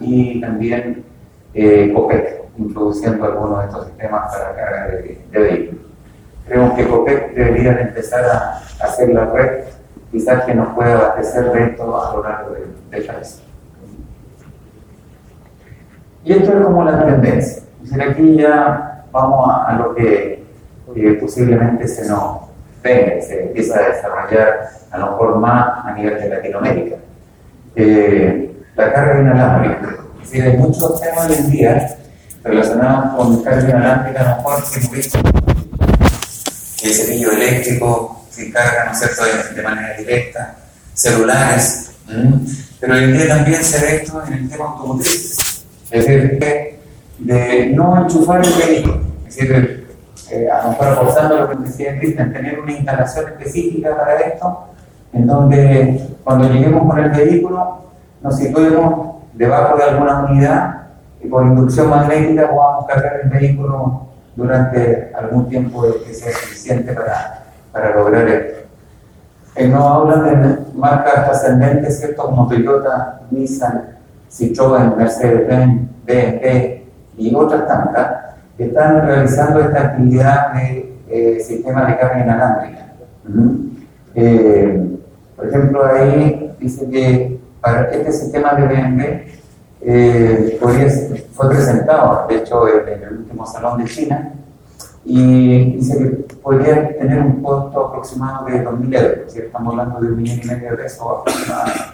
y 0.00 0.40
también 0.40 1.04
eh, 1.52 1.92
Copec, 1.94 2.44
introduciendo 2.56 3.26
algunos 3.26 3.58
de 3.58 3.66
estos 3.66 3.86
sistemas 3.88 4.32
para 4.32 4.56
carga 4.56 4.86
de, 4.86 5.18
vehículos. 5.32 5.84
Creemos 6.46 6.72
que 6.72 6.88
Copec 6.88 7.34
debería 7.34 7.74
de 7.74 7.82
empezar 7.82 8.24
a, 8.24 8.62
hacer 8.82 9.10
la 9.10 9.26
red, 9.26 9.64
quizás 10.10 10.44
que 10.46 10.54
nos 10.54 10.74
pueda 10.74 10.94
abastecer 10.94 11.52
de 11.52 11.64
esto 11.64 11.82
a 12.02 12.16
lo 12.16 12.22
largo 12.22 12.50
del 12.52 12.74
de 12.90 13.00
país. 13.02 13.42
Y 16.24 16.32
esto 16.32 16.58
es 16.58 16.64
como 16.64 16.84
la 16.84 17.04
tendencia. 17.04 17.62
Es 17.82 17.90
decir, 17.90 18.02
aquí 18.02 18.36
ya 18.36 19.04
vamos 19.12 19.46
a 19.66 19.74
lo 19.74 19.94
que 19.94 20.45
eh, 20.96 21.18
posiblemente 21.20 21.86
se 21.86 22.08
nos 22.08 22.40
venga, 22.82 23.20
se 23.22 23.42
empieza 23.42 23.78
a 23.78 23.88
desarrollar 23.88 24.70
a 24.90 24.98
lo 24.98 25.10
mejor 25.12 25.38
más 25.38 25.84
a 25.84 25.92
nivel 25.92 26.18
de 26.20 26.28
Latinoamérica. 26.28 26.96
Eh, 27.74 28.50
la 28.74 28.92
carga 28.92 29.20
inalámbrica. 29.20 29.96
Decir, 30.20 30.42
hay 30.42 30.56
muchos 30.56 31.00
temas 31.00 31.28
hoy 31.28 31.36
en 31.38 31.50
día 31.50 31.96
relacionados 32.42 33.16
con 33.16 33.42
carga 33.42 33.68
inalámbrica, 33.68 34.20
a 34.20 34.30
lo 34.30 34.36
mejor 34.36 34.64
que 34.72 34.96
visto 34.96 35.18
el 36.82 36.94
cepillo 36.94 37.32
eléctrico 37.32 38.24
se 38.30 38.50
carga, 38.52 38.84
¿no 38.86 38.92
es 38.92 38.98
cierto?, 38.98 39.24
de, 39.24 39.54
de 39.54 39.62
manera 39.62 39.96
directa, 39.96 40.56
celulares, 40.94 41.90
¿m? 42.08 42.40
pero 42.78 42.94
hoy 42.94 43.04
en 43.04 43.12
día 43.14 43.28
también 43.28 43.64
se 43.64 43.80
ve 43.80 43.96
esto 43.96 44.22
en 44.26 44.32
el 44.34 44.48
tema 44.48 44.66
automotriz. 44.66 45.36
Es 45.90 46.06
decir, 46.06 46.38
que 46.38 46.78
de 47.18 47.66
no 47.74 48.02
enchufar 48.02 48.44
el 48.44 48.52
vehículo. 48.52 49.00
Es 49.26 49.36
decir, 49.36 49.85
eh, 50.30 50.48
a 50.50 50.64
lo 50.64 50.70
mejor 50.70 50.88
aportando 50.88 51.36
lo 51.36 51.50
que 51.50 51.56
decía 51.56 51.98
Cristian, 51.98 52.32
tener 52.32 52.58
una 52.60 52.72
instalación 52.72 53.26
específica 53.28 53.96
para 53.96 54.16
esto, 54.16 54.64
en 55.12 55.26
donde 55.26 56.08
cuando 56.24 56.48
lleguemos 56.48 56.86
con 56.88 56.98
el 57.02 57.10
vehículo 57.10 57.78
nos 58.22 58.36
situemos 58.36 59.16
debajo 59.34 59.76
de 59.76 59.84
alguna 59.84 60.24
unidad 60.24 60.86
y 61.22 61.28
por 61.28 61.44
inducción 61.44 61.90
magnética 61.90 62.50
podamos 62.50 62.86
cargar 62.86 63.20
el 63.22 63.30
vehículo 63.30 64.06
durante 64.34 65.12
algún 65.14 65.48
tiempo 65.48 65.84
que 66.06 66.12
sea 66.12 66.32
suficiente 66.32 66.92
para, 66.92 67.44
para 67.72 67.94
lograr 67.94 68.28
esto. 68.28 68.66
Eh, 69.54 69.68
no 69.68 69.88
hablan 69.88 70.42
de 70.42 70.58
marcas 70.74 71.24
trascendentes, 71.24 71.98
¿cierto? 71.98 72.24
Como 72.24 72.46
Toyota, 72.46 73.22
Nissan, 73.30 73.96
Citroën, 74.30 74.94
Mercedes-Benz, 74.94 75.88
BMW 76.04 76.82
y 77.16 77.34
otras 77.34 77.66
tantas, 77.66 78.35
que 78.56 78.64
están 78.64 79.06
realizando 79.06 79.60
esta 79.60 79.80
actividad 79.82 80.52
de 80.54 80.96
eh, 81.08 81.40
sistema 81.40 81.86
de 81.86 81.98
carga 81.98 82.22
inalámbrica. 82.22 82.92
eh, 84.14 84.98
por 85.36 85.48
ejemplo, 85.48 85.84
ahí 85.84 86.54
dice 86.58 86.88
que 86.88 87.38
para 87.60 87.90
este 87.90 88.12
sistema 88.12 88.54
de 88.54 88.66
BMW 88.66 89.02
eh, 89.82 90.58
fue 90.60 91.48
presentado, 91.48 92.26
de 92.28 92.36
hecho, 92.36 92.66
en 92.68 93.02
el 93.02 93.18
último 93.18 93.46
salón 93.46 93.82
de 93.82 93.84
China, 93.84 94.32
y 95.04 95.76
dice 95.76 95.98
que 95.98 96.34
podría 96.36 96.96
tener 96.98 97.20
un 97.20 97.42
costo 97.42 97.86
aproximado 97.86 98.46
de 98.46 98.64
2.000 98.64 98.96
euros, 98.96 99.32
si 99.32 99.38
estamos 99.40 99.72
hablando 99.72 100.00
de 100.00 100.08
un 100.08 100.16
millón 100.16 100.40
y 100.42 100.46
medio 100.46 100.70
de 100.70 100.76
pesos 100.76 101.06
aproximadamente. 101.20 101.84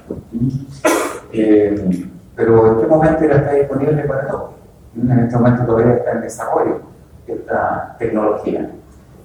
Eh, 1.32 2.08
pero 2.34 2.66
en 2.66 2.74
este 2.76 2.86
momento 2.86 3.24
ya 3.26 3.34
está 3.34 3.52
disponible 3.52 4.02
para 4.04 4.26
todos. 4.28 4.61
En 4.94 5.18
este 5.18 5.36
momento 5.36 5.64
todavía 5.64 5.94
está 5.94 6.12
en 6.12 6.20
desarrollo 6.22 6.80
esta 7.26 7.96
tecnología. 7.98 8.70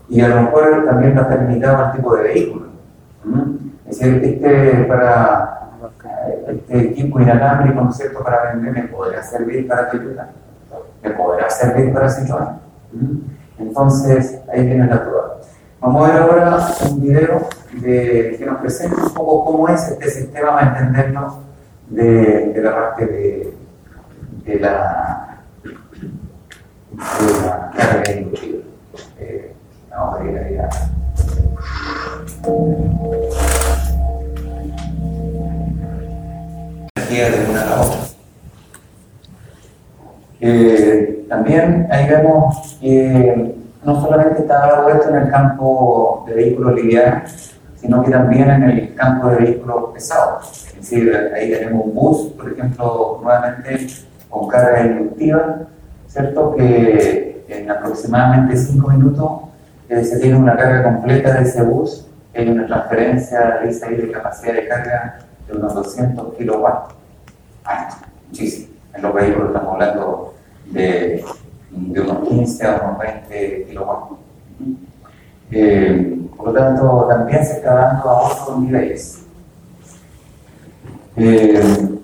Y 0.09 0.21
a 0.21 0.29
lo 0.29 0.41
mejor 0.43 0.85
también 0.85 1.15
va 1.15 1.21
a 1.21 1.23
estar 1.23 1.41
limitado 1.41 1.85
al 1.85 1.91
tipo 1.93 2.15
de 2.15 2.23
vehículo. 2.23 2.67
Es 3.85 3.99
decir, 3.99 4.23
este, 4.23 4.83
para, 4.85 5.69
este 6.47 6.79
equipo 6.79 7.19
inalámbrico, 7.19 7.81
¿no 7.81 7.89
es 7.89 7.97
cierto?, 7.97 8.23
para 8.23 8.53
vender, 8.53 8.71
me 8.71 8.83
podrá 8.83 9.21
servir 9.23 9.67
para 9.67 9.89
Toyota, 9.89 10.29
me 11.03 11.09
podrá 11.11 11.49
servir 11.49 11.93
para 11.93 12.07
Citroën. 12.07 12.57
Entonces, 13.59 14.39
ahí 14.51 14.65
tienen 14.65 14.89
la 14.89 15.01
prueba. 15.01 15.37
Vamos 15.79 16.09
a 16.09 16.13
ver 16.13 16.21
ahora 16.21 16.57
un 16.89 17.01
video 17.01 17.47
de, 17.81 18.35
que 18.37 18.45
nos 18.45 18.59
presenta 18.59 19.03
un 19.03 19.13
poco 19.13 19.45
cómo 19.45 19.69
es 19.69 19.89
este 19.89 20.09
sistema 20.09 20.53
para 20.53 20.67
entendernos 20.69 21.35
de, 21.89 22.51
de 22.53 22.61
la 22.61 22.73
parte 22.73 23.05
de, 23.05 23.53
de 24.45 24.59
la 24.59 25.26
la 26.95 27.71
carga 27.75 28.11
inductiva. 28.11 28.63
Eh, 29.19 29.53
vamos 29.89 30.19
a 30.19 30.23
ir 30.23 30.37
ahí 30.37 30.57
a 30.57 30.69
de 37.09 37.49
una 37.49 37.61
a 37.61 37.81
otra. 37.81 37.97
Eh, 40.39 41.25
también 41.27 41.87
ahí 41.89 42.07
vemos 42.07 42.77
que 42.79 43.55
no 43.83 44.01
solamente 44.01 44.41
está 44.41 44.59
dado 44.59 44.89
esto 44.89 45.09
en 45.09 45.15
el 45.15 45.31
campo 45.31 46.25
de 46.27 46.33
vehículos 46.35 46.75
livianos, 46.75 47.55
sino 47.75 48.03
que 48.03 48.11
también 48.11 48.49
en 48.49 48.63
el 48.63 48.93
campo 48.93 49.29
de 49.29 49.37
vehículos 49.37 49.91
pesados. 49.93 50.67
Es 50.67 50.75
decir, 50.75 51.31
ahí 51.35 51.51
tenemos 51.51 51.85
un 51.85 51.95
bus, 51.95 52.33
por 52.33 52.51
ejemplo, 52.51 53.19
nuevamente 53.23 53.87
con 54.29 54.47
carga 54.47 54.85
inductiva, 54.85 55.67
¿cierto? 56.17 56.55
Que 56.55 57.45
en 57.47 57.69
aproximadamente 57.69 58.57
5 58.57 58.89
minutos 58.89 59.31
eh, 59.87 60.03
se 60.03 60.19
tiene 60.19 60.35
una 60.35 60.57
carga 60.57 60.83
completa 60.83 61.33
de 61.33 61.43
ese 61.43 61.61
bus, 61.61 62.07
hay 62.35 62.49
una 62.49 62.65
transferencia 62.65 63.59
de 63.61 64.11
capacidad 64.11 64.53
de 64.53 64.67
carga 64.67 65.19
de 65.47 65.57
unos 65.57 65.73
200 65.73 66.33
kilowatts. 66.35 66.95
Ah, 67.63 67.89
muchísimo. 68.27 68.67
En 68.93 69.01
los 69.01 69.13
vehículos 69.13 69.47
estamos 69.49 69.73
hablando 69.73 70.33
de, 70.65 71.23
unos 71.71 72.27
15 72.27 72.65
a 72.65 72.81
unos 72.83 72.99
20 72.99 73.65
kilowatts. 73.67 74.15
Eh, 75.51 76.19
por 76.35 76.47
lo 76.47 76.53
tanto, 76.53 77.05
también 77.07 77.45
se 77.45 77.53
está 77.53 77.73
dando 77.73 78.09
a 78.09 78.21
otros 78.23 78.59
niveles. 78.59 79.23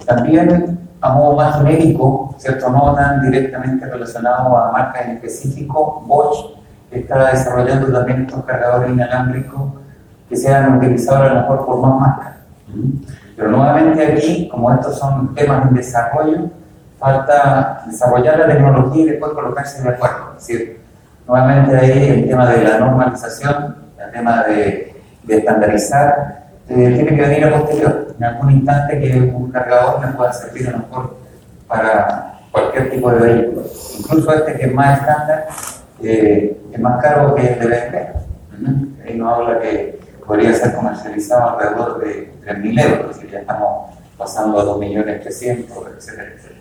También 0.06 0.83
a 1.04 1.12
modo 1.12 1.36
más 1.36 1.58
genérico, 1.58 2.34
¿cierto? 2.38 2.70
no 2.70 2.96
tan 2.96 3.22
directamente 3.22 3.86
relacionado 3.86 4.58
a 4.58 4.72
marcas 4.72 5.06
en 5.06 5.12
específico, 5.18 6.02
Bosch 6.08 6.56
está 6.90 7.30
desarrollando 7.30 7.92
también 7.92 8.22
estos 8.22 8.46
cargadores 8.46 8.90
inalámbricos 8.90 9.74
que 10.30 10.38
sean 10.38 10.78
utilizados 10.78 11.30
a 11.30 11.34
lo 11.34 11.42
mejor 11.42 11.66
por 11.66 11.82
más 11.82 12.00
marcas. 12.00 12.34
Pero 13.36 13.52
nuevamente 13.52 14.14
aquí, 14.14 14.48
como 14.48 14.74
estos 14.74 14.98
son 14.98 15.36
temas 15.36 15.68
en 15.68 15.76
desarrollo, 15.76 16.50
falta 16.98 17.84
desarrollar 17.86 18.40
la 18.40 18.48
tecnología 18.48 19.04
y 19.04 19.10
después 19.10 19.34
colocarse 19.34 19.84
de 19.84 19.90
acuerdo. 19.90 20.36
Es 20.38 20.48
decir, 20.48 20.80
nuevamente 21.28 21.78
ahí 21.78 22.10
el 22.12 22.30
tema 22.30 22.50
de 22.50 22.64
la 22.64 22.80
normalización, 22.80 23.76
el 23.98 24.12
tema 24.14 24.44
de, 24.44 24.96
de 25.24 25.38
estandarizar, 25.38 26.43
eh, 26.70 26.92
tiene 26.96 27.16
que 27.16 27.22
venir 27.22 27.46
a 27.46 27.60
posterior. 27.60 28.16
En 28.18 28.24
algún 28.24 28.52
instante 28.52 29.00
que 29.00 29.20
un 29.20 29.52
cargador 29.52 30.00
me 30.06 30.14
pueda 30.14 30.32
servir 30.32 30.70
a 30.70 30.72
lo 30.72 30.78
mejor 30.80 31.18
para 31.68 32.40
cualquier 32.52 32.92
tipo 32.92 33.12
de 33.12 33.20
vehículo. 33.20 33.64
Incluso 34.00 34.34
este 34.34 34.54
que 34.54 34.66
es 34.66 34.74
más 34.74 35.00
estándar, 35.00 35.48
eh, 36.02 36.62
es 36.72 36.80
más 36.80 37.02
caro 37.02 37.36
que 37.36 37.48
el 37.48 37.60
de 37.60 37.68
BMW. 37.68 39.06
Ahí 39.06 39.18
nos 39.18 39.34
habla 39.34 39.60
que 39.60 40.00
podría 40.26 40.54
ser 40.54 40.74
comercializado 40.76 41.50
alrededor 41.50 42.00
de 42.00 42.32
3.000 42.46 42.82
euros, 42.82 43.10
es 43.12 43.16
decir, 43.18 43.32
ya 43.32 43.40
estamos 43.40 43.92
pasando 44.18 44.60
a 44.60 44.66
2.300.000, 44.66 45.98
etcétera, 45.98 46.30
etcétera. 46.36 46.60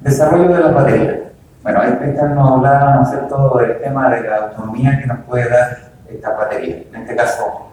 Desarrollo 0.00 0.54
de 0.54 0.60
la 0.60 0.68
batería. 0.68 1.22
Bueno, 1.66 1.80
ahí 1.80 1.96
Cristian 1.96 2.36
nos 2.36 2.48
hablaba, 2.48 3.04
¿no 3.28 3.58
del 3.58 3.80
tema 3.80 4.08
de 4.14 4.20
la 4.22 4.36
autonomía 4.36 5.00
que 5.00 5.06
nos 5.06 5.18
puede 5.24 5.50
dar 5.50 5.78
esta 6.08 6.30
batería. 6.30 6.76
En 6.94 7.02
este 7.02 7.16
caso, 7.16 7.66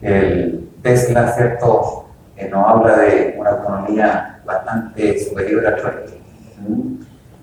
el 0.00 0.70
Tesla, 0.80 1.26
¿cierto?, 1.32 2.04
nos 2.48 2.68
habla 2.68 2.98
de 2.98 3.34
una 3.36 3.50
autonomía 3.50 4.38
bastante 4.44 5.18
superior 5.18 5.66
al 5.66 5.74
resto. 5.74 6.12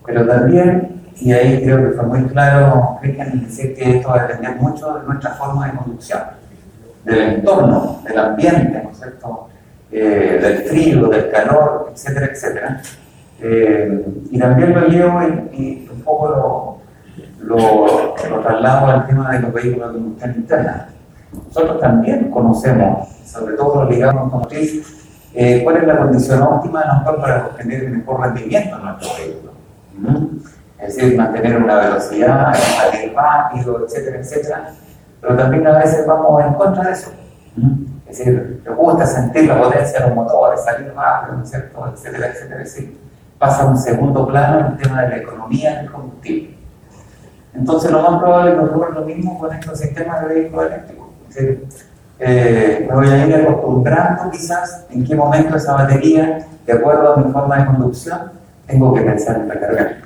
Pero 0.06 0.26
también, 0.26 1.02
y 1.18 1.34
ahí 1.34 1.64
creo 1.64 1.90
que 1.90 1.98
fue 1.98 2.06
muy 2.06 2.24
claro, 2.30 2.98
Cristian, 3.02 3.44
decir 3.44 3.76
que 3.76 3.98
esto 3.98 4.08
va 4.08 4.22
a 4.22 4.28
depender 4.28 4.56
mucho 4.56 5.00
de 5.00 5.06
nuestra 5.06 5.32
forma 5.32 5.68
de 5.68 5.78
conducción, 5.80 6.22
del 7.04 7.20
entorno, 7.20 8.02
del 8.08 8.18
ambiente, 8.18 8.84
¿no 8.86 8.92
es 8.92 8.98
cierto?, 8.98 9.50
eh, 9.92 10.40
del 10.42 10.58
frío, 10.60 11.10
del 11.10 11.30
calor, 11.30 11.92
etcétera, 11.94 12.28
etcétera. 12.28 12.82
Eh, 13.42 14.06
y 14.32 14.40
también 14.40 14.74
lo 14.74 14.88
llevo 14.88 15.22
y, 15.54 15.90
un 15.92 16.02
poco 16.02 16.82
lo, 17.40 17.56
lo, 17.56 18.06
lo, 18.30 18.40
traslado 18.42 18.88
al 18.88 19.08
tema 19.08 19.32
de 19.32 19.40
los 19.40 19.54
vehículos 19.54 19.94
de 19.94 20.00
combustión 20.00 20.36
interna. 20.36 20.90
Nosotros 21.32 21.80
también 21.80 22.30
conocemos, 22.32 23.08
sobre 23.26 23.56
todo 23.56 23.84
los 23.84 23.92
ligados 23.92 24.16
automotriz, 24.16 25.30
eh, 25.34 25.62
cuál 25.64 25.78
es 25.78 25.84
la 25.84 25.98
condición 25.98 26.42
óptima 26.42 26.84
nosotros 26.84 27.22
para 27.22 27.46
obtener 27.46 27.84
el 27.84 27.98
mejor 27.98 28.22
rendimiento 28.22 28.76
en 28.76 28.84
nuestro 28.84 29.10
vehículo. 29.18 29.52
Es 30.80 30.96
decir, 30.96 31.18
mantener 31.18 31.58
una 31.58 31.76
velocidad, 31.76 32.54
salir 32.54 33.14
rápido, 33.14 33.86
etcétera, 33.86 34.20
etcétera. 34.20 34.72
Pero 35.22 35.36
también 35.36 35.68
a 35.68 35.78
veces 35.78 36.06
vamos 36.08 36.44
en 36.44 36.54
contra 36.54 36.84
de 36.86 36.92
eso. 36.92 37.12
Es 38.08 38.18
decir, 38.18 38.62
te 38.64 38.70
gusta 38.72 39.06
sentir 39.06 39.46
la 39.46 39.62
potencia 39.62 40.00
de 40.00 40.08
los 40.08 40.16
motores, 40.16 40.64
salir 40.64 40.94
rápido, 40.96 41.38
¿no 41.38 41.44
es 41.44 41.50
cierto? 41.50 41.94
etcétera, 41.94 42.28
etcétera, 42.28 42.62
etcétera 42.64 43.09
pasa 43.40 43.64
a 43.64 43.68
un 43.68 43.78
segundo 43.78 44.28
plano 44.28 44.68
el 44.68 44.78
tema 44.78 45.02
de 45.04 45.10
la 45.10 45.18
economía 45.18 45.78
del 45.78 45.92
combustible. 45.92 46.56
Entonces, 47.54 47.90
lo 47.90 48.02
más 48.02 48.20
probable 48.20 48.52
es 48.52 48.58
que 48.58 48.66
ocurra 48.66 48.90
lo 48.90 49.06
mismo 49.06 49.40
con 49.40 49.54
estos 49.54 49.80
sistemas 49.80 50.22
de 50.22 50.36
vehículos 50.36 50.66
eléctricos. 50.68 51.08
Eh, 52.22 52.86
me 52.90 52.96
voy 52.96 53.08
a 53.08 53.26
ir 53.26 53.36
acostumbrando 53.36 54.30
quizás 54.30 54.86
en 54.90 55.06
qué 55.06 55.16
momento 55.16 55.56
esa 55.56 55.74
batería, 55.74 56.46
de 56.66 56.74
acuerdo 56.74 57.14
a 57.14 57.18
mi 57.18 57.32
forma 57.32 57.58
de 57.58 57.66
conducción, 57.66 58.32
tengo 58.68 58.94
que 58.94 59.02
pensar 59.02 59.38
en 59.38 59.50
recargar. 59.50 59.98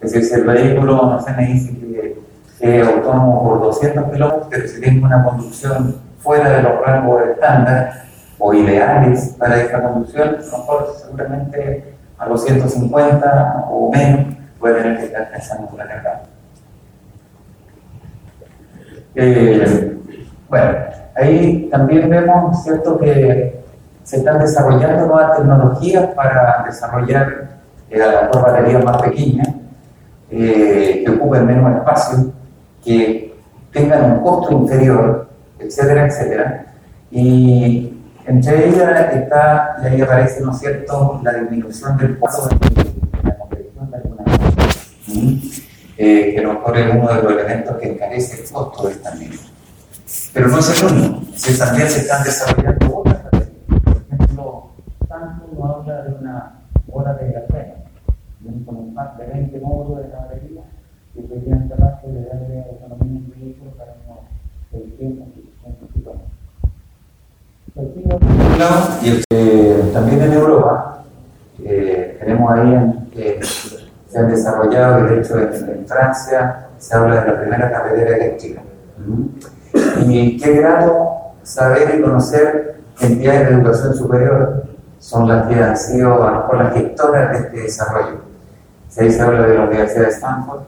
Es 0.00 0.12
decir, 0.12 0.24
si 0.24 0.34
el 0.34 0.44
vehículo, 0.44 0.94
no 0.94 1.20
sé, 1.20 1.32
me 1.32 1.46
dice 1.46 1.76
que 1.76 2.16
es 2.60 2.86
autónomo 2.86 3.42
por 3.42 3.60
200 3.62 4.12
kilómetros, 4.12 4.46
pero 4.48 4.68
si 4.68 4.80
tengo 4.80 5.06
una 5.06 5.24
conducción 5.24 5.96
fuera 6.20 6.50
de 6.50 6.62
los 6.62 6.80
rangos 6.86 7.22
estándar 7.22 8.04
o 8.38 8.54
ideales 8.54 9.34
para 9.38 9.60
esta 9.60 9.82
conducción, 9.82 10.28
a 10.28 10.32
lo 10.32 10.38
mejor 10.38 10.94
seguramente 11.02 11.94
a 12.20 12.26
los 12.26 12.44
150 12.44 13.64
o 13.70 13.90
menos, 13.90 14.34
puede 14.58 14.82
tener 14.82 14.98
que 14.98 15.06
estar 15.06 15.30
pensando 15.30 15.68
en 15.72 15.78
la 15.78 15.88
carga. 15.88 16.22
Eh, 19.14 19.98
bueno, 20.48 20.78
ahí 21.16 21.68
también 21.70 22.10
vemos, 22.10 22.62
¿cierto?, 22.62 22.98
que 22.98 23.64
se 24.02 24.18
están 24.18 24.38
desarrollando 24.38 25.06
nuevas 25.06 25.36
tecnologías 25.38 26.06
para 26.14 26.64
desarrollar 26.66 27.48
eh, 27.88 27.98
las 27.98 28.30
baterías 28.30 28.84
más 28.84 29.00
pequeñas, 29.00 29.48
eh, 30.30 31.02
que 31.04 31.10
ocupen 31.12 31.46
menos 31.46 31.74
espacio, 31.76 32.32
que 32.84 33.34
tengan 33.72 34.12
un 34.12 34.20
costo 34.20 34.52
inferior, 34.52 35.28
etcétera, 35.58 36.06
etcétera. 36.06 36.66
Y 37.10 37.99
entre 38.26 38.68
ellas 38.68 39.14
está, 39.14 39.76
y 39.82 39.86
ahí 39.86 40.00
aparece, 40.00 40.40
¿no 40.42 40.52
es 40.52 40.58
cierto?, 40.58 41.20
la 41.22 41.32
disminución 41.34 41.96
del 41.96 42.18
costo 42.18 42.48
de 42.48 42.56
la 43.24 43.36
confección 43.36 43.90
de 43.90 43.96
algunas 43.96 44.38
cosas, 44.38 45.62
eh, 45.96 46.34
que 46.34 46.46
mejor 46.46 46.78
es 46.78 46.94
uno 46.94 47.08
de 47.08 47.22
los 47.22 47.32
elementos 47.32 47.76
que 47.76 47.92
encarece 47.92 48.42
el 48.42 48.50
costo 48.50 48.86
de 48.86 48.92
esta 48.92 49.14
misma. 49.14 49.46
Pero 50.32 50.48
no 50.48 50.58
es 50.58 50.82
el 50.82 50.92
único, 50.92 51.20
también 51.58 51.88
se 51.88 52.00
están 52.00 52.24
desarrollando 52.24 52.98
otras 52.98 53.24
baterías. 53.24 53.50
Por 53.84 53.96
ejemplo, 53.96 54.70
tanto 55.08 55.48
uno 55.52 55.74
habla 55.74 56.02
de 56.02 56.14
una 56.14 56.52
hora 56.92 57.14
de 57.14 57.32
grafeno, 57.32 57.74
con 58.66 58.94
pack 58.94 59.16
de 59.18 59.26
20 59.26 59.60
módulos 59.60 60.04
de 60.04 60.08
la 60.08 60.18
batería, 60.20 60.62
que 61.14 61.22
podrían 61.22 61.68
capaces 61.68 62.14
de 62.14 62.24
darle 62.24 62.64
autonomía 62.70 63.20
un 63.20 63.32
vehículo 63.36 63.70
para 63.72 63.94
unos 64.06 64.24
600, 64.70 65.26
700 65.34 65.90
kilómetros. 65.92 66.39
Eh, 67.76 69.22
también 69.92 70.22
en 70.22 70.32
Europa 70.32 71.04
eh, 71.64 72.16
tenemos 72.18 72.52
ahí 72.52 72.74
en, 72.74 73.10
que 73.10 73.40
se 74.08 74.18
han 74.18 74.28
desarrollado, 74.28 75.04
de 75.04 75.20
hecho 75.20 75.38
en, 75.38 75.52
en, 75.52 75.86
Francia 75.86 76.68
se 76.78 76.96
habla 76.96 77.22
de 77.22 77.30
la 77.30 77.40
primera 77.40 77.70
carretera 77.70 78.16
eléctrica. 78.16 78.62
Y 80.06 80.36
qué 80.38 80.54
grato 80.54 81.10
saber 81.42 81.98
y 81.98 82.02
conocer 82.02 82.80
que 82.98 83.06
entidades 83.06 83.48
de 83.48 83.54
educación 83.54 83.94
superior 83.94 84.64
son 84.98 85.28
las 85.28 85.46
que 85.46 85.54
han 85.54 85.76
sido 85.76 86.22
a 86.22 86.30
lo 86.30 86.40
mejor 86.40 86.58
las 86.58 86.74
gestoras 86.74 87.30
de 87.30 87.38
este 87.38 87.60
desarrollo. 87.62 88.20
se 88.88 89.20
habla 89.20 89.42
de 89.42 89.54
la 89.54 89.64
Universidad 89.64 90.06
de 90.06 90.10
Stanford, 90.10 90.60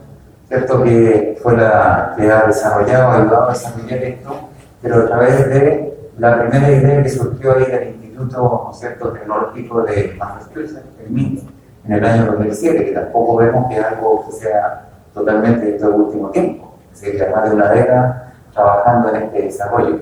¿cierto? 0.47 0.83
que 0.83 1.37
fue 1.41 1.57
la 1.57 2.13
que 2.15 2.31
ha 2.31 2.47
desarrollado, 2.47 3.11
ayudado 3.11 3.49
a 3.49 3.53
desarrollar 3.53 4.03
esto, 4.03 4.49
pero 4.81 5.01
a 5.01 5.05
través 5.05 5.49
de 5.49 5.92
la 6.17 6.39
primera 6.39 6.71
idea 6.71 7.03
que 7.03 7.09
surgió 7.09 7.55
ahí 7.55 7.65
del 7.65 7.89
Instituto 7.89 8.69
¿cierto? 8.73 9.11
Tecnológico 9.11 9.81
de 9.83 10.15
Massachusetts, 10.17 10.85
el 11.03 11.11
MIT, 11.11 11.43
en 11.85 11.91
el 11.91 12.05
año 12.05 12.25
2007, 12.27 12.85
que 12.85 12.91
tampoco 12.91 13.37
vemos 13.37 13.67
que 13.69 13.79
algo 13.79 14.25
que 14.25 14.31
sea 14.33 14.89
totalmente 15.13 15.77
de 15.77 15.85
último 15.87 16.29
tiempo, 16.29 16.75
se 16.91 17.29
más 17.31 17.49
de 17.49 17.55
una 17.55 17.69
década 17.71 18.33
trabajando 18.53 19.09
en 19.15 19.23
este 19.23 19.41
desarrollo. 19.43 19.99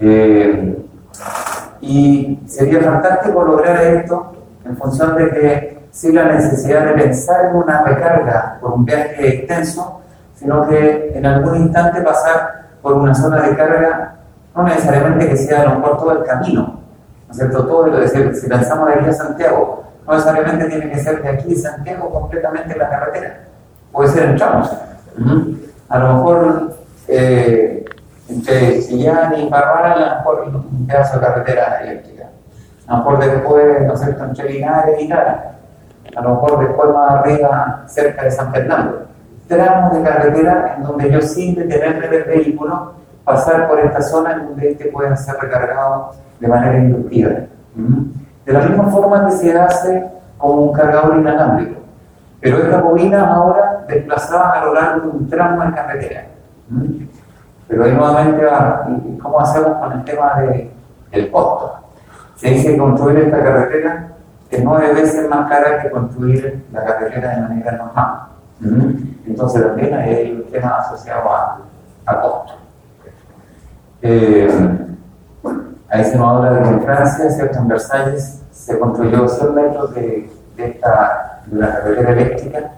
eh, 0.00 0.82
y 1.80 2.40
sería 2.46 2.80
fantástico 2.80 3.44
lograr 3.44 3.82
esto 3.84 4.32
en 4.64 4.76
función 4.76 5.16
de 5.16 5.30
que 5.30 5.78
sin 5.90 6.14
la 6.14 6.24
necesidad 6.24 6.84
de 6.86 7.02
pensar 7.02 7.46
en 7.46 7.56
una 7.56 7.82
recarga 7.84 8.58
por 8.60 8.72
un 8.72 8.84
viaje 8.84 9.28
extenso, 9.28 10.00
sino 10.34 10.66
que 10.68 11.12
en 11.14 11.24
algún 11.24 11.56
instante 11.56 12.02
pasar 12.02 12.66
por 12.82 12.94
una 12.94 13.14
zona 13.14 13.42
de 13.42 13.56
carga 13.56 14.15
no 14.56 14.62
necesariamente 14.62 15.28
que 15.28 15.36
sea 15.36 15.62
a 15.62 15.64
lo 15.66 15.78
mejor 15.80 15.98
todo 15.98 16.12
el 16.12 16.24
camino, 16.24 16.80
¿no 17.26 17.30
es 17.30 17.36
cierto? 17.36 17.66
Todo, 17.66 17.86
es 18.00 18.12
decir, 18.12 18.34
si 18.34 18.48
lanzamos 18.48 18.88
de 18.88 18.94
aquí 18.94 19.08
a 19.10 19.12
Santiago, 19.12 19.84
no 20.06 20.12
necesariamente 20.14 20.64
tiene 20.64 20.90
que 20.90 20.98
ser 20.98 21.22
de 21.22 21.28
aquí 21.28 21.54
a 21.54 21.58
Santiago 21.58 22.10
completamente 22.10 22.76
la 22.76 22.88
carretera, 22.88 23.40
puede 23.92 24.08
ser 24.08 24.30
en 24.30 24.36
tramos. 24.36 24.70
A 25.88 25.98
lo 25.98 26.14
mejor 26.14 26.76
eh, 27.06 27.84
entre 28.28 28.82
Chillán 28.82 29.38
y 29.38 29.50
Parral, 29.50 30.02
a 30.02 30.08
lo 30.08 30.16
mejor 30.16 30.64
un 30.70 30.86
pedazo 30.86 31.18
de 31.18 31.26
carretera 31.26 31.80
eléctrica. 31.82 32.24
A 32.86 32.92
lo 32.92 32.98
mejor 32.98 33.18
después, 33.18 33.86
¿no 33.86 33.92
es 33.92 34.00
cierto?, 34.00 34.24
entre 34.24 34.52
Linares 34.52 35.00
y 35.00 35.08
Lara. 35.08 35.58
A 36.16 36.20
lo 36.22 36.30
mejor 36.30 36.66
después 36.66 36.90
más 36.92 37.10
arriba, 37.10 37.84
cerca 37.86 38.22
de 38.22 38.30
San 38.30 38.52
Fernando. 38.52 39.06
Tramos 39.48 39.92
de 39.92 40.02
carretera 40.02 40.74
en 40.76 40.82
donde 40.82 41.10
yo 41.10 41.20
sin 41.20 41.54
detenerme 41.54 42.08
del 42.08 42.24
vehículo 42.24 42.94
pasar 43.26 43.68
por 43.68 43.80
esta 43.80 44.00
zona 44.00 44.34
en 44.34 44.46
donde 44.46 44.70
este 44.70 44.86
pueda 44.86 45.14
ser 45.16 45.34
recargado 45.36 46.12
de 46.38 46.46
manera 46.46 46.78
inductiva. 46.78 47.30
De 48.44 48.52
la 48.52 48.60
misma 48.60 48.84
forma 48.84 49.26
que 49.26 49.32
se 49.32 49.58
hace 49.58 50.06
con 50.38 50.58
un 50.58 50.72
cargador 50.72 51.16
inalámbrico. 51.18 51.80
Pero 52.40 52.58
esta 52.58 52.80
bobina 52.80 53.34
ahora 53.34 53.84
desplazada 53.88 54.52
a 54.52 54.64
lo 54.64 54.74
largo 54.74 55.00
de 55.00 55.16
un 55.16 55.28
tramo 55.28 55.64
de 55.64 55.72
carretera. 55.72 56.26
Pero 57.66 57.84
ahí 57.84 57.92
nuevamente 57.92 58.44
va, 58.44 58.86
¿cómo 59.20 59.40
hacemos 59.40 59.76
con 59.78 59.92
el 59.92 60.04
tema 60.04 60.40
de, 60.40 60.70
del 61.10 61.30
costo? 61.32 61.74
Se 62.36 62.50
dice 62.50 62.72
que 62.72 62.78
construir 62.78 63.18
esta 63.18 63.42
carretera 63.42 64.08
es 64.50 64.62
nueve 64.62 64.94
veces 64.94 65.28
más 65.28 65.48
cara 65.48 65.82
que 65.82 65.90
construir 65.90 66.64
la 66.72 66.84
carretera 66.84 67.30
de 67.34 67.40
manera 67.40 67.72
normal. 67.72 68.20
Entonces 69.26 69.66
también 69.66 69.94
hay 69.94 70.32
un 70.32 70.48
tema 70.52 70.76
asociado 70.78 71.28
a. 71.28 71.58
Eh, 74.02 74.48
ahí 75.88 76.04
se 76.04 76.16
nos 76.16 76.28
habla 76.28 76.52
de 76.52 76.62
que 76.62 76.68
en 76.68 76.82
Francia, 76.82 77.30
¿cierto? 77.30 77.58
en 77.58 77.68
Versalles, 77.68 78.40
se 78.50 78.78
construyó 78.78 79.28
100 79.28 79.54
metros 79.54 79.94
de, 79.94 80.30
de, 80.56 80.66
esta, 80.66 81.42
de 81.46 81.56
una 81.56 81.72
carretera 81.72 82.12
eléctrica 82.12 82.72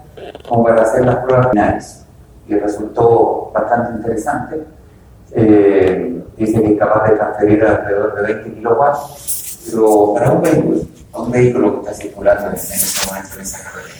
como 0.47 0.63
para 0.63 0.81
hacer 0.81 1.05
las 1.05 1.17
pruebas 1.17 1.49
finales. 1.49 2.05
Y 2.47 2.55
resultó 2.55 3.51
bastante 3.53 3.97
interesante. 3.97 4.65
Eh, 5.31 6.23
dice 6.37 6.61
que 6.61 6.73
es 6.73 6.79
capaz 6.79 7.09
de 7.09 7.15
transferir 7.15 7.63
alrededor 7.63 8.15
de 8.15 8.33
20 8.33 8.53
kilowatts, 8.55 9.59
pero 9.71 10.13
para 10.15 10.31
un 10.31 10.41
vehículo, 10.41 10.81
un 11.13 11.31
vehículo 11.31 11.73
que 11.73 11.89
está 11.89 11.93
circulando 11.93 12.47
en, 12.47 12.53
ese 12.53 13.07
momento 13.07 13.35
en 13.35 13.41
esa 13.41 13.63
carretera. 13.63 13.95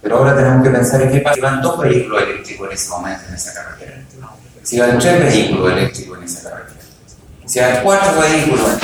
Pero 0.00 0.18
ahora 0.18 0.36
tenemos 0.36 0.62
que 0.62 0.70
pensar 0.70 1.02
en 1.02 1.10
qué 1.10 1.20
pasa 1.20 1.34
si 1.34 1.40
van 1.40 1.60
dos 1.60 1.78
vehículos 1.80 2.22
eléctricos 2.22 2.68
en 2.68 2.72
ese 2.72 2.90
momento 2.90 3.22
en 3.28 3.34
esa 3.34 3.62
carretera. 3.62 3.96
Si 4.66 4.80
van 4.80 4.98
tres 4.98 5.20
vehículos 5.20 5.72
eléctricos 5.74 6.18
en 6.18 6.24
esa 6.24 6.50
carretera. 6.50 6.80
Si 7.44 7.60
van 7.60 7.84
cuatro 7.84 8.20
vehículos, 8.20 8.78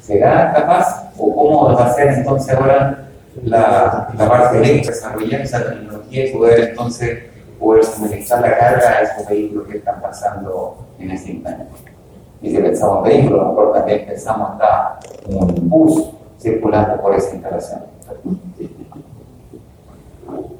¿será 0.00 0.52
capaz 0.52 1.10
o 1.18 1.34
cómo 1.34 1.74
va 1.74 1.86
a 1.86 1.92
ser 1.92 2.06
entonces 2.10 2.54
ahora 2.54 3.08
la, 3.42 4.12
parte 4.16 4.58
eléctrica, 4.58 4.92
desarrollar 4.92 5.40
esa 5.40 5.68
tecnología 5.70 6.28
y 6.28 6.32
poder 6.32 6.68
entonces 6.68 7.18
poder 7.58 7.84
suministrar 7.84 8.42
la 8.42 8.58
carga 8.58 8.88
a 8.90 9.02
esos 9.02 9.28
vehículos 9.28 9.66
que 9.66 9.78
están 9.78 10.00
pasando 10.00 10.86
en 11.00 11.10
ese 11.10 11.32
instante? 11.32 11.64
Y 12.40 12.50
si 12.50 12.58
pensamos 12.58 12.98
en 12.98 13.12
vehículos, 13.12 13.40
a 13.40 13.60
lo 13.60 13.70
también 13.72 14.06
pensamos 14.06 14.50
hasta 14.52 15.00
un 15.26 15.68
bus 15.68 16.10
circulando 16.40 17.02
por 17.02 17.16
esa 17.16 17.34
instalación. 17.34 17.80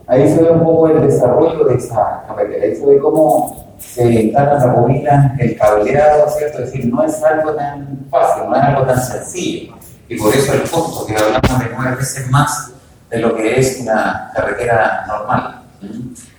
Ahí 0.08 0.28
se 0.28 0.42
ve 0.42 0.50
un 0.50 0.64
poco 0.64 0.88
el 0.88 1.00
desarrollo 1.02 1.62
de 1.66 1.76
esa 1.76 2.24
carretera, 2.26 2.64
ahí 2.64 2.74
se 2.74 2.84
ve 2.84 2.98
cómo 2.98 3.69
se 3.80 4.04
instala 4.04 4.54
la 4.54 4.66
bobina, 4.72 5.36
el 5.38 5.56
cableado, 5.56 6.28
¿cierto? 6.30 6.62
Es 6.62 6.72
decir, 6.72 6.86
no 6.92 7.02
es 7.02 7.22
algo 7.22 7.54
tan 7.54 8.06
fácil, 8.10 8.48
no 8.48 8.56
es 8.56 8.62
algo 8.62 8.82
tan 8.86 9.02
sencillo. 9.02 9.74
Y 10.08 10.18
por 10.18 10.34
eso 10.34 10.52
el 10.52 10.62
costo, 10.62 11.06
que 11.06 11.16
hablamos 11.16 11.58
de 11.58 11.70
nueve 11.76 11.96
veces 11.96 12.30
más 12.30 12.72
de 13.10 13.18
lo 13.18 13.34
que 13.34 13.58
es 13.58 13.80
una 13.80 14.30
carretera 14.34 15.04
normal. 15.06 15.62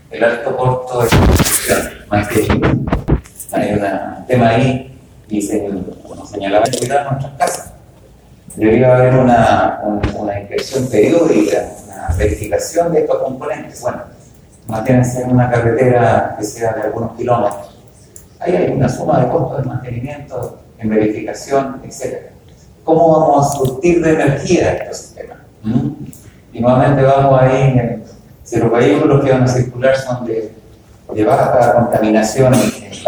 El 0.10 0.24
alto 0.24 0.56
costo 0.56 1.04
de 1.04 1.10
construcción, 1.10 1.80
más 2.10 2.28
que 2.28 2.40
hay 3.54 3.74
un 3.74 4.26
tema 4.28 4.50
ahí, 4.50 5.00
y 5.30 5.42
se, 5.42 5.66
como 6.04 6.26
señalaba, 6.26 6.66
cuidar 6.78 7.12
nuestras 7.12 7.34
casas. 7.38 7.74
Debería 8.56 8.96
haber 8.96 9.14
una, 9.16 9.80
una 10.18 10.40
inspección 10.40 10.88
periódica, 10.88 11.70
una 11.86 12.16
verificación 12.18 12.92
de 12.92 13.02
estos 13.02 13.18
componentes. 13.24 13.82
Bueno, 13.82 14.04
mantenerse 14.72 15.22
en 15.24 15.32
una 15.32 15.52
carretera 15.52 16.36
que 16.40 16.46
sea 16.46 16.72
de 16.74 16.84
algunos 16.84 17.16
kilómetros. 17.18 17.78
Hay 18.40 18.74
una 18.76 18.88
suma 18.88 19.20
de 19.20 19.28
costos 19.30 19.62
de 19.62 19.68
mantenimiento, 19.68 20.60
en 20.80 20.90
verificación, 20.90 21.82
etc. 21.84 22.32
¿Cómo 22.84 23.20
vamos 23.20 23.48
a 23.48 23.58
surtir 23.58 24.02
de 24.02 24.14
energía 24.14 24.74
estos 24.74 24.98
sistemas? 24.98 25.38
¿Mm? 25.62 25.90
Y 26.54 26.60
nuevamente 26.62 27.04
vamos 27.04 27.40
ahí, 27.40 27.78
en, 27.78 28.04
si 28.44 28.58
los 28.58 28.72
vehículos 28.72 29.24
que 29.24 29.32
van 29.32 29.44
a 29.44 29.48
circular 29.48 29.96
son 29.96 30.26
de, 30.26 30.52
de 31.14 31.24
baja 31.24 31.74
contaminación 31.74 32.54
en 32.54 32.62
los 32.62 33.04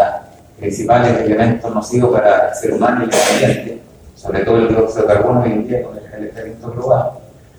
principales 0.58 1.18
elementos 1.20 1.74
nocivos 1.74 2.12
para 2.12 2.50
el 2.50 2.54
ser 2.54 2.74
humano 2.74 3.04
y 3.04 3.08
el 3.08 3.44
ambiente, 3.46 3.82
sobre 4.14 4.44
todo 4.44 4.58
el 4.58 4.68
dióxido 4.68 5.02
de 5.02 5.14
carbono 5.14 5.42
hoy 5.42 5.52
en 5.52 5.66
día 5.66 5.82
con 5.82 5.96
el 5.96 6.10
calentamiento 6.10 6.70
global. 6.70 7.10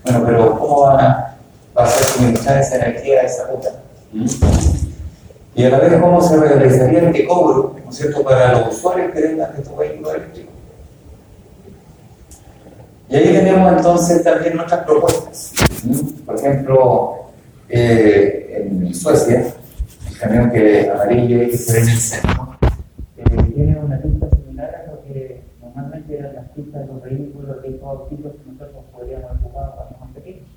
Bueno, 0.04 0.22
pero 0.24 0.58
¿cómo 0.58 0.82
van 0.82 1.00
a, 1.00 1.36
va 1.76 1.84
a 1.84 1.86
ser 1.86 2.04
suministrar 2.04 2.58
esa 2.58 2.76
energía 2.76 3.20
a 3.20 3.24
esa 3.24 3.46
ruta? 3.48 3.68
Y 4.12 5.64
a 5.64 5.70
la 5.70 5.78
vez, 5.78 6.00
¿cómo 6.00 6.20
se 6.20 6.36
realizaría 6.36 7.08
este 7.08 7.26
cobro, 7.26 7.76
¿no 7.82 7.90
es 7.90 7.96
cierto?, 7.96 8.22
para 8.22 8.60
los 8.60 8.76
usuarios 8.76 9.12
que 9.12 9.22
tengan 9.22 9.50
estos 9.56 9.76
vehículos 9.76 10.14
eléctricos. 10.14 10.54
Y 13.08 13.16
ahí 13.16 13.24
tenemos 13.24 13.72
entonces 13.72 14.22
también 14.24 14.56
nuestras 14.56 14.84
propuestas. 14.84 15.52
Por 16.26 16.36
ejemplo, 16.36 17.14
eh, 17.68 18.66
en 18.68 18.94
Suecia, 18.94 19.54
el 20.10 20.18
camión 20.18 20.50
que 20.50 20.90
amarillo 20.90 21.50
que 21.50 21.56
se 21.56 21.72
ve 21.72 21.78
en 21.80 21.88
el 21.88 21.96
centro, 21.96 22.58
eh, 23.16 23.52
tiene 23.54 23.78
una 23.78 23.98
pinta 23.98 24.28
similar 24.30 24.84
a 24.84 24.90
lo 24.90 25.02
que 25.04 25.42
normalmente 25.62 26.18
eran 26.18 26.34
las 26.34 26.46
todos 27.86 28.08
tipos 28.08 28.32
que 28.32 28.50
nosotros 28.50 28.84
podríamos 28.92 29.30
ocupar 29.40 29.74
los 29.90 30.00
más 30.00 30.10
pequeños. 30.14 30.48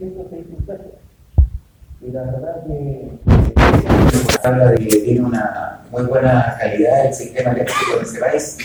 Esto 0.00 0.26
se 0.30 0.36
dice 0.36 0.99
Y 2.02 2.10
la 2.12 2.22
verdad 2.22 2.64
que 2.66 3.10
habla 4.42 4.70
de 4.70 4.86
que 4.86 4.96
tiene 5.00 5.20
una 5.20 5.82
muy 5.90 6.02
buena 6.04 6.56
calidad 6.58 7.06
el 7.06 7.12
sistema 7.12 7.50
eléctrico 7.50 7.98
de 7.98 8.02
ese 8.04 8.18
país 8.18 8.56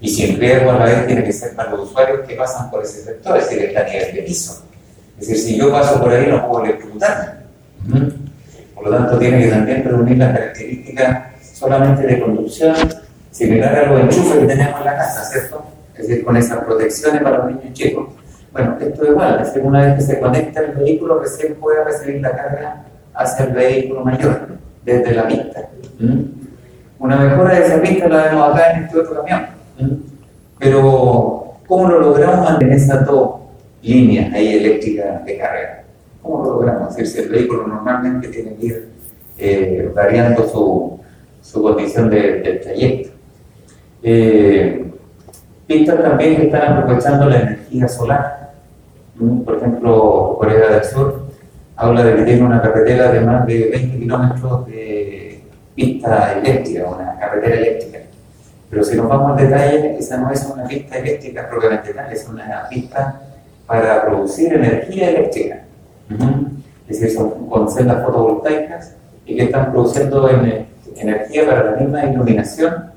y 0.00 0.08
si 0.08 0.30
el 0.30 0.38
riesgo 0.38 0.70
a 0.70 0.78
la 0.78 0.84
vez 0.84 1.06
tiene 1.06 1.24
que 1.24 1.32
ser 1.32 1.56
para 1.56 1.70
los 1.70 1.90
usuarios 1.90 2.20
que 2.28 2.36
pasan 2.36 2.70
por 2.70 2.84
ese 2.84 3.02
sector, 3.02 3.38
es 3.38 3.48
decir, 3.48 3.64
está 3.64 3.80
a 3.80 3.84
nivel 3.84 4.14
de 4.14 4.22
piso. 4.22 4.62
Es 5.18 5.26
decir, 5.26 5.44
si 5.44 5.58
yo 5.58 5.72
paso 5.72 6.00
por 6.00 6.12
ahí 6.12 6.28
no 6.28 6.46
puedo 6.46 6.64
electrocutarme. 6.64 7.40
Por 8.74 8.84
lo 8.84 8.96
tanto, 8.96 9.18
tiene 9.18 9.40
que 9.40 9.48
también 9.48 9.82
reunir 9.82 10.18
las 10.18 10.32
características 10.32 11.42
solamente 11.54 12.06
de 12.06 12.20
conducción, 12.20 12.76
similar 13.32 13.74
a 13.74 13.86
los 13.90 14.00
enchufes 14.02 14.38
que 14.38 14.46
tenemos 14.46 14.78
en 14.78 14.84
la 14.84 14.96
casa, 14.96 15.24
¿cierto? 15.24 15.66
Es 15.96 16.06
decir, 16.06 16.24
con 16.24 16.36
esas 16.36 16.62
protecciones 16.64 17.20
para 17.22 17.38
los 17.38 17.46
niños 17.46 17.72
chicos. 17.72 18.10
Bueno, 18.56 18.74
esto 18.80 19.04
es 19.04 19.10
igual, 19.10 19.40
es 19.42 19.48
decir, 19.48 19.62
una 19.66 19.84
vez 19.84 19.94
que 19.96 20.00
se 20.00 20.18
conecta 20.18 20.60
el 20.60 20.72
vehículo, 20.72 21.20
recién 21.20 21.56
puede 21.56 21.84
recibir 21.84 22.22
la 22.22 22.34
carga 22.34 22.84
hacia 23.12 23.44
el 23.44 23.52
vehículo 23.52 24.02
mayor, 24.02 24.48
desde 24.82 25.12
la 25.12 25.28
pista. 25.28 25.68
Una 26.98 27.16
mejora 27.16 27.54
de 27.54 27.66
esa 27.66 27.82
pista 27.82 28.08
la 28.08 28.24
vemos 28.24 28.48
acá 28.48 28.72
en 28.72 28.84
este 28.84 28.98
otro 28.98 29.16
camión. 29.16 29.46
Pero, 30.58 31.56
¿cómo 31.66 31.86
lo 31.86 32.00
logramos 32.00 32.48
mantener 32.48 32.78
esas 32.78 33.04
dos 33.04 33.40
líneas 33.82 34.32
ahí 34.32 34.56
eléctricas 34.56 35.22
de 35.26 35.36
carga? 35.36 35.82
¿Cómo 36.22 36.42
lo 36.42 36.50
logramos? 36.52 36.92
Es 36.92 36.96
decir, 36.96 37.12
si 37.12 37.22
el 37.24 37.28
vehículo 37.28 37.66
normalmente 37.66 38.28
tiene 38.28 38.54
que 38.54 38.66
ir 38.66 38.88
eh, 39.36 39.92
variando 39.94 40.48
su, 40.48 40.98
su 41.42 41.62
condición 41.62 42.08
de, 42.08 42.40
del 42.40 42.60
trayecto. 42.62 43.10
Eh, 44.02 44.92
pistas 45.66 46.02
también 46.02 46.36
que 46.36 46.44
están 46.44 46.78
aprovechando 46.78 47.26
la 47.26 47.40
energía 47.40 47.86
solar. 47.86 48.45
Por 49.18 49.56
ejemplo, 49.56 50.36
Corea 50.38 50.68
del 50.70 50.84
Sur 50.84 51.26
habla 51.76 52.04
de 52.04 52.16
que 52.16 52.22
tiene 52.22 52.42
una 52.42 52.60
carretera 52.60 53.12
de 53.12 53.20
más 53.20 53.46
de 53.46 53.68
20 53.70 53.98
kilómetros 53.98 54.66
de 54.66 55.42
pista 55.74 56.32
eléctrica, 56.38 56.88
una 56.88 57.18
carretera 57.18 57.56
eléctrica. 57.56 57.98
Pero 58.68 58.82
si 58.82 58.96
nos 58.96 59.08
vamos 59.08 59.30
al 59.30 59.48
detalle, 59.48 59.96
esa 59.98 60.18
no 60.18 60.30
es 60.30 60.44
una 60.44 60.64
pista 60.64 60.96
eléctrica 60.98 61.48
propiamente 61.48 61.94
tal, 61.94 62.12
es 62.12 62.28
una 62.28 62.68
pista 62.68 63.20
para 63.66 64.04
producir 64.04 64.54
energía 64.54 65.10
eléctrica. 65.10 65.62
Es 66.88 67.00
decir, 67.00 67.16
son 67.16 67.48
con 67.48 67.70
celdas 67.70 68.04
fotovoltaicas 68.04 68.94
y 69.24 69.36
que 69.36 69.44
están 69.44 69.72
produciendo 69.72 70.28
energía 70.96 71.46
para 71.46 71.70
la 71.70 71.76
misma 71.76 72.04
iluminación 72.04 72.92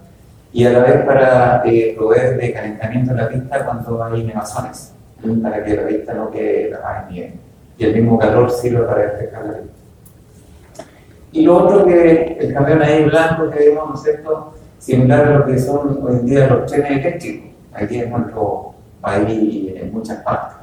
y 0.51 0.65
a 0.65 0.71
la 0.71 0.79
vez 0.79 1.05
para 1.05 1.61
eh, 1.65 1.93
proveer 1.97 2.37
de 2.37 2.53
calentamiento 2.53 3.11
en 3.11 3.17
la 3.17 3.29
pista 3.29 3.65
cuando 3.65 4.03
hay 4.03 4.23
nevazones, 4.23 4.93
para 5.41 5.63
que 5.63 5.75
la 5.75 5.87
pista 5.87 6.13
no 6.13 6.29
quede 6.31 6.69
la 6.71 7.05
en 7.07 7.13
nieve. 7.13 7.33
Y 7.77 7.85
el 7.85 7.95
mismo 7.95 8.19
calor 8.19 8.51
sirve 8.51 8.81
para 8.81 9.03
refrescar 9.03 9.45
la 9.45 9.53
pista. 9.53 10.85
Y 11.31 11.43
lo 11.43 11.57
otro 11.57 11.85
que 11.85 12.37
el 12.39 12.53
camión 12.53 12.81
ahí 12.81 13.05
blanco 13.05 13.49
que 13.49 13.59
vemos, 13.59 13.89
¿no 13.89 13.95
es 13.95 14.01
cierto?, 14.01 14.53
similar 14.79 15.27
a 15.27 15.39
lo 15.39 15.45
que 15.45 15.59
son 15.59 15.99
hoy 16.01 16.13
en 16.13 16.25
día 16.25 16.47
los 16.47 16.65
trenes 16.71 16.91
eléctricos, 16.91 17.51
aquí 17.73 17.99
en 17.99 18.09
nuestro 18.09 18.73
país 19.01 19.73
en 19.75 19.93
muchas 19.93 20.23
partes. 20.23 20.57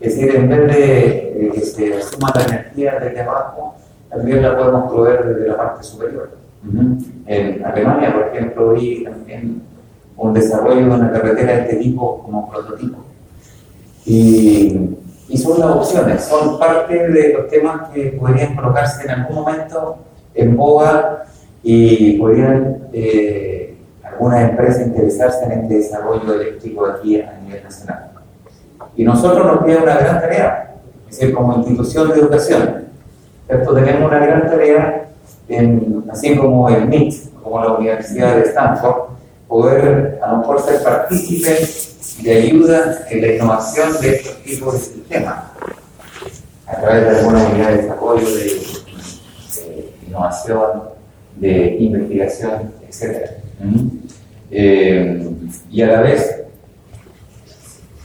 Es 0.00 0.16
decir, 0.16 0.34
en 0.34 0.48
vez 0.48 0.66
de 0.66 1.50
que 1.54 1.60
se 1.60 2.02
suma 2.02 2.32
la 2.34 2.42
energía 2.44 2.98
desde 2.98 3.20
abajo, 3.20 3.76
también 4.08 4.42
la 4.42 4.56
podemos 4.56 4.90
proveer 4.90 5.26
desde 5.26 5.48
la 5.48 5.56
parte 5.56 5.84
superior. 5.84 6.30
En 7.26 7.64
Alemania, 7.64 8.12
por 8.12 8.28
ejemplo, 8.28 8.72
vi 8.72 9.04
también 9.04 9.62
un 10.16 10.34
desarrollo 10.34 10.86
de 10.86 10.90
una 10.90 11.12
carretera 11.12 11.52
de 11.52 11.60
este 11.62 11.76
tipo 11.76 12.22
como 12.22 12.50
prototipo. 12.50 12.98
Y, 14.04 14.96
y 15.28 15.38
son 15.38 15.60
las 15.60 15.70
opciones, 15.70 16.24
son 16.24 16.58
parte 16.58 17.08
de 17.08 17.32
los 17.32 17.48
temas 17.48 17.88
que 17.90 18.18
podrían 18.18 18.56
colocarse 18.56 19.04
en 19.04 19.10
algún 19.10 19.36
momento 19.36 19.98
en 20.34 20.56
boga 20.56 21.24
y 21.62 22.18
podrían 22.18 22.88
eh, 22.92 23.76
algunas 24.02 24.50
empresas 24.50 24.86
interesarse 24.86 25.44
en 25.44 25.52
este 25.52 25.74
desarrollo 25.76 26.34
eléctrico 26.34 26.86
aquí 26.86 27.20
a 27.20 27.38
nivel 27.44 27.62
nacional. 27.62 28.10
Y 28.96 29.04
nosotros 29.04 29.46
nos 29.46 29.64
queda 29.64 29.82
una 29.82 29.96
gran 29.96 30.20
tarea, 30.20 30.74
es 31.08 31.18
decir, 31.18 31.34
como 31.34 31.56
institución 31.56 32.08
de 32.08 32.14
educación, 32.18 32.84
¿cierto? 33.46 33.74
tenemos 33.74 34.10
una 34.10 34.18
gran 34.18 34.50
tarea, 34.50 35.08
en, 35.48 36.04
así 36.10 36.36
como 36.36 36.68
el 36.68 36.86
MIT, 36.86 37.34
como 37.42 37.62
la 37.62 37.72
Universidad 37.74 38.36
de 38.36 38.42
Stanford, 38.42 39.10
poder 39.48 40.18
a 40.22 40.32
lo 40.32 40.38
mejor 40.38 40.60
ser 40.60 40.82
partícipes 40.82 41.89
de 42.22 42.32
ayuda 42.32 43.06
en 43.10 43.20
la 43.20 43.34
innovación 43.34 44.00
de 44.00 44.16
estos 44.16 44.42
tipos 44.42 44.74
de 44.74 44.78
sistemas, 44.80 45.44
a 46.66 46.76
través 46.80 47.02
de 47.02 47.18
alguna 47.18 47.48
unidad 47.48 47.70
de 47.70 47.76
desarrollo, 47.82 48.26
de, 48.26 48.44
de 49.64 49.94
innovación, 50.06 50.82
de 51.36 51.76
investigación, 51.78 52.72
etc. 52.88 53.30
Eh, 54.50 55.30
y 55.70 55.82
a 55.82 55.86
la 55.86 56.00
vez, 56.02 56.42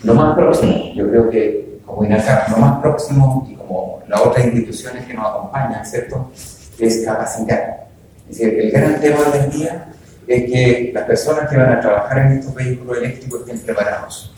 lo 0.04 0.14
más 0.14 0.36
próximo, 0.36 0.94
yo 0.94 1.10
creo 1.10 1.30
que 1.30 1.80
como 1.86 2.04
INACAP, 2.04 2.50
lo 2.50 2.58
más 2.58 2.80
próximo 2.82 3.48
y 3.50 3.56
como 3.56 4.02
las 4.08 4.22
otras 4.22 4.46
instituciones 4.46 5.06
que 5.06 5.14
nos 5.14 5.28
acompañan, 5.28 5.86
¿cierto? 5.86 6.32
Es 6.80 7.06
capacitar. 7.06 7.88
Es 8.30 8.38
decir, 8.38 8.60
el 8.60 8.72
gran 8.72 9.00
tema 9.00 9.18
hoy 9.32 9.40
en 9.40 9.50
día 9.52 9.88
es 10.28 10.52
que 10.52 10.92
las 10.94 11.06
personas 11.06 11.50
que 11.50 11.58
van 11.58 11.72
a 11.72 11.80
trabajar 11.80 12.18
en 12.20 12.40
estos 12.40 12.54
vehículos 12.54 12.98
eléctricos 12.98 13.42
estén 13.42 13.60
preparados. 13.60 14.34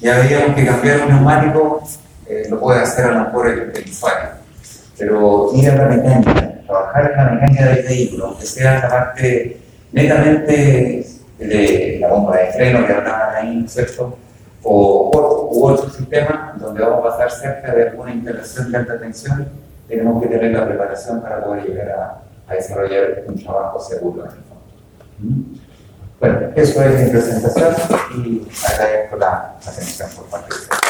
Ya 0.00 0.18
veíamos 0.18 0.56
que 0.56 0.64
cambiar 0.64 1.02
un 1.02 1.08
neumático 1.08 1.82
eh, 2.26 2.46
lo 2.48 2.60
puede 2.60 2.80
hacer 2.80 3.06
a 3.06 3.12
lo 3.12 3.24
mejor 3.24 3.48
el, 3.48 3.72
el 3.74 3.90
usuario, 3.90 4.28
pero 4.96 5.50
ir 5.54 5.68
a 5.68 5.74
la 5.74 5.84
mecánica, 5.88 6.62
trabajar 6.64 7.10
en 7.10 7.16
la 7.16 7.30
mecánica 7.32 7.66
del 7.66 7.84
vehículo, 7.84 8.26
aunque 8.26 8.46
sea 8.46 8.80
la 8.80 8.88
parte 8.88 9.60
netamente 9.90 11.06
de 11.38 11.98
la 12.00 12.08
bomba 12.08 12.36
de 12.36 12.52
freno 12.52 12.86
que 12.86 12.92
hablaban 12.92 13.34
ahí, 13.34 13.64
¿cierto? 13.68 14.16
O, 14.62 15.48
u 15.52 15.66
otro 15.66 15.90
sistema 15.90 16.54
donde 16.60 16.82
vamos 16.82 17.00
a 17.00 17.10
pasar 17.10 17.30
cerca 17.30 17.74
de 17.74 17.88
alguna 17.88 18.12
instalación 18.12 18.70
de 18.70 18.78
alta 18.78 19.00
tensión, 19.00 19.48
tenemos 19.88 20.22
que 20.22 20.28
tener 20.28 20.52
la 20.52 20.66
preparación 20.66 21.20
para 21.22 21.42
poder 21.42 21.64
llegar 21.64 21.90
a, 21.90 22.54
desarrollar 22.54 23.22
un 23.26 23.42
trabajo 23.42 23.80
seguro. 23.80 24.24
Bueno, 25.22 26.38
eso 26.56 26.82
es 26.82 27.04
mi 27.04 27.10
presentación 27.10 27.74
y 28.16 28.42
agradezco 28.66 29.16
la 29.16 29.56
atención 29.66 30.08
por 30.16 30.26
parte 30.26 30.48
de 30.48 30.60
ustedes. 30.60 30.80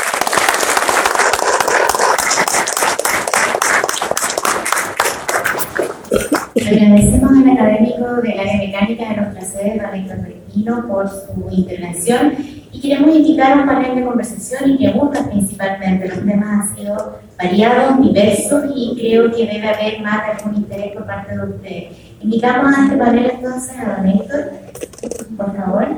Agradecemos 6.67 7.31
al 7.33 7.51
académico 7.51 8.07
del 8.23 8.39
área 8.39 8.59
mecánica 8.59 9.09
de 9.09 9.17
nuestra 9.17 9.41
sede, 9.43 9.79
Radicto 9.81 10.15
Perquino, 10.15 10.87
por 10.87 11.09
su 11.09 11.49
intervención 11.51 12.35
y 12.73 12.81
queremos 12.81 13.17
invitar 13.17 13.59
un 13.59 13.67
panel 13.67 13.97
de 13.97 14.05
conversación 14.05 14.71
y 14.71 14.79
preguntas 14.79 15.27
principalmente. 15.27 16.09
Los 16.09 16.25
temas 16.25 16.71
han 16.71 16.77
sido 16.77 17.19
variados, 17.37 18.01
diversos 18.01 18.65
y 18.77 18.97
creo 18.97 19.31
que 19.33 19.47
debe 19.47 19.69
haber 19.69 20.01
más 20.01 20.23
algún 20.29 20.57
interés 20.57 20.93
por 20.93 21.07
parte 21.07 21.37
de 21.37 21.45
ustedes. 21.45 22.10
Invitamos 22.23 22.77
a 22.77 22.85
este 22.85 22.97
panel 22.97 23.31
entonces 23.31 23.79
a 23.79 23.97
don 23.97 24.09
Héctor, 24.09 24.53
por 25.37 25.57
favor. 25.57 25.89